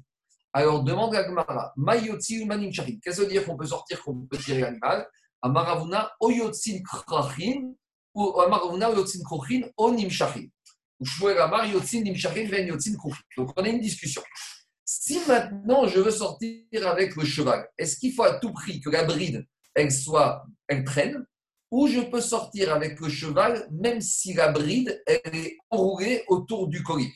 Alors 0.53 0.83
demande 0.83 1.15
à 1.15 1.23
Gmara, 1.23 1.73
Mayotzi 1.77 2.45
Manim 2.45 2.71
Qu'est-ce 2.71 2.99
que 3.01 3.11
ça 3.11 3.21
veut 3.21 3.27
dire 3.27 3.45
qu'on 3.45 3.55
peut 3.55 3.67
sortir, 3.67 4.01
qu'on 4.03 4.25
peut 4.25 4.37
tirer 4.37 4.61
l'animal? 4.61 5.07
Amaravuna 5.41 6.11
Oyotzin 6.19 6.81
Krachin 6.83 7.73
ou 8.13 8.39
Amaravuna 8.39 8.91
Oyotzin 8.91 9.23
Krochin 9.23 9.61
Onim 9.77 10.09
Shmuel 10.09 11.37
Amar 11.39 11.65
Yotzin 11.65 12.01
Nim 12.01 12.15
Shachin 12.15 12.47
Ven 12.47 12.67
Yotzin 12.67 12.95
Krochin. 12.97 13.21
Donc 13.37 13.51
on 13.55 13.63
a 13.63 13.69
une 13.69 13.79
discussion. 13.79 14.21
Si 14.83 15.19
maintenant 15.27 15.87
je 15.87 15.99
veux 15.99 16.11
sortir 16.11 16.87
avec 16.87 17.15
le 17.15 17.25
cheval, 17.25 17.67
est-ce 17.77 17.97
qu'il 17.97 18.13
faut 18.13 18.23
à 18.23 18.39
tout 18.39 18.51
prix 18.51 18.81
que 18.81 18.89
la 18.89 19.03
bride, 19.03 19.47
elle 19.73 19.91
soit, 19.91 20.45
elle 20.67 20.83
traîne, 20.83 21.25
ou 21.71 21.87
je 21.87 22.01
peux 22.01 22.21
sortir 22.21 22.73
avec 22.73 22.99
le 22.99 23.09
cheval 23.09 23.67
même 23.71 24.01
si 24.01 24.33
la 24.33 24.51
bride, 24.51 25.01
elle 25.07 25.35
est 25.35 25.57
enroulée 25.69 26.23
autour 26.27 26.67
du 26.67 26.83
collier 26.83 27.13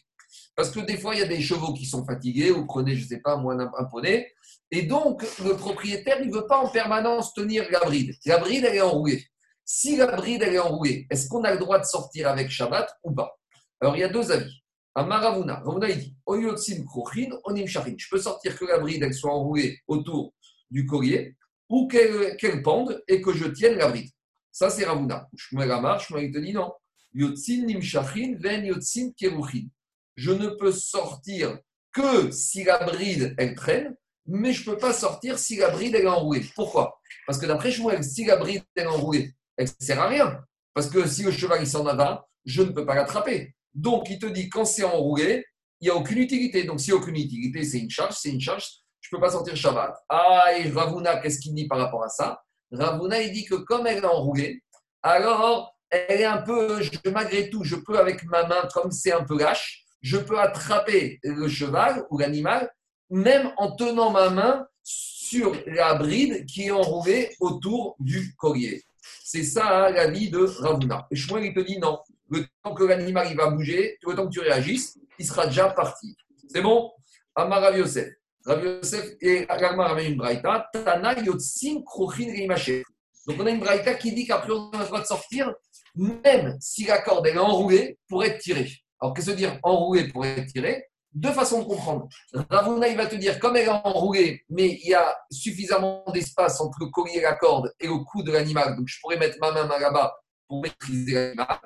Parce 0.56 0.72
que 0.72 0.80
des 0.80 0.98
fois, 0.98 1.14
il 1.14 1.20
y 1.20 1.24
a 1.24 1.28
des 1.28 1.42
chevaux 1.42 1.74
qui 1.74 1.86
sont 1.86 2.06
fatigués, 2.06 2.52
ou 2.52 2.66
prenez, 2.66 2.96
je 2.96 3.04
ne 3.04 3.08
sais 3.10 3.20
pas, 3.20 3.36
moi, 3.36 3.56
un 3.56 3.84
poney, 3.86 4.32
et 4.72 4.84
donc 4.84 5.24
le 5.44 5.56
propriétaire, 5.56 6.18
il 6.22 6.30
ne 6.30 6.34
veut 6.34 6.48
pas 6.48 6.60
en 6.60 6.70
permanence 6.70 7.34
tenir 7.34 7.70
la 7.70 7.82
bride. 7.82 8.16
La 8.26 8.38
bride, 8.38 8.66
elle 8.66 8.76
est 8.76 8.82
enroulée. 8.82 9.26
Si 9.64 9.98
la 9.98 10.08
bride, 10.08 10.44
elle 10.44 10.56
est 10.56 10.60
enroulée, 10.60 11.06
est-ce 11.10 11.28
qu'on 11.28 11.44
a 11.44 11.52
le 11.52 11.60
droit 11.60 11.80
de 11.80 11.86
sortir 11.86 12.30
avec 12.30 12.50
Shabbat 12.50 12.90
ou 13.04 13.14
pas? 13.14 13.38
Alors, 13.82 13.96
il 13.96 14.00
y 14.00 14.04
a 14.04 14.10
deux 14.10 14.32
avis. 14.32 14.62
Amaravuna, 14.98 15.56
Ravuna, 15.56 15.90
il 15.90 16.00
dit 16.00 16.16
onim 16.26 16.56
Je 16.56 18.10
peux 18.10 18.20
sortir 18.20 18.58
que 18.58 18.66
la 18.66 18.80
bride, 18.80 19.04
elle 19.04 19.14
soit 19.14 19.34
enroulée 19.34 19.80
autour 19.88 20.34
du 20.72 20.86
collier 20.86 21.36
ou 21.68 21.88
qu'elle 21.88 22.62
pende 22.64 23.04
et 23.08 23.22
que 23.22 23.34
je 23.34 23.46
tienne 23.46 23.78
la 23.78 23.90
bride. 23.90 24.10
Ça, 24.56 24.70
c'est 24.70 24.86
Ravuna. 24.86 25.28
Je 25.36 25.54
me 25.58 25.66
la 25.66 25.82
marche, 25.82 26.14
il 26.18 26.32
te 26.32 26.38
dit 26.38 26.54
non. 26.54 26.72
Yotzin 27.14 27.68
ven 28.40 28.66
yotzin. 28.66 29.12
Je 30.16 30.32
ne 30.32 30.48
peux 30.48 30.72
sortir 30.72 31.60
que 31.92 32.32
si 32.32 32.64
la 32.64 32.82
bride, 32.86 33.36
elle 33.38 33.54
traîne, 33.54 33.98
mais 34.26 34.54
je 34.54 34.62
ne 34.62 34.74
peux 34.74 34.80
pas 34.80 34.94
sortir 34.94 35.40
si 35.40 35.58
la 35.58 35.72
bride, 35.72 35.96
elle 35.96 36.06
est 36.06 36.08
enroulée. 36.08 36.46
Pourquoi? 36.56 37.02
Parce 37.28 37.38
que 37.38 37.46
d'après 37.46 37.70
Shmuel, 37.70 38.02
si 38.02 38.24
la 38.24 38.38
bride, 38.38 38.64
elle 38.76 38.86
est 38.86 38.88
enroulée, 38.88 39.34
elle 39.58 39.66
ne 39.66 39.86
sert 39.86 40.00
à 40.00 40.08
rien. 40.08 40.40
Parce 40.74 40.90
que 40.90 41.06
si 41.06 41.24
le 41.24 41.32
cheval 41.32 41.60
il 41.62 41.68
s'en 41.68 41.84
va, 41.84 42.26
je 42.46 42.62
ne 42.62 42.72
peux 42.72 42.86
pas 42.86 42.96
l'attraper. 42.96 43.54
Donc, 43.74 44.10
il 44.10 44.20
te 44.20 44.26
dit, 44.26 44.48
quand 44.48 44.64
c'est 44.64 44.86
enroulé, 44.86 45.46
il 45.82 45.86
n'y 45.86 45.90
a 45.90 45.96
aucune 45.96 46.20
utilité. 46.20 46.64
Donc, 46.64 46.80
s'il 46.80 46.94
n'y 46.94 47.00
a 47.00 47.02
aucune 47.02 47.18
utilité, 47.18 47.66
c'est 47.66 47.80
une 47.80 47.90
charge, 47.90 48.16
c'est 48.18 48.30
une 48.30 48.40
charge, 48.40 48.64
je 49.02 49.10
ne 49.12 49.18
peux 49.18 49.22
pas 49.22 49.32
sortir 49.32 49.54
Shabbat. 49.54 49.94
Ah, 50.08 50.54
et 50.58 50.70
Ravuna, 50.70 51.18
qu'est-ce 51.18 51.40
qu'il 51.40 51.54
dit 51.54 51.68
par 51.68 51.78
rapport 51.78 52.06
à 52.06 52.10
ça? 52.10 52.42
Ravuna, 52.72 53.22
il 53.22 53.32
dit 53.32 53.46
que 53.46 53.56
comme 53.56 53.88
elle 53.88 53.98
est 53.98 54.06
enroulée, 54.06 54.64
alors 55.04 55.76
elle 55.90 56.22
est 56.22 56.26
un 56.26 56.42
peu, 56.42 56.80
malgré 57.12 57.50
tout, 57.50 57.64
je 57.64 57.76
peux 57.76 57.98
avec 57.98 58.24
ma 58.26 58.46
main, 58.46 58.68
comme 58.74 58.92
c'est 58.92 59.12
un 59.12 59.24
peu 59.24 59.38
lâche, 59.38 59.86
je 60.02 60.18
peux 60.18 60.40
attraper 60.40 61.20
le 61.24 61.48
cheval 61.48 62.06
ou 62.10 62.18
l'animal, 62.18 62.72
même 63.10 63.52
en 63.58 63.76
tenant 63.76 64.12
ma 64.12 64.30
main 64.30 64.68
sur 64.84 65.56
la 65.68 65.96
bride 65.96 66.46
qui 66.46 66.68
est 66.68 66.72
enroulée 66.72 67.36
autour 67.40 67.96
du 68.00 68.36
collier. 68.36 68.84
C'est 69.24 69.44
ça 69.44 69.86
hein, 69.86 69.90
la 69.92 70.08
vie 70.08 70.30
de 70.30 70.40
Ravuna. 70.40 71.08
Et 71.12 71.16
Shmuel, 71.16 71.46
il 71.46 71.54
te 71.54 71.60
dit 71.60 71.80
non. 71.80 72.00
Le 72.30 72.46
temps 72.64 72.74
que 72.74 72.84
l'animal 72.84 73.36
va 73.36 73.50
bouger, 73.50 73.98
le 74.06 74.16
temps 74.16 74.26
que 74.28 74.34
tu 74.34 74.40
réagisses, 74.40 74.98
il 75.20 75.26
sera 75.26 75.48
déjà 75.48 75.70
parti. 75.70 76.16
C'est 76.48 76.62
bon? 76.62 76.92
Amar 77.36 77.62
Rav 77.62 77.78
Yosef. 77.78 78.14
Rav 78.46 78.64
Yosef 78.64 79.16
et 79.22 79.46
Agma 79.50 79.88
ramène 79.88 80.12
une 80.12 80.18
braïta. 80.18 80.70
Tana 80.72 81.20
yotsin 81.20 81.82
krochin 81.84 82.32
Donc 83.28 83.38
on 83.40 83.46
a 83.46 83.50
une 83.50 83.60
braïta 83.60 83.96
qui 83.96 84.14
dit 84.14 84.28
qu'après 84.28 84.52
on 84.52 84.70
a 84.72 84.80
le 84.80 84.86
droit 84.86 85.02
de 85.02 85.06
sortir, 85.06 85.52
même 85.96 86.56
si 86.60 86.86
la 86.86 87.02
corde 87.02 87.26
est 87.26 87.38
enroulée 87.38 87.98
pour 88.08 88.24
être 88.24 88.38
tirée. 88.40 88.72
Alors 89.02 89.14
qu'est-ce 89.14 89.32
que 89.32 89.36
dire 89.36 89.60
enroulée 89.64 90.10
pour 90.10 90.26
être 90.26 90.46
tirée? 90.46 90.86
Deux 91.12 91.32
façons 91.32 91.62
de 91.62 91.66
comprendre. 91.66 92.08
Ravuna, 92.50 92.90
il 92.90 92.98
va 92.98 93.08
te 93.08 93.16
dire, 93.16 93.40
comme 93.40 93.56
elle 93.56 93.68
est 93.68 93.70
enroulée, 93.70 94.44
mais 94.50 94.68
il 94.68 94.90
y 94.90 94.94
a 94.94 95.18
suffisamment 95.32 96.04
d'espace 96.14 96.60
entre 96.60 96.78
le 96.82 96.88
collier 96.88 97.20
et 97.20 97.22
la 97.22 97.36
corde 97.36 97.74
et 97.80 97.88
le 97.88 97.98
cou 98.04 98.22
de 98.22 98.34
l'animal, 98.34 98.76
donc 98.76 98.88
je 98.88 99.00
pourrais 99.00 99.18
mettre 99.18 99.38
ma 99.40 99.52
main 99.52 99.66
là-bas 99.66 100.14
pour 100.48 100.62
maîtriser 100.62 101.14
l'animal. 101.14 101.60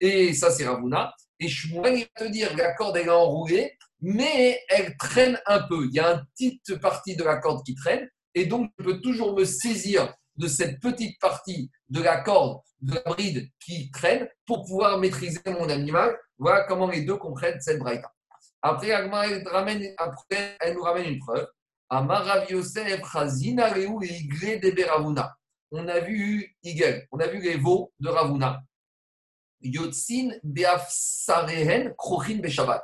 Et 0.00 0.32
ça, 0.32 0.50
c'est 0.50 0.66
Ravuna. 0.66 1.12
Et 1.38 1.48
Shmuel, 1.48 1.98
il 1.98 2.06
va 2.18 2.26
te 2.26 2.32
dire, 2.32 2.56
la 2.56 2.72
corde, 2.72 2.96
elle 2.96 3.06
est 3.06 3.10
enroulée, 3.10 3.76
mais 4.06 4.60
elle 4.68 4.98
traîne 4.98 5.40
un 5.46 5.60
peu. 5.60 5.86
Il 5.86 5.94
y 5.94 6.00
a 6.00 6.12
une 6.12 6.26
petite 6.34 6.78
partie 6.78 7.16
de 7.16 7.24
la 7.24 7.38
corde 7.38 7.64
qui 7.64 7.74
traîne, 7.74 8.06
et 8.34 8.44
donc 8.44 8.70
je 8.78 8.84
peux 8.84 9.00
toujours 9.00 9.34
me 9.34 9.46
saisir 9.46 10.12
de 10.36 10.46
cette 10.46 10.78
petite 10.80 11.18
partie 11.20 11.70
de 11.88 12.02
la 12.02 12.20
corde, 12.20 12.60
de 12.82 12.92
la 12.94 13.00
bride 13.06 13.48
qui 13.64 13.90
traîne, 13.90 14.28
pour 14.44 14.66
pouvoir 14.66 14.98
maîtriser 14.98 15.40
mon 15.46 15.70
animal. 15.70 16.14
Voilà 16.36 16.64
comment 16.64 16.88
les 16.88 17.00
deux 17.02 17.16
comprennent 17.16 17.58
cette 17.60 17.78
braïta. 17.78 18.12
Après, 18.60 18.88
elle, 18.88 19.10
après, 19.96 20.58
elle 20.60 20.74
nous 20.74 20.82
ramène 20.82 21.06
une 21.06 21.18
preuve. 21.18 21.48
On 21.90 22.10
a 25.88 26.00
vu 26.00 26.56
Igel, 26.62 27.08
on 27.10 27.18
a 27.20 27.26
vu 27.26 27.40
les 27.40 27.56
veaux 27.56 27.90
de 28.00 28.10
Ravuna. 28.10 28.60
Yotzin 29.60 30.32
Beafsarehen 30.42 31.94
Krochin 31.96 32.40
Beshabat, 32.40 32.82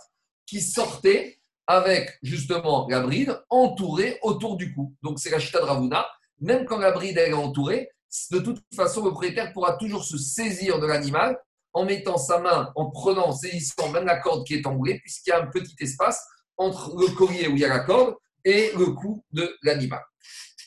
qui 0.51 0.61
sortaient 0.61 1.38
avec 1.68 2.18
justement 2.24 2.88
la 2.90 3.01
bride 3.01 3.40
entourée 3.48 4.18
autour 4.22 4.57
du 4.57 4.74
cou. 4.74 4.96
Donc 5.01 5.20
c'est 5.20 5.30
la 5.30 5.38
chita 5.38 5.61
de 5.61 5.64
Ravuna. 5.64 6.05
Même 6.40 6.64
quand 6.64 6.78
la 6.78 6.90
bride 6.90 7.18
est 7.18 7.32
entourée, 7.32 7.88
de 8.32 8.40
toute 8.40 8.61
façon, 8.74 9.05
le 9.05 9.11
propriétaire 9.11 9.53
pourra 9.53 9.76
toujours 9.76 10.03
se 10.03 10.18
saisir 10.18 10.80
de 10.80 10.86
l'animal 10.86 11.38
en 11.72 11.84
mettant 11.84 12.18
sa 12.18 12.40
main, 12.40 12.72
en 12.74 12.90
prenant, 12.90 13.28
en 13.28 13.32
saisissant 13.32 13.90
même 13.90 14.07
la 14.07 14.18
corde 14.18 14.44
qui 14.44 14.55
est 14.55 14.66
enroulée, 14.66 14.98
puisqu'il 14.98 15.30
y 15.30 15.32
a 15.32 15.40
un 15.40 15.46
petit 15.46 15.76
espace 15.78 16.20
entre 16.57 16.96
le 16.98 17.14
collier 17.14 17.46
où 17.46 17.53
il 17.53 17.61
y 17.61 17.64
a 17.64 17.68
la 17.68 17.80
corde 17.80 18.16
et 18.44 18.72
le 18.76 18.86
cou 18.86 19.24
de 19.30 19.57
l'animal. 19.62 20.03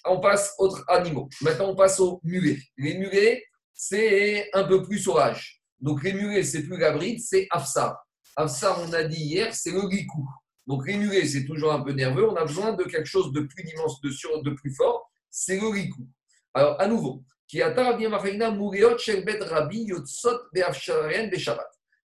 On 0.05 0.21
passe 0.21 0.53
aux 0.57 0.67
autres 0.67 0.85
animaux. 0.87 1.27
Maintenant, 1.41 1.71
on 1.71 1.75
passe 1.75 1.99
aux 1.99 2.21
mulets. 2.23 2.59
Les 2.77 2.97
mulets, 2.97 3.43
c'est 3.73 4.49
un 4.53 4.63
peu 4.63 4.81
plus 4.81 4.99
sauvage. 4.99 5.61
Donc, 5.81 6.01
les 6.03 6.13
mulets, 6.13 6.43
c'est 6.43 6.63
plus 6.63 6.77
la 6.77 6.91
bride, 6.91 7.19
c'est 7.19 7.47
Afsar. 7.51 7.97
Afsar, 8.35 8.79
on 8.81 8.93
a 8.93 9.03
dit 9.03 9.23
hier, 9.23 9.53
c'est 9.53 9.71
le 9.71 9.89
gicou. 9.89 10.27
Donc, 10.65 10.87
les 10.87 10.97
mulets, 10.97 11.25
c'est 11.25 11.45
toujours 11.45 11.73
un 11.73 11.81
peu 11.81 11.91
nerveux. 11.91 12.27
On 12.29 12.35
a 12.35 12.45
besoin 12.45 12.73
de 12.73 12.83
quelque 12.83 13.05
chose 13.05 13.31
de 13.31 13.41
plus 13.41 13.69
immense, 13.69 13.99
de, 14.01 14.09
de 14.43 14.49
plus 14.51 14.73
fort. 14.73 15.11
C'est 15.29 15.59
le 15.59 15.73
gicou. 15.75 16.07
Alors, 16.53 16.79
à 16.79 16.87
nouveau, 16.87 17.23
Rabbi 17.61 18.05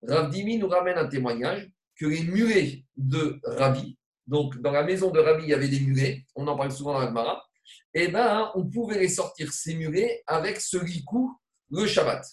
Ravdimi 0.06 0.58
nous 0.58 0.68
ramène 0.68 0.98
un 0.98 1.08
témoignage 1.08 1.70
que 1.96 2.06
les 2.06 2.22
mulets 2.24 2.84
de 2.96 3.40
Rabbi, 3.44 3.98
donc 4.26 4.60
dans 4.60 4.72
la 4.72 4.82
maison 4.82 5.10
de 5.10 5.20
Rabbi, 5.20 5.44
il 5.44 5.48
y 5.50 5.54
avait 5.54 5.68
des 5.68 5.80
mulets, 5.80 6.24
on 6.34 6.46
en 6.46 6.56
parle 6.56 6.72
souvent 6.72 6.94
dans 6.94 7.00
la 7.00 7.06
Gemara, 7.06 7.42
et 7.94 8.04
eh 8.04 8.08
ben 8.08 8.50
on 8.54 8.68
pouvait 8.68 8.98
les 8.98 9.08
sortir 9.08 9.52
ces 9.52 9.74
mulets 9.74 10.22
avec 10.26 10.60
ce 10.60 10.76
rikou 10.76 11.34
le 11.70 11.86
Shabbat. 11.86 12.24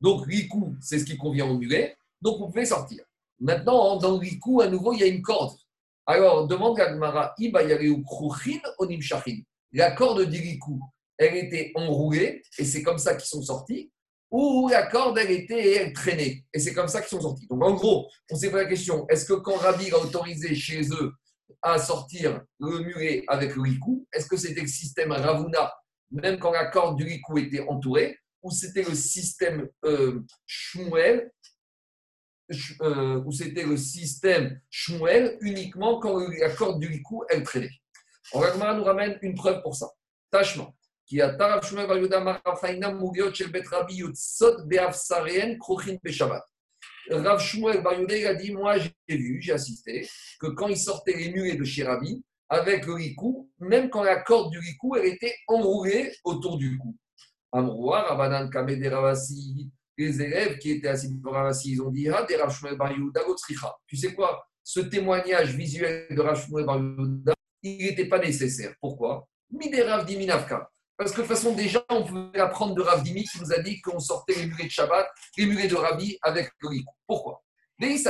Donc 0.00 0.24
rikou, 0.26 0.76
c'est 0.80 0.98
ce 0.98 1.04
qui 1.04 1.16
convient 1.16 1.46
aux 1.46 1.58
mulets, 1.58 1.96
donc 2.22 2.40
on 2.40 2.50
pouvait 2.50 2.64
sortir. 2.64 3.04
Maintenant, 3.40 3.96
dans 3.96 4.12
le 4.12 4.18
rikou, 4.18 4.60
à 4.60 4.68
nouveau, 4.68 4.92
il 4.92 5.00
y 5.00 5.02
a 5.02 5.06
une 5.06 5.22
corde. 5.22 5.56
Alors, 6.06 6.46
demande 6.46 6.78
à 6.80 6.90
Gemara, 6.90 7.34
La 9.72 9.90
corde 9.92 10.24
du 10.24 10.40
rikou, 10.40 10.80
elle 11.16 11.36
était 11.36 11.72
enroulée, 11.74 12.42
et 12.58 12.64
c'est 12.64 12.82
comme 12.82 12.98
ça 12.98 13.14
qu'ils 13.14 13.28
sont 13.28 13.42
sortis, 13.42 13.90
ou 14.30 14.68
la 14.68 14.86
corde, 14.86 15.18
elle 15.18 15.30
était 15.30 15.92
traînée, 15.92 16.44
et 16.52 16.58
c'est 16.58 16.72
comme 16.72 16.88
ça 16.88 17.00
qu'ils 17.00 17.10
sont 17.10 17.20
sortis. 17.20 17.46
Donc 17.48 17.62
en 17.62 17.74
gros, 17.74 18.08
on 18.30 18.36
s'est 18.36 18.50
posé 18.50 18.62
la 18.62 18.68
question, 18.68 19.06
est-ce 19.08 19.24
que 19.24 19.34
quand 19.34 19.56
Rabbi 19.56 19.90
a 19.90 19.98
autorisé 19.98 20.54
chez 20.54 20.82
eux 20.90 21.12
à 21.62 21.78
sortir 21.78 22.42
le 22.58 22.78
muet 22.80 23.24
avec 23.28 23.56
le 23.56 23.62
ricou, 23.62 24.06
est-ce 24.12 24.26
que 24.26 24.36
c'était 24.36 24.62
le 24.62 24.68
système 24.68 25.12
Ravuna, 25.12 25.72
même 26.10 26.38
quand 26.38 26.52
la 26.52 26.66
corde 26.66 26.96
du 26.96 27.04
ricou 27.04 27.38
était 27.38 27.66
entourée, 27.68 28.18
ou 28.42 28.50
c'était 28.50 28.82
le 28.82 28.94
système 28.94 29.68
euh, 29.84 30.20
Shmuel, 30.46 31.30
euh, 32.82 33.22
ou 33.24 33.32
c'était 33.32 33.64
le 33.64 33.76
système 33.76 34.60
Shmuel 34.70 35.38
uniquement 35.40 35.98
quand 36.00 36.18
la 36.18 36.50
corde 36.50 36.80
du 36.80 36.88
ricou, 36.88 37.24
elle 37.28 37.42
traînait. 37.42 37.70
On 38.32 38.40
nous 38.40 38.84
ramène 38.84 39.18
une 39.22 39.34
preuve 39.34 39.62
pour 39.62 39.74
ça. 39.74 39.88
Tachement 40.30 40.74
qui 41.10 41.20
a 41.20 41.34
Tarav 41.34 41.66
Shmuel 41.66 41.88
Bar 41.88 41.98
Yuda 41.98 42.20
Marafaina 42.20 42.92
Mugiot 42.92 43.34
Shel 43.34 43.50
Bet 43.50 43.64
Rabbi 43.68 43.94
Yutsot 43.94 44.64
Beavsareen 44.66 45.58
Krochin 45.58 45.96
Beshabbat. 46.04 46.44
Rav 47.10 47.40
Shmuel 47.40 47.82
Bar 47.82 47.94
a 47.94 48.34
dit 48.34 48.52
Moi, 48.52 48.78
j'ai 48.78 49.16
vu, 49.16 49.40
j'ai 49.42 49.52
assisté, 49.52 50.08
que 50.38 50.46
quand 50.46 50.68
il 50.68 50.78
sortait 50.78 51.16
les 51.16 51.32
mulets 51.32 51.56
de 51.56 51.64
chez 51.64 51.84
avec 52.48 52.86
le 52.86 52.94
rikou, 52.94 53.50
même 53.58 53.90
quand 53.90 54.04
la 54.04 54.20
corde 54.22 54.52
du 54.52 54.58
rikou, 54.60 54.94
elle 54.94 55.06
était 55.06 55.34
enroulée 55.48 56.12
autour 56.22 56.58
du 56.58 56.78
cou. 56.78 56.96
Amroua, 57.52 58.02
Rabanan 58.02 58.48
Kameh 58.48 58.88
Ravasi, 58.88 59.68
les 60.00 60.22
élèves 60.22 60.58
qui 60.58 60.72
étaient 60.72 60.88
assis 60.88 61.08
Ravasi, 61.24 61.72
ils 61.72 61.82
ont 61.82 61.90
dit 61.90 62.08
Ah, 62.08 62.24
des 62.24 62.38
Tu 63.86 63.96
sais 63.96 64.14
quoi? 64.14 64.44
Ce 64.62 64.80
témoignage 64.80 65.54
visuel 65.54 66.06
de 66.10 66.20
Rav 66.20 66.40
Shmuel 66.40 66.66
Bar 66.66 66.80
Yuda, 66.80 67.32
il 67.62 67.78
n'était 67.78 68.06
pas 68.06 68.18
nécessaire. 68.18 68.74
Pourquoi? 68.80 69.26
Miderav 69.50 70.06
Diminavka. 70.06 70.68
Parce 70.96 71.12
que 71.12 71.22
de 71.22 71.26
toute 71.26 71.34
façon, 71.34 71.54
déjà, 71.54 71.82
on 71.88 72.04
pouvait 72.04 72.40
apprendre 72.40 72.74
de 72.74 72.82
Rav 72.82 73.02
Dimi 73.02 73.24
qui 73.24 73.40
nous 73.40 73.52
a 73.52 73.58
dit 73.60 73.80
qu'on 73.80 73.98
sortait 73.98 74.34
les 74.34 74.46
mulets 74.46 74.66
de 74.66 74.70
Shabbat, 74.70 75.08
les 75.38 75.46
mulets 75.46 75.66
de 75.66 75.74
Rabbi 75.74 76.18
avec 76.20 76.50
le 76.60 76.68
rikou. 76.68 76.92
Pourquoi? 77.06 77.42
Parce 77.80 78.02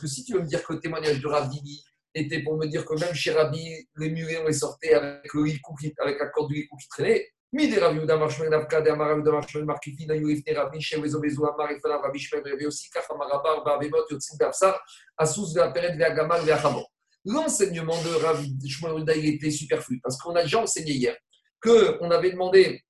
que 0.00 0.06
si 0.06 0.24
tu 0.24 0.34
veux 0.34 0.40
me 0.40 0.46
dire 0.46 0.64
que 0.64 0.74
le 0.74 0.78
témoignage 0.78 1.20
de 1.20 1.26
Rav 1.26 1.48
Dimi 1.48 1.82
était 2.14 2.44
pour 2.44 2.56
me 2.56 2.66
dire 2.66 2.84
que 2.84 2.94
même 3.00 3.12
chez 3.12 3.32
Rabbi, 3.32 3.88
les 3.96 4.10
mulets, 4.10 4.38
on 4.38 4.46
les 4.46 4.52
sortait 4.52 4.94
avec 4.94 5.34
le 5.34 5.42
rikou, 5.42 5.74
avec 5.98 6.20
la 6.20 6.28
corde 6.28 6.52
du 6.52 6.60
rikou 6.60 6.76
qui 6.76 6.86
traînait, 6.88 7.28
mi 7.54 7.68
de 7.68 7.78
l'enseignement 17.24 18.02
de 18.02 18.24
Rav 18.24 18.44
Shmuel 18.66 19.24
était 19.24 19.52
superflu 19.52 20.00
parce 20.00 20.18
qu'on 20.18 20.34
a 20.34 20.42
déjà 20.42 20.60
enseigné 20.60 20.92
hier 20.94 21.16
qu'on 21.62 22.10
avait 22.10 22.32
demandé 22.32 22.82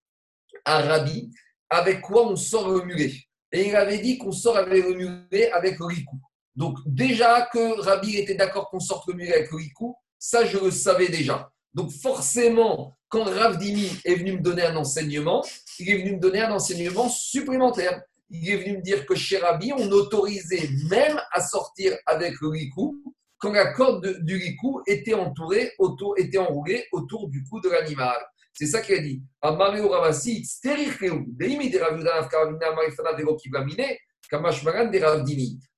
à 0.65 0.81
Rabbi 0.81 1.31
avec 1.69 2.01
quoi 2.01 2.27
on 2.27 2.35
sort 2.35 2.71
le 2.71 2.85
mulet. 2.85 3.13
Et 3.53 3.69
il 3.69 3.77
avait 3.77 3.99
dit 3.99 4.17
qu'on 4.17 4.33
sort 4.33 4.57
avec 4.57 4.83
le 4.83 4.95
mulet 4.95 5.53
avec 5.53 5.79
le 5.79 5.85
rikou. 5.85 6.19
Donc 6.57 6.79
déjà 6.87 7.49
que 7.53 7.81
Rabbi 7.83 8.17
était 8.17 8.35
d'accord 8.35 8.71
qu'on 8.71 8.81
sorte 8.81 9.07
le 9.09 9.15
mulet 9.15 9.35
avec 9.35 9.51
le 9.51 9.59
rikou, 9.59 9.95
ça 10.19 10.47
je 10.47 10.57
le 10.57 10.71
savais 10.71 11.09
déjà. 11.09 11.51
Donc 11.75 11.91
forcément, 11.91 12.97
quand 13.15 13.23
Rav 13.23 13.59
Dimi 13.59 13.89
est 14.05 14.17
venu 14.17 14.33
me 14.33 14.41
donner 14.41 14.63
un 14.63 14.75
enseignement, 14.75 15.45
il 15.79 15.89
est 15.89 15.99
venu 15.99 16.17
me 16.17 16.19
donner 16.19 16.41
un 16.41 16.51
enseignement 16.51 17.09
supplémentaire. 17.09 18.03
Il 18.29 18.51
est 18.51 18.57
venu 18.57 18.79
me 18.79 18.83
dire 18.83 19.07
que 19.07 19.15
chez 19.15 19.39
Rabbi, 19.39 19.73
on 19.73 19.89
autorisait 19.93 20.69
même 20.91 21.21
à 21.31 21.41
sortir 21.41 21.97
avec 22.07 22.35
le 22.41 22.49
rikou 22.49 23.01
quand 23.39 23.53
la 23.53 23.73
corde 23.73 24.25
du 24.25 24.35
rikou 24.35 24.83
était 24.89 25.15
entourée, 25.15 25.71
autour, 25.79 26.19
était 26.19 26.39
enroulée 26.39 26.87
autour 26.91 27.29
du 27.29 27.45
cou 27.45 27.61
de 27.61 27.69
l'animal. 27.69 28.17
C'est 28.53 28.67
ça 28.67 28.81
qu'il 28.81 28.97
a 28.97 28.99
dit. 28.99 29.23
Amario 29.43 29.91
Ravasi, 29.91 30.45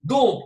Donc. 0.05 0.45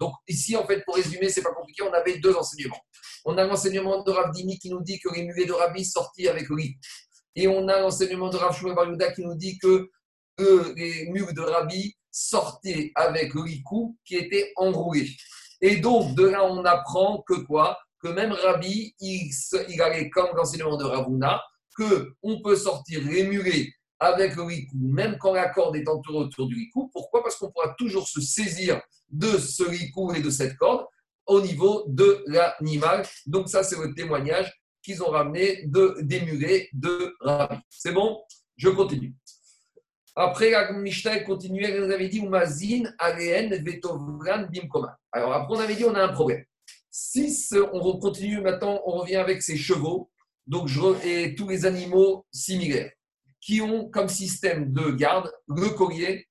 Donc, 0.00 0.12
ici, 0.28 0.56
en 0.56 0.66
fait, 0.66 0.84
pour 0.84 0.96
résumer, 0.96 1.28
c'est 1.28 1.42
pas 1.42 1.52
compliqué, 1.52 1.82
on 1.82 1.92
avait 1.92 2.18
deux 2.18 2.34
enseignements. 2.34 2.80
On 3.24 3.36
a 3.36 3.44
l'enseignement 3.44 4.02
de 4.02 4.10
Ravdini 4.10 4.58
qui 4.58 4.70
nous 4.70 4.82
dit 4.82 4.98
que 4.98 5.14
les 5.14 5.24
mulets 5.24 5.46
de 5.46 5.52
Rabbi 5.52 5.84
sortis 5.84 6.28
avec 6.28 6.48
lui. 6.48 6.76
Et 7.34 7.48
on 7.48 7.68
a 7.68 7.80
l'enseignement 7.80 8.30
de 8.30 8.36
Ravshmael 8.36 8.74
Bariuda 8.74 9.12
qui 9.12 9.22
nous 9.22 9.34
dit 9.34 9.58
que 9.58 9.90
les 10.38 11.08
mules 11.10 11.34
de 11.34 11.40
Rabbi 11.40 11.94
sortaient 12.10 12.92
avec 12.94 13.34
le 13.34 13.42
rikou 13.42 13.96
qui 14.04 14.16
était 14.16 14.52
enroulé. 14.56 15.08
Et 15.60 15.76
donc, 15.76 16.14
de 16.14 16.24
là, 16.24 16.44
on 16.44 16.64
apprend 16.64 17.22
que 17.26 17.34
quoi? 17.34 17.78
Que 18.02 18.08
même 18.08 18.32
Rabbi, 18.32 18.94
il 19.00 19.82
allait 19.82 20.08
comme 20.10 20.34
l'enseignement 20.36 20.76
de 20.76 20.84
Ravuna, 20.84 21.40
qu'on 21.78 22.42
peut 22.42 22.56
sortir 22.56 23.02
rémulé 23.04 23.72
avec 24.00 24.36
le 24.36 24.42
rikou, 24.42 24.76
même 24.78 25.16
quand 25.18 25.32
la 25.32 25.48
corde 25.48 25.76
est 25.76 25.88
entourée 25.88 26.18
autour 26.18 26.46
du 26.46 26.54
rikou. 26.54 26.90
Pourquoi? 26.92 27.22
Parce 27.22 27.36
qu'on 27.36 27.50
pourra 27.50 27.74
toujours 27.78 28.06
se 28.06 28.20
saisir 28.20 28.80
de 29.08 29.38
ce 29.38 29.62
rikou 29.62 30.12
et 30.12 30.20
de 30.20 30.30
cette 30.30 30.56
corde 30.56 30.84
au 31.26 31.40
niveau 31.40 31.84
de 31.88 32.22
l'animal. 32.26 33.06
Donc 33.26 33.48
ça, 33.48 33.62
c'est 33.62 33.78
le 33.78 33.94
témoignage 33.94 34.52
qu'ils 34.82 35.02
ont 35.02 35.10
ramené 35.10 35.66
de, 35.66 35.96
des 36.02 36.68
de 36.72 37.14
Rabbi. 37.20 37.56
C'est 37.68 37.92
bon? 37.92 38.20
Je 38.56 38.68
continue. 38.68 39.14
Après, 40.16 40.50
la 40.50 40.72
Mishnah 40.72 41.20
continue, 41.20 41.64
elle 41.64 41.84
nous 41.84 41.92
avait 41.92 42.08
dit 42.08 42.18
Umazin, 42.18 42.84
Aleen, 42.98 43.62
Vetovran, 43.64 44.46
Bimkoma. 44.50 44.98
Alors 45.12 45.32
après, 45.32 45.56
on 45.56 45.60
avait 45.60 45.76
dit 45.76 45.84
on 45.84 45.94
a 45.94 46.02
un 46.02 46.12
problème. 46.12 46.44
Si 46.90 47.36
on 47.72 47.98
continue 47.98 48.40
maintenant, 48.40 48.80
on 48.84 48.98
revient 48.98 49.16
avec 49.16 49.42
ces 49.42 49.56
chevaux 49.56 50.10
donc 50.48 50.66
je, 50.66 51.06
et 51.06 51.34
tous 51.34 51.46
les 51.46 51.66
animaux 51.66 52.26
similaires 52.32 52.90
qui 53.40 53.60
ont 53.60 53.88
comme 53.90 54.08
système 54.08 54.72
de 54.72 54.90
garde 54.90 55.30
le 55.46 55.68
collier 55.70 56.26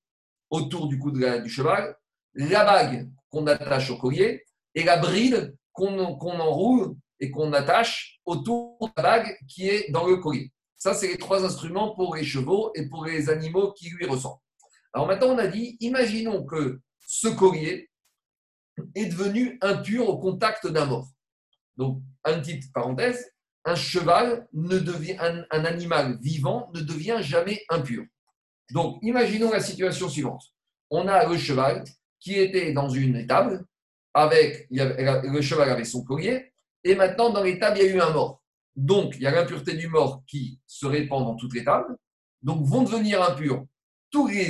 autour 0.50 0.88
du 0.88 1.00
cou 1.00 1.12
du 1.12 1.50
cheval, 1.50 1.96
la 2.34 2.66
bague 2.66 3.10
qu'on 3.30 3.48
attache 3.48 3.92
au 3.92 3.98
collier 3.98 4.44
et 4.76 4.84
la 4.84 4.98
bride 4.98 5.56
qu'on 5.72 6.00
enroule 6.00 6.96
et 7.20 7.30
qu'on 7.30 7.54
attache 7.54 8.20
autour 8.26 8.78
de 8.82 8.92
la 8.98 9.04
bague 9.04 9.38
qui 9.48 9.70
est 9.70 9.92
dans 9.92 10.08
le 10.08 10.18
collier. 10.18 10.52
Ça, 10.78 10.94
c'est 10.94 11.08
les 11.08 11.18
trois 11.18 11.46
instruments 11.46 11.96
pour 11.96 12.16
les 12.16 12.24
chevaux 12.24 12.72
et 12.76 12.88
pour 12.88 13.06
les 13.06 13.30
animaux 13.30 13.74
qui 13.74 13.90
lui 13.90 14.06
ressemblent. 14.06 14.42
Alors 14.94 15.08
maintenant, 15.08 15.30
on 15.30 15.38
a 15.38 15.48
dit, 15.48 15.78
imaginons 15.80 16.44
que 16.44 16.82
ce 17.08 17.28
collier 17.28 17.90
est 18.96 19.06
devenu 19.06 19.58
impur 19.62 20.10
au 20.10 20.18
contact 20.18 20.68
d'un 20.68 20.86
mort. 20.86 21.08
Donc, 21.78 22.02
une 22.26 22.42
petite 22.42 22.72
parenthèse, 22.74 23.32
un 23.68 23.76
cheval 23.76 24.48
ne 24.54 24.80
devient, 24.80 25.18
un, 25.20 25.66
animal 25.66 26.18
vivant 26.22 26.72
ne 26.74 26.80
devient 26.80 27.18
jamais 27.20 27.66
impur. 27.68 28.06
Donc, 28.72 28.98
imaginons 29.02 29.52
la 29.52 29.60
situation 29.60 30.08
suivante. 30.08 30.42
On 30.90 31.06
a 31.10 31.28
le 31.28 31.38
cheval 31.38 31.84
qui 32.18 32.36
était 32.36 32.72
dans 32.72 32.88
une 32.88 33.18
étable, 33.18 33.66
avec, 34.14 34.68
le 34.72 35.42
cheval 35.42 35.70
avait 35.70 35.84
son 35.84 36.02
collier, 36.06 36.54
et 36.86 36.96
maintenant 36.96 37.30
dans 37.30 37.44
l'étable, 37.44 37.78
il 37.78 37.84
y 37.84 37.90
a 37.90 37.92
eu 37.92 38.00
un 38.00 38.12
mort. 38.12 38.42
Donc, 38.78 39.16
il 39.18 39.24
y 39.24 39.28
a 39.28 39.32
l'impureté 39.32 39.74
du 39.74 39.90
mort 39.90 40.24
qui 40.26 40.62
se 40.66 40.86
répand 40.86 41.26
dans 41.26 41.36
toute 41.36 41.54
l'étable. 41.54 41.98
Donc, 42.42 42.66
vont 42.66 42.84
devenir 42.84 43.22
impurs 43.22 43.66
tous 44.10 44.28
les, 44.28 44.48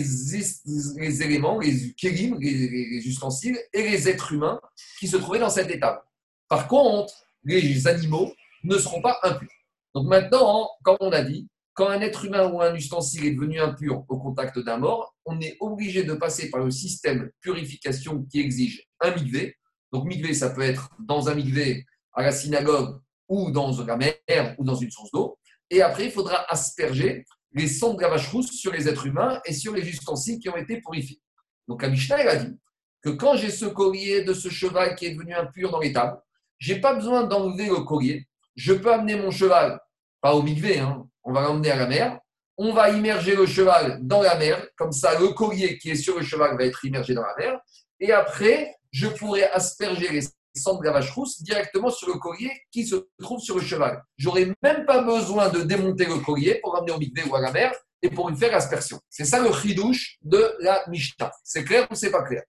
les 0.97 1.23
éléments, 1.23 1.59
les 1.59 1.93
kérim, 1.95 2.37
les, 2.39 3.07
ustensiles 3.07 3.57
et 3.73 3.81
les 3.81 4.07
êtres 4.07 4.31
humains 4.31 4.61
qui 4.99 5.07
se 5.07 5.17
trouvaient 5.17 5.39
dans 5.39 5.49
cette 5.49 5.71
étable. 5.71 6.01
Par 6.47 6.67
contre, 6.67 7.15
les 7.43 7.87
animaux 7.87 8.31
ne 8.63 8.77
seront 8.77 9.01
pas 9.01 9.19
impurs. 9.23 9.47
Donc 9.93 10.07
maintenant, 10.07 10.69
comme 10.83 10.97
on 10.99 11.11
a 11.11 11.21
dit, 11.21 11.47
quand 11.73 11.89
un 11.89 12.01
être 12.01 12.25
humain 12.25 12.51
ou 12.51 12.61
un 12.61 12.73
ustensile 12.73 13.25
est 13.25 13.31
devenu 13.31 13.59
impur 13.59 14.03
au 14.09 14.17
contact 14.17 14.57
d'un 14.59 14.77
mort, 14.77 15.15
on 15.25 15.39
est 15.39 15.57
obligé 15.59 16.03
de 16.03 16.13
passer 16.13 16.49
par 16.49 16.63
le 16.63 16.71
système 16.71 17.29
purification 17.39 18.23
qui 18.23 18.39
exige 18.39 18.87
un 18.99 19.13
migvé. 19.13 19.55
Donc 19.91 20.05
migvé, 20.05 20.33
ça 20.33 20.49
peut 20.49 20.61
être 20.61 20.89
dans 20.99 21.29
un 21.29 21.35
migvé 21.35 21.85
à 22.13 22.23
la 22.23 22.31
synagogue 22.31 22.99
ou 23.29 23.51
dans 23.51 23.71
la 23.83 23.95
mer 23.95 24.55
ou 24.57 24.63
dans 24.63 24.75
une 24.75 24.89
source 24.89 25.11
d'eau. 25.11 25.37
Et 25.69 25.81
après, 25.81 26.05
il 26.05 26.11
faudra 26.11 26.45
asperger 26.49 27.25
les 27.53 27.67
cendres 27.67 27.97
de 27.97 28.01
la 28.01 28.09
vache 28.09 28.29
rousse 28.29 28.51
sur 28.51 28.71
les 28.71 28.87
êtres 28.87 29.05
humains 29.05 29.39
et 29.45 29.53
sur 29.53 29.73
les 29.73 29.87
ustensiles 29.87 30.39
qui 30.39 30.49
ont 30.49 30.57
été 30.57 30.81
purifiés. 30.81 31.21
Donc, 31.67 31.81
la 31.81 31.89
a 31.89 32.35
dit 32.37 32.57
que 33.01 33.09
quand 33.09 33.35
j'ai 33.35 33.51
ce 33.51 33.65
collier 33.65 34.23
de 34.23 34.33
ce 34.33 34.49
cheval 34.49 34.95
qui 34.95 35.05
est 35.05 35.13
devenu 35.13 35.33
impur 35.33 35.71
dans 35.71 35.79
l'étable, 35.79 36.19
je 36.57 36.73
n'ai 36.73 36.81
pas 36.81 36.93
besoin 36.93 37.23
d'enlever 37.23 37.67
le 37.67 37.83
collier. 37.83 38.27
Je 38.57 38.73
peux 38.73 38.91
amener 38.91 39.15
mon 39.15 39.31
cheval, 39.31 39.79
pas 40.19 40.33
au 40.33 40.41
migvé, 40.41 40.79
hein, 40.79 41.07
on 41.23 41.31
va 41.31 41.43
l'emmener 41.43 41.71
à 41.71 41.77
la 41.77 41.87
mer. 41.87 42.19
On 42.57 42.73
va 42.73 42.89
immerger 42.89 43.35
le 43.35 43.45
cheval 43.45 43.99
dans 44.01 44.21
la 44.21 44.35
mer. 44.35 44.67
Comme 44.75 44.91
ça, 44.91 45.17
le 45.19 45.29
collier 45.29 45.77
qui 45.77 45.91
est 45.91 45.95
sur 45.95 46.17
le 46.17 46.25
cheval 46.25 46.57
va 46.57 46.65
être 46.65 46.83
immergé 46.83 47.13
dans 47.13 47.21
la 47.21 47.35
mer. 47.37 47.59
Et 47.99 48.11
après, 48.11 48.75
je 48.91 49.07
pourrai 49.07 49.43
asperger 49.43 50.09
les 50.09 50.21
centre 50.57 50.79
de 50.79 50.85
la 50.85 50.93
vache 50.93 51.11
rousse 51.11 51.41
directement 51.41 51.89
sur 51.91 52.07
le 52.07 52.15
collier 52.15 52.51
qui 52.71 52.85
se 52.85 52.95
trouve 53.19 53.39
sur 53.39 53.55
le 53.55 53.61
cheval. 53.61 54.03
J'aurais 54.17 54.51
même 54.63 54.85
pas 54.85 55.03
besoin 55.03 55.49
de 55.49 55.61
démonter 55.61 56.05
le 56.05 56.17
collier 56.17 56.59
pour 56.63 56.73
ramener 56.73 56.93
au 56.93 56.97
mikvé 56.97 57.23
ou 57.29 57.35
à 57.35 57.41
la 57.41 57.51
mer 57.51 57.71
et 58.01 58.09
pour 58.09 58.29
une 58.29 58.35
faire 58.35 58.55
aspersion. 58.55 58.99
C'est 59.09 59.25
ça 59.25 59.39
le 59.39 59.51
chidouche 59.53 60.17
de 60.23 60.55
la 60.59 60.83
Mishnah. 60.87 61.31
C'est 61.43 61.63
clair 61.63 61.87
ou 61.91 61.95
c'est 61.95 62.11
pas 62.11 62.23
clair? 62.23 62.43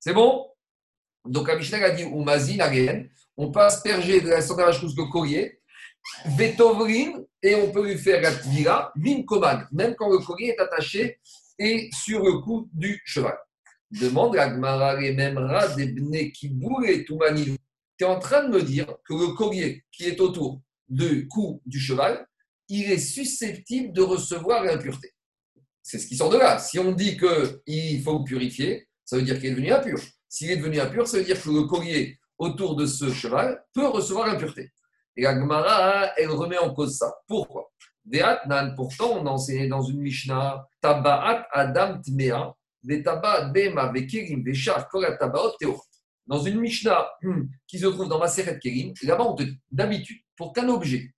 C'est 0.00 0.12
bon? 0.12 0.48
Donc 1.24 1.48
la 1.48 1.56
Mishnah 1.56 1.84
a 1.84 1.90
dit 1.90 2.04
on 3.36 3.50
peut 3.50 3.60
asperger 3.60 4.20
de 4.20 4.28
la 4.28 4.40
de 4.40 4.54
vache 4.54 4.80
rousse 4.80 4.96
le 4.96 5.04
collier, 5.10 5.60
vetovrin, 6.36 7.22
et 7.42 7.54
on 7.54 7.70
peut 7.70 7.86
lui 7.86 7.98
faire 7.98 8.20
la 8.22 8.32
tvira, 8.32 8.92
vin 8.96 9.22
même 9.72 9.94
quand 9.94 10.10
le 10.10 10.18
collier 10.18 10.54
est 10.56 10.60
attaché 10.60 11.18
et 11.58 11.88
sur 11.92 12.24
le 12.24 12.38
cou 12.38 12.68
du 12.72 13.00
cheval. 13.04 13.36
Demande 13.90 14.36
à 14.36 14.48
Gmara 14.48 14.96
mêmes 14.96 15.38
rats 15.38 15.68
des 15.68 16.32
qui 16.32 16.58
et 16.86 17.04
tout 17.04 17.20
Tu 17.98 18.04
es 18.04 18.04
en 18.04 18.18
train 18.18 18.44
de 18.44 18.48
me 18.48 18.62
dire 18.62 18.86
que 19.04 19.14
le 19.14 19.34
collier 19.34 19.84
qui 19.92 20.04
est 20.04 20.20
autour 20.20 20.60
du 20.88 21.28
cou 21.28 21.62
du 21.64 21.78
cheval, 21.78 22.26
il 22.68 22.90
est 22.90 22.98
susceptible 22.98 23.92
de 23.92 24.02
recevoir 24.02 24.64
l'impureté. 24.64 25.12
C'est 25.82 25.98
ce 25.98 26.06
qui 26.06 26.16
sort 26.16 26.30
de 26.30 26.36
là. 26.36 26.58
Si 26.58 26.80
on 26.80 26.92
dit 26.92 27.16
qu'il 27.16 28.02
faut 28.02 28.24
purifier, 28.24 28.88
ça 29.04 29.16
veut 29.16 29.22
dire 29.22 29.36
qu'il 29.36 29.46
est 29.46 29.50
devenu 29.50 29.72
impur. 29.72 29.98
S'il 30.28 30.50
est 30.50 30.56
devenu 30.56 30.80
impur, 30.80 31.06
ça 31.06 31.18
veut 31.18 31.24
dire 31.24 31.40
que 31.40 31.48
le 31.48 31.62
collier 31.62 32.18
autour 32.38 32.76
de 32.76 32.86
ce 32.86 33.10
cheval 33.12 33.64
peut 33.72 33.86
recevoir 33.86 34.26
l'impureté. 34.26 34.72
Et 35.16 35.22
la 35.22 35.34
Gemara, 35.34 36.12
elle 36.16 36.30
remet 36.30 36.58
en 36.58 36.74
cause 36.74 36.96
ça. 36.96 37.14
Pourquoi? 37.26 37.70
Pourtant, 38.76 39.18
on 39.18 39.26
a 39.26 39.30
enseigné 39.30 39.66
dans 39.68 39.82
une 39.82 40.00
Mishnah, 40.00 40.66
Tabaat 40.80 41.46
Adam 41.50 42.00
Tmea, 42.00 42.54
dans 46.26 46.40
une 46.40 46.60
Mishnah 46.60 47.08
hmm, 47.22 47.42
qui 47.66 47.78
se 47.78 47.86
trouve 47.86 48.08
dans 48.08 48.18
ma 48.18 48.26
Maseret 48.26 48.58
Kerim, 48.60 48.92
là-bas 49.02 49.24
on 49.24 49.34
te 49.34 49.42
d'habitude, 49.70 50.20
pour 50.36 50.52
qu'un 50.52 50.68
objet 50.68 51.12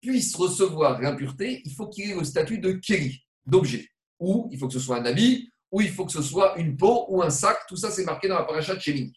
puisse 0.00 0.34
recevoir 0.34 1.00
l'impureté, 1.00 1.62
il 1.64 1.74
faut 1.74 1.88
qu'il 1.88 2.10
ait 2.10 2.14
le 2.14 2.24
statut 2.24 2.58
de 2.58 2.72
Keri, 2.72 3.22
d'objet. 3.46 3.88
Ou 4.18 4.48
il 4.50 4.58
faut 4.58 4.66
que 4.66 4.74
ce 4.74 4.80
soit 4.80 4.98
un 4.98 5.04
habit, 5.04 5.50
ou 5.70 5.80
il 5.80 5.90
faut 5.90 6.04
que 6.04 6.12
ce 6.12 6.22
soit 6.22 6.58
une 6.58 6.76
peau 6.76 7.06
ou 7.08 7.22
un 7.22 7.30
sac, 7.30 7.58
tout 7.68 7.76
ça 7.76 7.90
c'est 7.90 8.04
marqué 8.04 8.28
dans 8.28 8.38
la 8.38 8.44
paracha 8.44 8.74
de. 8.74 9.12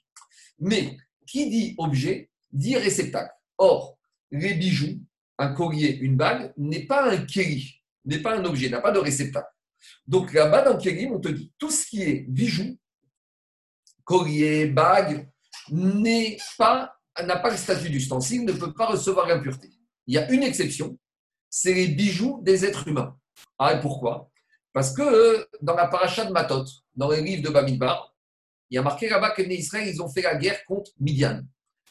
Mais 0.60 0.98
qui 1.26 1.50
dit 1.50 1.76
objet 1.78 2.30
dit 2.52 2.78
réceptacle. 2.78 3.34
Or, 3.58 3.98
les 4.32 4.54
bijoux, 4.54 5.00
un 5.38 5.54
collier, 5.54 5.98
une 6.02 6.16
bague, 6.16 6.54
n'est 6.58 6.86
pas 6.86 7.12
un 7.12 7.26
Keri, 7.26 7.82
n'est 8.06 8.20
pas 8.20 8.38
un 8.38 8.46
objet, 8.46 8.70
n'a 8.70 8.82
pas 8.82 8.92
de 8.92 9.00
réceptacle. 9.00 9.50
Donc 10.08 10.34
là-bas, 10.34 10.62
dans 10.64 10.78
Kérim, 10.78 11.14
on 11.14 11.20
te 11.20 11.30
dit 11.30 11.52
tout 11.58 11.72
ce 11.72 11.86
qui 11.86 12.04
est 12.04 12.26
bijoux, 12.28 12.78
collier, 14.04 14.68
bague, 14.68 15.30
n'est 15.70 16.38
pas, 16.58 16.96
n'a 17.26 17.38
pas 17.38 17.52
le 17.52 17.58
statut 17.58 17.90
d'ustensile, 17.90 18.46
ne 18.46 18.54
peut 18.54 18.74
pas 18.74 18.88
recevoir 18.88 19.28
l'impureté. 19.28 19.72
Il 20.08 20.16
y 20.16 20.18
a 20.18 20.30
une 20.32 20.44
exception, 20.44 20.98
c'est 21.50 21.74
les 21.74 21.88
bijoux 21.88 22.40
des 22.44 22.66
êtres 22.66 22.88
humains. 22.88 23.18
Ah, 23.58 23.74
et 23.74 23.80
pourquoi? 23.80 24.30
Parce 24.74 24.94
que 24.94 25.48
dans 25.62 25.76
la 25.76 25.88
paracha 25.88 26.26
de 26.26 26.32
Matot, 26.32 26.66
dans 26.96 27.10
les 27.12 27.22
livres 27.22 27.44
de 27.44 27.50
Bamidbar, 27.50 28.13
il 28.74 28.78
y 28.78 28.80
a 28.80 28.82
marqué 28.82 29.08
là-bas 29.08 29.30
que 29.30 29.44
les 29.44 29.58
Israël, 29.58 29.88
ils 29.88 30.02
ont 30.02 30.10
fait 30.10 30.24
la 30.24 30.34
guerre 30.34 30.66
contre 30.66 30.90
Midian. 31.00 31.42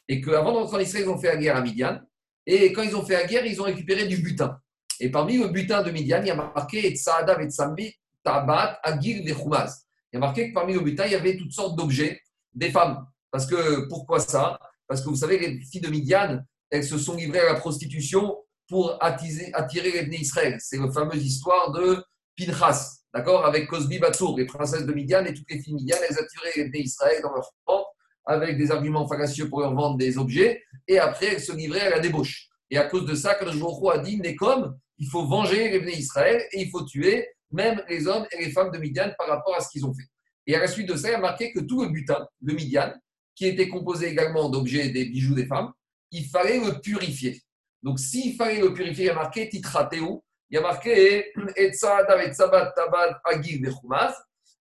Et 0.09 0.21
qu'avant 0.21 0.53
d'entrer 0.53 0.79
en 0.79 0.81
Israël, 0.81 1.05
ils 1.05 1.11
ont 1.11 1.17
fait 1.17 1.29
la 1.29 1.37
guerre 1.37 1.57
à 1.57 1.61
Midian. 1.61 2.01
Et 2.45 2.73
quand 2.73 2.83
ils 2.83 2.97
ont 2.97 3.05
fait 3.05 3.13
la 3.13 3.25
guerre, 3.25 3.47
ils 3.47 3.61
ont 3.61 3.67
récupéré 3.67 4.09
du 4.09 4.17
butin. 4.17 4.59
Et 4.99 5.09
parmi 5.09 5.39
le 5.39 5.47
butin 5.47 5.85
de 5.85 5.93
Midian, 5.93 6.21
il 6.23 6.27
y 6.27 6.31
a 6.33 6.35
marqué 6.35 6.91
et 6.91 6.97
Sambi, 6.97 7.95
Tabat, 8.25 8.81
Agir, 8.83 9.19
Il 9.19 9.29
y 9.29 10.17
a 10.17 10.19
marqué 10.19 10.49
que 10.49 10.55
parmi 10.55 10.75
le 10.75 10.81
butin, 10.81 11.07
il 11.07 11.13
y 11.13 11.15
avait 11.15 11.37
toutes 11.37 11.53
sortes 11.53 11.79
d'objets, 11.79 12.21
des 12.53 12.73
femmes. 12.73 13.07
Parce 13.31 13.47
que, 13.47 13.87
pourquoi 13.89 14.19
ça? 14.19 14.59
Parce 14.89 15.03
que 15.03 15.09
vous 15.09 15.15
savez, 15.15 15.39
les 15.39 15.61
filles 15.61 15.83
de 15.83 15.89
Midian, 15.89 16.41
elles 16.69 16.85
se 16.85 16.99
sont 16.99 17.15
livrées 17.15 17.39
à 17.39 17.53
la 17.53 17.61
prostitution 17.61 18.39
pour 18.67 19.01
attirer, 19.01 19.51
attirer 19.53 20.05
les 20.05 20.17
Israël. 20.17 20.57
C'est 20.59 20.79
la 20.79 20.91
fameuse 20.91 21.25
histoire 21.25 21.71
de 21.71 22.03
Pinchas, 22.37 22.99
d'accord 23.15 23.45
Avec 23.45 23.69
Cosby 23.69 23.99
Batsour, 23.99 24.39
les 24.39 24.47
princesses 24.47 24.87
de 24.87 24.93
Midian 24.93 25.25
et 25.25 25.35
toutes 25.35 25.51
les 25.51 25.61
filles 25.61 25.75
Midian, 25.75 25.97
elles 26.09 26.19
attiraient 26.19 26.69
les 26.73 26.81
Israël 26.81 27.21
dans 27.23 27.33
leur 27.33 27.51
camp 27.65 27.85
avec 28.25 28.57
des 28.57 28.71
arguments 28.71 29.07
fallacieux 29.07 29.49
pour 29.49 29.61
leur 29.61 29.75
vendre 29.75 29.99
des 29.99 30.17
objets, 30.17 30.63
et 30.87 30.99
après 30.99 31.27
elles 31.27 31.41
se 31.41 31.53
livraient 31.53 31.81
à 31.81 31.91
la 31.91 31.99
débauche. 31.99 32.49
Et 32.71 32.79
à 32.79 32.85
cause 32.85 33.05
de 33.05 33.15
ça, 33.15 33.35
quand 33.35 33.47
le 33.47 33.91
a 33.91 33.99
dit, 33.99 34.37
comme 34.37 34.79
il 34.99 35.09
faut 35.09 35.27
venger 35.27 35.71
les 35.71 35.81
Bnei 35.81 35.97
Israël 35.97 36.43
et 36.53 36.63
il 36.63 36.71
faut 36.71 36.85
tuer 36.85 37.29
même 37.51 37.83
les 37.89 38.07
hommes 38.07 38.25
et 38.31 38.45
les 38.45 38.51
femmes 38.51 38.71
de 38.71 38.79
Midian 38.79 39.11
par 39.19 39.29
rapport 39.29 39.57
à 39.57 39.61
ce 39.61 39.69
qu'ils 39.69 39.85
ont 39.85 39.93
fait. 39.93 40.07
Et 40.47 40.55
à 40.55 40.59
la 40.59 40.69
suite 40.69 40.89
de 40.89 40.97
ça, 40.97 41.11
il 41.11 41.15
a 41.15 41.19
marqué 41.19 41.53
que 41.53 41.61
tout 41.61 41.83
le 41.83 41.89
butin 41.89 42.27
de 42.41 42.53
Midian, 42.53 42.93
qui 43.35 43.47
était 43.47 43.69
composé 43.69 44.09
également 44.09 44.49
d'objets 44.49 44.89
des 44.91 45.07
bijoux 45.07 45.35
des 45.35 45.47
femmes, 45.47 45.73
il 46.11 46.25
fallait 46.27 46.61
le 46.61 46.81
purifier. 46.81 47.43
Donc, 47.83 47.99
s'il 47.99 48.37
fallait 48.37 48.61
le 48.61 48.73
purifier, 48.73 49.07
il 49.07 49.11
a 49.11 49.15
marqué 49.15 49.49
Titrateu, 49.49 50.21
il 50.53 50.57
y 50.57 50.59
a 50.59 50.61
marqué 50.61 51.33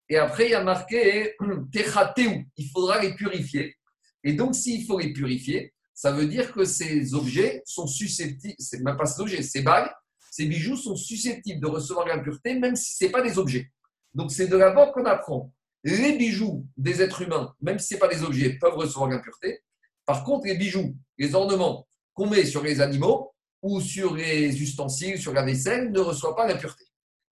et 0.08 0.16
après 0.16 0.46
il 0.46 0.50
y 0.50 0.54
a 0.54 0.64
marqué 0.64 1.36
Techateu, 1.70 2.30
il 2.56 2.70
faudra 2.70 2.98
les 3.00 3.14
purifier. 3.14 3.76
Et 4.24 4.32
donc, 4.32 4.54
s'il 4.54 4.86
faut 4.86 4.98
les 4.98 5.12
purifier, 5.12 5.74
ça 5.92 6.10
veut 6.12 6.26
dire 6.26 6.52
que 6.52 6.64
ces 6.64 7.12
objets 7.12 7.62
sont 7.66 7.86
susceptibles, 7.86 8.54
c'est 8.58 8.80
même 8.82 8.96
pas 8.96 9.04
ces 9.04 9.20
objets, 9.20 9.42
ces 9.42 9.60
bagues, 9.60 9.90
ces 10.30 10.46
bijoux 10.46 10.76
sont 10.76 10.96
susceptibles 10.96 11.60
de 11.60 11.66
recevoir 11.66 12.06
l'impureté, 12.06 12.54
même 12.54 12.74
si 12.74 12.94
ce 12.94 13.04
n'est 13.04 13.10
pas 13.10 13.20
des 13.20 13.38
objets. 13.38 13.70
Donc, 14.14 14.32
c'est 14.32 14.46
de 14.46 14.56
là-bas 14.56 14.92
qu'on 14.92 15.04
apprend. 15.04 15.52
Les 15.84 16.16
bijoux 16.16 16.66
des 16.78 17.02
êtres 17.02 17.20
humains, 17.20 17.54
même 17.60 17.78
si 17.78 17.88
ce 17.88 17.94
n'est 17.94 18.00
pas 18.00 18.08
des 18.08 18.22
objets, 18.22 18.56
peuvent 18.58 18.76
recevoir 18.76 19.10
l'impureté. 19.10 19.60
Par 20.06 20.24
contre, 20.24 20.46
les 20.46 20.56
bijoux, 20.56 20.96
les 21.18 21.34
ornements 21.34 21.86
qu'on 22.14 22.30
met 22.30 22.46
sur 22.46 22.62
les 22.62 22.80
animaux 22.80 23.31
ou 23.62 23.80
sur 23.80 24.14
les 24.14 24.60
ustensiles, 24.60 25.18
sur 25.18 25.32
la 25.32 25.42
vaisselle, 25.42 25.90
ne 25.90 26.00
reçoivent 26.00 26.34
pas 26.34 26.46
l'impureté. 26.46 26.84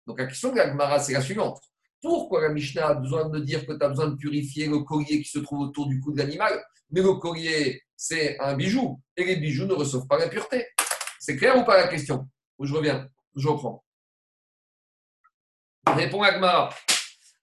Donc 0.06 0.18
la 0.20 0.26
question 0.26 0.52
de 0.52 0.56
la 0.56 0.98
c'est 1.00 1.14
la 1.14 1.22
suivante. 1.22 1.60
Pourquoi 2.00 2.42
la 2.42 2.50
Mishnah 2.50 2.86
a 2.86 2.94
besoin 2.94 3.28
de 3.28 3.40
dire 3.40 3.66
que 3.66 3.72
tu 3.72 3.84
as 3.84 3.88
besoin 3.88 4.08
de 4.08 4.16
purifier 4.16 4.68
le 4.68 4.80
collier 4.80 5.20
qui 5.20 5.28
se 5.28 5.40
trouve 5.40 5.60
autour 5.60 5.88
du 5.88 6.00
cou 6.00 6.12
de 6.12 6.18
l'animal? 6.18 6.62
Mais 6.90 7.02
le 7.02 7.14
collier, 7.14 7.82
c'est 7.96 8.38
un 8.38 8.54
bijou, 8.54 9.00
et 9.16 9.24
les 9.24 9.36
bijoux 9.36 9.66
ne 9.66 9.74
reçoivent 9.74 10.06
pas 10.06 10.18
l'impureté. 10.18 10.66
C'est 11.18 11.36
clair 11.36 11.56
ou 11.58 11.64
pas 11.64 11.76
la 11.76 11.88
question? 11.88 12.28
Je 12.60 12.72
reviens, 12.72 13.08
je 13.34 13.48
reprends. 13.48 13.84
Réponds 15.86 16.22
à 16.22 16.32
Gmara. 16.38 16.70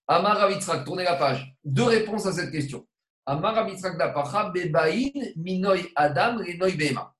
Amar 0.07 0.41
Avitzrak, 0.43 0.85
tournez 0.85 1.03
la 1.03 1.15
page. 1.15 1.55
Deux 1.63 1.83
réponses 1.83 2.25
à 2.27 2.33
cette 2.33 2.51
question. 2.51 2.87
Amar 3.25 3.67
Dapacha, 3.97 4.49
Bebaïn, 4.49 5.11
Minoy 5.35 5.91
Adam, 5.95 6.37
Renoy 6.37 6.75
Bema. 6.75 7.14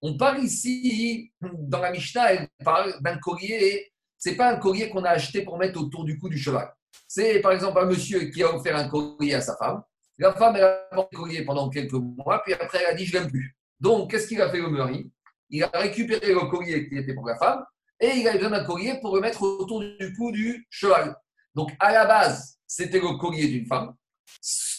On 0.00 0.16
parle 0.16 0.44
ici, 0.44 1.32
dans 1.40 1.80
la 1.80 1.90
Mishnah, 1.90 2.32
elle 2.32 2.48
parle 2.64 2.94
d'un 3.00 3.18
collier. 3.18 3.92
Ce 4.16 4.30
n'est 4.30 4.36
pas 4.36 4.52
un 4.52 4.56
collier 4.56 4.90
qu'on 4.90 5.04
a 5.04 5.10
acheté 5.10 5.42
pour 5.42 5.58
mettre 5.58 5.80
autour 5.80 6.04
du 6.04 6.18
cou 6.18 6.28
du 6.28 6.38
cheval. 6.38 6.72
C'est 7.06 7.40
par 7.40 7.52
exemple 7.52 7.78
un 7.80 7.86
monsieur 7.86 8.20
qui 8.30 8.42
a 8.42 8.54
offert 8.54 8.76
un 8.76 8.88
collier 8.88 9.34
à 9.34 9.40
sa 9.40 9.56
femme. 9.56 9.82
La 10.18 10.32
femme, 10.32 10.56
elle 10.56 10.64
a 10.64 10.88
porté 10.92 11.16
le 11.16 11.22
collier 11.22 11.44
pendant 11.44 11.68
quelques 11.68 11.92
mois, 11.92 12.42
puis 12.44 12.52
après, 12.54 12.78
elle 12.80 12.92
a 12.92 12.94
dit 12.94 13.06
Je 13.06 13.12
l'aime 13.12 13.30
plus. 13.30 13.56
Donc, 13.80 14.10
qu'est-ce 14.10 14.26
qu'il 14.26 14.40
a 14.42 14.50
fait 14.50 14.58
le 14.58 14.68
mari? 14.68 15.10
Il 15.50 15.62
a 15.62 15.70
récupéré 15.72 16.32
le 16.32 16.50
collier 16.50 16.88
qui 16.88 16.96
était 16.96 17.14
pour 17.14 17.26
la 17.26 17.36
femme 17.38 17.64
et 18.00 18.10
il 18.16 18.28
a 18.28 18.32
besoin 18.34 18.50
d'un 18.50 18.64
collier 18.64 18.98
pour 19.00 19.14
le 19.14 19.20
mettre 19.20 19.42
autour 19.42 19.80
du 19.80 20.12
cou 20.16 20.30
du 20.32 20.66
cheval. 20.70 21.16
Donc, 21.54 21.70
à 21.80 21.92
la 21.92 22.06
base, 22.06 22.58
c'était 22.66 23.00
le 23.00 23.16
collier 23.18 23.48
d'une 23.48 23.66
femme, 23.66 23.94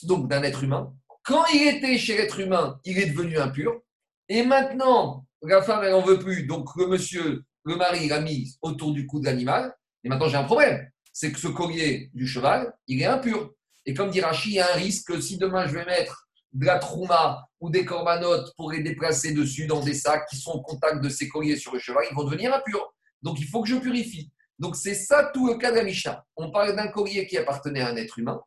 donc 0.04 0.30
d'un 0.30 0.44
être 0.44 0.64
humain. 0.64 0.94
Quand 1.24 1.46
il 1.54 1.76
était 1.76 1.98
chez 1.98 2.18
l'être 2.18 2.40
humain, 2.40 2.80
il 2.86 3.00
est 3.00 3.08
devenu 3.08 3.38
impur. 3.38 3.82
Et 4.30 4.44
maintenant, 4.44 5.26
la 5.42 5.62
femme, 5.62 5.84
elle 5.84 5.92
n'en 5.92 6.02
veut 6.02 6.20
plus. 6.20 6.44
Donc, 6.46 6.70
le 6.76 6.88
monsieur, 6.88 7.44
le 7.66 7.76
mari, 7.76 8.06
il 8.06 8.14
a 8.14 8.22
mis 8.22 8.56
autour 8.62 8.94
du 8.94 9.06
cou 9.06 9.20
de 9.20 9.26
l'animal. 9.26 9.74
Et 10.04 10.10
maintenant, 10.10 10.28
j'ai 10.30 10.38
un 10.38 10.44
problème. 10.44 10.88
C'est 11.12 11.32
que 11.32 11.40
ce 11.40 11.48
collier 11.48 12.10
du 12.14 12.28
cheval, 12.28 12.72
il 12.88 13.02
est 13.02 13.06
impur. 13.06 13.52
Et 13.86 13.94
comme 13.94 14.12
dit 14.12 14.22
Rachid, 14.22 14.52
il 14.52 14.56
y 14.56 14.60
a 14.60 14.72
un 14.72 14.78
risque 14.78 15.08
que 15.08 15.20
si 15.20 15.38
demain 15.38 15.68
je 15.68 15.74
vais 15.74 15.86
mettre 15.86 16.28
de 16.54 16.66
la 16.66 16.80
trouma 16.80 17.48
ou 17.60 17.70
des 17.70 17.84
corbanotes 17.84 18.54
pour 18.56 18.72
les 18.72 18.82
déplacer 18.82 19.34
dessus 19.34 19.68
dans 19.68 19.84
des 19.84 19.94
sacs 19.94 20.28
qui 20.30 20.38
sont 20.38 20.52
au 20.52 20.62
contact 20.62 21.04
de 21.04 21.10
ces 21.10 21.28
colliers 21.28 21.58
sur 21.58 21.74
le 21.74 21.80
cheval, 21.80 22.06
ils 22.10 22.16
vont 22.16 22.24
devenir 22.24 22.54
impurs. 22.54 22.94
Donc, 23.22 23.40
il 23.40 23.48
faut 23.48 23.62
que 23.62 23.68
je 23.68 23.76
purifie. 23.76 24.32
Donc 24.60 24.76
c'est 24.76 24.94
ça 24.94 25.32
tout 25.34 25.48
le 25.48 25.56
cas 25.58 25.72
de 25.72 25.78
la. 25.78 26.26
On 26.36 26.52
parle 26.52 26.76
d'un 26.76 26.90
collier 26.90 27.26
qui 27.26 27.38
appartenait 27.38 27.80
à 27.80 27.88
un 27.88 27.96
être 27.96 28.20
humain, 28.20 28.42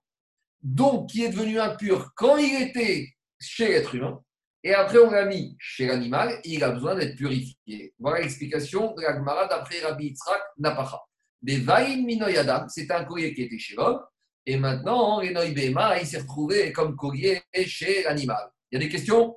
donc 0.63 1.09
qui 1.09 1.25
est 1.25 1.31
devenu 1.31 1.59
impur 1.59 2.13
quand 2.15 2.37
il 2.37 2.63
était 2.63 3.09
chez 3.41 3.69
l'être 3.69 3.95
humain, 3.95 4.23
et 4.65 4.75
après 4.75 4.99
on 4.99 5.11
l'a 5.11 5.25
mis 5.25 5.57
chez 5.59 5.87
l'animal, 5.87 6.41
il 6.45 6.63
a 6.63 6.71
besoin 6.71 6.95
d'être 6.95 7.17
purifié. 7.17 7.95
Voilà 7.99 8.21
l'explication 8.21 8.95
de 8.95 9.03
la 9.03 9.17
Gemara 9.17 9.47
d'après 9.47 9.81
Rabbi 9.81 10.07
Yitzhak 10.07 10.43
Napacha. 10.59 11.01
Des 11.41 11.59
Vaïm 11.59 12.05
Minoyadam, 12.07 12.69
c'était 12.69 12.95
un 12.95 13.05
collier 13.05 13.35
qui 13.35 13.43
était 13.43 13.59
chez 13.59 13.75
l'homme, 13.75 14.01
et 14.45 14.57
maintenant, 14.57 15.17
Renoy 15.17 15.53
Bema, 15.53 16.01
il 16.01 16.07
s'est 16.07 16.19
retrouvé 16.19 16.73
comme 16.73 16.97
collier 16.97 17.43
chez 17.65 18.03
l'animal. 18.03 18.51
Il 18.71 18.77
y 18.81 18.83
a 18.83 18.87
des 18.87 18.91
questions? 18.91 19.37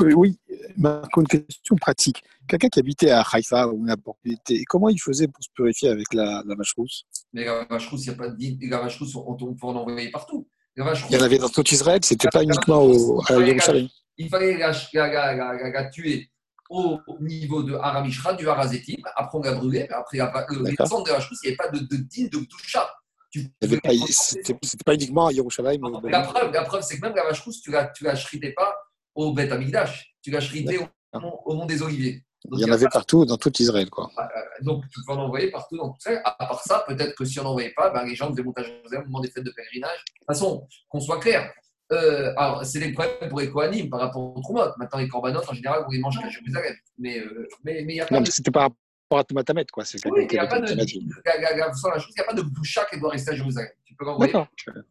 Oui, 0.00 0.38
Marco, 0.76 1.20
une 1.20 1.26
question 1.26 1.76
pratique. 1.76 2.22
Quelqu'un 2.46 2.68
qui 2.68 2.78
habitait 2.78 3.10
à 3.10 3.22
Haïfa 3.22 3.68
ou 3.68 3.84
n'importe 3.84 4.18
où, 4.26 4.34
comment 4.68 4.88
il 4.88 5.00
faisait 5.00 5.28
pour 5.28 5.42
se 5.42 5.48
purifier 5.54 5.88
avec 5.88 6.12
la, 6.12 6.42
la 6.46 6.54
vache 6.54 6.74
rousse? 6.76 7.04
Mais 7.32 7.44
la 7.44 7.64
vache 7.64 7.88
rousse, 7.88 8.06
il 8.06 8.10
n'y 8.10 8.14
a 8.14 8.18
pas 8.18 8.28
de 8.28 8.70
la 8.70 8.80
vache 8.80 8.98
rousse, 8.98 9.16
on, 9.16 9.34
peut 9.34 9.66
en 9.66 9.76
envoyer 9.76 10.10
partout. 10.10 10.48
Il 10.76 10.82
y 11.10 11.16
en 11.16 11.22
avait 11.22 11.38
dans 11.38 11.48
tout 11.48 11.68
Israël, 11.68 12.00
c'était 12.02 12.28
pas 12.28 12.42
uniquement 12.42 12.82
au, 12.82 13.22
à 13.28 13.44
Jérusalem. 13.44 13.88
Il 14.16 14.28
fallait 14.28 14.56
la, 14.56 14.72
la, 14.72 15.84
tuer 15.90 16.30
au 16.70 16.98
niveau 17.20 17.62
de 17.62 17.74
Aramishra, 17.74 18.34
du 18.34 18.48
Harazetim. 18.48 19.02
Après, 19.16 19.38
on 19.38 19.42
l'a 19.42 19.54
brûlé, 19.54 19.86
mais 19.90 20.20
après, 20.20 20.44
le 20.50 20.86
sang 20.86 21.02
de 21.02 21.10
la 21.10 21.16
rousse, 21.16 21.38
il 21.42 21.48
n'y 21.48 21.48
avait 21.48 21.56
pas 21.56 21.68
de, 21.68 21.78
de 21.80 21.96
digne 21.96 22.28
de 22.28 22.38
toucha. 22.44 22.88
C'était 24.10 24.54
pas, 24.84 24.94
uniquement 24.94 25.26
à 25.28 25.32
Yerushalayim. 25.32 25.80
La 26.04 26.20
preuve, 26.20 26.52
la 26.52 26.64
preuve 26.64 26.82
c'est 26.82 26.96
que 26.98 27.02
même 27.02 27.14
la 27.14 27.24
vache 27.24 27.40
rousse, 27.40 27.62
tu 27.62 27.70
ne 27.70 27.76
la, 27.76 27.86
tu 27.86 28.04
la 28.04 28.14
pas 28.54 28.74
au 29.14 29.32
Beth 29.32 29.52
Amigdash. 29.52 30.14
Tu 30.22 30.30
l'as 30.30 30.40
chrité 30.40 30.78
au, 30.78 30.86
au, 31.46 31.54
mont 31.54 31.66
des 31.66 31.82
Oliviers. 31.82 32.22
Il 32.50 32.60
y 32.60 32.64
en 32.64 32.72
avait 32.72 32.88
partout 32.88 33.24
dans 33.24 33.36
tout 33.36 33.52
Israël. 33.60 33.88
Quoi. 33.88 34.10
Ah, 34.16 34.28
euh, 34.36 34.64
donc, 34.64 34.84
tu 34.92 35.00
peux 35.06 35.12
en 35.12 35.18
envoyer 35.18 35.50
partout 35.50 35.76
dans 35.76 35.90
tout 35.90 35.98
Israël. 35.98 36.20
À 36.24 36.46
part 36.46 36.62
ça, 36.62 36.84
peut-être 36.86 37.14
que 37.14 37.24
si 37.24 37.38
on 37.40 37.44
n'en 37.44 37.50
envoyait 37.50 37.72
pas, 37.76 37.90
ben, 37.90 38.04
les 38.04 38.14
gens 38.14 38.34
Jérusalem 38.34 39.02
au 39.02 39.04
moment 39.04 39.20
des 39.20 39.30
fêtes 39.30 39.44
de 39.44 39.50
pèlerinage. 39.50 40.04
De 40.04 40.18
toute 40.18 40.26
façon, 40.26 40.66
qu'on 40.88 41.00
soit 41.00 41.20
clair, 41.20 41.52
euh, 41.92 42.32
alors, 42.36 42.64
c'est 42.64 42.80
des 42.80 42.92
problèmes 42.92 43.28
pour 43.28 43.40
les 43.40 43.50
Kohanim 43.50 43.90
par 43.90 44.00
rapport 44.00 44.36
aux 44.36 44.40
Troumot. 44.40 44.70
Maintenant, 44.78 44.98
les 44.98 45.08
Corbanotes, 45.08 45.48
en 45.48 45.52
général, 45.52 45.84
on 45.86 45.90
les 45.90 45.98
mange 45.98 46.18
qu'à 46.18 46.28
Jérusalem. 46.28 46.74
Mais 46.98 47.18
euh, 47.18 47.48
mais, 47.64 47.82
mais, 47.84 47.96
y 47.96 48.00
a 48.00 48.06
pas 48.06 48.14
non, 48.14 48.22
de... 48.22 48.30
c'était 48.30 48.50
par 48.50 48.62
rapport 48.62 49.18
à 49.18 49.24
Toumatamet, 49.24 49.66
quoi. 49.70 49.84
C'est 49.84 49.98
oui, 50.06 50.26
il 50.30 50.32
n'y 50.32 50.38
a, 50.38 50.44
a 50.44 50.46
pas 50.46 50.60
de 50.60 52.42
boucha 52.42 52.86
qui 52.90 52.98
doit 52.98 53.10
rester 53.10 53.32
à 53.32 53.34
Jérusalem. 53.34 53.70
Tu 53.84 53.94
peux 53.94 54.06
l'envoyer. 54.06 54.32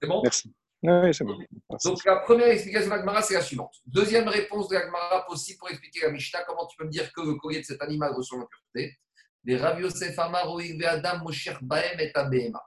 C'est 0.02 0.08
bon 0.08 0.22
Merci. 0.24 0.54
Oui, 0.84 1.14
c'est 1.14 1.24
bon. 1.24 1.38
Donc 1.86 2.06
la 2.06 2.18
première 2.18 2.48
explication 2.48 2.90
de 2.90 2.96
l'Agmara, 2.96 3.22
c'est 3.22 3.36
la 3.36 3.42
suivante. 3.42 3.76
Deuxième 3.86 4.28
réponse 4.28 4.68
de 4.68 4.76
l'Agmara 4.76 5.26
possible 5.28 5.60
pour 5.60 5.70
expliquer 5.70 6.02
la 6.02 6.12
Mishnah, 6.12 6.44
comment 6.48 6.66
tu 6.66 6.76
peux 6.78 6.86
me 6.86 6.90
dire 6.90 7.12
que 7.14 7.22
le 7.22 7.36
collier 7.36 7.60
de 7.60 7.66
cet 7.66 7.82
animal 7.84 8.14
reçoit 8.14 8.40
l'impureté 8.40 8.98
Les 9.44 9.58
Rav 9.58 9.80
Yosef 9.80 10.18
Amar 10.18 10.48
Adam 10.88 11.24
Mosher 11.24 11.54
Baem 11.62 12.00
et 12.00 12.12
Abema. 12.16 12.62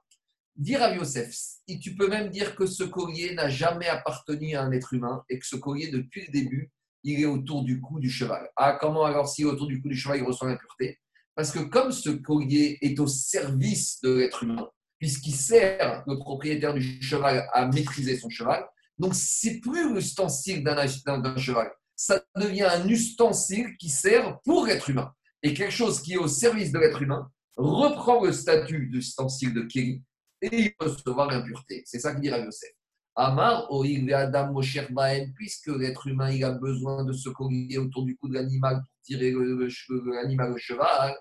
Dis 0.55 0.77
Rav 0.77 0.95
Yosef, 0.95 1.35
tu 1.83 1.97
peux 1.97 2.07
même 2.07 2.29
dire 2.29 2.55
que 2.55 2.67
ce 2.67 2.85
collier 2.85 3.35
n'a 3.35 3.49
jamais 3.49 3.89
appartenu 3.89 4.55
à 4.55 4.63
un 4.63 4.71
être 4.71 4.95
humain 4.95 5.25
et 5.29 5.41
que 5.41 5.47
ce 5.47 5.57
collier, 5.57 5.89
depuis 5.89 6.27
le 6.27 6.33
début, 6.33 6.71
il 7.03 7.21
est 7.21 7.27
autour 7.27 7.65
du 7.65 7.81
cou 7.81 7.99
du 7.99 8.09
cheval. 8.09 8.49
Ah, 8.57 8.79
comment 8.81 9.05
alors 9.05 9.29
si 9.29 9.45
autour 9.45 9.67
du 9.67 9.83
cou 9.83 9.89
du 9.89 9.97
cheval, 9.97 10.19
il 10.19 10.25
reçoit 10.25 10.49
l'impureté? 10.49 11.01
Parce 11.35 11.51
que 11.51 11.59
comme 11.59 11.91
ce 11.91 12.11
collier 12.11 12.79
est 12.81 12.99
au 13.01 13.09
service 13.09 14.01
de 14.03 14.15
l'être 14.15 14.45
humain, 14.45 14.71
puisqu'il 14.99 15.35
sert 15.35 16.03
le 16.07 16.19
propriétaire 16.19 16.75
du 16.75 17.03
cheval 17.03 17.47
à 17.53 17.67
maîtriser 17.67 18.17
son 18.17 18.31
cheval. 18.31 18.65
Donc, 18.99 19.15
c'est 19.15 19.61
plus 19.61 19.93
l'ustensile 19.93 20.63
d'un 20.63 21.37
cheval. 21.37 21.71
Ça 21.97 22.23
devient 22.37 22.63
un 22.65 22.89
ustensile 22.89 23.77
qui 23.77 23.89
sert 23.89 24.41
pour 24.45 24.67
l'être 24.67 24.91
humain. 24.91 25.13
Et 25.43 25.53
quelque 25.53 25.73
chose 25.73 26.01
qui 26.01 26.15
est 26.15 26.19
au 26.19 26.29
service 26.29 26.73
de 26.73 26.79
l'être 26.79 27.03
humain 27.03 27.31
reprend 27.57 28.25
le 28.25 28.33
statut 28.33 28.89
d'ustensile 28.89 29.53
de 29.55 29.63
Kéli 29.63 30.03
et 30.41 30.63
il 30.63 30.75
peut 30.75 30.89
recevoir 30.89 31.31
l'impureté. 31.31 31.83
C'est 31.87 31.99
ça 31.99 32.15
que 32.15 32.21
dit 32.21 32.29
Yosef. 32.29 32.71
Amar, 33.17 33.69
Adam, 34.15 34.61
puisque 35.37 35.69
l'être 35.69 36.07
humain 36.09 36.31
il 36.31 36.45
a 36.45 36.51
besoin 36.51 37.05
de 37.05 37.13
se 37.13 37.29
collier 37.29 37.79
autour 37.79 38.05
du 38.05 38.17
cou 38.17 38.29
de 38.29 38.35
l'animal 38.35 38.77
pour 38.77 39.03
tirer 39.05 39.33
l'animal 39.33 40.53
au 40.53 40.59
cheval, 40.59 41.15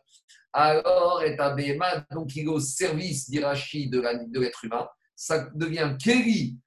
alors 0.53 1.23
et 1.23 1.37
Abema, 1.37 2.05
donc 2.11 2.35
il 2.35 2.43
est 2.43 2.47
au 2.47 2.59
service 2.59 3.29
d'Irachi 3.29 3.89
de 3.89 4.39
l'être 4.39 4.63
humain, 4.63 4.87
ça 5.15 5.49
devient 5.55 5.95
Keri 5.99 6.57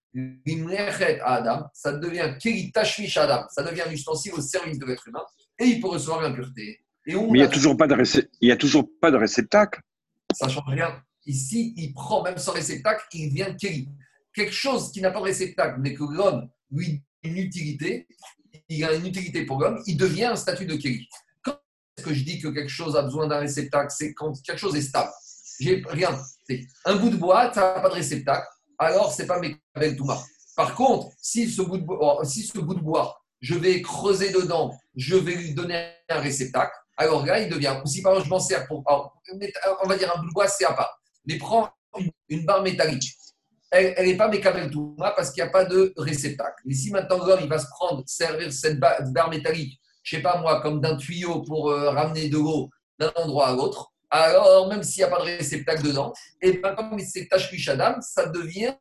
Adam, 1.24 1.66
ça 1.72 1.92
devient 1.92 2.34
Keri 2.40 2.72
Tashmish 2.72 3.16
Adam, 3.16 3.46
ça 3.50 3.62
devient 3.62 3.82
un 3.86 3.90
ustensile 3.90 4.34
au 4.34 4.40
service 4.40 4.78
de 4.78 4.86
l'être 4.86 5.06
humain 5.06 5.24
et 5.58 5.66
il 5.66 5.80
peut 5.80 5.88
recevoir 5.88 6.22
l'impureté. 6.22 6.80
Mais 7.06 7.12
il 7.12 7.32
n'y 7.32 7.42
a, 7.42 7.48
toujours 7.48 7.76
pas 7.76 7.86
de 7.86 7.94
il 8.40 8.48
y 8.48 8.52
a 8.52 8.56
toujours 8.56 8.88
pas 9.00 9.10
de 9.10 9.16
réceptacle. 9.16 9.80
Ça 10.34 10.46
ne 10.46 10.50
change 10.50 10.68
rien. 10.68 11.00
Ici, 11.24 11.72
il 11.76 11.92
prend 11.92 12.22
même 12.22 12.38
sans 12.38 12.52
réceptacle, 12.52 13.04
il 13.12 13.30
devient 13.30 13.54
Keri. 13.58 13.88
Quelque 14.34 14.52
chose 14.52 14.90
qui 14.90 15.00
n'a 15.00 15.10
pas 15.10 15.20
de 15.20 15.24
réceptacle, 15.24 15.80
mais 15.80 15.94
que 15.94 16.04
l'homme 16.04 16.48
lui 16.70 17.02
une 17.22 17.38
utilité, 17.38 18.06
il 18.68 18.84
a 18.84 18.94
une 18.94 19.06
utilité 19.06 19.44
pour 19.44 19.60
l'homme, 19.60 19.82
il 19.86 19.96
devient 19.96 20.26
un 20.26 20.36
statut 20.36 20.66
de 20.66 20.76
Keri. 20.76 21.08
Que 22.02 22.12
je 22.12 22.24
dis 22.24 22.38
que 22.38 22.48
quelque 22.48 22.68
chose 22.68 22.96
a 22.96 23.02
besoin 23.02 23.26
d'un 23.26 23.38
réceptacle? 23.38 23.92
C'est 23.96 24.12
quand 24.12 24.32
quelque 24.42 24.58
chose 24.58 24.76
est 24.76 24.82
stable. 24.82 25.10
J'ai 25.60 25.82
rien. 25.88 26.18
Un 26.84 26.96
bout 26.96 27.10
de 27.10 27.16
bois, 27.16 27.52
ça 27.52 27.74
n'a 27.74 27.80
pas 27.80 27.88
de 27.88 27.94
réceptacle, 27.94 28.46
alors 28.78 29.12
c'est 29.12 29.26
pas 29.26 29.40
Mekabel 29.40 29.96
Touma. 29.96 30.22
Par 30.54 30.74
contre, 30.74 31.08
si 31.20 31.50
ce, 31.50 31.62
bout 31.62 31.78
de 31.78 31.84
bois, 31.84 32.18
oh, 32.20 32.24
si 32.24 32.42
ce 32.42 32.58
bout 32.58 32.74
de 32.74 32.80
bois, 32.80 33.18
je 33.40 33.54
vais 33.54 33.80
creuser 33.82 34.30
dedans, 34.30 34.78
je 34.94 35.16
vais 35.16 35.34
lui 35.34 35.54
donner 35.54 35.92
un 36.08 36.20
réceptacle, 36.20 36.72
alors 36.96 37.24
là, 37.26 37.40
il 37.40 37.48
devient. 37.48 37.76
Ou 37.84 37.86
si 37.86 38.02
par 38.02 38.12
exemple, 38.12 38.26
je 38.26 38.30
m'en 38.30 38.40
sers 38.40 38.66
pour. 38.66 38.82
on 38.88 39.88
va 39.88 39.96
dire 39.96 40.12
un 40.14 40.20
bout 40.20 40.28
de 40.28 40.32
bois, 40.32 40.48
c'est 40.48 40.64
à 40.64 40.72
part. 40.72 40.98
Mais 41.26 41.36
prends 41.36 41.68
une, 42.28 42.44
barre 42.44 42.62
métallique. 42.62 43.12
Elle 43.70 44.06
n'est 44.06 44.16
pas 44.16 44.28
Mekabel 44.28 44.70
Touma 44.70 45.10
parce 45.10 45.30
qu'il 45.30 45.42
n'y 45.42 45.48
a 45.48 45.52
pas 45.52 45.64
de 45.64 45.92
réceptacle. 45.96 46.62
Mais 46.64 46.74
si 46.74 46.90
maintenant 46.90 47.24
l'homme, 47.24 47.40
il 47.42 47.48
va 47.48 47.58
se 47.58 47.66
prendre, 47.66 48.02
servir 48.06 48.52
cette 48.52 48.78
barre, 48.78 49.28
métallique, 49.28 49.78
je 50.06 50.16
sais 50.16 50.22
pas 50.22 50.40
moi, 50.40 50.60
comme 50.60 50.80
d'un 50.80 50.96
tuyau 50.96 51.42
pour 51.42 51.68
euh, 51.68 51.90
ramener 51.90 52.28
de 52.28 52.36
l'eau 52.36 52.70
d'un 52.98 53.12
endroit 53.16 53.48
à 53.48 53.52
l'autre, 53.54 53.92
alors 54.08 54.68
même 54.68 54.84
s'il 54.84 55.00
n'y 55.00 55.04
a 55.04 55.08
pas 55.08 55.18
de 55.18 55.24
réceptacle 55.24 55.82
dedans, 55.82 56.12
et 56.40 56.52
bien 56.58 56.74
comme 56.76 56.96
c'est 57.00 57.26
Tashmish 57.26 57.68
Adam, 57.68 57.96
ça 58.00 58.26
devient 58.26 58.76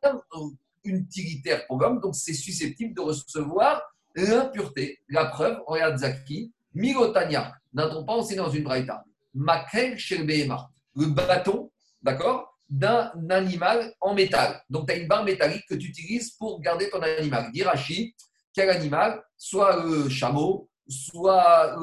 utilitaire 0.84 1.66
pour 1.66 1.80
l'homme, 1.80 2.00
donc 2.00 2.14
c'est 2.14 2.32
susceptible 2.32 2.94
de 2.94 3.00
recevoir 3.00 3.82
l'impureté. 4.14 5.00
La 5.08 5.26
preuve, 5.26 5.58
regarde 5.66 5.98
Zaki, 5.98 6.52
Milotania, 6.74 7.52
n'a-t-on 7.74 8.04
pas 8.04 8.12
enseigné 8.12 8.38
dans 8.38 8.50
une 8.50 8.62
braïta? 8.62 9.02
Makel 9.34 9.98
Sherbehema, 9.98 10.70
le 10.94 11.06
bâton, 11.06 11.72
d'accord, 12.02 12.56
d'un 12.70 13.10
animal 13.30 13.92
en 14.00 14.14
métal. 14.14 14.62
Donc 14.70 14.86
tu 14.86 14.94
as 14.94 14.96
une 14.96 15.08
barre 15.08 15.24
métallique 15.24 15.64
que 15.68 15.74
tu 15.74 15.88
utilises 15.88 16.30
pour 16.32 16.60
garder 16.60 16.88
ton 16.88 17.00
animal. 17.00 17.50
Dirachi, 17.52 18.14
quel 18.54 18.70
animal? 18.70 19.22
Soit 19.36 19.84
le 19.84 20.08
chameau, 20.08 20.68
soit 20.88 21.76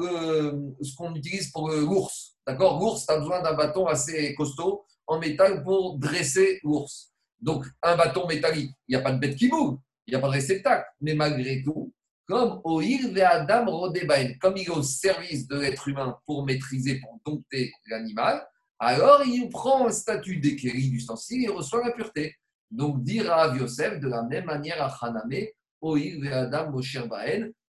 ce 0.80 0.96
qu'on 0.96 1.14
utilise 1.14 1.50
pour 1.50 1.68
l'ours. 1.70 2.36
D'accord? 2.46 2.78
L'ours, 2.80 3.06
tu 3.06 3.12
as 3.12 3.18
besoin 3.18 3.42
d'un 3.42 3.54
bâton 3.54 3.86
assez 3.86 4.34
costaud 4.34 4.84
en 5.06 5.18
métal 5.18 5.62
pour 5.62 5.98
dresser 5.98 6.60
l'ours. 6.62 7.12
Donc, 7.40 7.66
un 7.82 7.96
bâton 7.96 8.26
métallique, 8.26 8.70
il 8.88 8.96
n'y 8.96 9.00
a 9.00 9.02
pas 9.02 9.12
de 9.12 9.18
bête 9.18 9.36
qui 9.36 9.48
bouge, 9.48 9.78
il 10.06 10.12
n'y 10.12 10.16
a 10.16 10.20
pas 10.20 10.28
de 10.28 10.32
réceptacle. 10.32 10.86
Mais 11.00 11.14
malgré 11.14 11.62
tout, 11.62 11.92
comme 12.26 12.60
Oir 12.64 12.82
Adam 13.30 13.66
Rodebain, 13.66 14.34
comme 14.40 14.56
il 14.56 14.64
est 14.64 14.70
au 14.70 14.82
service 14.82 15.46
de 15.46 15.58
l'être 15.58 15.86
humain 15.88 16.18
pour 16.24 16.44
maîtriser, 16.44 17.00
pour 17.00 17.20
dompter 17.24 17.70
l'animal, 17.86 18.46
alors 18.78 19.22
il 19.26 19.48
prend 19.50 19.86
un 19.86 19.92
statut 19.92 20.38
d'équerri 20.38 20.88
d'ustensile 20.88 21.44
et 21.44 21.48
reçoit 21.48 21.84
la 21.84 21.92
pureté. 21.92 22.34
Donc, 22.70 23.04
dire 23.04 23.32
à 23.32 23.54
Yosef 23.54 24.00
de 24.00 24.08
la 24.08 24.22
même 24.22 24.46
manière 24.46 24.82
à 24.82 24.88
Haname, 25.02 25.48
Oir 25.82 26.32
Adam 26.32 26.70
Mosher 26.70 27.04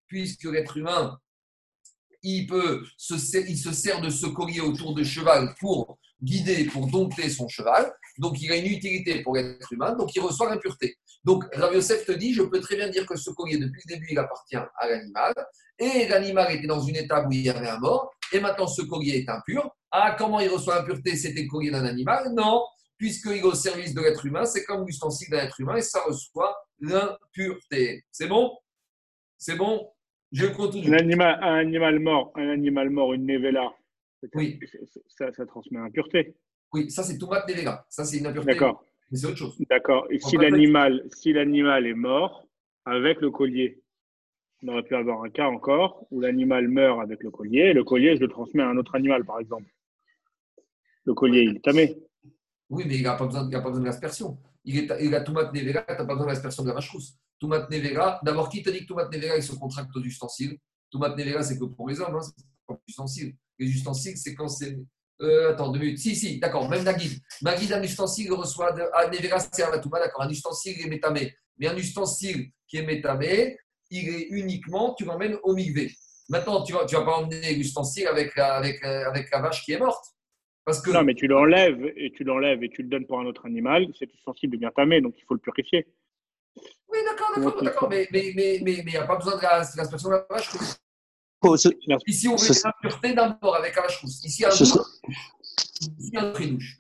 puisque 0.08 0.46
l'être 0.46 0.78
humain 0.78 1.18
il, 2.26 2.48
peut 2.48 2.84
se, 2.98 3.14
il 3.38 3.58
se 3.58 3.72
sert 3.72 4.02
de 4.02 4.10
ce 4.10 4.26
collier 4.26 4.62
autour 4.62 4.94
de 4.94 5.04
cheval 5.04 5.54
pour 5.60 5.98
guider, 6.22 6.66
pour 6.66 6.88
dompter 6.88 7.30
son 7.30 7.48
cheval. 7.48 7.94
Donc, 8.18 8.42
il 8.42 8.52
a 8.52 8.56
une 8.56 8.66
utilité 8.66 9.22
pour 9.22 9.36
l'être 9.36 9.72
humain, 9.72 9.94
donc 9.96 10.16
il 10.16 10.22
reçoit 10.22 10.50
l'impureté. 10.50 10.98
Donc, 11.24 11.44
Rav 11.54 11.74
Yosef 11.74 12.06
te 12.06 12.12
dit, 12.12 12.34
je 12.34 12.44
peux 12.44 12.60
très 12.60 12.76
bien 12.76 12.90
dire 12.90 13.06
que 13.06 13.16
ce 13.16 13.30
collier, 13.32 13.58
depuis 13.58 13.82
le 13.86 13.96
début, 13.96 14.08
il 14.12 14.20
appartient 14.20 14.56
à 14.56 14.88
l'animal, 14.88 15.34
et 15.78 16.08
l'animal 16.08 16.52
était 16.54 16.68
dans 16.68 16.82
une 16.82 16.96
étape 16.96 17.28
où 17.28 17.32
il 17.32 17.42
y 17.42 17.50
avait 17.50 17.68
un 17.68 17.80
mort, 17.80 18.12
et 18.32 18.40
maintenant 18.40 18.68
ce 18.68 18.82
collier 18.82 19.18
est 19.18 19.30
impur. 19.30 19.70
Ah, 19.92 20.16
comment 20.18 20.40
il 20.40 20.50
reçoit 20.50 20.76
l'impureté? 20.76 21.16
C'était 21.16 21.44
le 21.44 21.48
collier 21.48 21.72
d'un 21.72 21.86
animal? 21.86 22.32
Non, 22.34 22.64
puisqu'il 22.98 23.34
est 23.34 23.44
au 23.44 23.54
service 23.54 23.94
de 23.94 24.02
l'être 24.02 24.26
humain, 24.26 24.46
c'est 24.46 24.64
comme 24.64 24.86
l'ustensile 24.86 25.30
d'un 25.30 25.40
être 25.40 25.60
humain, 25.60 25.76
et 25.76 25.82
ça 25.82 26.02
reçoit 26.02 26.56
l'impureté. 26.80 28.04
C'est 28.12 28.28
bon? 28.28 28.52
C'est 29.38 29.56
bon? 29.56 29.90
Je 30.36 30.46
continue. 30.48 30.94
Un 30.94 30.98
animal, 30.98 31.40
un 31.42 31.56
animal 31.56 32.00
mort, 32.00 32.32
un 32.36 32.50
animal 32.50 32.90
mort, 32.90 33.14
une 33.14 33.26
nevela, 33.26 33.74
oui. 34.34 34.60
ça, 35.08 35.32
ça 35.32 35.46
transmet 35.46 35.80
l'impureté. 35.80 36.36
Oui, 36.74 36.90
ça 36.92 37.04
c'est 37.04 37.18
tomate 37.18 37.48
nevela. 37.48 37.86
Ça 37.90 38.04
c'est 38.04 38.18
une 38.18 38.28
impureté. 38.28 38.54
D'accord. 38.54 38.84
Mais 39.12 39.18
c'est 39.18 39.28
autre 39.28 39.38
chose. 39.38 39.58
D'accord. 39.70 40.08
Et 40.10 40.20
si 40.20 40.36
l'animal, 40.38 41.04
si 41.14 41.32
l'animal 41.32 41.86
est 41.88 41.94
mort 41.94 42.48
avec 42.86 43.22
le 43.22 43.32
collier, 43.32 43.82
on 44.64 44.70
aurait 44.70 44.84
pu 44.84 44.96
avoir 44.96 45.24
un 45.24 45.30
cas 45.30 45.48
encore 45.48 46.06
où 46.12 46.20
l'animal 46.22 46.68
meurt 46.68 47.00
avec 47.02 47.24
le 47.24 47.32
collier 47.32 47.68
et 47.70 47.74
le 47.74 47.84
collier, 47.84 48.16
je 48.16 48.22
le 48.22 48.28
transmets 48.28 48.64
à 48.64 48.70
un 48.70 48.78
autre 48.78 48.96
animal, 48.96 49.24
par 49.24 49.40
exemple. 49.40 49.72
Le 51.06 51.14
collier, 51.14 51.44
il 51.44 51.58
est 51.58 51.64
tamé. 51.64 51.98
Oui, 52.70 52.84
mais 52.88 52.96
il 52.98 53.04
n'a 53.04 53.16
pas 53.16 53.26
besoin, 53.26 53.50
pas 53.50 53.62
besoin 53.62 53.80
de 53.80 53.86
l'aspersion. 53.86 54.38
Il, 54.64 54.80
est, 54.80 55.06
il 55.06 55.14
a 55.14 55.22
tomate 55.22 55.54
nevela, 55.54 55.84
tu 55.84 55.92
n'as 55.92 55.98
pas 55.98 56.06
besoin 56.06 56.26
de 56.26 56.32
l'aspersion 56.32 56.64
de 56.64 56.70
la 56.70 56.74
vache 56.74 56.90
rousse. 56.90 57.16
Toumat 57.40 57.68
Nevera, 57.70 58.20
d'abord, 58.24 58.50
qui 58.50 58.64
te 58.64 58.70
dit 58.70 58.82
que 58.82 58.86
Toumat 58.86 59.10
Nevera, 59.10 59.38
il 59.38 59.44
se 59.44 59.54
contracte 59.54 59.96
aux 59.96 60.02
ustensiles 60.02 60.58
Toumat 60.92 61.16
Nevera, 61.16 61.44
c'est 61.44 61.60
que 61.60 61.66
pour 61.66 61.90
les 61.90 62.00
hommes, 62.00 62.16
hein, 62.16 62.22
c'est 62.22 62.46
pas 62.66 62.80
ustensiles. 62.88 63.36
Les 63.60 63.68
ustensiles, 63.68 64.18
c'est 64.18 64.34
quand 64.36 64.48
c'est. 64.48 64.78
Euh, 65.22 65.52
attends, 65.52 65.72
deux 65.72 65.80
minutes. 65.80 66.00
Si, 66.00 66.16
si, 66.16 66.40
d'accord, 66.40 66.70
même 66.70 66.84
Nagid. 66.84 67.20
Nagid, 67.42 67.72
un 67.72 67.84
ustensile 67.84 68.32
reçoit. 68.34 68.72
De... 68.74 68.84
Ah, 68.94 69.08
Nevera, 69.08 69.40
c'est 69.40 69.64
un 69.64 69.78
Touma, 69.80 70.00
d'accord. 70.00 70.24
Un 70.24 70.30
ustensile 70.30 70.80
est 70.80 70.90
métamé. 70.90 71.34
Mais 71.58 71.68
un 71.68 71.78
ustensile 71.78 72.52
qui 72.68 72.78
est 72.78 72.86
métamé, 72.86 73.58
il 73.90 74.10
est 74.10 74.28
uniquement, 74.30 74.94
tu 74.94 75.06
l'emmènes 75.06 75.38
au 75.44 75.54
migvé. 75.54 75.92
Maintenant, 76.30 76.64
tu 76.64 76.74
ne 76.74 76.80
vas, 76.80 76.86
tu 76.86 76.96
vas 76.96 77.06
pas 77.06 77.18
emmener 77.18 77.54
l'ustensile 77.56 78.08
avec 78.08 78.36
la, 78.36 78.56
avec, 78.56 78.84
euh, 78.84 79.08
avec 79.08 79.30
la 79.32 79.42
vache 79.42 79.64
qui 79.64 79.74
est 79.74 79.80
morte. 79.80 80.06
Parce 80.66 80.82
que... 80.82 80.90
Non, 80.90 81.04
mais 81.04 81.14
tu 81.14 81.28
l'enlèves 81.28 81.86
et 81.96 82.12
tu 82.12 82.24
l'enlèves 82.24 82.64
et 82.64 82.70
tu 82.70 82.82
le 82.82 82.90
donnes 82.90 83.06
pour 83.06 83.20
un 83.20 83.26
autre 83.26 83.46
animal. 83.46 83.88
Cet 83.98 84.14
ustensile 84.14 84.50
devient 84.50 84.72
tamé, 84.76 85.00
donc 85.00 85.14
il 85.18 85.24
faut 85.26 85.36
le 85.36 85.40
purifier. 85.40 85.86
Oui, 86.96 87.02
d'accord, 87.06 87.32
d'accord, 87.36 87.64
d'accord, 87.64 87.90
mais 87.90 88.08
il 88.12 88.36
mais, 88.36 88.62
mais, 88.64 88.84
mais, 88.86 88.92
n'y 88.92 88.98
a 88.98 89.06
pas 89.06 89.18
besoin 89.18 89.36
de 89.36 89.42
l'inspection 89.42 90.10
de 90.10 90.14
la 90.16 90.26
vache 90.30 90.50
rousse. 90.50 90.78
Oh, 91.42 91.56
Ici, 92.08 92.28
on 92.28 92.36
veut 92.38 92.48
l'impureté 92.64 93.14
d'un 93.14 93.38
bord 93.42 93.56
avec 93.56 93.76
la 93.76 93.82
vache 93.84 94.02
rousse. 94.02 94.24
Ici, 94.24 94.46
un 94.46 94.50
douche. 94.50 94.74
Ici, 96.00 96.18
un 96.18 96.32
douche. 96.32 96.78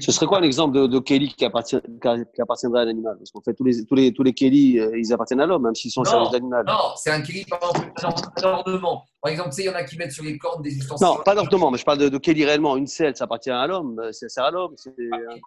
Ce 0.00 0.12
serait 0.12 0.26
quoi 0.26 0.40
l'exemple 0.40 0.76
de, 0.76 0.86
de, 0.86 0.98
Kelly 0.98 1.28
qui, 1.34 1.44
appartient, 1.44 1.80
qui 1.80 2.40
appartiendrait 2.42 2.82
à 2.82 2.84
l'animal? 2.86 3.16
Parce 3.18 3.30
qu'en 3.30 3.40
fait, 3.40 3.54
tous 3.54 3.64
les, 3.64 3.84
tous 3.84 3.94
les, 3.94 4.12
tous 4.12 4.22
les 4.22 4.34
Kelly, 4.34 4.78
euh, 4.78 4.98
ils 4.98 5.12
appartiennent 5.12 5.40
à 5.40 5.46
l'homme, 5.46 5.62
même 5.62 5.74
s'ils 5.74 5.90
sont 5.90 6.02
au 6.02 6.04
service 6.04 6.30
d'animal. 6.30 6.64
Non, 6.66 6.94
c'est 6.96 7.10
un 7.10 7.22
Kelly, 7.22 7.44
par 7.46 7.58
exemple, 7.96 8.28
un 8.36 8.44
ornement. 8.44 9.04
Par 9.22 9.32
exemple, 9.32 9.50
tu 9.50 9.56
sais, 9.56 9.62
il 9.62 9.66
y 9.66 9.70
en 9.70 9.74
a 9.74 9.84
qui 9.84 9.96
mettent 9.96 10.12
sur 10.12 10.24
les 10.24 10.36
cordes 10.36 10.62
des 10.62 10.76
ustensiles. 10.76 11.06
Non, 11.06 11.16
pas 11.24 11.34
d'ornement, 11.34 11.70
mais 11.70 11.78
je 11.78 11.84
parle 11.84 11.98
de, 11.98 12.08
de 12.08 12.18
Kelly 12.18 12.44
réellement. 12.44 12.76
Une 12.76 12.86
selle, 12.86 13.16
ça 13.16 13.24
appartient 13.24 13.50
à 13.50 13.66
l'homme, 13.66 13.98
euh, 13.98 14.12
ça 14.12 14.28
sert 14.28 14.44
à 14.44 14.50
l'homme. 14.50 14.74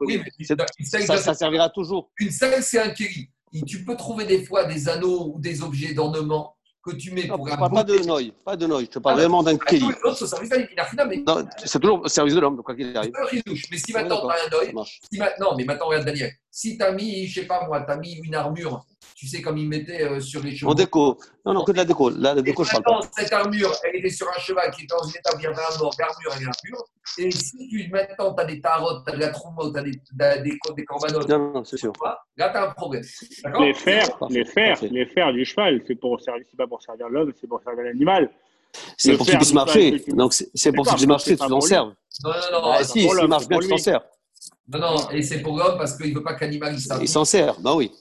Oui, 0.02 0.22
ça, 0.44 1.18
ça 1.18 1.34
servira 1.34 1.70
toujours. 1.70 2.10
Une 2.20 2.32
selle, 2.32 2.64
c'est 2.64 2.80
un 2.80 2.90
Kelly 2.90 3.30
tu 3.66 3.84
peux 3.84 3.95
trouver 3.95 4.26
des 4.26 4.43
fois 4.43 4.66
des 4.66 4.88
anneaux 4.88 5.34
ou 5.36 5.39
des 5.39 5.62
objets 5.62 5.93
d'ornement 5.93 6.56
que 6.84 6.95
tu 6.95 7.12
mets 7.12 7.28
pour 7.28 7.47
un 7.47 7.70
pas 7.70 7.84
de 7.84 8.06
noï, 8.06 8.34
pas 8.43 8.56
de 8.56 8.66
noï. 8.66 8.86
Je 8.86 8.91
te 8.91 8.99
parle 8.99 9.16
ah, 9.20 9.22
vraiment 9.22 9.43
d'un 9.43 9.58
kéli. 9.58 9.86
C'est 11.64 11.80
toujours 11.80 12.02
au 12.02 12.08
service 12.08 12.34
de 12.34 12.39
l'homme, 12.39 12.56
donc 12.56 12.66
quoi 12.66 12.76
qu'il 12.76 12.95
arrive. 12.97 13.12
Mais 13.72 13.78
si 13.78 13.93
maintenant 13.93 14.22
tu 14.22 14.32
as 14.32 14.45
un 14.45 14.49
noï, 14.49 14.86
si 15.12 15.20
maintenant, 15.20 15.56
mais 15.56 15.64
maintenant 15.64 15.88
regarde 15.88 16.06
Daniel, 16.06 16.32
si 16.49 16.78
tu 16.78 16.84
as 16.84 16.91
mis, 16.91 17.28
je 17.28 17.41
sais 17.41 17.45
pas 17.45 17.66
moi, 17.68 17.82
tu 17.82 17.91
as 17.91 17.97
mis 17.97 18.14
une 18.24 18.36
armure 18.36 18.84
tu 19.22 19.28
sais, 19.28 19.40
comme 19.40 19.56
ils 19.60 19.70
mettaient 19.70 20.02
euh, 20.02 20.20
sur 20.20 20.42
les 20.42 20.56
chevaux. 20.56 20.72
En 20.72 20.74
déco. 20.74 21.16
Non, 21.46 21.54
non, 21.54 21.64
que 21.64 21.72
de 21.72 21.78
la 21.78 21.86
déco. 21.86 22.10
Là, 22.10 22.34
la 22.34 22.42
déco, 22.42 22.64
je 22.64 22.72
parle 22.72 22.84
pas. 22.84 23.00
Cette 23.16 23.32
armure, 23.32 23.72
elle 23.84 23.98
était 23.98 24.10
sur 24.10 24.28
un 24.28 24.40
cheval 24.40 24.72
qui 24.72 24.86
était 24.86 24.96
dans 24.96 25.04
une 25.04 25.16
étape 25.16 25.36
où 25.36 25.40
il 25.40 25.44
y 25.44 25.46
avait 25.46 25.62
un 25.62 25.78
mort, 25.78 25.94
l'armure, 26.00 26.32
elle 26.36 26.42
est 26.42 26.48
impure. 26.48 26.84
Et 27.20 27.30
si 27.30 27.68
tu, 27.70 27.88
maintenant, 27.92 28.34
tu 28.34 28.42
as 28.42 28.46
des 28.46 28.60
tarottes, 28.60 29.06
tu 29.06 29.14
as 29.14 29.16
de 29.16 29.22
la 29.22 29.30
troumeau, 29.30 29.72
tu 29.72 29.78
as 29.78 29.84
des, 29.84 29.92
des, 29.92 30.58
des 30.76 30.86
corbanotes, 30.86 31.30
non, 31.30 31.54
non, 31.54 31.64
c'est 31.64 31.78
sûr. 31.78 31.94
là, 32.36 32.50
tu 32.50 32.58
as 32.58 32.64
un 32.68 32.72
problème. 32.72 33.04
Les 33.60 33.76
fers, 33.76 34.10
les 34.32 34.44
fers, 34.44 34.80
les 34.82 35.06
fers 35.06 35.32
du 35.34 35.46
cheval, 35.46 35.84
c'est 35.86 35.94
pour 35.94 36.20
servir, 36.20 36.44
c'est 36.50 36.58
pas 36.58 36.66
pour 36.66 36.82
servir 36.82 37.08
l'homme, 37.08 37.32
c'est 37.40 37.46
pour 37.46 37.62
servir 37.62 37.84
l'animal. 37.84 38.28
C'est 38.98 39.16
pour 39.18 39.28
qu'il 39.28 39.38
puisse 39.38 39.54
marcher. 39.54 40.04
Donc, 40.08 40.34
c'est 40.34 40.72
pour 40.72 40.88
qu'il 40.88 40.96
puisse 40.96 41.08
marcher, 41.08 41.38
tu 41.38 41.48
t'en 41.48 41.62
serves. 41.62 41.94
Non, 42.24 42.32
non, 42.52 42.62
non. 42.64 42.84
Si, 42.84 43.08
s'il 43.08 43.28
marche 43.28 43.48
bien, 43.48 43.60
tu 43.60 43.68
t'en 43.68 43.78
sers. 43.78 44.02
Non, 44.68 44.80
non, 44.80 45.10
et 45.12 45.22
c'est 45.22 45.42
pour 45.42 45.58
l'homme 45.58 45.78
parce 45.78 45.96
qu'il 45.96 46.10
ne 46.10 46.16
veut 46.16 46.24
pas 46.24 46.34
qu'animal 46.34 46.76
il 47.02 47.08
s'en 47.08 47.26
sert, 47.26 47.60
bah 47.60 47.76
oui. 47.76 47.92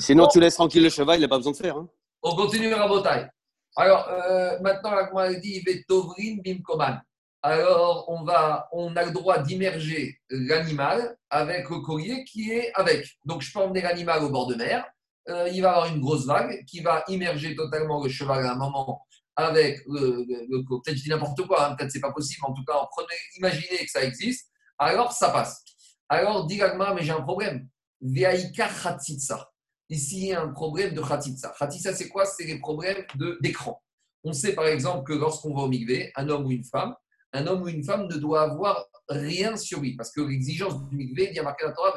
Sinon, 0.00 0.26
tu 0.28 0.40
laisses 0.40 0.54
tranquille 0.54 0.82
le 0.82 0.90
cheval, 0.90 1.18
il 1.18 1.22
n'a 1.22 1.28
pas 1.28 1.38
besoin 1.38 1.52
de 1.52 1.56
faire. 1.56 1.76
Hein. 1.76 1.88
On 2.22 2.34
continue 2.34 2.72
à 2.72 2.88
bataille. 2.88 3.28
Alors, 3.76 4.08
euh, 4.08 4.58
maintenant, 4.60 4.90
comme 5.06 5.18
on 5.18 5.40
dit, 5.40 5.62
Vetovrin 5.66 6.38
Bimkoman. 6.44 7.00
Alors, 7.42 8.04
on, 8.08 8.22
va, 8.22 8.68
on 8.72 8.94
a 8.96 9.04
le 9.04 9.10
droit 9.10 9.38
d'immerger 9.38 10.20
l'animal 10.30 11.16
avec 11.30 11.68
le 11.68 11.80
collier 11.80 12.24
qui 12.24 12.52
est 12.52 12.72
avec. 12.74 13.06
Donc, 13.24 13.42
je 13.42 13.52
peux 13.52 13.58
emmener 13.58 13.80
l'animal 13.80 14.22
au 14.22 14.30
bord 14.30 14.46
de 14.46 14.54
mer. 14.54 14.84
Euh, 15.28 15.48
il 15.52 15.62
va 15.62 15.70
avoir 15.70 15.86
une 15.86 16.00
grosse 16.00 16.26
vague 16.26 16.64
qui 16.66 16.80
va 16.80 17.04
immerger 17.08 17.54
totalement 17.54 18.02
le 18.02 18.08
cheval 18.08 18.44
à 18.44 18.52
un 18.52 18.56
moment 18.56 19.02
avec 19.36 19.80
le, 19.86 20.24
peut-être 20.68 20.96
je 20.96 21.02
dis 21.04 21.08
n'importe 21.08 21.46
quoi, 21.46 21.66
hein, 21.66 21.74
peut-être 21.74 21.90
c'est 21.90 22.00
pas 22.00 22.12
possible, 22.12 22.44
en 22.44 22.52
tout 22.52 22.64
cas, 22.64 22.74
prenez, 22.90 23.16
imaginez 23.38 23.78
que 23.78 23.90
ça 23.90 24.02
existe, 24.02 24.50
alors 24.78 25.12
ça 25.12 25.30
passe. 25.30 25.64
Alors, 26.08 26.46
dit 26.46 26.60
mais 26.94 27.02
j'ai 27.02 27.12
un 27.12 27.22
problème. 27.22 27.68
Veaïka 28.02 28.68
Khatitsa. 28.68 29.48
Ici, 29.88 30.18
il 30.18 30.26
y 30.28 30.32
a 30.32 30.42
un 30.42 30.48
problème 30.48 30.94
de 30.94 31.00
Khatitsa. 31.00 31.54
Khatitsa, 31.58 31.94
c'est 31.94 32.08
quoi? 32.08 32.24
C'est 32.26 32.44
les 32.44 32.58
problèmes 32.58 33.04
d'écran. 33.40 33.80
On 34.24 34.32
sait 34.32 34.54
par 34.54 34.66
exemple 34.66 35.04
que 35.04 35.12
lorsqu'on 35.18 35.54
va 35.54 35.62
au 35.62 35.68
migvé, 35.68 36.12
un 36.16 36.28
homme 36.28 36.46
ou 36.46 36.50
une 36.50 36.64
femme, 36.64 36.94
un 37.32 37.46
homme 37.46 37.62
ou 37.62 37.68
une 37.68 37.84
femme 37.84 38.06
ne 38.06 38.16
doit 38.16 38.42
avoir 38.42 38.84
rien 39.08 39.56
sur 39.56 39.80
lui. 39.80 39.96
Parce 39.96 40.12
que 40.12 40.20
l'exigence 40.20 40.88
du 40.88 40.96
migvé, 40.96 41.28
il 41.30 41.36
y 41.36 41.38
a 41.38 41.42
marqué 41.42 41.64
la 41.64 41.72
Torah, 41.72 41.94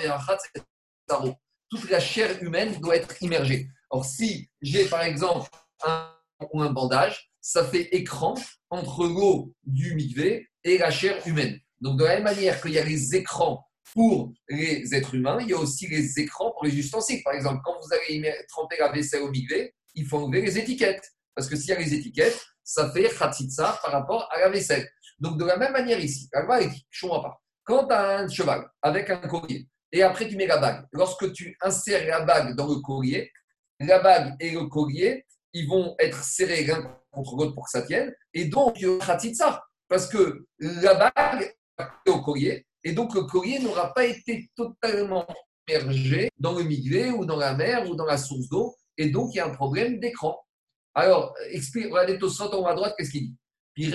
toute 1.70 1.90
la 1.90 2.00
chair 2.00 2.42
humaine 2.42 2.80
doit 2.80 2.96
être 2.96 3.22
immergée. 3.22 3.68
Or, 3.90 4.06
si 4.06 4.50
j'ai 4.62 4.86
par 4.86 5.02
exemple 5.02 5.50
un, 5.86 6.12
un 6.54 6.72
bandage, 6.72 7.32
ça 7.42 7.64
fait 7.64 7.96
écran 7.96 8.36
entre 8.70 9.06
l'eau 9.06 9.54
du 9.64 9.96
migvé 9.96 10.48
et 10.64 10.78
la 10.78 10.92
chair 10.92 11.26
humaine. 11.28 11.60
Donc, 11.80 12.00
de 12.00 12.04
la 12.04 12.16
même 12.16 12.24
manière 12.24 12.62
qu'il 12.62 12.72
y 12.72 12.80
a 12.80 12.84
les 12.84 13.16
écrans 13.16 13.65
pour 13.96 14.34
les 14.50 14.94
êtres 14.94 15.16
humains, 15.16 15.40
il 15.40 15.50
y 15.50 15.54
a 15.54 15.58
aussi 15.58 15.88
les 15.88 16.20
écrans 16.20 16.52
pour 16.52 16.66
les 16.66 16.78
ustensiles. 16.78 17.24
Par 17.24 17.34
exemple, 17.34 17.62
quand 17.64 17.76
vous 17.82 17.94
allez 17.94 18.32
tremper 18.50 18.76
la 18.78 18.92
vaisselle 18.92 19.22
au 19.22 19.32
migvé, 19.32 19.74
il 19.96 20.06
faut 20.06 20.18
enlever 20.18 20.42
les 20.42 20.60
étiquettes. 20.60 21.14
Parce 21.34 21.48
que 21.48 21.56
s'il 21.56 21.70
y 21.70 21.74
a 21.74 21.80
les 21.80 21.94
étiquettes, 21.94 22.38
ça 22.62 22.92
fait 22.92 23.10
khatitsa 23.10 23.80
par 23.82 23.92
rapport 23.94 24.30
à 24.32 24.40
la 24.40 24.50
vaisselle. 24.50 24.88
Donc, 25.20 25.40
de 25.40 25.46
la 25.46 25.56
même 25.56 25.72
manière 25.72 26.00
ici, 26.00 26.30
quand 27.64 27.88
tu 27.88 27.94
as 27.94 28.18
un 28.20 28.28
cheval 28.28 28.70
avec 28.82 29.10
un 29.10 29.18
collier, 29.18 29.68
et 29.94 30.04
après 30.04 30.28
tu 30.28 30.36
mets 30.36 30.48
la 30.48 30.58
bague, 30.58 30.86
lorsque 30.92 31.32
tu 31.32 31.58
insères 31.62 32.06
la 32.06 32.26
bague 32.26 32.54
dans 32.56 32.68
le 32.68 32.82
collier, 32.82 33.32
la 33.80 34.00
bague 34.00 34.36
et 34.42 34.52
le 34.52 34.66
collier, 34.66 35.26
ils 35.54 35.68
vont 35.68 35.96
être 36.00 36.22
serrés 36.22 36.66
l'un 36.66 37.00
contre 37.12 37.38
l'autre 37.38 37.54
pour 37.54 37.64
que 37.64 37.72
ça 37.72 37.84
tienne, 37.84 38.14
et 38.34 38.46
donc 38.46 38.78
il 38.78 38.84
y 38.84 38.86
aura 38.88 39.06
khatitsa. 39.06 39.64
Parce 39.88 40.08
que 40.08 40.46
la 40.60 40.96
bague 40.96 41.56
au 42.08 42.22
collier, 42.22 42.66
et 42.86 42.94
donc, 42.94 43.16
le 43.16 43.24
collier 43.24 43.58
n'aura 43.60 43.92
pas 43.94 44.06
été 44.06 44.48
totalement 44.56 45.26
immergé 45.68 46.30
dans 46.38 46.54
le 46.54 46.64
migré 46.64 47.10
ou 47.10 47.26
dans 47.26 47.36
la 47.36 47.56
mer 47.56 47.90
ou 47.90 47.96
dans 47.96 48.06
la 48.06 48.18
source 48.18 48.48
d'eau. 48.48 48.76
Et 48.96 49.10
donc, 49.10 49.34
il 49.34 49.38
y 49.38 49.40
a 49.40 49.48
un 49.48 49.54
problème 49.54 50.00
d'écran. 50.00 50.40
Alors, 50.94 51.34
explique, 51.50 51.88
regardez 51.88 52.20
ça 52.30 52.46
en 52.46 52.62
haut 52.62 52.68
à 52.68 52.76
droite, 52.76 52.94
qu'est-ce 52.96 53.10
qu'il 53.10 53.24
dit? 53.24 53.36
Il 53.78 53.92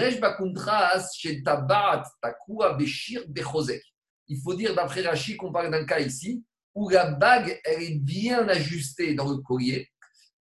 faut 4.43 4.55
dire 4.55 4.75
d'après 4.75 5.03
Rachid 5.03 5.37
qu'on 5.37 5.53
parle 5.53 5.71
d'un 5.71 5.87
cas 5.87 6.01
ici 6.01 6.45
où 6.75 6.89
la 6.89 7.13
bague 7.13 7.61
est 7.65 7.95
bien 7.95 8.47
ajustée 8.49 9.15
dans 9.15 9.31
le 9.31 9.39
collier 9.39 9.89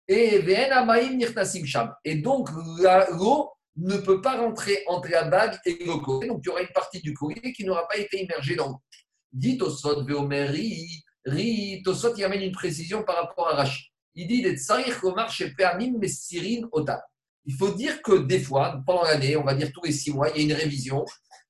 et 0.09 0.43
et 2.05 2.15
donc 2.17 2.49
l'eau 2.51 3.51
ne 3.79 3.97
peut 3.97 4.21
pas 4.21 4.37
rentrer 4.37 4.83
entre 4.87 5.09
la 5.11 5.25
bague 5.25 5.59
et 5.65 5.79
le 5.85 5.97
collier. 5.99 6.29
Donc, 6.29 6.41
il 6.45 6.49
y 6.49 6.51
aura 6.51 6.63
une 6.63 6.73
partie 6.75 7.01
du 7.01 7.15
collier 7.15 7.53
qui 7.53 7.65
n'aura 7.65 7.87
pas 7.87 7.97
été 7.97 8.23
immergée 8.23 8.57
dans 8.57 8.69
l'eau. 8.69 8.83
Dit 9.33 9.57
Tosot 9.59 10.05
Veomeri, 10.05 11.05
Ri, 11.25 11.83
Tosot, 11.85 12.15
il 12.17 12.25
amène 12.25 12.43
une 12.43 12.53
précision 12.53 13.03
par 13.05 13.17
rapport 13.17 13.49
à 13.49 13.57
Rachid. 13.57 13.87
Il 14.15 14.27
dit 14.27 14.45
Il 17.45 17.55
faut 17.55 17.71
dire 17.71 18.03
que 18.03 18.19
des 18.19 18.41
fois, 18.41 18.83
pendant 18.85 19.05
l'année, 19.05 19.37
on 19.37 19.45
va 19.45 19.55
dire 19.55 19.71
tous 19.73 19.85
les 19.85 19.93
six 19.93 20.13
mois, 20.13 20.31
il 20.31 20.37
y 20.39 20.41
a 20.41 20.43
une 20.45 20.61
révision 20.61 21.05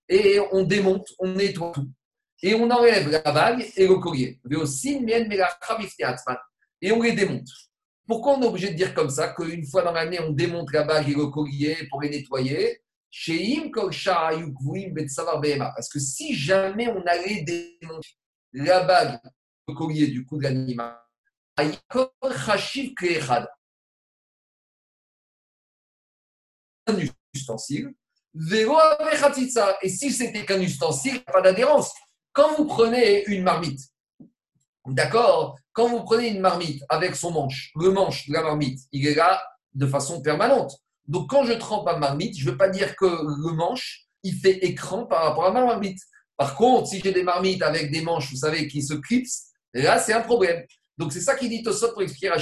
et 0.08 0.38
on 0.52 0.64
démonte, 0.64 1.08
on 1.18 1.32
nettoie 1.32 1.72
tout. 1.72 1.88
Et 2.42 2.54
on 2.54 2.70
enlève 2.70 3.08
la 3.10 3.20
bague 3.20 3.66
et 3.76 3.86
le 3.86 3.96
collier. 3.96 4.40
Et 6.80 6.92
on 6.92 7.02
les 7.02 7.12
démonte. 7.12 7.48
Pourquoi 8.08 8.38
on 8.38 8.42
est 8.42 8.46
obligé 8.46 8.70
de 8.70 8.74
dire 8.74 8.94
comme 8.94 9.10
ça 9.10 9.28
qu'une 9.28 9.66
fois 9.66 9.82
dans 9.82 9.92
l'année, 9.92 10.18
on 10.18 10.32
démonte 10.32 10.72
la 10.72 10.82
bague 10.84 11.10
et 11.10 11.14
le 11.14 11.26
collier 11.26 11.86
pour 11.90 12.00
les 12.00 12.08
nettoyer? 12.08 12.82
Parce 15.74 15.88
que 15.90 15.98
si 15.98 16.34
jamais 16.34 16.88
on 16.88 17.02
allait 17.06 17.42
démonter 17.42 18.08
la 18.54 18.82
bague 18.84 19.20
et 19.24 19.28
le 19.68 19.74
collier 19.74 20.06
du 20.06 20.24
coup 20.24 20.38
de 20.38 20.44
l'animal, 20.44 20.98
un 26.86 26.98
ustensile, 27.34 27.92
et 29.82 29.88
si 29.88 30.10
c'était 30.10 30.46
qu'un 30.46 30.60
ustensile, 30.60 31.22
pas 31.24 31.42
d'adhérence. 31.42 31.92
Quand 32.32 32.56
vous 32.56 32.64
prenez 32.64 33.24
une 33.26 33.42
marmite, 33.42 33.80
d'accord? 34.94 35.58
Quand 35.72 35.88
vous 35.88 36.04
prenez 36.04 36.28
une 36.28 36.40
marmite 36.40 36.82
avec 36.88 37.14
son 37.16 37.30
manche, 37.30 37.72
le 37.76 37.90
manche 37.90 38.28
de 38.28 38.32
la 38.32 38.42
marmite, 38.42 38.80
il 38.92 39.06
est 39.06 39.14
là 39.14 39.40
de 39.74 39.86
façon 39.86 40.20
permanente. 40.22 40.72
Donc 41.06 41.30
quand 41.30 41.44
je 41.44 41.52
trempe 41.54 41.86
ma 41.86 41.96
marmite, 41.96 42.36
je 42.38 42.44
ne 42.46 42.50
veux 42.50 42.56
pas 42.56 42.68
dire 42.68 42.96
que 42.96 43.06
le 43.06 43.52
manche, 43.52 44.06
il 44.22 44.34
fait 44.34 44.58
écran 44.64 45.06
par 45.06 45.24
rapport 45.24 45.46
à 45.46 45.52
ma 45.52 45.64
marmite. 45.64 45.98
Par 46.36 46.54
contre, 46.54 46.88
si 46.88 47.00
j'ai 47.00 47.12
des 47.12 47.22
marmites 47.22 47.62
avec 47.62 47.90
des 47.90 48.02
manches, 48.02 48.30
vous 48.30 48.36
savez, 48.36 48.68
qui 48.68 48.82
se 48.82 48.94
clipsent, 48.94 49.52
là, 49.74 49.98
c'est 49.98 50.12
un 50.12 50.20
problème. 50.20 50.64
Donc 50.96 51.12
c'est 51.12 51.20
ça 51.20 51.34
qui 51.34 51.48
dit 51.48 51.62
Tosot 51.62 51.92
pour 51.92 52.02
expliquer 52.02 52.32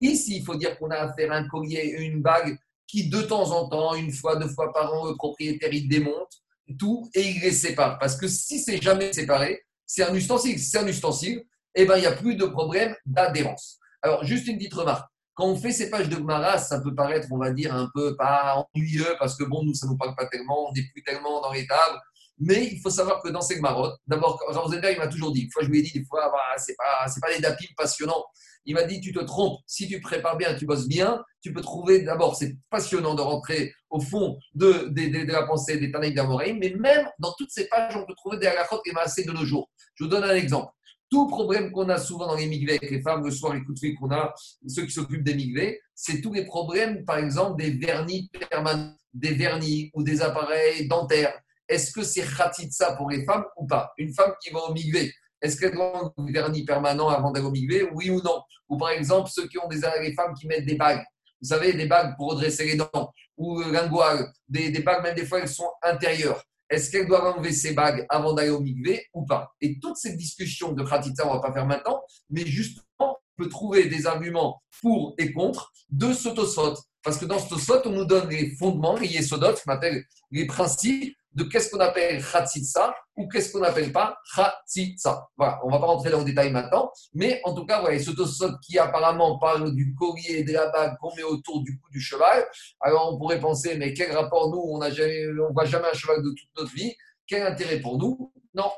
ici. 0.00 0.36
Il 0.36 0.44
faut 0.44 0.54
dire 0.54 0.78
qu'on 0.78 0.90
a 0.90 0.96
affaire 0.96 1.32
à 1.32 1.36
un 1.36 1.48
collier 1.48 1.96
une 1.98 2.22
bague 2.22 2.58
qui, 2.86 3.08
de 3.08 3.20
temps 3.22 3.50
en 3.50 3.68
temps, 3.68 3.94
une 3.94 4.12
fois, 4.12 4.36
deux 4.36 4.48
fois 4.48 4.72
par 4.72 4.94
an, 4.94 5.06
le 5.06 5.14
propriétaire, 5.14 5.72
il 5.72 5.88
démonte 5.88 6.32
tout 6.78 7.08
et 7.14 7.22
il 7.22 7.40
les 7.40 7.52
sépare. 7.52 7.98
Parce 7.98 8.16
que 8.16 8.28
si 8.28 8.58
c'est 8.58 8.80
jamais 8.80 9.12
séparé, 9.12 9.62
c'est 9.86 10.02
un 10.02 10.14
ustensile. 10.14 10.58
C'est 10.58 10.78
un 10.78 10.86
ustensile 10.86 11.44
eh 11.74 11.84
ben, 11.84 11.96
il 11.96 12.00
n'y 12.00 12.06
a 12.06 12.12
plus 12.12 12.36
de 12.36 12.44
problème 12.44 12.94
d'adhérence. 13.06 13.78
Alors, 14.02 14.24
juste 14.24 14.46
une 14.46 14.58
petite 14.58 14.74
remarque. 14.74 15.08
Quand 15.34 15.46
on 15.46 15.56
fait 15.56 15.70
ces 15.70 15.88
pages 15.88 16.08
de 16.08 16.16
Gmara, 16.16 16.58
ça 16.58 16.80
peut 16.80 16.94
paraître, 16.94 17.28
on 17.30 17.38
va 17.38 17.52
dire, 17.52 17.72
un 17.74 17.88
peu 17.94 18.16
pas 18.16 18.66
ennuyeux, 18.74 19.14
parce 19.20 19.36
que 19.36 19.44
bon, 19.44 19.64
nous, 19.64 19.74
ça 19.74 19.86
ne 19.86 19.92
nous 19.92 19.96
parle 19.96 20.14
pas 20.16 20.26
tellement, 20.26 20.68
on 20.68 20.72
n'est 20.72 20.86
plus 20.92 21.02
tellement 21.04 21.40
dans 21.40 21.52
les 21.52 21.66
tables. 21.66 22.00
Mais 22.40 22.66
il 22.66 22.80
faut 22.80 22.90
savoir 22.90 23.20
que 23.22 23.28
dans 23.28 23.40
ces 23.40 23.56
Gmarottes, 23.56 23.98
d'abord, 24.06 24.40
Zender, 24.52 24.92
il 24.92 24.98
m'a 24.98 25.08
toujours 25.08 25.32
dit, 25.32 25.42
une 25.42 25.50
fois 25.50 25.62
je 25.64 25.68
lui 25.68 25.80
ai 25.80 25.82
dit, 25.82 25.92
des 25.92 26.04
fois, 26.04 26.30
bah, 26.30 26.60
ce 26.60 26.70
n'est 26.70 26.76
pas, 26.76 27.34
des 27.34 27.40
dapim 27.40 27.66
passionnants. 27.76 28.24
Il 28.64 28.74
m'a 28.74 28.84
dit, 28.84 29.00
tu 29.00 29.12
te 29.12 29.20
trompes, 29.20 29.60
si 29.66 29.88
tu 29.88 30.00
prépares 30.00 30.36
bien, 30.36 30.54
tu 30.54 30.66
bosses 30.66 30.86
bien, 30.86 31.22
tu 31.40 31.52
peux 31.52 31.60
trouver, 31.60 32.02
d'abord, 32.02 32.36
c'est 32.36 32.56
passionnant 32.70 33.14
de 33.14 33.22
rentrer 33.22 33.72
au 33.90 34.00
fond 34.00 34.38
de, 34.54 34.92
la 35.32 35.42
pensée 35.44 35.78
des 35.78 35.90
Tanaïs 35.90 36.14
d'Amoraïm, 36.14 36.58
mais 36.58 36.74
même 36.78 37.08
dans 37.18 37.32
toutes 37.38 37.50
ces 37.50 37.66
pages, 37.68 37.96
on 37.96 38.04
peut 38.04 38.14
trouver 38.14 38.38
des 38.38 38.46
halakhot 38.46 38.82
et 38.84 38.92
assez 38.98 39.24
de 39.24 39.32
nos 39.32 39.44
jours. 39.44 39.68
Je 39.94 40.04
vous 40.04 40.10
donne 40.10 40.24
un 40.24 40.34
exemple. 40.34 40.72
Tout 41.10 41.26
problème 41.26 41.72
qu'on 41.72 41.88
a 41.88 41.96
souvent 41.96 42.26
dans 42.26 42.34
les 42.34 42.46
migvés 42.46 42.76
avec 42.76 42.90
les 42.90 43.00
femmes, 43.00 43.24
le 43.24 43.30
soir, 43.30 43.54
les 43.54 43.64
coups 43.64 43.80
de 43.80 43.94
qu'on 43.98 44.10
a, 44.10 44.34
ceux 44.66 44.84
qui 44.84 44.90
s'occupent 44.90 45.24
des 45.24 45.34
migvés, 45.34 45.80
c'est 45.94 46.20
tous 46.20 46.34
les 46.34 46.44
problèmes, 46.44 47.04
par 47.04 47.16
exemple, 47.16 47.62
des 47.62 47.70
vernis 47.70 48.30
permanents, 48.50 48.94
des 49.14 49.32
vernis 49.32 49.90
ou 49.94 50.02
des 50.02 50.20
appareils 50.20 50.86
dentaires. 50.86 51.32
Est-ce 51.66 51.92
que 51.92 52.02
c'est 52.02 52.24
khatitsa 52.24 52.96
pour 52.96 53.08
les 53.08 53.24
femmes 53.24 53.44
ou 53.56 53.66
pas? 53.66 53.92
Une 53.96 54.12
femme 54.12 54.34
qui 54.42 54.50
va 54.50 54.60
au 54.60 54.72
migvé, 54.72 55.12
est-ce 55.40 55.58
qu'elle 55.58 55.72
doit 55.72 56.12
un 56.16 56.32
vernis 56.32 56.64
permanent 56.64 57.08
avant 57.08 57.30
d'aller 57.30 57.46
au 57.46 57.50
migvé 57.50 57.88
Oui 57.94 58.10
ou 58.10 58.20
non? 58.22 58.42
Ou 58.68 58.76
par 58.76 58.90
exemple, 58.90 59.30
ceux 59.32 59.48
qui 59.48 59.58
ont 59.58 59.68
des 59.68 59.80
femmes 59.80 60.34
qui 60.38 60.46
mettent 60.46 60.66
des 60.66 60.74
bagues, 60.74 61.04
vous 61.40 61.48
savez, 61.48 61.72
des 61.72 61.86
bagues 61.86 62.16
pour 62.16 62.32
redresser 62.32 62.66
les 62.66 62.76
dents, 62.76 63.12
ou 63.36 63.60
lingoires, 63.62 64.26
des, 64.48 64.70
des 64.70 64.82
bagues, 64.82 65.02
même 65.02 65.14
des 65.14 65.24
fois, 65.24 65.38
elles 65.38 65.48
sont 65.48 65.70
intérieures 65.82 66.42
est-ce 66.70 66.90
qu'elle 66.90 67.06
doit 67.06 67.34
enlever 67.34 67.52
ses 67.52 67.72
bagues 67.72 68.06
avant 68.08 68.34
d'aller 68.34 68.50
au 68.50 68.60
migvé 68.60 69.06
ou 69.14 69.24
pas? 69.24 69.52
Et 69.60 69.78
toutes 69.80 69.96
ces 69.96 70.16
discussions 70.16 70.72
de 70.72 70.84
Khatitsa, 70.84 71.24
on 71.26 71.30
ne 71.30 71.34
va 71.34 71.40
pas 71.40 71.52
faire 71.52 71.66
maintenant, 71.66 72.00
mais 72.30 72.46
justement, 72.46 72.84
on 73.00 73.14
peut 73.36 73.48
trouver 73.48 73.86
des 73.86 74.06
arguments 74.06 74.62
pour 74.80 75.14
et 75.18 75.32
contre 75.32 75.72
de 75.90 76.12
ce 76.12 76.28
Tosot. 76.28 76.74
Parce 77.02 77.18
que 77.18 77.24
dans 77.24 77.38
ce 77.38 77.48
Tosot, 77.48 77.82
on 77.86 77.90
nous 77.92 78.04
donne 78.04 78.28
les 78.28 78.54
fondements, 78.56 78.96
les 78.96 79.08
Yesodot, 79.08 79.54
qu'on 79.64 79.72
appelle 79.72 80.04
les 80.30 80.46
principes 80.46 81.16
de 81.32 81.44
qu'est-ce 81.44 81.70
qu'on 81.70 81.80
appelle 81.80 82.24
Khatitsa 82.24 82.94
ou 83.16 83.28
qu'est-ce 83.28 83.52
qu'on 83.52 83.60
n'appelle 83.60 83.92
pas 83.92 84.18
Khatitsa. 84.34 85.28
Voilà, 85.36 85.60
on 85.62 85.68
ne 85.68 85.72
va 85.72 85.78
pas 85.78 85.86
rentrer 85.86 86.10
dans 86.10 86.18
le 86.18 86.24
détail 86.24 86.50
maintenant, 86.50 86.90
mais 87.14 87.40
en 87.44 87.54
tout 87.54 87.66
cas, 87.66 87.80
voilà, 87.80 87.98
ce 87.98 88.10
Tosot 88.10 88.58
qui 88.64 88.78
apparemment 88.78 89.38
parle 89.38 89.74
du 89.74 89.94
collier 89.94 90.38
et 90.38 90.44
de 90.44 90.52
la 90.52 90.68
bague 90.70 90.96
qu'on 90.98 91.14
met 91.14 91.22
autour 91.22 91.62
du 91.62 91.78
cou 91.78 91.90
du 91.90 92.00
cheval. 92.00 92.46
Alors 92.80 93.12
on 93.12 93.18
pourrait 93.18 93.40
penser, 93.40 93.76
mais 93.76 93.92
quel 93.92 94.12
rapport 94.12 94.50
nous, 94.50 94.58
on 94.58 94.78
ne 94.78 95.52
voit 95.52 95.64
jamais 95.64 95.88
un 95.88 95.96
cheval 95.96 96.22
de 96.22 96.30
toute 96.30 96.48
notre 96.56 96.72
vie, 96.72 96.94
quel 97.26 97.42
intérêt 97.42 97.80
pour 97.80 97.98
nous? 97.98 98.32
Non, 98.54 98.70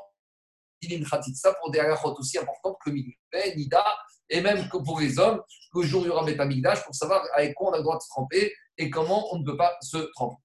il 0.82 0.90
y 0.90 0.94
a 0.94 0.98
une 0.98 1.06
Khatitsa 1.06 1.54
pour 1.54 1.70
des 1.70 1.78
halachot 1.78 2.14
aussi 2.18 2.38
importantes 2.38 2.76
que 2.84 2.90
Migvé, 2.90 3.14
Nida, 3.56 3.84
et 4.28 4.40
même 4.40 4.68
que 4.68 4.78
pour 4.78 5.00
les 5.00 5.18
hommes, 5.18 5.40
le 5.74 5.82
jour 5.82 6.02
il 6.02 6.06
y 6.06 6.10
aura 6.10 6.24
pour 6.24 6.94
savoir 6.94 7.22
avec 7.34 7.54
quoi 7.54 7.70
on 7.70 7.72
a 7.72 7.78
le 7.78 7.82
droit 7.82 7.96
de 7.96 8.02
se 8.02 8.08
tremper 8.08 8.52
et 8.78 8.88
comment 8.90 9.32
on 9.34 9.38
ne 9.38 9.44
peut 9.44 9.56
pas 9.56 9.76
se 9.82 9.98
tremper. 10.14 10.36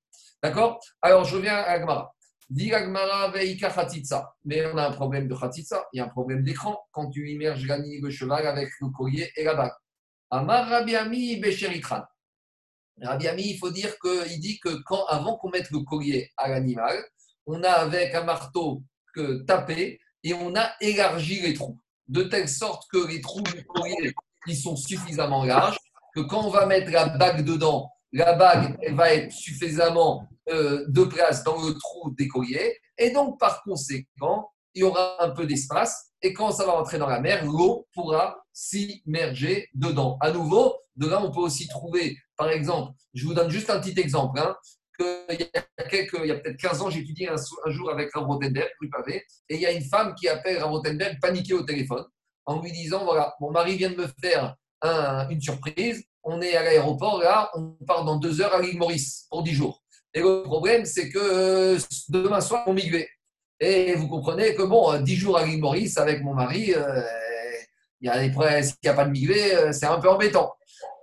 D'accord? 0.46 0.80
Alors, 1.02 1.26
je 1.26 1.38
reviens 1.38 1.56
à 1.56 1.72
Agmara. 1.72 2.14
Dit 2.52 2.72
Agmara 2.72 3.30
veika 3.30 3.72
khatitsa. 3.72 4.32
Mais 4.44 4.64
on 4.68 4.78
a 4.78 4.90
un 4.90 4.92
problème 4.92 5.28
de 5.28 5.34
khatitsa, 5.34 5.88
il 5.92 5.98
y 5.98 6.02
a 6.02 6.06
un 6.06 6.10
problème 6.10 6.44
d'écran 6.44 6.78
quand 6.92 7.10
tu 7.10 7.28
immerges 7.32 7.66
le 7.68 8.10
cheval 8.12 8.46
avec 8.46 8.70
le 8.80 8.90
collier 8.90 9.32
et 9.36 9.44
la 9.44 9.56
bague. 9.56 9.72
Amar 10.30 10.70
Rabiami 10.70 11.38
Becheritran. 11.38 12.04
Rabiami, 13.02 13.42
il 13.54 13.58
faut 13.58 13.72
dire 13.72 13.98
qu'il 13.98 14.40
dit 14.40 14.60
que 14.60 14.70
quand, 14.86 15.04
avant 15.06 15.36
qu'on 15.38 15.50
mette 15.50 15.72
le 15.72 15.80
collier 15.80 16.30
à 16.38 16.48
l'animal, 16.48 16.96
on 17.48 17.64
a 17.64 17.72
avec 17.72 18.14
un 18.14 18.24
marteau 18.24 18.84
que 19.16 19.44
tapé 19.46 20.00
et 20.24 20.36
on 20.36 20.56
a 20.56 20.70
élargi 20.80 21.42
les 21.42 21.56
trous, 21.56 21.80
de 22.08 22.22
telle 22.22 22.50
sorte 22.50 22.84
que 22.92 23.08
les 23.08 23.20
trous 23.20 23.42
du 23.42 23.66
collier 23.66 24.14
sont 24.54 24.76
suffisamment 24.76 25.44
larges 25.44 25.80
que 26.14 26.20
quand 26.20 26.46
on 26.46 26.52
va 26.52 26.68
mettre 26.68 26.92
la 26.92 27.08
bague 27.08 27.44
dedans, 27.44 27.92
la 28.12 28.34
bague 28.34 28.78
va 28.94 29.12
être 29.12 29.32
suffisamment 29.32 30.30
euh, 30.50 30.86
de 30.88 31.04
place 31.04 31.44
dans 31.44 31.62
le 31.62 31.74
trou 31.74 32.12
des 32.18 32.28
colliers. 32.28 32.78
Et 32.98 33.12
donc, 33.12 33.40
par 33.40 33.64
conséquent, 33.64 34.52
il 34.74 34.82
y 34.82 34.84
aura 34.84 35.24
un 35.24 35.32
peu 35.32 35.46
d'espace. 35.46 36.12
Et 36.22 36.34
quand 36.34 36.52
ça 36.52 36.66
va 36.66 36.74
rentrer 36.74 36.98
dans 36.98 37.08
la 37.08 37.20
mer, 37.20 37.46
l'eau 37.46 37.88
pourra 37.94 38.38
s'immerger 38.54 39.70
dedans. 39.74 40.18
À 40.22 40.32
nouveau, 40.32 40.76
de 40.96 41.08
là, 41.08 41.22
on 41.22 41.32
peut 41.32 41.40
aussi 41.40 41.68
trouver, 41.68 42.18
par 42.38 42.50
exemple, 42.50 42.94
je 43.14 43.26
vous 43.26 43.34
donne 43.34 43.50
juste 43.50 43.70
un 43.70 43.80
petit 43.80 44.00
exemple. 44.00 44.40
Hein, 44.40 44.56
il 45.00 45.42
y 45.42 45.58
a, 45.58 45.84
quelques, 45.90 46.18
il 46.22 46.28
y 46.28 46.32
a 46.32 46.36
peut-être 46.36 46.58
15 46.58 46.82
ans, 46.82 46.90
j'ai 46.90 47.00
étudié 47.00 47.30
un, 47.30 47.72
jour 47.72 47.92
avec 47.92 48.14
Rav 48.14 48.26
Rotenberg, 48.26 48.70
rue 48.80 48.90
Pavé, 48.90 49.24
et 49.50 49.56
il 49.56 49.62
y 49.62 49.66
a 49.66 49.72
une 49.72 49.84
femme 49.84 50.16
qui 50.16 50.28
appelle 50.28 50.58
Rav 50.58 50.72
Rotenberg 50.72 51.20
paniquée 51.20 51.54
au 51.54 51.64
téléphone 51.64 52.06
en 52.46 52.62
lui 52.62 52.72
disant 52.72 53.04
voilà, 53.04 53.36
mon 53.40 53.52
mari 53.52 53.76
vient 53.76 53.90
de 53.90 53.98
me 53.98 54.08
faire 54.22 54.56
une 55.30 55.42
surprise, 55.42 56.04
on 56.24 56.42
est 56.42 56.56
à 56.56 56.64
l'aéroport, 56.64 57.20
là, 57.20 57.50
on 57.56 57.76
part 57.86 58.06
dans 58.06 58.18
deux 58.18 58.42
heures 58.42 58.54
à 58.54 58.62
l'île 58.62 58.78
Maurice 58.78 59.26
pour 59.30 59.44
10 59.44 59.54
jours. 59.54 59.84
Et 60.16 60.22
le 60.22 60.44
problème, 60.44 60.86
c'est 60.86 61.10
que 61.10 61.20
euh, 61.20 61.80
demain 62.08 62.40
soir, 62.40 62.64
on 62.68 62.74
migrait. 62.74 63.10
Et 63.60 63.96
vous 63.96 64.08
comprenez 64.08 64.56
que, 64.56 64.64
bon, 64.64 64.98
10 65.02 65.16
jours 65.16 65.38
à 65.38 65.46
l'île 65.46 65.60
Maurice 65.60 65.98
avec 65.98 66.24
mon 66.24 66.34
mari, 66.34 66.74
euh, 66.74 67.02
il 68.00 68.08
y 68.08 68.10
a 68.10 68.20
des 68.20 68.64
s'il 68.64 68.76
n'y 68.82 68.90
a 68.90 68.94
pas 68.94 69.04
de 69.04 69.12
migré, 69.12 69.56
euh, 69.56 69.72
c'est 69.74 69.86
un 69.86 70.00
peu 70.00 70.10
embêtant. 70.10 70.54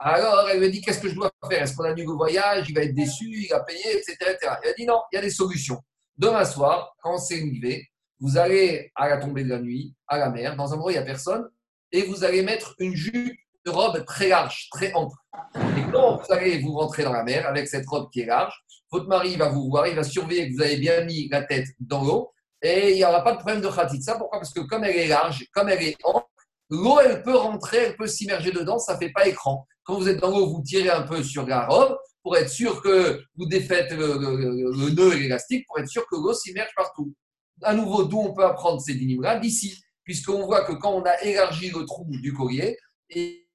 Alors, 0.00 0.48
elle 0.48 0.60
me 0.60 0.70
dit 0.70 0.80
Qu'est-ce 0.80 1.00
que 1.00 1.10
je 1.10 1.14
dois 1.14 1.30
faire? 1.48 1.62
Est-ce 1.62 1.76
qu'on 1.76 1.84
annule 1.84 2.06
le 2.06 2.12
voyage? 2.12 2.70
Il 2.70 2.74
va 2.74 2.82
être 2.82 2.94
déçu, 2.94 3.26
il 3.26 3.48
va 3.50 3.60
payer, 3.60 3.98
etc. 3.98 4.16
Elle 4.62 4.70
a 4.70 4.72
dit 4.72 4.86
Non, 4.86 5.02
il 5.12 5.16
y 5.16 5.18
a 5.18 5.22
des 5.22 5.30
solutions. 5.30 5.80
Demain 6.16 6.46
soir, 6.46 6.96
quand 7.02 7.18
c'est 7.18 7.40
migré, 7.42 7.86
vous 8.18 8.38
allez 8.38 8.92
à 8.94 9.10
la 9.10 9.18
tombée 9.18 9.44
de 9.44 9.50
la 9.50 9.58
nuit, 9.58 9.94
à 10.08 10.16
la 10.16 10.30
mer, 10.30 10.56
dans 10.56 10.72
un 10.72 10.76
endroit 10.76 10.86
où 10.86 10.90
il 10.90 10.96
n'y 10.96 10.98
a 10.98 11.04
personne, 11.04 11.50
et 11.90 12.02
vous 12.04 12.24
allez 12.24 12.42
mettre 12.42 12.74
une 12.78 12.94
jupe 12.94 13.36
robe 13.70 14.04
très 14.04 14.28
large, 14.28 14.68
très 14.70 14.92
ample. 14.94 15.16
Et 15.78 15.90
quand 15.92 16.16
vous 16.16 16.32
allez 16.32 16.58
vous 16.58 16.72
rentrer 16.72 17.04
dans 17.04 17.12
la 17.12 17.22
mer 17.22 17.46
avec 17.46 17.68
cette 17.68 17.86
robe 17.86 18.10
qui 18.10 18.20
est 18.20 18.26
large, 18.26 18.54
votre 18.90 19.06
mari 19.06 19.36
va 19.36 19.48
vous 19.48 19.68
voir, 19.68 19.86
il 19.86 19.96
va 19.96 20.02
surveiller 20.02 20.50
que 20.50 20.56
vous 20.56 20.62
avez 20.62 20.76
bien 20.76 21.04
mis 21.04 21.28
la 21.30 21.42
tête 21.42 21.68
dans 21.80 22.04
l'eau, 22.04 22.32
et 22.62 22.92
il 22.92 22.96
n'y 22.96 23.04
aura 23.04 23.24
pas 23.24 23.32
de 23.32 23.38
problème 23.38 23.60
de 23.60 23.68
khatitsa. 23.68 24.16
Pourquoi? 24.16 24.38
Parce 24.38 24.52
que 24.52 24.60
comme 24.60 24.84
elle 24.84 24.96
est 24.96 25.08
large, 25.08 25.46
comme 25.52 25.68
elle 25.68 25.82
est 25.82 25.96
ample, 26.04 26.26
l'eau, 26.70 27.00
elle 27.00 27.22
peut 27.22 27.36
rentrer, 27.36 27.78
elle 27.78 27.96
peut 27.96 28.06
s'immerger 28.06 28.52
dedans, 28.52 28.78
ça 28.78 28.94
ne 28.94 28.98
fait 28.98 29.10
pas 29.10 29.26
écran. 29.26 29.66
Quand 29.84 29.96
vous 29.96 30.08
êtes 30.08 30.20
dans 30.20 30.30
l'eau, 30.30 30.46
vous 30.46 30.62
tirez 30.62 30.90
un 30.90 31.02
peu 31.02 31.22
sur 31.24 31.46
la 31.46 31.66
robe 31.66 31.96
pour 32.22 32.36
être 32.36 32.48
sûr 32.48 32.80
que 32.82 33.20
vous 33.36 33.46
défaites 33.46 33.90
le, 33.92 34.90
nœud 34.90 35.14
et 35.14 35.18
l'élastique, 35.18 35.66
pour 35.66 35.80
être 35.80 35.88
sûr 35.88 36.06
que 36.06 36.14
l'eau 36.14 36.32
s'immerge 36.32 36.70
partout. 36.76 37.12
À 37.62 37.74
nouveau, 37.74 38.04
d'où 38.04 38.18
on 38.18 38.32
peut 38.32 38.44
apprendre 38.44 38.80
ces 38.80 38.94
dynamiques-là 38.94 39.40
D'ici, 39.40 39.82
puisqu'on 40.04 40.46
voit 40.46 40.64
que 40.64 40.72
quand 40.72 40.92
on 40.92 41.02
a 41.02 41.20
élargi 41.22 41.70
le 41.70 41.84
trou 41.84 42.06
du 42.08 42.32
collier, 42.32 42.78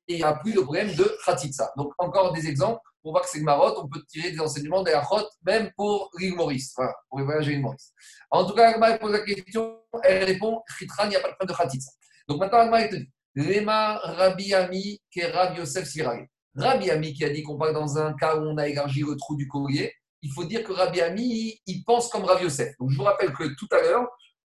il 0.07 0.17
n'y 0.17 0.23
a 0.23 0.33
plus 0.33 0.53
de 0.53 0.61
problème 0.61 0.93
de 0.95 1.17
khatitsa. 1.25 1.71
Donc, 1.75 1.91
encore 1.97 2.33
des 2.33 2.47
exemples 2.47 2.81
pour 3.01 3.11
voir 3.11 3.23
que 3.23 3.29
c'est 3.29 3.41
marotte, 3.41 3.77
on 3.81 3.87
peut 3.87 4.03
tirer 4.07 4.31
des 4.31 4.39
enseignements 4.39 4.83
de 4.83 4.91
la 4.91 5.07
même 5.45 5.71
pour 5.75 6.09
l'île 6.19 6.35
Maurice, 6.35 6.73
voilà, 6.75 6.93
pour 7.09 7.19
les 7.19 7.25
voyages 7.25 7.47
à 7.47 7.51
l'île 7.51 7.61
Maurice. 7.61 7.93
En 8.31 8.45
tout 8.45 8.53
cas, 8.53 8.77
elle 8.77 8.99
pose 8.99 9.11
la 9.11 9.19
question, 9.19 9.79
elle 10.03 10.23
répond 10.23 10.61
Khitra, 10.77 11.05
il 11.05 11.09
n'y 11.09 11.15
a 11.15 11.19
pas 11.19 11.29
de 11.29 11.35
problème 11.35 11.55
de 11.55 11.63
khatitsa. 11.63 11.91
Donc 12.27 12.39
maintenant, 12.39 12.75
elle 12.75 12.89
te 12.89 12.95
dit 12.95 13.09
Lema 13.35 13.97
Rabbi 13.97 14.53
Ami 14.53 15.01
qui 15.11 15.19
est 15.19 15.31
Rabbi 15.31 15.59
Yosef 15.59 15.87
Sirage. 15.87 16.27
Rabbi 16.55 16.89
Ami 16.89 17.13
qui 17.13 17.23
a 17.23 17.29
dit 17.29 17.43
qu'on 17.43 17.57
parle 17.57 17.73
dans 17.73 17.97
un 17.97 18.13
cas 18.13 18.35
où 18.35 18.41
on 18.41 18.57
a 18.57 18.67
élargi 18.67 19.01
le 19.01 19.15
trou 19.15 19.35
du 19.35 19.47
collier, 19.47 19.93
il 20.21 20.31
faut 20.31 20.43
dire 20.43 20.63
que 20.63 20.73
Rabbi 20.73 20.99
Ami, 21.01 21.61
il 21.65 21.83
pense 21.83 22.09
comme 22.09 22.25
Rabbi 22.25 22.43
Yosef. 22.43 22.73
Donc 22.79 22.89
je 22.89 22.97
vous 22.97 23.03
rappelle 23.03 23.31
que 23.31 23.43
tout 23.55 23.67
à 23.71 23.81
l'heure, 23.81 24.07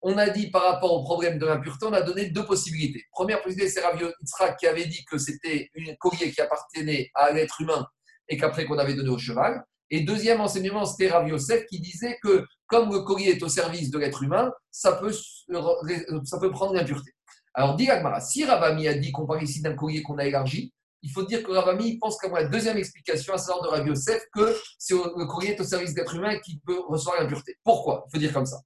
on 0.10 0.18
a 0.18 0.30
dit 0.30 0.49
par 0.49 0.64
rapport 0.64 0.93
au 0.93 1.03
problème 1.03 1.38
de 1.38 1.45
l'impureté, 1.45 1.86
on 1.86 1.91
a 1.91 2.01
donné 2.01 2.30
deux 2.30 2.45
possibilités. 2.45 3.03
Première 3.12 3.41
possibilité, 3.43 3.70
c'est 3.70 3.82
Rabbi 3.82 4.05
Yitzhak 4.05 4.58
qui 4.58 4.66
avait 4.66 4.86
dit 4.86 5.03
que 5.03 5.18
c'était 5.18 5.70
un 5.78 5.95
collier 5.99 6.32
qui 6.32 6.39
appartenait 6.39 7.12
à 7.14 7.34
l'être 7.34 7.60
humain 7.60 7.86
et 8.30 8.38
qu'après 8.38 8.66
qu'on 8.66 8.78
avait 8.78 8.93
donné 8.93 9.10
au 9.10 9.18
cheval. 9.18 9.62
Et 9.89 10.01
deuxième 10.01 10.39
enseignement, 10.39 10.86
c'était 10.86 11.10
Rabbi 11.10 11.32
Yosef 11.32 11.66
qui 11.66 11.82
disait 11.82 12.18
que 12.24 12.45
comme 12.68 12.89
le 12.89 13.01
collier 13.01 13.32
est 13.32 13.43
au 13.43 13.49
service 13.49 13.91
de 13.91 13.97
l'être 13.97 14.24
humain, 14.24 14.49
ça 14.72 14.93
peut, 14.93 15.12
ça 15.12 16.39
peut 16.39 16.51
prendre 16.51 16.74
l'impureté. 16.74 17.12
Alors, 17.53 17.76
dit 17.76 17.89
Agmara, 17.89 18.22
si 18.22 18.45
Ravami 18.45 18.88
a 18.88 18.93
dit 18.93 19.12
qu'on 19.12 19.26
parle 19.26 19.43
ici 19.43 19.62
d'un 19.62 19.74
collier 19.74 20.03
qu'on 20.03 20.20
a 20.20 20.26
élargi, 20.26 20.72
il 21.01 21.12
faut 21.12 21.24
dire 21.24 21.43
que 21.43 21.51
Ravami 21.51 21.97
pense 21.97 22.18
comme 22.18 22.34
la 22.34 22.45
deuxième 22.45 22.78
explication 22.78 23.34
à 23.34 23.38
savoir 23.38 23.64
de 23.64 23.68
Rav 23.70 23.88
Yosef 23.88 24.22
que 24.34 24.55
le 24.91 25.26
collier 25.26 25.49
est 25.49 25.60
au 25.60 25.66
service 25.66 25.93
d'être 25.93 26.16
humain 26.16 26.39
qui 26.39 26.62
peut 26.66 26.80
recevoir 26.88 27.22
l'impureté. 27.22 27.58
Pourquoi? 27.64 28.05
Il 28.08 28.12
faut 28.14 28.20
dire 28.20 28.32
comme 28.32 28.45
ça. 28.45 28.58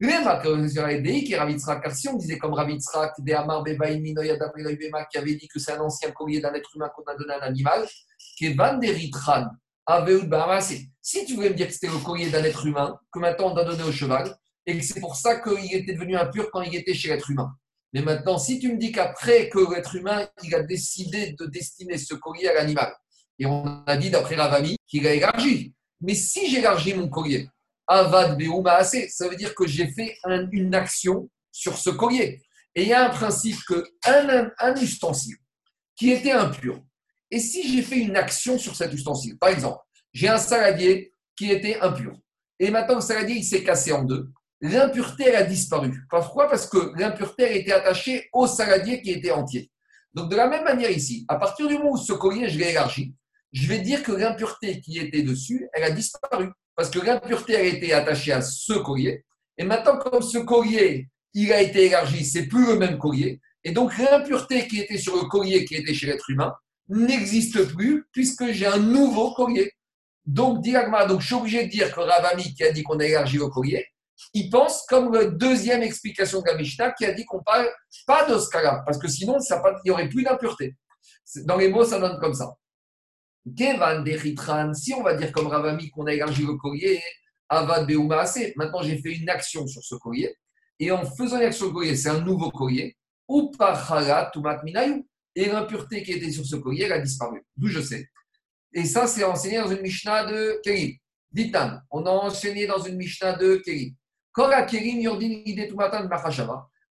Car 0.00 1.94
si 1.94 2.08
on 2.08 2.16
disait 2.16 2.38
comme 2.38 2.54
Ravitzrak, 2.54 3.14
qui 3.16 3.32
avait 5.18 5.34
dit 5.34 5.48
que 5.48 5.58
c'est 5.58 5.72
un 5.72 5.80
ancien 5.80 6.10
collier 6.10 6.40
d'un 6.40 6.52
être 6.54 6.70
humain 6.74 6.90
qu'on 6.94 7.04
a 7.04 7.14
donné 7.16 7.32
à 7.34 7.38
un 7.38 7.46
animal, 7.48 7.86
qui 8.36 8.52
Van 8.54 8.80
Si 11.00 11.24
tu 11.24 11.34
voulais 11.34 11.50
me 11.50 11.54
dire 11.54 11.68
que 11.68 11.72
c'était 11.72 11.86
le 11.86 12.04
collier 12.04 12.30
d'un 12.30 12.42
être 12.42 12.66
humain, 12.66 12.98
que 13.12 13.18
maintenant 13.18 13.52
on 13.52 13.56
a 13.56 13.64
donné 13.64 13.82
au 13.84 13.92
cheval, 13.92 14.36
et 14.66 14.76
que 14.76 14.84
c'est 14.84 15.00
pour 15.00 15.14
ça 15.16 15.40
qu'il 15.40 15.74
était 15.74 15.92
devenu 15.92 16.16
impur 16.16 16.50
quand 16.50 16.62
il 16.62 16.74
était 16.74 16.94
chez 16.94 17.08
l'être 17.08 17.30
humain. 17.30 17.54
Mais 17.92 18.02
maintenant, 18.02 18.38
si 18.38 18.58
tu 18.58 18.72
me 18.72 18.78
dis 18.78 18.90
qu'après 18.90 19.48
que 19.48 19.58
l'être 19.72 19.94
humain, 19.94 20.26
il 20.42 20.54
a 20.54 20.62
décidé 20.62 21.36
de 21.38 21.46
destiner 21.46 21.98
ce 21.98 22.14
collier 22.14 22.48
à 22.48 22.54
l'animal, 22.54 22.92
et 23.38 23.46
on 23.46 23.84
a 23.86 23.96
dit 23.96 24.10
d'après 24.10 24.34
Ravami 24.34 24.76
qu'il 24.86 25.06
a 25.06 25.14
élargi. 25.14 25.74
Mais 26.00 26.14
si 26.14 26.50
j'élargis 26.50 26.94
mon 26.94 27.08
collier, 27.08 27.48
Avad 27.86 28.38
Beuma 28.38 28.82
ça 28.84 29.28
veut 29.28 29.36
dire 29.36 29.54
que 29.54 29.66
j'ai 29.66 29.88
fait 29.88 30.16
une 30.52 30.74
action 30.74 31.28
sur 31.52 31.76
ce 31.76 31.90
collier. 31.90 32.42
Et 32.74 32.82
il 32.82 32.88
y 32.88 32.92
a 32.92 33.06
un 33.06 33.10
principe 33.10 33.58
que 33.68 33.84
un, 34.06 34.50
un 34.58 34.74
ustensile 34.76 35.36
qui 35.96 36.10
était 36.10 36.32
impur, 36.32 36.80
et 37.30 37.38
si 37.38 37.72
j'ai 37.72 37.82
fait 37.82 37.98
une 37.98 38.16
action 38.16 38.58
sur 38.58 38.74
cet 38.74 38.92
ustensile, 38.92 39.38
par 39.38 39.50
exemple, 39.50 39.78
j'ai 40.12 40.28
un 40.28 40.38
saladier 40.38 41.14
qui 41.36 41.50
était 41.50 41.78
impur, 41.80 42.16
et 42.58 42.70
maintenant 42.70 42.96
le 42.96 43.00
saladier 43.00 43.36
il 43.36 43.44
s'est 43.44 43.62
cassé 43.62 43.92
en 43.92 44.02
deux, 44.02 44.28
l'impureté, 44.60 45.24
elle 45.28 45.36
a 45.36 45.42
disparu. 45.42 45.92
Pourquoi? 46.08 46.48
Parce 46.48 46.66
que 46.66 46.92
l'impureté, 46.98 47.58
était 47.58 47.72
attachée 47.72 48.28
au 48.32 48.46
saladier 48.46 49.02
qui 49.02 49.10
était 49.10 49.30
entier. 49.30 49.70
Donc, 50.14 50.30
de 50.30 50.36
la 50.36 50.48
même 50.48 50.64
manière 50.64 50.90
ici, 50.90 51.24
à 51.28 51.36
partir 51.36 51.68
du 51.68 51.76
moment 51.76 51.92
où 51.92 51.96
ce 51.96 52.12
collier, 52.12 52.48
je 52.48 52.58
l'ai 52.58 52.70
élargi, 52.70 53.14
je 53.52 53.68
vais 53.68 53.80
dire 53.80 54.02
que 54.02 54.12
l'impureté 54.12 54.80
qui 54.80 54.98
était 54.98 55.22
dessus, 55.22 55.68
elle 55.72 55.84
a 55.84 55.90
disparu. 55.90 56.48
Parce 56.76 56.90
que 56.90 56.98
l'impureté, 56.98 57.54
elle 57.54 57.74
était 57.74 57.92
attachée 57.92 58.32
à 58.32 58.42
ce 58.42 58.72
collier. 58.74 59.24
Et 59.56 59.64
maintenant, 59.64 59.98
comme 59.98 60.22
ce 60.22 60.38
collier, 60.38 61.08
il 61.32 61.52
a 61.52 61.60
été 61.60 61.86
élargi, 61.86 62.24
c'est 62.24 62.46
plus 62.46 62.66
le 62.66 62.76
même 62.76 62.98
collier. 62.98 63.40
Et 63.62 63.72
donc, 63.72 63.96
l'impureté 63.98 64.66
qui 64.66 64.80
était 64.80 64.98
sur 64.98 65.16
le 65.16 65.28
collier 65.28 65.64
qui 65.64 65.76
était 65.76 65.94
chez 65.94 66.06
l'être 66.06 66.28
humain 66.30 66.54
n'existe 66.88 67.64
plus 67.74 68.06
puisque 68.12 68.52
j'ai 68.52 68.66
un 68.66 68.78
nouveau 68.78 69.32
collier. 69.34 69.72
Donc, 70.26 70.64
donc, 70.64 71.20
je 71.20 71.26
suis 71.26 71.34
obligé 71.34 71.64
de 71.64 71.70
dire 71.70 71.94
que 71.94 72.00
Ravami 72.00 72.54
qui 72.54 72.64
a 72.64 72.72
dit 72.72 72.82
qu'on 72.82 72.98
a 72.98 73.04
élargi 73.04 73.38
le 73.38 73.48
collier, 73.48 73.86
il 74.32 74.48
pense 74.50 74.84
comme 74.86 75.12
la 75.12 75.26
deuxième 75.26 75.82
explication 75.82 76.40
de 76.40 76.46
la 76.46 76.92
qui 76.92 77.04
a 77.04 77.12
dit 77.12 77.24
qu'on 77.24 77.42
parle 77.42 77.68
pas 78.06 78.28
de 78.28 78.38
scala, 78.38 78.82
parce 78.86 78.98
que 78.98 79.08
sinon, 79.08 79.38
ça, 79.40 79.62
il 79.84 79.88
n'y 79.88 79.90
aurait 79.90 80.08
plus 80.08 80.22
d'impureté. 80.22 80.76
Dans 81.44 81.56
les 81.56 81.68
mots, 81.68 81.84
ça 81.84 81.98
donne 81.98 82.18
comme 82.20 82.34
ça. 82.34 82.54
Si 83.46 84.94
on 84.94 85.02
va 85.02 85.14
dire 85.14 85.32
comme 85.32 85.46
Ravami 85.48 85.90
qu'on 85.90 86.06
a 86.06 86.14
élargi 86.14 86.42
le 86.42 86.54
collier, 86.56 87.02
Avad 87.48 87.90
maintenant 88.56 88.82
j'ai 88.82 88.98
fait 88.98 89.14
une 89.14 89.28
action 89.28 89.66
sur 89.66 89.82
ce 89.82 89.94
collier, 89.96 90.34
et 90.78 90.90
en 90.90 91.04
faisant 91.04 91.36
une 91.36 91.44
action 91.44 91.66
sur 91.66 91.68
le 91.68 91.72
collier, 91.74 91.96
c'est 91.96 92.08
un 92.08 92.20
nouveau 92.20 92.50
collier, 92.50 92.96
ou 93.28 93.52
et 95.36 95.46
l'impureté 95.46 96.02
qui 96.02 96.12
était 96.12 96.30
sur 96.30 96.46
ce 96.46 96.56
collier, 96.56 96.84
elle 96.84 96.92
a 96.92 97.00
disparu. 97.00 97.42
D'où 97.56 97.68
je 97.68 97.80
sais. 97.80 98.08
Et 98.72 98.84
ça, 98.84 99.06
c'est 99.06 99.24
enseigné 99.24 99.58
dans 99.58 99.70
une 99.70 99.80
Mishnah 99.80 100.26
de 100.26 100.60
Kérim. 100.62 100.96
Ditan, 101.30 101.78
on 101.90 102.06
a 102.06 102.10
enseigné 102.10 102.66
dans 102.66 102.82
une 102.82 102.96
Mishnah 102.96 103.34
de 103.34 103.56
Kérim. 103.56 103.94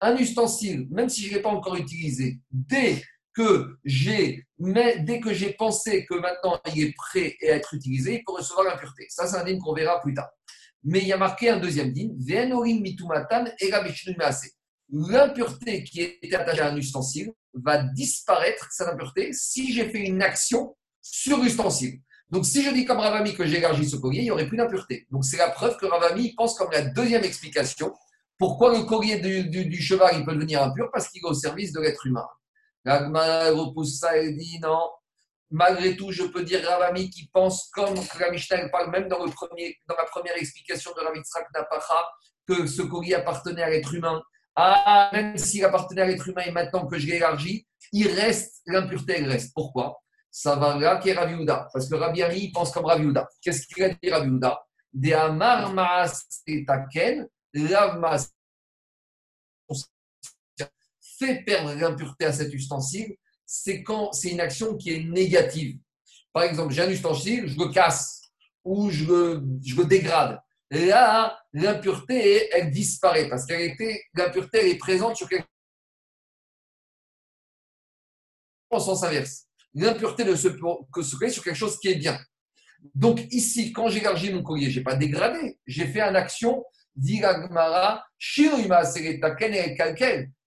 Un 0.02 0.18
ustensile, 0.18 0.88
même 0.92 1.10
si 1.10 1.24
je 1.24 1.30
ne 1.30 1.36
l'ai 1.36 1.42
pas 1.42 1.50
encore 1.50 1.76
utilisé, 1.76 2.40
dès 2.52 3.02
que 3.34 3.78
j'ai 3.84 4.46
dès 5.00 5.20
que 5.20 5.34
j'ai 5.34 5.54
pensé 5.54 6.06
que 6.06 6.16
maintenant 6.16 6.60
il 6.74 6.84
est 6.84 6.96
prêt 6.96 7.36
à 7.44 7.56
être 7.56 7.74
utilisé, 7.74 8.16
il 8.16 8.24
peut 8.24 8.34
recevoir 8.34 8.66
l'impureté. 8.66 9.08
Ça, 9.10 9.28
c'est 9.28 9.38
un 9.38 9.44
dîme 9.44 9.60
qu'on 9.60 9.74
verra 9.74 10.00
plus 10.02 10.14
tard. 10.14 10.30
Mais 10.84 11.00
il 11.00 11.08
y 11.08 11.14
a 11.14 11.18
marqué 11.18 11.50
un 11.50 11.58
deuxième 11.58 11.92
dîme, 11.92 12.16
L'impureté 14.90 15.84
qui 15.84 16.02
était 16.02 16.36
attachée 16.36 16.62
à 16.62 16.72
un 16.72 16.78
ustensile 16.78 17.32
va 17.54 17.82
disparaître, 17.82 18.68
cette 18.72 18.90
impureté, 18.90 19.32
si 19.34 19.74
j'ai 19.74 19.90
fait 19.90 20.02
une 20.02 20.22
action 20.22 20.76
sur 21.02 21.38
l'ustensile. 21.42 22.00
Donc, 22.30 22.46
si 22.46 22.64
je 22.64 22.72
dis 22.72 22.86
comme 22.86 23.00
Ravami 23.00 23.34
que 23.34 23.46
j'ai 23.46 23.62
ce 23.62 23.96
collier, 23.96 24.20
il 24.20 24.26
n'y 24.26 24.32
aurait 24.32 24.48
plus 24.48 24.58
d'impureté. 24.58 25.08
Donc, 25.12 25.24
c'est 25.26 25.38
la 25.38 25.50
preuve 25.50 25.78
que 25.78 25.86
Ravami 25.86 26.34
pense 26.36 26.58
comme 26.58 26.72
la 26.72 26.82
deuxième 26.82 27.24
explication 27.24 27.94
pourquoi 28.38 28.78
le 28.78 28.84
collier 28.84 29.20
du, 29.20 29.82
cheval 29.82 30.16
il 30.18 30.26
peut 30.26 30.34
devenir 30.34 30.62
impur 30.62 30.90
parce 30.92 31.08
qu'il 31.08 31.22
est 31.24 31.30
au 31.30 31.34
service 31.34 31.72
de 31.72 31.80
l'être 31.80 32.06
humain. 32.06 32.26
L'Agma 32.86 33.50
repousse 33.52 34.00
ça 34.00 34.18
et 34.18 34.34
dit 34.34 34.60
non. 34.60 34.90
Malgré 35.52 35.96
tout, 35.96 36.12
je 36.12 36.24
peux 36.24 36.44
dire 36.44 36.68
Ravami 36.68 37.10
qui 37.10 37.30
pense 37.32 37.70
comme 37.70 37.96
la 38.20 38.32
Mishnah 38.32 38.70
parle 38.70 38.90
même 38.90 39.08
dans, 39.08 39.24
le 39.24 39.32
premier, 39.32 39.78
dans 39.88 39.96
la 39.96 40.06
première 40.06 40.36
explication 40.36 40.92
de 40.98 41.02
Ravitzrak 41.02 41.48
Napacha 41.54 42.10
que 42.48 42.66
ce 42.66 42.82
collier 42.82 43.14
appartenait 43.16 43.62
à 43.62 43.70
l'être 43.70 43.94
humain. 43.94 44.22
Ah, 44.56 45.10
même 45.14 45.38
s'il 45.38 45.64
appartenait 45.64 46.02
à 46.02 46.06
l'être 46.06 46.28
humain 46.28 46.42
et 46.46 46.52
maintenant 46.52 46.88
que 46.88 46.98
je 46.98 47.08
l'ai 47.08 47.18
élargi, 47.18 47.68
il 47.92 48.08
reste, 48.08 48.62
l'impureté, 48.66 49.18
elle 49.18 49.30
reste. 49.30 49.54
Pourquoi? 49.54 50.00
Ça 50.32 50.56
va 50.56 50.76
là 50.78 50.98
qui 50.98 51.10
est 51.10 51.14
Rabbi 51.14 51.46
Parce 51.46 51.88
que 51.88 51.94
Rabbi 51.94 52.24
Ami 52.24 52.52
pense 52.52 52.72
comme 52.72 52.86
Rabbi 52.86 53.08
Qu'est-ce 53.40 53.68
qu'il 53.68 53.84
a 53.84 53.90
dit 53.90 54.10
Rabbi 54.10 54.40
De 54.94 55.14
Amar 55.14 55.72
Maas 55.72 56.24
Taken, 56.66 57.28
Lav 57.54 58.00
Maas 58.00 58.33
perdre 61.44 61.74
l'impureté 61.74 62.26
à 62.26 62.34
cet 62.34 62.54
ustensile, 62.54 63.16
c'est 63.46 63.84
quand 63.84 64.12
c'est 64.14 64.30
une 64.30 64.40
action 64.40 64.76
qui 64.76 64.94
est 64.94 65.04
négative. 65.04 65.78
Par 66.32 66.44
exemple, 66.44 66.74
j'ai 66.74 66.82
un 66.82 66.90
ustensile, 66.90 67.48
je 67.48 67.58
le 67.58 67.72
casse 67.72 68.32
ou 68.64 68.90
je 68.90 69.06
le, 69.06 69.44
je 69.64 69.76
le 69.76 69.86
dégrade. 69.86 70.40
Là, 70.72 71.40
l'impureté, 71.54 72.50
elle 72.52 72.72
disparaît 72.72 73.30
parce 73.30 73.46
qu'elle 73.46 73.62
était, 73.62 74.02
l'impureté, 74.16 74.60
elle 74.62 74.68
est 74.70 74.78
présente 74.78 75.16
sur 75.16 75.30
quelque 75.30 75.46
en 78.72 78.80
sens 78.80 79.04
inverse. 79.04 79.46
L'impureté 79.76 80.24
de 80.24 80.36
se 80.36 80.48
que 80.92 81.04
se 81.04 81.16
crée 81.16 81.30
sur 81.30 81.44
quelque 81.44 81.56
chose 81.56 81.80
qui 81.80 81.90
est 81.90 81.96
bien. 81.96 82.20
Donc 82.96 83.22
ici, 83.32 83.72
quand 83.72 83.88
j'élargis 83.88 84.34
mon 84.34 84.44
collier, 84.44 84.72
je 84.72 84.80
n'ai 84.80 84.84
pas 84.84 84.96
dégradé, 84.96 85.60
j'ai 85.68 85.86
fait 85.86 86.02
une 86.02 86.16
action, 86.16 86.66
dit 86.96 87.20
Gmara, 87.20 88.04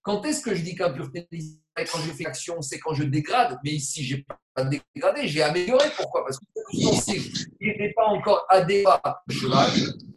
quand 0.06 0.24
est-ce 0.24 0.40
que 0.40 0.54
je 0.54 0.62
dis 0.62 0.76
qu'impureté 0.76 1.26
quand 1.74 1.98
je 1.98 2.12
fais 2.12 2.26
action, 2.26 2.62
c'est 2.62 2.78
quand 2.78 2.94
je 2.94 3.02
dégrade? 3.02 3.58
Mais 3.64 3.72
ici, 3.72 4.04
je 4.06 4.16
n'ai 4.16 4.26
pas 4.54 4.64
dégradé, 4.64 5.26
j'ai 5.26 5.42
amélioré. 5.42 5.88
Pourquoi? 5.96 6.24
Parce 6.24 6.38
que 6.38 6.44
il 6.72 7.68
n'était 7.68 7.92
pas 7.92 8.04
encore 8.04 8.46
adéquat 8.48 9.02
au 9.28 9.32
cheval. 9.32 9.68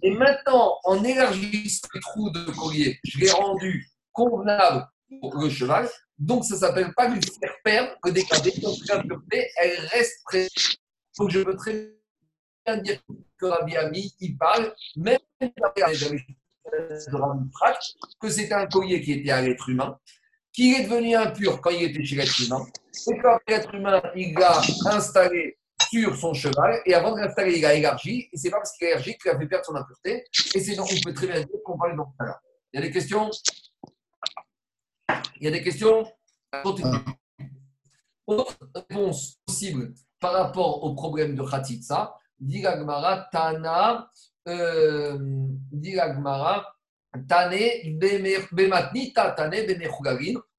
Et 0.04 0.12
maintenant, 0.12 0.78
en 0.84 1.04
élargissant 1.04 1.88
le 1.92 2.02
trou 2.02 2.30
de 2.30 2.52
collier, 2.52 3.00
je 3.04 3.18
l'ai 3.18 3.32
rendu 3.32 3.90
convenable 4.12 4.88
pour 5.22 5.36
le 5.42 5.50
cheval. 5.50 5.90
Donc, 6.20 6.46
ça 6.46 6.54
ne 6.54 6.60
s'appelle 6.60 6.94
pas 6.94 7.08
lui 7.08 7.20
faire 7.22 7.56
perdre, 7.64 7.98
que 8.04 8.12
dégrader. 8.12 8.54
Donc, 8.62 8.78
l'impureté, 8.88 9.50
elle 9.58 9.80
reste 9.88 10.24
présente. 10.24 10.78
Donc, 11.18 11.32
je 11.32 11.42
peux 11.42 11.56
très 11.56 11.96
bien 12.64 12.78
dire 12.78 13.02
que 13.40 13.46
Rabbi 13.48 13.76
Ami, 13.76 14.14
il 14.20 14.38
parle, 14.38 14.72
même 14.98 15.18
que 18.20 18.30
c'était 18.30 18.54
un 18.54 18.68
collier 18.68 19.02
qui 19.02 19.14
était 19.14 19.32
à 19.32 19.42
l'être 19.42 19.70
humain, 19.70 19.98
qu'il 20.52 20.74
est 20.76 20.84
devenu 20.84 21.16
impur 21.16 21.62
quand 21.62 21.70
il 21.70 21.84
était 21.84 22.04
chez 22.04 22.16
l'être 22.16 22.40
humain, 22.42 22.66
et 23.08 23.18
quand 23.20 23.40
l'être 23.48 23.74
humain, 23.74 24.02
il 24.16 24.34
l'a 24.34 24.60
installé 24.86 25.58
sur 25.90 26.16
son 26.16 26.34
cheval, 26.34 26.82
et 26.86 26.94
avant 26.94 27.14
de 27.16 27.22
l'installer, 27.22 27.58
il 27.58 27.66
a 27.66 27.74
élargi, 27.74 28.30
et 28.32 28.38
c'est 28.38 28.50
pas 28.50 28.58
parce 28.58 28.74
qu'il 28.74 28.88
a 28.88 28.92
élargi 28.92 29.18
qu'il 29.18 29.32
a 29.32 29.40
fait 29.40 29.48
perdre 29.48 29.66
son 29.66 29.76
impureté, 29.76 30.26
et 30.56 30.60
c'est 30.60 30.76
donc, 30.76 30.90
on 30.92 31.02
peut 31.04 31.14
très 31.14 31.28
bien 31.28 31.40
dire 31.40 31.60
qu'on 31.64 31.78
parle 31.78 31.96
dans 31.96 32.14
là. 32.20 32.40
Il 32.72 32.80
y 32.80 32.84
a 32.84 32.86
des 32.86 32.92
questions? 32.92 33.30
Il 35.40 35.46
y 35.46 35.48
a 35.48 35.52
des 35.52 35.64
questions? 35.64 36.06
Autre 38.28 38.60
réponse 38.76 39.38
possible 39.46 39.94
par 40.20 40.34
rapport 40.34 40.84
au 40.84 40.94
problème 40.94 41.36
de 41.36 41.42
Khatitsa, 41.44 42.16
dit 42.40 42.62
Tana, 43.32 44.12
euh, 44.48 45.18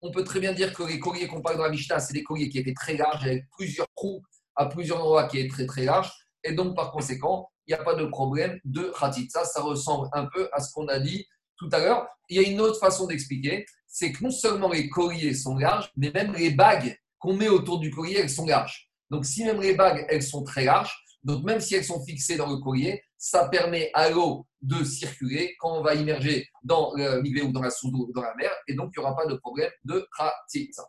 On 0.03 0.11
peut 0.11 0.24
très 0.24 0.41
bien 0.41 0.53
dire 0.53 0.72
que 0.72 0.83
les 0.83 0.99
colliers 0.99 1.26
qu'on 1.26 1.41
parle 1.41 1.57
dans 1.57 1.64
la 1.64 1.70
Mishnah, 1.70 2.01
c'est 2.01 2.12
des 2.12 2.22
colliers 2.22 2.49
qui 2.49 2.59
étaient 2.59 2.74
très 2.74 2.97
larges, 2.97 3.24
avec 3.24 3.47
plusieurs 3.57 3.87
trous 3.97 4.22
à 4.57 4.66
plusieurs 4.66 5.01
endroits 5.01 5.28
qui 5.28 5.39
est 5.39 5.49
très 5.49 5.66
très 5.66 5.85
large. 5.85 6.11
Et 6.45 6.53
donc, 6.53 6.74
par 6.76 6.91
conséquent, 6.91 7.51
il 7.66 7.74
n'y 7.74 7.81
a 7.81 7.85
pas 7.85 7.95
de 7.95 8.05
problème 8.05 8.59
de 8.64 8.93
Khatitsa. 8.99 9.45
Ça 9.45 9.62
ressemble 9.62 10.09
un 10.12 10.26
peu 10.26 10.49
à 10.53 10.61
ce 10.61 10.72
qu'on 10.72 10.89
a 10.89 10.99
dit 10.99 11.26
tout 11.57 11.68
à 11.72 11.78
l'heure. 11.78 12.07
Il 12.28 12.41
y 12.41 12.45
a 12.45 12.49
une 12.49 12.61
autre 12.61 12.78
façon 12.78 13.07
d'expliquer 13.07 13.64
c'est 13.93 14.12
que 14.12 14.22
non 14.22 14.31
seulement 14.31 14.70
les 14.70 14.89
colliers 14.89 15.35
sont 15.35 15.57
larges, 15.57 15.91
mais 15.97 16.12
même 16.12 16.33
les 16.35 16.51
bagues 16.51 16.97
qu'on 17.18 17.35
met 17.35 17.49
autour 17.49 17.81
du 17.81 17.91
collier, 17.91 18.18
elles 18.18 18.31
sont 18.31 18.47
larges. 18.47 18.89
Donc, 19.11 19.26
si 19.26 19.45
même 19.45 19.61
les 19.61 19.74
bagues, 19.74 20.07
elles 20.09 20.22
sont 20.22 20.45
très 20.45 20.64
larges, 20.64 20.97
donc 21.23 21.45
même 21.45 21.61
si 21.61 21.75
elles 21.75 21.85
sont 21.85 22.03
fixées 22.05 22.37
dans 22.37 22.49
le 22.49 22.57
collier, 22.57 23.03
ça 23.18 23.49
permet 23.49 23.91
à 23.95 24.11
l'eau 24.11 24.47
de 24.62 24.83
circuler 24.85 25.55
quand 25.59 25.79
on 25.79 25.83
va 25.83 25.95
immerger 25.95 26.49
dans 26.62 26.93
le 26.95 27.45
ou 27.45 27.53
dans 27.53 27.62
la 27.62 27.71
soudou 27.71 28.07
ou 28.09 28.12
dans 28.12 28.23
la 28.23 28.35
mer, 28.35 28.51
et 28.66 28.75
donc 28.75 28.93
il 28.97 29.01
n'y 29.01 29.07
aura 29.07 29.16
pas 29.16 29.27
de 29.27 29.35
problème 29.35 29.71
de 29.85 30.07
Khatitsa. 30.16 30.85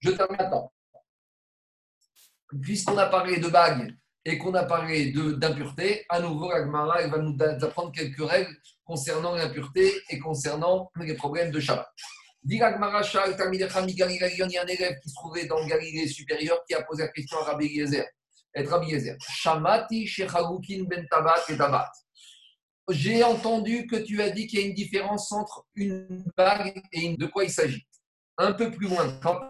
Je 0.00 0.10
termine 0.10 0.36
maintenant. 0.38 0.72
Puisqu'on 2.62 2.98
a 2.98 3.06
parlé 3.06 3.38
de 3.38 3.48
bagues 3.48 3.96
et 4.24 4.38
qu'on 4.38 4.54
a 4.54 4.64
parlé 4.64 5.12
d'impureté, 5.12 6.04
à 6.08 6.20
nouveau, 6.20 6.50
la 6.50 6.66
va 7.06 7.18
nous 7.18 7.36
apprendre 7.62 7.92
quelques 7.92 8.28
règles 8.28 8.56
concernant 8.84 9.34
l'impureté 9.34 9.92
et 10.10 10.18
concernant 10.18 10.90
les 10.96 11.14
problèmes 11.14 11.50
de 11.50 11.60
Shabbat. 11.60 11.88
Il 12.48 12.58
y 12.58 12.62
a 12.62 12.68
un 12.68 14.66
élève 14.66 14.98
qui 15.00 15.08
se 15.08 15.14
trouvait 15.14 15.46
dans 15.46 15.64
Galilée 15.66 16.06
supérieure 16.06 16.62
qui 16.68 16.74
a 16.74 16.82
posé 16.82 17.02
la 17.02 17.08
question 17.08 17.38
à 17.38 17.44
Rabbi 17.44 17.68
Yezer. 18.56 19.16
Shamati 19.20 20.10
ben 20.88 21.06
Tabat 21.10 21.44
et 21.48 21.56
Tabat. 21.56 21.90
J'ai 22.88 23.24
entendu 23.24 23.86
que 23.86 23.96
tu 23.96 24.22
as 24.22 24.30
dit 24.30 24.46
qu'il 24.46 24.60
y 24.60 24.62
a 24.62 24.66
une 24.66 24.74
différence 24.74 25.32
entre 25.32 25.66
une 25.74 26.24
bague 26.36 26.80
et 26.92 27.00
une. 27.00 27.16
De 27.16 27.26
quoi 27.26 27.44
il 27.44 27.50
s'agit? 27.50 27.86
Un 28.38 28.52
peu 28.52 28.70
plus 28.70 28.88
loin, 28.88 29.18
quand 29.22 29.40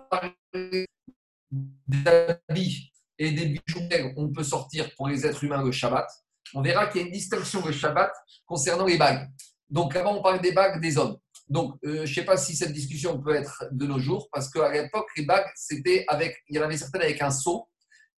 d'habits 1.87 2.93
et 3.19 3.31
des 3.33 3.47
bijoux 3.47 3.81
on 4.17 4.31
peut 4.31 4.45
sortir 4.45 4.95
pour 4.97 5.09
les 5.09 5.27
êtres 5.27 5.43
humains 5.45 5.63
le 5.63 5.73
Shabbat, 5.73 6.09
on 6.55 6.63
verra 6.63 6.87
qu'il 6.87 7.01
y 7.01 7.05
a 7.05 7.07
une 7.07 7.13
distinction 7.13 7.65
le 7.65 7.73
Shabbat 7.73 8.13
concernant 8.47 8.87
les 8.87 8.97
bagues. 8.97 9.29
Donc 9.69 9.97
avant, 9.97 10.17
on 10.17 10.23
parlait 10.23 10.39
des 10.39 10.53
bagues 10.53 10.81
des 10.81 10.97
hommes. 10.97 11.19
Donc, 11.49 11.77
euh, 11.85 12.05
je 12.05 12.11
ne 12.11 12.15
sais 12.15 12.25
pas 12.25 12.37
si 12.37 12.57
cette 12.57 12.73
discussion 12.73 13.21
peut 13.21 13.35
être 13.35 13.65
de 13.71 13.87
nos 13.87 13.99
jours, 13.99 14.29
parce 14.33 14.51
qu'à 14.51 14.71
l'époque, 14.73 15.07
les 15.17 15.25
bagues, 15.25 15.47
c'était 15.55 16.05
avec, 16.09 16.43
il 16.49 16.57
y 16.57 16.59
en 16.59 16.63
avait 16.63 16.77
certaines 16.77 17.03
avec 17.03 17.23
un 17.23 17.31
sceau, 17.31 17.69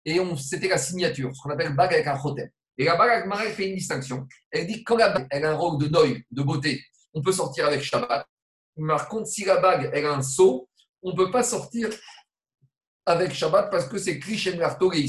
et 0.08 0.36
c'était 0.36 0.68
la 0.68 0.78
signature, 0.78 1.34
ce 1.34 1.42
qu'on 1.42 1.50
appelle 1.50 1.74
bague 1.74 1.92
avec 1.92 2.06
un 2.06 2.20
chotem. 2.20 2.48
Et 2.76 2.84
la 2.84 2.96
bague, 2.96 3.28
elle 3.44 3.52
fait 3.52 3.68
une 3.68 3.74
distinction. 3.74 4.26
Elle 4.50 4.66
dit 4.66 4.84
que 4.84 4.84
quand 4.84 4.96
la 4.96 5.10
bague, 5.10 5.26
elle 5.30 5.44
a 5.44 5.50
un 5.50 5.56
rôle 5.56 5.78
de 5.78 5.88
noï, 5.88 6.22
de 6.30 6.42
beauté, 6.42 6.80
on 7.12 7.20
peut 7.20 7.32
sortir 7.32 7.66
avec 7.66 7.82
Shabbat. 7.82 8.26
Par 8.86 9.08
contre, 9.08 9.26
si 9.26 9.44
la 9.44 9.56
bague, 9.56 9.90
elle 9.92 10.06
a 10.06 10.14
un 10.14 10.22
sceau, 10.22 10.68
on 11.02 11.10
ne 11.10 11.16
peut 11.16 11.30
pas 11.30 11.42
sortir 11.42 11.88
avec 13.04 13.32
Shabbat 13.32 13.70
parce 13.70 13.88
que 13.88 13.98
c'est 13.98 14.18
cliché 14.18 14.54
Marto 14.56 14.92
et 14.92 15.06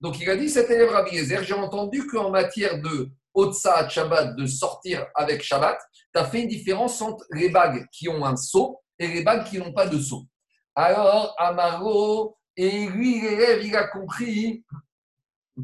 Donc 0.00 0.20
il 0.20 0.28
a 0.28 0.36
dit, 0.36 0.48
cet 0.48 0.70
élève 0.70 0.90
Rabbi 0.90 1.14
Yezer, 1.14 1.44
j'ai 1.44 1.54
entendu 1.54 2.06
qu'en 2.06 2.30
matière 2.30 2.80
de 2.80 3.10
Otsa 3.34 3.88
Shabbat, 3.88 4.36
de 4.36 4.46
sortir 4.46 5.06
avec 5.14 5.42
Shabbat, 5.42 5.78
tu 6.14 6.20
as 6.20 6.24
fait 6.24 6.42
une 6.42 6.48
différence 6.48 7.00
entre 7.00 7.24
les 7.30 7.48
bagues 7.48 7.86
qui 7.92 8.08
ont 8.08 8.24
un 8.24 8.36
seau 8.36 8.80
et 8.98 9.06
les 9.06 9.22
bagues 9.22 9.44
qui 9.44 9.58
n'ont 9.58 9.72
pas 9.72 9.86
de 9.86 9.98
seau. 9.98 10.24
Alors, 10.74 11.34
Amaro, 11.38 12.36
et 12.56 12.86
lui, 12.86 13.20
l'élève, 13.20 13.64
il 13.64 13.74
a 13.76 13.84
compris 13.84 14.64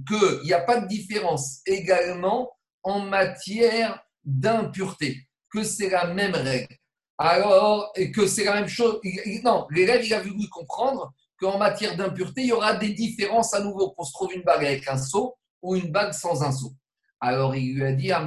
qu'il 0.07 0.41
n'y 0.45 0.53
a 0.53 0.61
pas 0.61 0.81
de 0.81 0.87
différence 0.87 1.61
également 1.67 2.51
en 2.83 3.01
matière 3.01 4.03
d'impureté, 4.25 5.29
que 5.51 5.63
c'est 5.63 5.91
la 5.91 6.07
même 6.07 6.35
règle. 6.35 6.77
Alors, 7.19 7.93
et 7.97 8.13
que 8.13 8.27
c'est 8.27 8.45
la 8.45 8.55
même 8.55 8.69
chose. 8.69 9.01
Non, 9.43 9.67
l'élève, 9.71 10.05
il 10.05 10.15
a 10.15 10.21
voulu 10.21 10.49
comprendre 10.49 11.13
qu'en 11.39 11.59
matière 11.59 11.97
d'impureté, 11.97 12.43
il 12.43 12.49
y 12.49 12.53
aura 12.53 12.75
des 12.75 12.91
différences 12.91 13.55
à 13.55 13.61
nouveau, 13.61 13.91
qu'on 13.91 14.05
se 14.05 14.13
trouve 14.13 14.33
une 14.35 14.43
bague 14.43 14.65
avec 14.65 14.89
un 14.89 14.99
seau 14.99 15.37
ou 15.63 15.77
une 15.77 15.91
bague 15.91 16.13
sans 16.13 16.43
un 16.43 16.53
seau. 16.53 16.73
Alors 17.21 17.57
il 17.57 17.75
lui 17.75 17.85
a 17.85 17.93
dit 17.93 18.13
à 18.13 18.25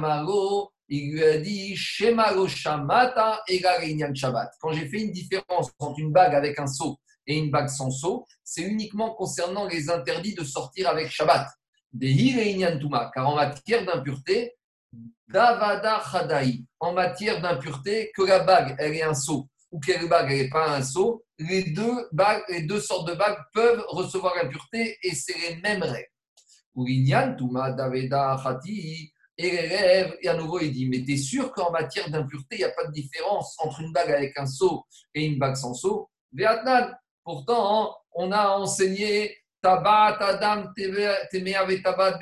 il 0.88 1.12
lui 1.12 1.24
a 1.24 1.38
dit 1.38 1.74
Shemalo 1.74 2.46
Shamata 2.46 3.42
et 3.48 3.62
Shabbat. 4.14 4.52
Quand 4.60 4.72
j'ai 4.72 4.86
fait 4.88 5.00
une 5.00 5.12
différence 5.12 5.70
entre 5.78 5.98
une 5.98 6.12
bague 6.12 6.34
avec 6.34 6.58
un 6.58 6.66
seau 6.66 6.98
et 7.26 7.38
une 7.38 7.50
bague 7.50 7.68
sans 7.68 7.90
seau, 7.90 8.26
c'est 8.42 8.62
uniquement 8.62 9.14
concernant 9.14 9.66
les 9.66 9.90
interdits 9.90 10.34
de 10.34 10.44
sortir 10.44 10.88
avec 10.88 11.10
Shabbat. 11.10 11.48
Car 12.00 13.28
en 13.28 13.36
matière 13.36 13.84
d'impureté, 13.84 14.54
Davada 15.28 16.02
Chadai, 16.10 16.64
en 16.80 16.92
matière 16.92 17.40
d'impureté, 17.40 18.10
que 18.14 18.22
la 18.22 18.40
bague 18.40 18.76
elle 18.78 18.94
est 18.94 19.02
un 19.02 19.14
seau 19.14 19.48
ou 19.70 19.80
que 19.80 19.92
la 19.92 20.06
bague 20.06 20.30
elle 20.30 20.42
n'est 20.42 20.50
pas 20.50 20.76
un 20.76 20.82
seau, 20.82 21.24
les 21.38 21.70
deux, 21.70 22.08
bagues, 22.12 22.42
les 22.48 22.62
deux 22.62 22.80
sortes 22.80 23.08
de 23.08 23.14
bagues 23.14 23.38
peuvent 23.52 23.84
recevoir 23.88 24.34
l'impureté 24.36 24.98
et 25.02 25.14
c'est 25.14 25.38
les 25.38 25.56
mêmes 25.56 25.82
règles. 25.82 26.08
Touma, 27.36 27.72
Daveda, 27.72 28.40
Khati, 28.42 29.12
et 29.38 29.50
l'élève, 29.50 30.16
et 30.20 30.28
à 30.28 30.34
nouveau, 30.34 30.60
il 30.60 30.72
dit 30.72 30.88
Mais 30.88 31.02
tu 31.02 31.14
es 31.14 31.16
sûr 31.16 31.52
qu'en 31.52 31.70
matière 31.70 32.10
d'impureté, 32.10 32.56
il 32.56 32.58
n'y 32.58 32.64
a 32.64 32.70
pas 32.70 32.84
de 32.84 32.92
différence 32.92 33.56
entre 33.58 33.80
une 33.80 33.92
bague 33.92 34.10
avec 34.10 34.36
un 34.38 34.46
seau 34.46 34.84
et 35.14 35.24
une 35.24 35.38
bague 35.38 35.56
sans 35.56 35.74
seau? 35.74 36.10
Véatnan, 36.32 36.92
pourtant, 37.24 37.96
on 38.14 38.32
a 38.32 38.48
enseigné 38.48 39.36
Tabat, 39.62 40.18
Adam, 40.20 40.64
Tabat, 41.84 42.18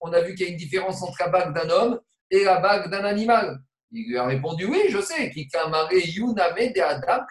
On 0.00 0.12
a 0.12 0.20
vu 0.20 0.34
qu'il 0.34 0.46
y 0.46 0.48
a 0.48 0.52
une 0.52 0.58
différence 0.58 1.02
entre 1.02 1.16
la 1.20 1.28
bague 1.28 1.54
d'un 1.54 1.70
homme 1.70 2.00
et 2.30 2.44
la 2.44 2.60
bague 2.60 2.90
d'un 2.90 3.04
animal. 3.04 3.58
Il 3.90 4.10
lui 4.10 4.18
a 4.18 4.26
répondu 4.26 4.66
Oui, 4.66 4.82
je 4.90 5.00
sais. 5.00 5.30
De 5.30 6.80
Adam. 6.80 7.24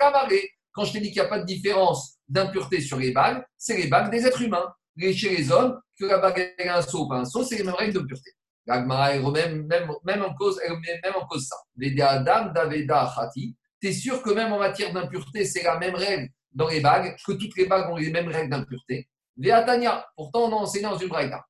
Quand 0.71 0.83
je 0.85 0.93
t'ai 0.93 0.99
dit 0.99 1.11
qu'il 1.11 1.21
n'y 1.21 1.27
a 1.27 1.29
pas 1.29 1.39
de 1.39 1.45
différence 1.45 2.17
d'impureté 2.27 2.81
sur 2.81 2.97
les 2.97 3.11
bagues, 3.11 3.43
c'est 3.55 3.77
les 3.77 3.87
bagues 3.87 4.09
des 4.11 4.25
êtres 4.25 4.41
humains. 4.41 4.73
chez 4.99 5.37
les 5.37 5.51
hommes, 5.51 5.79
que 5.99 6.05
la 6.05 6.17
bague 6.17 6.55
est 6.57 6.67
un 6.67 6.81
seau, 6.81 7.07
pas 7.07 7.17
un 7.17 7.25
seau, 7.25 7.43
c'est 7.43 7.57
les 7.57 7.63
mêmes 7.63 7.75
règles 7.75 7.93
de 7.93 7.99
pureté. 7.99 8.31
L'agmara 8.65 9.15
même, 9.15 9.65
même, 9.67 9.91
même, 10.03 10.23
en 10.23 10.33
cause, 10.33 10.59
même 10.67 11.13
en 11.15 11.25
cause 11.25 11.47
ça. 11.47 11.55
Les 11.77 11.99
Adam 12.01 12.51
Daveda 12.51 13.11
Khati. 13.15 13.55
Tu 13.81 13.89
es 13.89 13.93
sûr 13.93 14.21
que 14.21 14.31
même 14.31 14.53
en 14.53 14.59
matière 14.59 14.91
d'impureté, 14.91 15.45
c'est 15.45 15.63
la 15.63 15.77
même 15.77 15.95
règle 15.95 16.29
dans 16.51 16.67
les 16.67 16.79
bagues 16.79 17.15
que 17.25 17.33
toutes 17.33 17.55
les 17.57 17.65
bagues 17.65 17.91
ont 17.91 17.95
les 17.95 18.09
mêmes 18.09 18.29
règles 18.29 18.49
d'impureté? 18.49 19.07
Veatania, 19.37 20.07
pourtant 20.15 20.45
on 20.45 20.57
a 20.57 20.61
enseigné 20.61 20.83
dans 20.85 20.97
une 20.97 21.09
braïda. 21.09 21.45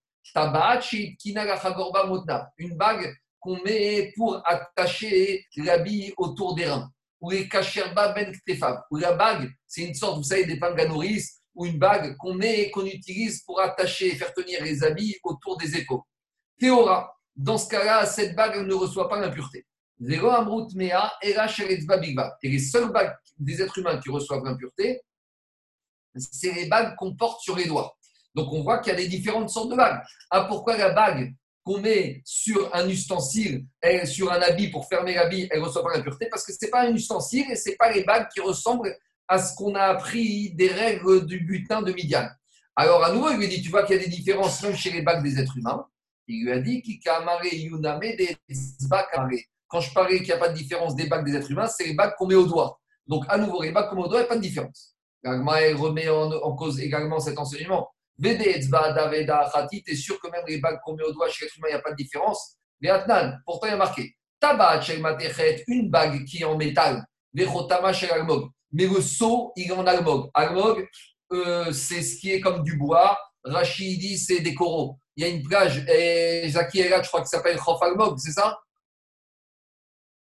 Une 2.58 2.76
bague 2.76 3.16
qu'on 3.40 3.64
met 3.64 4.12
pour 4.16 4.42
attacher 4.46 5.46
l'habit 5.56 6.14
autour 6.18 6.56
des 6.56 6.66
reins. 6.66 6.92
Ou 7.22 7.32
les 7.32 7.48
kacherba 7.48 8.14
ben 8.14 8.32
Ou 8.92 8.98
la 8.98 9.14
bague, 9.14 9.50
c'est 9.66 9.84
une 9.84 9.94
sorte, 9.94 10.18
vous 10.18 10.24
savez, 10.24 10.46
des 10.46 10.60
panganoris, 10.60 11.42
ou 11.56 11.66
une 11.66 11.80
bague 11.80 12.16
qu'on 12.18 12.36
met, 12.36 12.70
qu'on 12.70 12.86
utilise 12.86 13.42
pour 13.44 13.60
attacher 13.60 14.08
et 14.08 14.16
faire 14.16 14.34
tenir 14.34 14.64
les 14.64 14.84
habits 14.84 15.18
autour 15.24 15.58
des 15.58 15.78
épaules. 15.78 16.02
Théora, 16.60 17.16
dans 17.36 17.58
ce 17.58 17.70
cas-là, 17.70 18.06
cette 18.06 18.36
bague 18.36 18.68
ne 18.68 18.74
reçoit 18.74 19.10
pas 19.10 19.20
l'impureté. 19.20 19.66
Et 20.00 20.20
les 22.50 22.60
seules 22.60 22.92
bagues 22.92 23.16
des 23.40 23.62
êtres 23.62 23.78
humains 23.80 24.00
qui 24.00 24.10
reçoivent 24.10 24.44
l'impureté, 24.44 25.02
c'est 26.16 26.54
les 26.54 26.68
bagues 26.68 26.96
qu'on 26.96 27.16
porte 27.16 27.42
sur 27.42 27.56
les 27.56 27.66
doigts. 27.66 27.98
Donc 28.36 28.54
on 28.54 28.62
voit 28.62 28.78
qu'il 28.80 28.94
y 28.94 28.96
a 28.96 29.00
des 29.00 29.08
différentes 29.08 29.50
sortes 29.50 29.72
de 29.72 29.76
bagues. 29.76 30.04
Ah, 30.30 30.46
pourquoi 30.46 30.78
la 30.78 30.92
bague 30.92 31.34
qu'on 31.64 31.80
met 31.80 32.22
sur 32.26 32.74
un 32.76 32.88
ustensile, 32.88 33.66
sur 34.06 34.32
un 34.32 34.42
habit 34.42 34.70
pour 34.70 34.88
fermer 34.88 35.16
l'habit, 35.16 35.48
elle 35.50 35.62
reçoit 35.62 35.84
pas 35.84 35.98
l'impureté? 35.98 36.28
Parce 36.30 36.46
que 36.46 36.54
ce 36.54 36.60
n'est 36.62 36.70
pas 36.70 36.84
un 36.84 36.94
ustensile 36.94 37.50
et 37.52 37.56
ce 37.56 37.70
n'est 37.70 37.76
pas 37.76 37.92
les 37.92 38.04
bagues 38.04 38.28
qui 38.30 38.40
ressemblent 38.40 38.96
à 39.28 39.40
ce 39.40 39.56
qu'on 39.56 39.76
a 39.76 39.82
appris 39.82 40.54
des 40.54 40.70
règles 40.70 41.26
du 41.26 41.40
butin 41.40 41.82
de 41.82 41.92
Midian. 41.92 42.30
Alors 42.76 43.04
à 43.04 43.12
nouveau, 43.12 43.32
il 43.32 43.38
lui 43.38 43.48
dit, 43.48 43.62
tu 43.62 43.70
vois 43.70 43.84
qu'il 43.84 43.98
y 43.98 44.00
a 44.00 44.04
des 44.04 44.10
différences 44.10 44.62
même 44.62 44.76
chez 44.76 44.92
les 44.92 45.02
bagues 45.02 45.24
des 45.24 45.40
êtres 45.40 45.58
humains. 45.58 45.88
Il 46.28 46.44
lui 46.44 46.52
a 46.52 46.60
dit, 46.60 46.84
yuname 46.86 48.00
des 48.00 48.38
Quand 49.68 49.82
je 49.82 49.94
parlais 49.94 50.18
qu'il 50.18 50.28
n'y 50.28 50.34
a 50.34 50.38
pas 50.38 50.50
de 50.50 50.54
différence 50.54 50.96
des 50.96 51.08
bagues 51.08 51.26
des 51.26 51.36
êtres 51.36 51.52
humains, 51.52 51.68
c'est 51.68 51.86
les 51.86 51.94
bagues 51.94 52.14
qu'on 52.18 52.28
met 52.28 52.36
au 52.36 52.46
doigt. 52.46 52.80
Donc 53.06 53.26
à 53.30 53.38
nouveau, 53.38 53.62
les 53.62 53.72
bagues 53.72 53.90
qu'on 53.90 53.96
met 53.96 54.04
au 54.04 54.08
doigt, 54.08 54.20
il 54.20 54.24
n'y 54.24 54.28
a 54.28 54.30
pas 54.30 54.36
de 54.36 54.42
différence. 54.42 54.96
Gagma 55.24 55.56
remet 55.76 56.10
en, 56.10 56.56
cause 56.56 56.80
également 56.80 57.20
cet 57.20 57.38
enseignement. 57.38 57.90
Khati, 58.22 59.84
tu 59.84 59.92
es 59.92 59.96
sûr 59.96 60.20
que 60.20 60.30
même 60.30 60.44
les 60.48 60.60
bagues 60.60 60.80
qu'on 60.84 60.96
met 60.96 61.04
au 61.04 61.12
doigt 61.12 61.30
chez 61.30 61.46
l'être 61.46 61.58
humain, 61.58 61.68
il 61.70 61.74
n'y 61.74 61.80
a 61.80 61.82
pas 61.82 61.92
de 61.92 61.96
différence? 61.96 62.58
Veatnan, 62.82 63.40
pourtant 63.46 63.68
il 63.68 63.72
y 63.72 63.74
a 63.74 63.78
marqué 63.78 64.16
Tabat 64.40 64.82
une 65.68 65.90
bague 65.90 66.24
qui 66.26 66.42
est 66.42 66.46
en 66.46 66.56
métal, 66.56 67.04
Vechotama 67.34 67.92
chez 67.92 68.10
Almog. 68.12 68.50
Mais 68.72 68.86
le 68.86 69.02
seau, 69.02 69.52
il 69.56 69.72
est 69.72 69.74
en 69.74 69.86
Almog. 69.88 70.30
Almog, 70.34 70.88
euh, 71.32 71.72
c'est 71.72 72.02
ce 72.02 72.20
qui 72.20 72.32
est 72.32 72.40
comme 72.40 72.64
du 72.64 72.78
bois. 72.78 73.18
Rachid 73.44 74.00
dit 74.00 74.18
c'est 74.18 74.42
des 74.42 74.54
coraux. 74.54 74.98
Il 75.16 75.26
y 75.26 75.30
a 75.30 75.34
une 75.34 75.42
plage, 75.42 75.84
et 75.88 76.48
Zaki 76.48 76.82
est 76.82 77.04
je 77.04 77.08
crois 77.08 77.22
que 77.22 77.28
ça 77.28 77.38
s'appelle 77.38 77.58
Khof 77.58 77.82
Almog, 77.82 78.20
c'est 78.20 78.32
ça? 78.32 78.60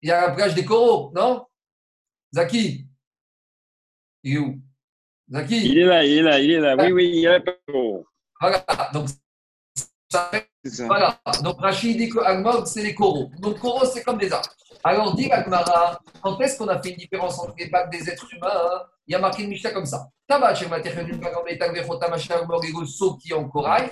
Il 0.01 0.09
y 0.09 0.11
a 0.11 0.27
la 0.27 0.33
plage 0.33 0.55
des 0.55 0.65
coraux, 0.65 1.11
non? 1.15 1.45
Zaki 2.33 2.87
Il 4.23 4.35
est 4.35 4.37
où? 4.37 4.59
Zaki 5.31 5.69
Il 5.69 5.79
est 5.79 5.85
là, 5.85 6.03
il 6.03 6.17
est 6.19 6.21
là, 6.21 6.39
il 6.39 6.51
est 6.51 6.59
là. 6.59 6.75
Oui, 6.77 6.91
oui, 6.91 7.11
il 7.15 7.25
est 7.25 7.39
là. 7.39 7.53
Voilà, 8.39 8.65
donc 8.93 9.09
ça, 10.09 10.31
voilà. 10.85 11.19
Donc 11.43 11.59
Rachid 11.59 11.97
dit 11.97 12.09
que 12.09 12.19
Agmog, 12.19 12.65
c'est 12.65 12.83
les 12.83 12.93
coraux. 12.93 13.29
Donc 13.39 13.59
coraux, 13.59 13.85
c'est 13.85 14.03
comme 14.03 14.17
des 14.17 14.31
arbres. 14.31 14.49
Alors 14.83 15.15
dit 15.15 15.31
Agmara, 15.31 15.99
quand 16.21 16.39
est-ce 16.39 16.57
qu'on 16.57 16.67
a 16.67 16.81
fait 16.81 16.91
une 16.91 16.97
différence 16.97 17.39
entre 17.39 17.55
les 17.57 17.67
bagues 17.67 17.91
des 17.91 18.09
êtres 18.09 18.31
humains 18.33 18.49
hein? 18.53 18.83
Il 19.07 19.13
y 19.13 19.15
a 19.15 19.19
marqué 19.19 19.43
une 19.43 19.49
Mishnah 19.49 19.71
comme 19.71 19.85
ça. 19.85 20.09
Tabac, 20.27 20.59
une 20.61 20.69
bague 20.69 21.37
en 21.37 21.43
métal, 21.43 21.73
Agmog 21.77 22.65
et 22.65 22.73
le 22.77 22.85
seau 22.85 23.15
qui 23.15 23.31
est 23.31 23.33
en 23.33 23.47
corail. 23.47 23.89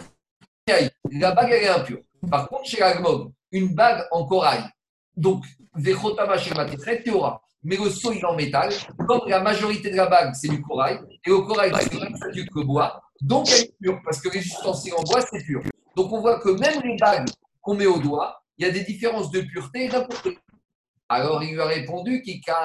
La 1.12 1.32
bague, 1.32 1.52
elle 1.52 1.64
est 1.64 1.70
impure. 1.70 2.02
Par 2.30 2.50
contre, 2.50 2.66
chez 2.66 2.82
Agmog, 2.82 3.32
une 3.52 3.74
bague 3.74 4.06
en 4.12 4.26
corail. 4.26 4.64
Donc, 5.18 5.44
mais 7.66 7.78
le 7.78 7.90
seau 7.90 8.12
il 8.14 8.20
est 8.20 8.26
en 8.26 8.36
métal. 8.36 8.72
Comme 9.08 9.22
la 9.28 9.40
majorité 9.40 9.90
de 9.90 9.96
la 9.96 10.06
bague, 10.06 10.34
c'est 10.36 10.48
du 10.48 10.62
corail, 10.62 11.00
et 11.26 11.32
au 11.32 11.44
corail, 11.44 11.74
c'est 11.76 12.46
que 12.46 12.64
bois, 12.64 13.02
donc 13.22 13.50
elle 13.50 13.64
est 13.64 13.76
pure, 13.82 14.00
parce 14.04 14.22
que 14.22 14.30
les 14.30 14.40
ustensiles 14.40 14.94
en 14.94 15.04
bois, 15.04 15.22
c'est 15.22 15.44
pur. 15.44 15.62
Donc 15.96 16.12
on 16.12 16.22
voit 16.22 16.40
que 16.40 16.50
même 16.50 16.82
les 16.84 16.96
bagues 16.98 17.28
qu'on 17.62 17.76
met 17.76 17.86
au 17.88 18.00
doigt, 18.00 18.42
il 18.58 18.66
y 18.66 18.70
a 18.70 18.72
des 18.72 18.84
différences 18.84 19.32
de 19.32 19.42
pureté 19.42 19.86
et 19.86 19.90
d'impureté. 19.90 20.38
Alors 21.08 21.44
il 21.44 21.54
lui 21.54 21.62
a 21.62 21.66
répondu 21.66 22.24
Quand 22.24 22.62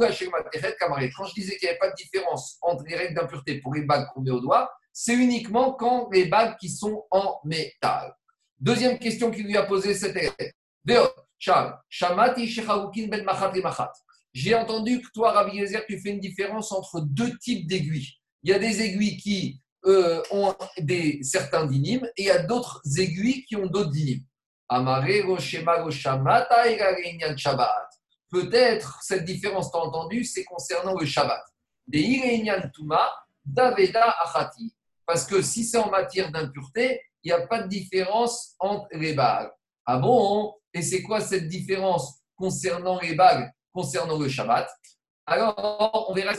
je 0.00 1.34
disais 1.34 1.56
qu'il 1.56 1.66
n'y 1.66 1.70
avait 1.70 1.78
pas 1.78 1.90
de 1.90 1.94
différence 1.96 2.58
entre 2.62 2.84
les 2.86 2.96
règles 2.96 3.14
d'impureté 3.14 3.60
pour 3.60 3.74
les 3.74 3.82
bagues 3.82 4.06
qu'on 4.14 4.22
met 4.22 4.30
au 4.30 4.40
doigt, 4.40 4.70
c'est 4.92 5.14
uniquement 5.14 5.72
quand 5.72 6.08
les 6.12 6.26
bagues 6.26 6.56
qui 6.58 6.68
sont 6.68 7.04
en 7.10 7.40
métal. 7.44 8.14
Deuxième 8.60 8.98
question 8.98 9.30
qu'il 9.30 9.46
lui 9.46 9.56
a 9.56 9.64
posée, 9.64 9.94
c'était 9.94 10.30
J'ai 14.32 14.54
entendu 14.54 15.00
que 15.00 15.08
toi, 15.12 15.32
Rabbi 15.32 15.56
Yezer, 15.56 15.84
tu 15.86 16.00
fais 16.00 16.10
une 16.10 16.20
différence 16.20 16.72
entre 16.72 17.00
deux 17.00 17.36
types 17.38 17.66
d'aiguilles. 17.66 18.10
Il 18.42 18.50
y 18.50 18.52
a 18.52 18.58
des 18.58 18.82
aiguilles 18.82 19.16
qui 19.16 19.60
euh, 19.86 20.22
ont 20.30 20.54
des, 20.78 21.20
certains 21.22 21.66
dynimes 21.66 22.04
et 22.16 22.22
il 22.22 22.26
y 22.26 22.30
a 22.30 22.42
d'autres 22.42 22.80
aiguilles 22.98 23.44
qui 23.44 23.56
ont 23.56 23.66
d'autres 23.66 23.90
dynimes. 23.90 24.24
Peut-être 28.30 28.98
cette 29.02 29.24
différence, 29.24 29.70
tu 29.70 29.78
as 29.78 29.80
entendu, 29.80 30.24
c'est 30.24 30.44
concernant 30.44 30.98
le 30.98 31.06
Shabbat. 31.06 31.42
Parce 35.06 35.26
que 35.26 35.42
si 35.42 35.64
c'est 35.64 35.76
en 35.78 35.90
matière 35.90 36.32
d'impureté, 36.32 37.00
il 37.22 37.28
n'y 37.28 37.32
a 37.32 37.46
pas 37.46 37.62
de 37.62 37.68
différence 37.68 38.54
entre 38.58 38.88
les 38.92 39.12
bagues. 39.14 39.50
Ah 39.86 39.98
bon 39.98 40.54
Et 40.74 40.82
c'est 40.82 41.02
quoi 41.02 41.20
cette 41.20 41.48
différence 41.48 42.20
concernant 42.36 43.00
les 43.00 43.14
bagues, 43.14 43.50
concernant 43.72 44.18
le 44.18 44.28
Shabbat? 44.28 44.68
Alors, 45.26 46.06
on 46.08 46.14
verra 46.14 46.32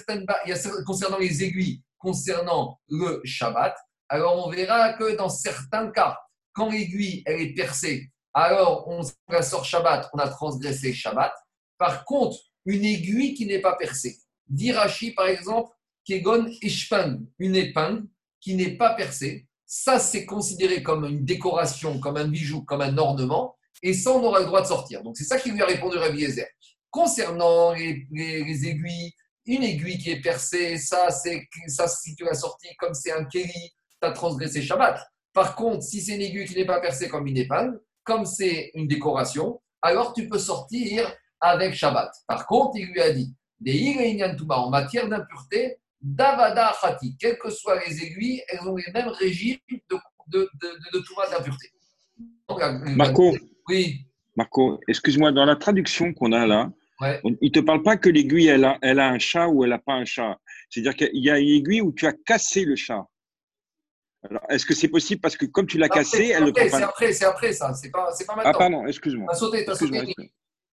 il 0.45 0.53
y 0.53 0.83
concernant 0.85 1.17
les 1.17 1.43
aiguilles, 1.43 1.81
concernant 1.97 2.79
le 2.89 3.21
Shabbat. 3.23 3.75
Alors, 4.09 4.45
on 4.45 4.51
verra 4.51 4.93
que 4.93 5.15
dans 5.15 5.29
certains 5.29 5.89
cas, 5.89 6.19
quand 6.53 6.69
l'aiguille 6.69 7.23
elle 7.25 7.41
est 7.41 7.53
percée, 7.53 8.11
alors 8.33 8.87
on 8.87 9.01
la 9.29 9.41
sort 9.41 9.65
Shabbat, 9.65 10.09
on 10.13 10.19
a 10.19 10.27
transgressé 10.27 10.93
Shabbat. 10.93 11.33
Par 11.77 12.05
contre, 12.05 12.37
une 12.65 12.85
aiguille 12.85 13.33
qui 13.33 13.45
n'est 13.45 13.61
pas 13.61 13.75
percée, 13.75 14.17
d'Irachi 14.47 15.11
par 15.11 15.27
exemple, 15.27 15.71
Kegon 16.05 16.47
Ishpan, 16.61 17.19
une 17.39 17.55
épingle 17.55 18.05
qui 18.39 18.55
n'est 18.55 18.77
pas 18.77 18.93
percée, 18.93 19.47
ça, 19.65 19.97
c'est 19.97 20.25
considéré 20.25 20.83
comme 20.83 21.05
une 21.05 21.25
décoration, 21.25 21.99
comme 21.99 22.17
un 22.17 22.27
bijou, 22.27 22.63
comme 22.63 22.81
un 22.81 22.97
ornement, 22.97 23.55
et 23.81 23.93
ça, 23.93 24.11
on 24.11 24.23
aura 24.23 24.39
le 24.39 24.45
droit 24.45 24.61
de 24.61 24.67
sortir. 24.67 25.03
Donc, 25.03 25.17
c'est 25.17 25.23
ça 25.23 25.39
qui 25.39 25.51
lui 25.51 25.61
a 25.61 25.65
répondu 25.65 25.97
Rabbi 25.97 26.19
Yezer. 26.19 26.47
Concernant 26.89 27.73
les, 27.73 28.67
aiguilles, 28.67 29.13
une 29.45 29.63
aiguille 29.63 29.97
qui 29.97 30.11
est 30.11 30.21
percée, 30.21 30.77
ça, 30.77 31.09
c'est 31.11 31.47
ça 31.67 31.87
si 31.87 32.15
tu 32.15 32.23
l'as 32.23 32.35
sorti 32.35 32.67
comme 32.77 32.93
c'est 32.93 33.11
un 33.11 33.25
kéli, 33.25 33.73
tu 34.01 34.07
as 34.07 34.11
transgressé 34.11 34.61
Shabbat. 34.61 34.99
Par 35.33 35.55
contre, 35.55 35.83
si 35.83 36.01
c'est 36.01 36.15
une 36.15 36.21
aiguille 36.21 36.45
qui 36.45 36.55
n'est 36.55 36.65
pas 36.65 36.79
percée 36.79 37.09
comme 37.09 37.27
une 37.27 37.37
épingle, 37.37 37.79
comme 38.03 38.25
c'est 38.25 38.71
une 38.73 38.87
décoration, 38.87 39.61
alors 39.81 40.13
tu 40.13 40.27
peux 40.27 40.39
sortir 40.39 41.13
avec 41.41 41.73
Shabbat. 41.73 42.11
Par 42.27 42.47
contre, 42.47 42.77
il 42.77 42.87
lui 42.87 43.01
a 43.01 43.11
dit, 43.11 43.35
en 44.49 44.69
matière 44.69 45.09
d'impureté, 45.09 45.77
Davada 46.01 46.73
Khati, 46.79 47.17
quelles 47.17 47.37
que 47.37 47.49
soient 47.49 47.79
les 47.85 48.03
aiguilles, 48.03 48.43
elles 48.47 48.61
ont 48.61 48.75
les 48.75 48.91
mêmes 48.93 49.09
régimes 49.09 49.57
de, 49.69 49.97
de, 50.27 50.49
de, 50.61 50.67
de 50.93 51.31
d'impureté. 51.31 51.71
Marco, 52.95 53.35
oui. 53.67 54.05
Marco, 54.35 54.79
excuse-moi, 54.87 55.31
dans 55.31 55.45
la 55.45 55.55
traduction 55.55 56.13
qu'on 56.13 56.31
a 56.33 56.45
là, 56.45 56.71
il 57.23 57.37
ne 57.41 57.49
te 57.49 57.59
parle 57.59 57.83
pas 57.83 57.97
que 57.97 58.09
l'aiguille, 58.09 58.47
elle 58.47 58.65
a, 58.65 58.77
elle 58.81 58.99
a 58.99 59.09
un 59.09 59.19
chat 59.19 59.47
ou 59.47 59.63
elle 59.63 59.69
n'a 59.71 59.79
pas 59.79 59.93
un 59.93 60.05
chat. 60.05 60.37
C'est-à-dire 60.69 60.95
qu'il 60.95 61.23
y 61.23 61.29
a 61.29 61.39
une 61.39 61.49
aiguille 61.49 61.81
où 61.81 61.93
tu 61.93 62.05
as 62.05 62.13
cassé 62.13 62.65
le 62.65 62.75
chat. 62.75 63.05
Alors, 64.29 64.43
est-ce 64.49 64.65
que 64.65 64.73
c'est 64.73 64.87
possible? 64.87 65.21
Parce 65.21 65.37
que 65.37 65.45
comme 65.45 65.67
tu 65.67 65.77
l'as 65.77 65.89
cassé, 65.89 66.29
elle 66.29 66.45
ne 66.45 66.51
prend 66.51 66.63
pas. 66.69 66.77
C'est 66.77 66.83
après, 66.83 67.13
c'est 67.13 67.25
après 67.25 67.53
ça. 67.53 67.73
C'est 67.73 67.91
pas, 67.91 68.07
pas 68.07 68.13
ah, 68.29 68.35
maintenant. 68.35 68.51
Ah 68.53 68.57
pardon, 68.57 68.87
excuse-moi. 68.87 69.33
sauté, 69.35 69.65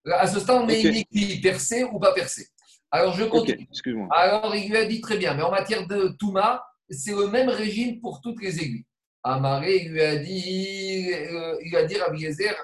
À 0.07 0.27
ce 0.27 0.41
stade, 0.41 0.63
on 0.63 0.67
met 0.67 0.81
une 0.83 0.97
aiguille 0.97 1.41
percée 1.41 1.85
ou 1.85 1.99
pas 1.99 2.13
percée. 2.13 2.49
Alors, 2.91 3.15
je 3.15 3.25
continue. 3.25 3.69
Alors, 4.11 4.55
il 4.55 4.71
lui 4.71 4.77
a 4.77 4.85
dit 4.85 5.01
très 5.01 5.19
bien, 5.19 5.35
mais 5.35 5.43
en 5.43 5.51
matière 5.51 5.87
de 5.87 6.15
Touma, 6.19 6.65
c'est 6.89 7.13
le 7.13 7.29
même 7.29 7.49
régime 7.49 8.01
pour 8.01 8.21
toutes 8.21 8.43
les 8.43 8.59
aiguilles. 8.59 8.87
Amaré, 9.25 9.85
il 9.85 9.93
lui 9.93 10.03
a 10.03 10.17
dit, 10.17 11.13
euh, 11.13 11.57
il 11.65 11.77
a 11.77 11.85
dit 11.85 11.97
Rabbi 11.97 12.23
Yezer, 12.23 12.55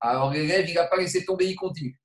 alors 0.00 0.32
l'élève, 0.32 0.68
il 0.68 0.74
n'a 0.74 0.86
pas 0.86 0.96
laissé 0.96 1.24
tomber, 1.24 1.46
il 1.46 1.54
continue. 1.54 1.98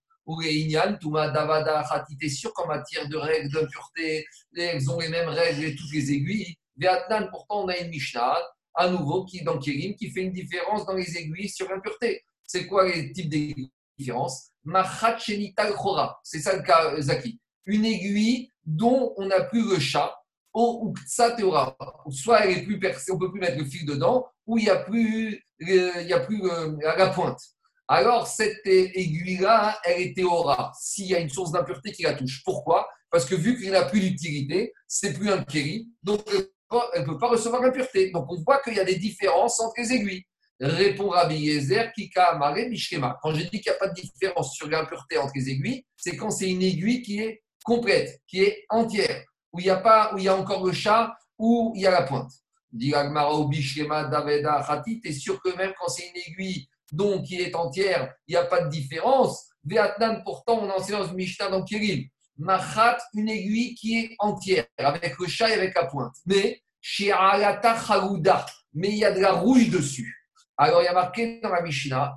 T'es 2.20 2.30
sûr 2.30 2.54
qu'en 2.54 2.68
matière 2.68 3.10
de 3.10 3.18
règles 3.18 3.52
d'impureté, 3.52 4.26
elles 4.56 4.90
ont 4.90 5.00
les 5.00 5.10
mêmes 5.10 5.30
règles 5.30 5.64
et 5.64 5.76
toutes 5.76 5.92
les 5.94 6.12
aiguilles. 6.12 6.56
Vietnam, 6.78 7.28
pourtant, 7.32 7.64
on 7.64 7.68
a 7.68 7.78
une 7.78 7.90
Mishnah, 7.90 8.38
à 8.76 8.90
nouveau, 8.90 9.26
qui, 9.26 9.44
dans 9.44 9.58
Kérim, 9.58 9.96
qui 9.96 10.12
fait 10.12 10.22
une 10.22 10.32
différence 10.32 10.86
dans 10.86 10.94
les 10.94 11.18
aiguilles 11.18 11.50
sur 11.50 11.68
l'impureté. 11.70 12.24
C'est 12.46 12.68
quoi 12.68 12.88
les 12.88 13.12
types 13.12 13.30
d'aiguilles 13.30 13.72
différence? 13.98 14.52
C'est 16.24 16.40
ça 16.40 16.56
le 16.56 16.64
cas, 16.64 17.00
Zaki. 17.00 17.40
Une 17.66 17.86
aiguille 17.86 18.52
dont 18.66 19.14
on 19.18 19.26
n'a 19.28 19.42
plus 19.42 19.68
le 19.68 19.80
chat, 19.80 20.16
ou 20.54 20.94
Soit 21.08 22.46
elle 22.46 22.58
est 22.58 22.64
plus 22.64 22.80
percée, 22.80 23.12
on 23.12 23.16
ne 23.16 23.20
peut 23.20 23.32
plus 23.32 23.40
mettre 23.40 23.58
le 23.58 23.66
fil 23.66 23.86
dedans, 23.86 24.26
ou 24.46 24.58
il 24.58 24.66
n'y 24.66 24.70
a 24.70 24.78
plus, 24.78 25.44
il 25.60 26.06
y 26.08 26.14
a 26.14 26.20
plus 26.20 26.42
la 26.82 27.08
pointe. 27.10 27.40
alors 27.88 28.28
cette 28.28 28.66
aiguille-là, 28.66 29.80
elle 29.86 30.02
était 30.02 30.24
aura, 30.24 30.72
s'il 30.80 31.08
y 31.08 31.16
a 31.16 31.20
une 31.20 31.30
source 31.30 31.52
d'impureté 31.52 31.92
qui 31.92 32.04
la 32.04 32.14
touche. 32.14 32.42
Pourquoi? 32.44 32.90
Parce 33.10 33.26
que 33.26 33.36
vu 33.36 33.60
qu'il 33.60 33.72
n'a 33.72 33.84
plus 33.84 34.00
d'utilité, 34.00 34.74
c'est 34.88 35.14
plus 35.14 35.30
un 35.30 35.44
kéri, 35.44 35.90
donc 36.02 36.22
elle 36.94 37.02
ne 37.02 37.06
peut 37.06 37.18
pas 37.18 37.28
recevoir 37.28 37.62
l'impureté. 37.62 38.12
Donc 38.12 38.26
on 38.30 38.42
voit 38.42 38.62
qu'il 38.62 38.76
y 38.76 38.80
a 38.80 38.86
des 38.86 38.96
différences 38.96 39.60
entre 39.60 39.74
les 39.78 39.94
aiguilles. 39.94 40.24
Répond 40.60 41.10
Rabbi 41.10 41.38
Yezer, 41.38 41.92
Kika 41.92 42.24
Amare, 42.34 42.70
Mishkema. 42.70 43.18
Quand 43.22 43.34
j'ai 43.34 43.46
dit 43.46 43.62
qu'il 43.62 43.72
n'y 43.72 43.76
a 43.76 43.80
pas 43.80 43.88
de 43.88 44.00
différence 44.00 44.54
sur 44.54 44.70
l'impureté 44.70 45.18
entre 45.18 45.34
les 45.36 45.50
aiguilles, 45.50 45.84
c'est 45.98 46.16
quand 46.16 46.30
c'est 46.30 46.50
une 46.50 46.62
aiguille 46.62 47.02
qui 47.02 47.20
est 47.20 47.44
complète, 47.64 48.22
qui 48.28 48.44
est 48.44 48.66
entière, 48.70 49.24
où 49.54 49.60
il 49.60 49.66
y 49.66 49.70
a, 49.70 49.78
pas, 49.78 50.12
où 50.14 50.18
il 50.18 50.24
y 50.24 50.28
a 50.28 50.36
encore 50.36 50.66
le 50.66 50.72
chat, 50.72 51.16
où 51.38 51.74
il 51.76 51.82
y 51.82 51.88
a 51.88 51.92
la 51.92 52.04
pointe. 52.04 52.32
T'es 52.74 52.92
sûr 55.12 55.42
que 55.42 55.58
même 55.58 55.74
quand 55.78 55.90
c'est 55.90 56.08
une 56.08 56.22
aiguille 56.28 56.70
donc 56.92 57.26
qui 57.26 57.42
est 57.42 57.54
entière, 57.56 58.14
il 58.28 58.32
n'y 58.32 58.38
a 58.38 58.46
pas 58.46 58.62
de 58.62 58.70
différence? 58.70 59.50
Vietnam, 59.64 60.22
pourtant, 60.24 60.60
on 60.62 60.70
enseigne 60.70 61.00
dans 61.00 61.14
Mishnah 61.14 61.50
dans 61.50 61.64
Kirim. 61.64 62.06
Machat, 62.38 62.98
une 63.14 63.30
aiguille 63.30 63.76
qui 63.76 64.00
est 64.00 64.16
entière, 64.20 64.66
avec 64.78 65.18
le 65.20 65.28
chat 65.28 65.50
et 65.50 65.54
avec 65.54 65.76
la 65.76 65.86
pointe. 65.86 66.16
Mais, 66.26 66.62
chez 66.80 67.12
Alata 67.12 67.78
mais 68.74 68.90
il 68.90 68.98
y 68.98 69.06
a 69.06 69.12
de 69.12 69.20
la 69.20 69.34
rouille 69.34 69.70
dessus. 69.70 70.16
Alors, 70.58 70.82
il 70.82 70.86
y 70.86 70.88
a 70.88 70.94
marqué 70.94 71.40
dans 71.42 71.50
la 71.50 71.62
Mishnah, 71.62 72.16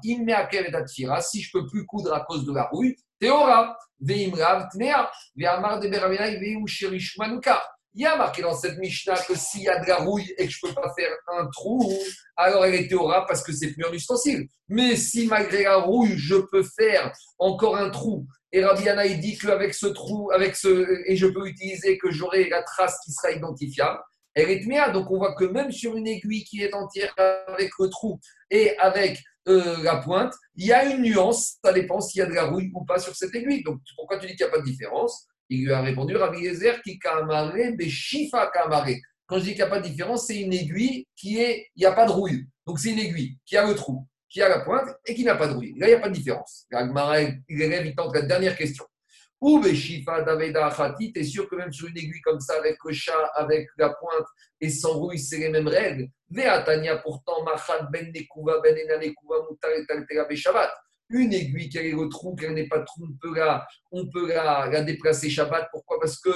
si 1.21 1.43
je 1.43 1.51
peux 1.53 1.67
plus 1.67 1.85
coudre 1.87 2.15
à 2.15 2.21
cause 2.21 2.45
de 2.45 2.53
la 2.53 2.65
rouille, 2.65 2.97
Théora, 3.21 3.77
Veimrav, 4.01 4.69
Tnea, 4.73 5.11
Veamar 5.37 5.81
de 5.81 6.67
Shirishmanuka. 6.67 7.63
Il 7.97 8.03
y 8.03 8.07
a 8.07 8.17
marqué 8.17 8.43
dans 8.43 8.55
cette 8.55 8.77
Mishnah 8.79 9.15
que 9.15 9.37
s'il 9.37 9.63
y 9.63 9.69
a 9.69 9.79
de 9.79 9.87
la 9.87 9.99
rouille 9.99 10.35
et 10.37 10.47
que 10.47 10.53
je 10.53 10.59
ne 10.65 10.69
peux 10.69 10.75
pas 10.75 10.93
faire 10.99 11.13
un 11.29 11.47
trou, 11.47 11.93
alors 12.37 12.65
elle 12.65 12.75
est 12.75 12.89
théora 12.89 13.25
parce 13.25 13.43
que 13.43 13.53
c'est 13.53 13.73
plus 13.73 13.85
un 13.85 13.93
ustensile. 13.93 14.49
Mais 14.69 14.97
si 14.97 15.29
malgré 15.29 15.63
la 15.63 15.77
rouille, 15.77 16.19
je 16.19 16.35
peux 16.35 16.65
faire 16.65 17.13
encore 17.39 17.77
un 17.77 17.91
trou, 17.91 18.27
et 18.51 18.65
Rabbi 18.65 18.85
il 19.07 19.21
dit 19.21 19.39
qu'avec 19.39 19.75
ce 19.75 19.87
trou, 19.87 20.31
avec 20.33 20.57
ce, 20.57 21.03
et 21.07 21.17
je 21.17 21.27
peux 21.27 21.47
utiliser 21.47 21.99
que 21.99 22.11
j'aurai 22.11 22.49
la 22.49 22.63
trace 22.63 22.99
qui 23.05 23.13
sera 23.13 23.33
identifiable, 23.33 24.01
Donc 24.93 25.11
on 25.11 25.19
voit 25.19 25.35
que 25.35 25.45
même 25.45 25.71
sur 25.71 25.97
une 25.97 26.07
aiguille 26.07 26.45
qui 26.45 26.63
est 26.63 26.75
entière 26.75 27.15
avec 27.17 27.71
le 27.79 27.89
trou 27.89 28.19
et 28.51 28.77
avec 28.79 29.23
euh, 29.47 29.83
la 29.83 29.97
pointe, 29.97 30.35
il 30.57 30.67
y 30.67 30.73
a 30.73 30.85
une 30.85 31.03
nuance, 31.03 31.59
ça 31.63 31.73
dépend 31.73 32.01
s'il 32.01 32.21
y 32.21 32.23
a 32.23 32.27
de 32.27 32.33
la 32.33 32.45
rouille 32.45 32.71
ou 32.75 32.85
pas 32.85 32.99
sur 32.99 33.15
cette 33.15 33.35
aiguille. 33.35 33.63
Donc 33.63 33.81
pourquoi 33.97 34.19
tu 34.19 34.27
dis 34.27 34.35
qu'il 34.35 34.47
n'y 34.47 34.53
a 34.53 34.55
pas 34.55 34.61
de 34.61 34.65
différence? 34.65 35.27
Il 35.51 35.67
lui 35.67 35.73
a 35.73 35.83
répondu, 35.83 36.17
Rabbi 36.17 36.41
Yezer, 36.41 36.81
qui 36.83 36.99
kamare, 36.99 37.55
shifa 37.81 38.51
kamare. 38.53 38.95
Quand 39.27 39.39
je 39.39 39.43
dis 39.43 39.49
qu'il 39.51 39.59
n'y 39.59 39.63
a 39.63 39.69
pas 39.69 39.81
de 39.81 39.87
différence, 39.87 40.27
c'est 40.27 40.41
une 40.41 40.53
aiguille 40.53 41.07
qui 41.17 41.41
est, 41.41 41.69
il 41.77 41.81
n'y 41.81 41.87
a 41.87 41.93
pas 41.93 42.07
de 42.07 42.11
rouille. 42.11 42.47
Donc 42.67 42.79
c'est 42.79 42.91
une 42.91 42.99
aiguille 42.99 43.37
qui 43.45 43.57
a 43.57 43.67
le 43.67 43.75
trou, 43.75 44.07
qui 44.29 44.43
a 44.43 44.49
la 44.49 44.61
pointe 44.61 44.89
et 45.07 45.15
qui 45.15 45.25
n'a 45.25 45.37
pas 45.37 45.47
de 45.47 45.53
rouille. 45.53 45.75
Là, 45.79 45.87
il 45.87 45.91
n'y 45.91 45.97
a 45.97 46.01
pas 46.01 46.09
de 46.09 46.15
différence. 46.15 46.67
Il 46.73 47.63
élève, 47.63 47.87
il 47.87 47.95
tente 47.95 48.15
la 48.15 48.23
dernière 48.23 48.57
question. 48.57 48.85
Ou 49.47 49.61
Beshifa 49.61 50.23
Daveda 50.23 50.69
Achati, 50.69 51.13
tu 51.13 51.21
es 51.21 51.23
sûr 51.23 51.47
que 51.51 51.57
même 51.57 51.71
sur 51.71 51.87
une 51.87 51.99
aiguille 51.99 52.23
comme 52.23 52.41
ça, 52.41 52.55
avec 52.57 52.79
le 52.83 52.95
chat, 52.95 53.31
avec 53.35 53.69
la 53.77 53.91
pointe 53.91 54.25
et 54.59 54.71
sans 54.71 54.95
rouille, 54.95 55.19
c'est 55.19 55.37
les 55.37 55.51
mêmes 55.51 55.69
règles. 55.69 56.09
Veatania 56.31 56.97
pourtant, 56.97 57.45
Machat 57.45 57.83
Ben 57.93 58.11
Nekuva 58.11 58.61
Ben 58.63 58.75
Enanekuva 58.75 59.37
Mutar 59.51 59.71
et 60.31 60.37
Shabbat 60.37 60.71
une 61.11 61.35
aiguille 61.35 61.69
qui 61.69 61.79
a 61.79 61.83
le 61.83 62.09
trou, 62.09 62.35
qu'elle 62.35 62.55
n'est 62.55 62.69
pas 62.69 62.79
de 62.79 62.87
trou, 62.87 63.07
on 63.93 64.09
peut 64.09 64.29
la, 64.29 64.83
déplacer 64.83 65.29
Shabbat. 65.29 65.69
Pourquoi? 65.71 66.01
Parce 66.01 66.19
que 66.19 66.31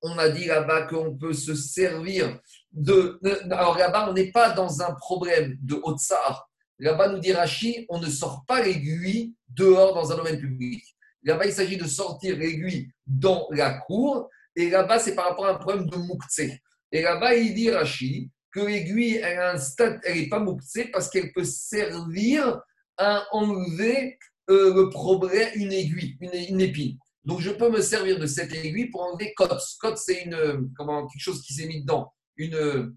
on 0.00 0.16
a 0.16 0.30
dit 0.30 0.46
là-bas 0.46 0.86
qu'on 0.86 1.14
peut 1.18 1.34
se 1.34 1.54
servir 1.54 2.40
de. 2.72 3.20
Alors 3.52 3.76
là-bas, 3.76 4.08
on 4.08 4.14
n'est 4.14 4.32
pas 4.32 4.54
dans 4.54 4.80
un 4.80 4.94
problème 4.94 5.58
de 5.60 5.78
Haute-Sahar. 5.82 6.48
Là-bas, 6.78 7.08
nous 7.08 7.18
dit 7.18 7.34
Rachi, 7.34 7.84
on 7.90 8.00
ne 8.00 8.08
sort 8.08 8.44
pas 8.48 8.62
l'aiguille 8.62 9.34
dehors 9.50 9.94
dans 9.94 10.10
un 10.10 10.16
domaine 10.16 10.40
public. 10.40 10.82
Là-bas, 11.24 11.46
il 11.46 11.52
s'agit 11.52 11.76
de 11.76 11.86
sortir 11.86 12.36
l'aiguille 12.36 12.90
dans 13.06 13.46
la 13.50 13.74
cour. 13.74 14.28
Et 14.56 14.70
là-bas, 14.70 14.98
c'est 14.98 15.14
par 15.14 15.28
rapport 15.28 15.46
à 15.46 15.52
un 15.52 15.58
problème 15.58 15.88
de 15.88 15.96
Moukhtse. 15.96 16.50
Et 16.90 17.02
là-bas, 17.02 17.34
il 17.34 17.54
dit 17.54 17.70
Rachi 17.70 18.30
que 18.50 18.60
l'aiguille, 18.60 19.16
elle 19.16 19.38
a 19.38 19.52
un 19.52 19.58
stade, 19.58 20.00
elle 20.04 20.18
n'est 20.18 20.28
pas 20.28 20.40
Moukhtse 20.40 20.90
parce 20.92 21.08
qu'elle 21.08 21.32
peut 21.32 21.44
servir 21.44 22.60
à 22.98 23.24
enlever 23.32 24.18
euh, 24.50 24.74
le 24.74 24.90
problème, 24.90 25.48
une 25.54 25.72
aiguille, 25.72 26.18
une, 26.20 26.60
épine. 26.60 26.98
Donc, 27.24 27.40
je 27.40 27.50
peux 27.50 27.70
me 27.70 27.80
servir 27.80 28.18
de 28.18 28.26
cette 28.26 28.52
aiguille 28.52 28.90
pour 28.90 29.02
enlever 29.02 29.32
COTS. 29.34 29.78
COTS, 29.80 29.96
c'est 29.96 30.24
une, 30.24 30.70
comment, 30.76 31.06
quelque 31.06 31.22
chose 31.22 31.40
qui 31.42 31.54
s'est 31.54 31.66
mis 31.66 31.80
dedans. 31.82 32.12
Une, 32.36 32.94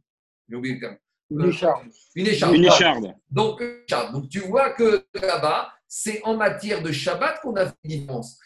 j'ai 0.49 0.55
oublié 0.55 0.75
le 0.75 0.79
terme. 0.81 0.97
Une 1.29 1.45
écharde. 1.45 1.87
Une 2.15 2.27
écharde. 2.27 2.55
Une 2.55 2.65
écharde. 2.65 3.13
Donc, 3.29 3.63
donc, 4.11 4.29
tu 4.29 4.39
vois 4.39 4.71
que 4.71 5.05
là-bas, 5.13 5.74
c'est 5.87 6.21
en 6.23 6.35
matière 6.35 6.81
de 6.81 6.91
Shabbat 6.91 7.41
qu'on 7.41 7.55
a 7.55 7.67
fait 7.67 7.75
une 7.83 7.91
différence. 7.91 8.39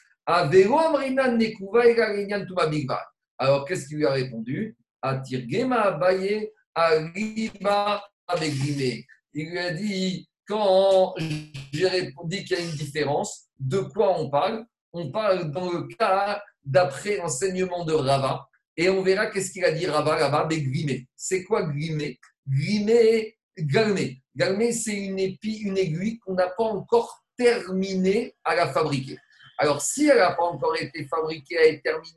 Alors, 3.37 3.65
qu'est-ce 3.65 3.87
qu'il 3.87 3.97
lui 3.97 4.05
a 4.05 4.11
répondu? 4.11 4.77
Il 9.33 9.49
lui 9.49 9.59
a 9.59 9.71
dit 9.71 10.29
quand 10.47 11.15
j'ai 11.71 11.87
répondu 11.87 12.43
qu'il 12.43 12.57
y 12.57 12.61
a 12.61 12.63
une 12.63 12.71
différence, 12.71 13.47
de 13.59 13.79
quoi 13.79 14.19
on 14.19 14.29
parle? 14.29 14.65
On 14.93 15.11
parle 15.11 15.51
dans 15.51 15.71
le 15.71 15.87
cas 15.95 16.43
d'après 16.63 17.17
l'enseignement 17.17 17.85
de 17.85 17.93
Rava. 17.93 18.47
Et 18.75 18.89
on 18.89 19.01
verra 19.01 19.27
qu'est-ce 19.27 19.51
qu'il 19.51 19.65
a 19.65 19.71
dit 19.71 19.87
Rava 19.87 20.19
là-bas, 20.19 20.47
grimé. 20.49 21.07
C'est 21.15 21.43
quoi 21.43 21.63
grimé 21.63 22.19
Grimé, 22.47 23.37
galmé. 23.57 24.21
Galmé, 24.35 24.71
c'est 24.71 24.95
une, 24.95 25.19
une 25.19 25.77
aiguille 25.77 26.19
qu'on 26.19 26.33
n'a 26.33 26.49
pas 26.49 26.63
encore 26.63 27.23
terminé 27.39 28.35
à 28.43 28.53
la 28.55 28.67
fabriquer. 28.67 29.17
Alors, 29.57 29.81
si 29.81 30.07
elle 30.07 30.17
n'a 30.17 30.33
pas 30.33 30.43
encore 30.43 30.75
été 30.75 31.07
fabriquée, 31.07 31.55
elle 31.55 31.75
est 31.75 31.81
terminée, 31.81 32.13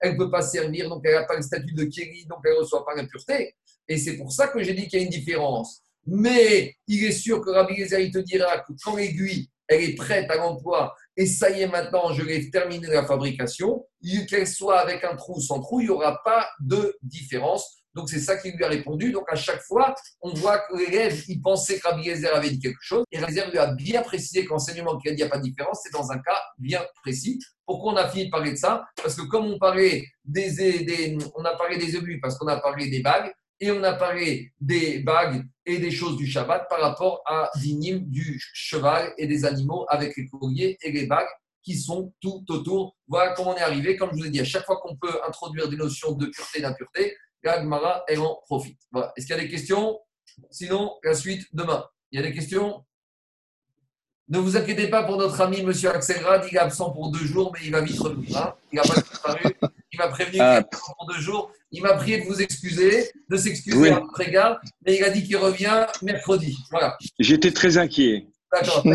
elle 0.00 0.14
ne 0.14 0.18
peut 0.18 0.30
pas 0.30 0.42
servir, 0.42 0.88
donc 0.88 1.02
elle 1.04 1.14
n'a 1.14 1.24
pas 1.24 1.36
le 1.36 1.42
statut 1.42 1.74
de 1.74 1.84
kéri, 1.84 2.26
donc 2.26 2.38
elle 2.44 2.54
ne 2.54 2.58
reçoit 2.58 2.84
pas 2.84 2.94
l'impureté. 2.94 3.54
Et 3.86 3.98
c'est 3.98 4.16
pour 4.16 4.32
ça 4.32 4.48
que 4.48 4.62
j'ai 4.62 4.74
dit 4.74 4.88
qu'il 4.88 4.98
y 4.98 5.02
a 5.02 5.04
une 5.04 5.10
différence 5.10 5.84
mais 6.06 6.76
il 6.86 7.04
est 7.04 7.12
sûr 7.12 7.40
que 7.40 7.50
Rabbi 7.50 7.76
Gezer, 7.76 8.10
te 8.10 8.18
dira 8.18 8.58
que 8.58 8.72
quand 8.82 8.96
l'aiguille, 8.96 9.48
elle 9.68 9.82
est 9.82 9.94
prête 9.94 10.30
à 10.30 10.36
l'emploi, 10.36 10.94
et 11.16 11.26
ça 11.26 11.50
y 11.50 11.62
est 11.62 11.66
maintenant, 11.66 12.12
je 12.12 12.22
vais 12.22 12.50
terminer 12.50 12.88
la 12.88 13.06
fabrication, 13.06 13.86
qu'elle 14.28 14.46
soit 14.46 14.80
avec 14.80 15.04
un 15.04 15.16
trou 15.16 15.36
ou 15.36 15.40
sans 15.40 15.60
trou, 15.60 15.80
il 15.80 15.84
n'y 15.84 15.90
aura 15.90 16.20
pas 16.22 16.48
de 16.60 16.96
différence. 17.02 17.83
Donc 17.94 18.08
c'est 18.08 18.20
ça 18.20 18.36
qu'il 18.36 18.56
lui 18.56 18.64
a 18.64 18.68
répondu. 18.68 19.12
Donc 19.12 19.24
à 19.28 19.36
chaque 19.36 19.62
fois, 19.62 19.94
on 20.20 20.32
voit 20.34 20.58
que 20.58 20.76
l'élève, 20.76 21.22
il 21.28 21.40
pensait 21.40 21.78
que 21.78 21.88
Rabbi 21.88 22.10
avait 22.10 22.50
dit 22.50 22.58
quelque 22.58 22.82
chose, 22.82 23.04
et 23.12 23.18
Rabbi 23.18 23.40
lui 23.52 23.58
a 23.58 23.72
bien 23.72 24.02
précisé 24.02 24.44
que 24.44 24.50
l'enseignement 24.50 24.96
qui 24.98 25.08
qu'il 25.08 25.16
n'y 25.16 25.22
a 25.22 25.28
pas 25.28 25.38
de 25.38 25.42
différence, 25.42 25.80
c'est 25.82 25.92
dans 25.92 26.10
un 26.10 26.18
cas 26.18 26.40
bien 26.58 26.84
précis. 27.02 27.38
Pourquoi 27.66 27.92
on 27.92 27.96
a 27.96 28.08
fini 28.08 28.26
de 28.26 28.30
parler 28.30 28.52
de 28.52 28.56
ça? 28.56 28.84
Parce 28.96 29.14
que 29.14 29.22
comme 29.22 29.46
on 29.46 29.58
parlait 29.58 30.04
des, 30.24 30.50
des, 30.84 31.18
on 31.36 31.44
a 31.44 31.56
parlé 31.56 31.76
des 31.76 31.96
obus, 31.96 32.20
parce 32.20 32.36
qu'on 32.38 32.48
a 32.48 32.58
parlé 32.58 32.88
des 32.88 33.00
bagues, 33.00 33.32
et 33.60 33.70
on 33.70 33.82
a 33.84 33.94
parlé 33.94 34.52
des 34.60 34.98
bagues 34.98 35.44
et 35.64 35.78
des 35.78 35.90
choses 35.90 36.16
du 36.16 36.26
Shabbat 36.26 36.68
par 36.68 36.80
rapport 36.80 37.22
à 37.24 37.50
dinim 37.56 38.00
du 38.00 38.42
cheval 38.52 39.14
et 39.16 39.26
des 39.26 39.44
animaux 39.44 39.86
avec 39.88 40.16
les 40.16 40.28
colliers 40.28 40.76
et 40.82 40.90
les 40.90 41.06
bagues 41.06 41.28
qui 41.62 41.78
sont 41.78 42.12
tout 42.20 42.44
autour. 42.50 42.96
Voilà 43.08 43.32
comment 43.32 43.52
on 43.52 43.56
est 43.56 43.62
arrivé. 43.62 43.96
Comme 43.96 44.10
je 44.12 44.18
vous 44.18 44.26
ai 44.26 44.30
dit, 44.30 44.40
à 44.40 44.44
chaque 44.44 44.66
fois 44.66 44.80
qu'on 44.82 44.96
peut 44.96 45.18
introduire 45.26 45.68
des 45.68 45.76
notions 45.76 46.12
de 46.12 46.26
pureté 46.26 46.58
et 46.58 46.62
d'impureté, 46.62 47.16
la 47.44 48.04
elle 48.08 48.20
en 48.20 48.40
profite. 48.46 48.80
Voilà. 48.92 49.12
Est-ce 49.16 49.26
qu'il 49.26 49.36
y 49.36 49.38
a 49.38 49.42
des 49.42 49.48
questions? 49.48 49.98
Sinon, 50.50 50.94
la 51.02 51.14
suite 51.14 51.46
demain. 51.52 51.84
Il 52.10 52.20
y 52.20 52.22
a 52.22 52.26
des 52.26 52.34
questions? 52.34 52.84
Ne 54.28 54.38
vous 54.38 54.56
inquiétez 54.56 54.88
pas 54.88 55.02
pour 55.04 55.18
notre 55.18 55.38
ami 55.42 55.62
Monsieur 55.62 55.90
Axelrad, 55.90 56.46
il 56.50 56.56
est 56.56 56.58
absent 56.58 56.90
pour 56.90 57.10
deux 57.10 57.24
jours, 57.26 57.52
mais 57.52 57.60
il 57.62 57.70
va 57.70 57.82
vite 57.82 57.98
revenir. 58.00 58.36
Hein. 58.38 58.54
il 58.72 58.76
n'a 58.76 58.82
pas 58.82 59.00
disparu. 59.00 59.40
Il 59.92 59.98
m'a 59.98 60.08
prévenu 60.08 60.32
qu'il 60.32 60.40
est 60.40 60.44
absent 60.44 60.94
pour 60.96 61.06
deux 61.06 61.20
jours. 61.20 61.52
Il 61.70 61.82
m'a 61.82 61.92
prié 61.94 62.20
de 62.20 62.24
vous 62.24 62.40
excuser, 62.40 63.10
de 63.28 63.36
s'excuser 63.36 63.90
à 63.90 64.00
votre 64.00 64.20
égard, 64.22 64.60
mais 64.86 64.96
il 64.96 65.04
a 65.04 65.10
dit 65.10 65.24
qu'il 65.24 65.36
revient 65.36 65.86
mercredi. 66.02 66.56
Voilà. 66.70 66.96
J'étais 67.18 67.52
très 67.52 67.76
inquiet. 67.76 68.26
D'accord. 68.52 68.84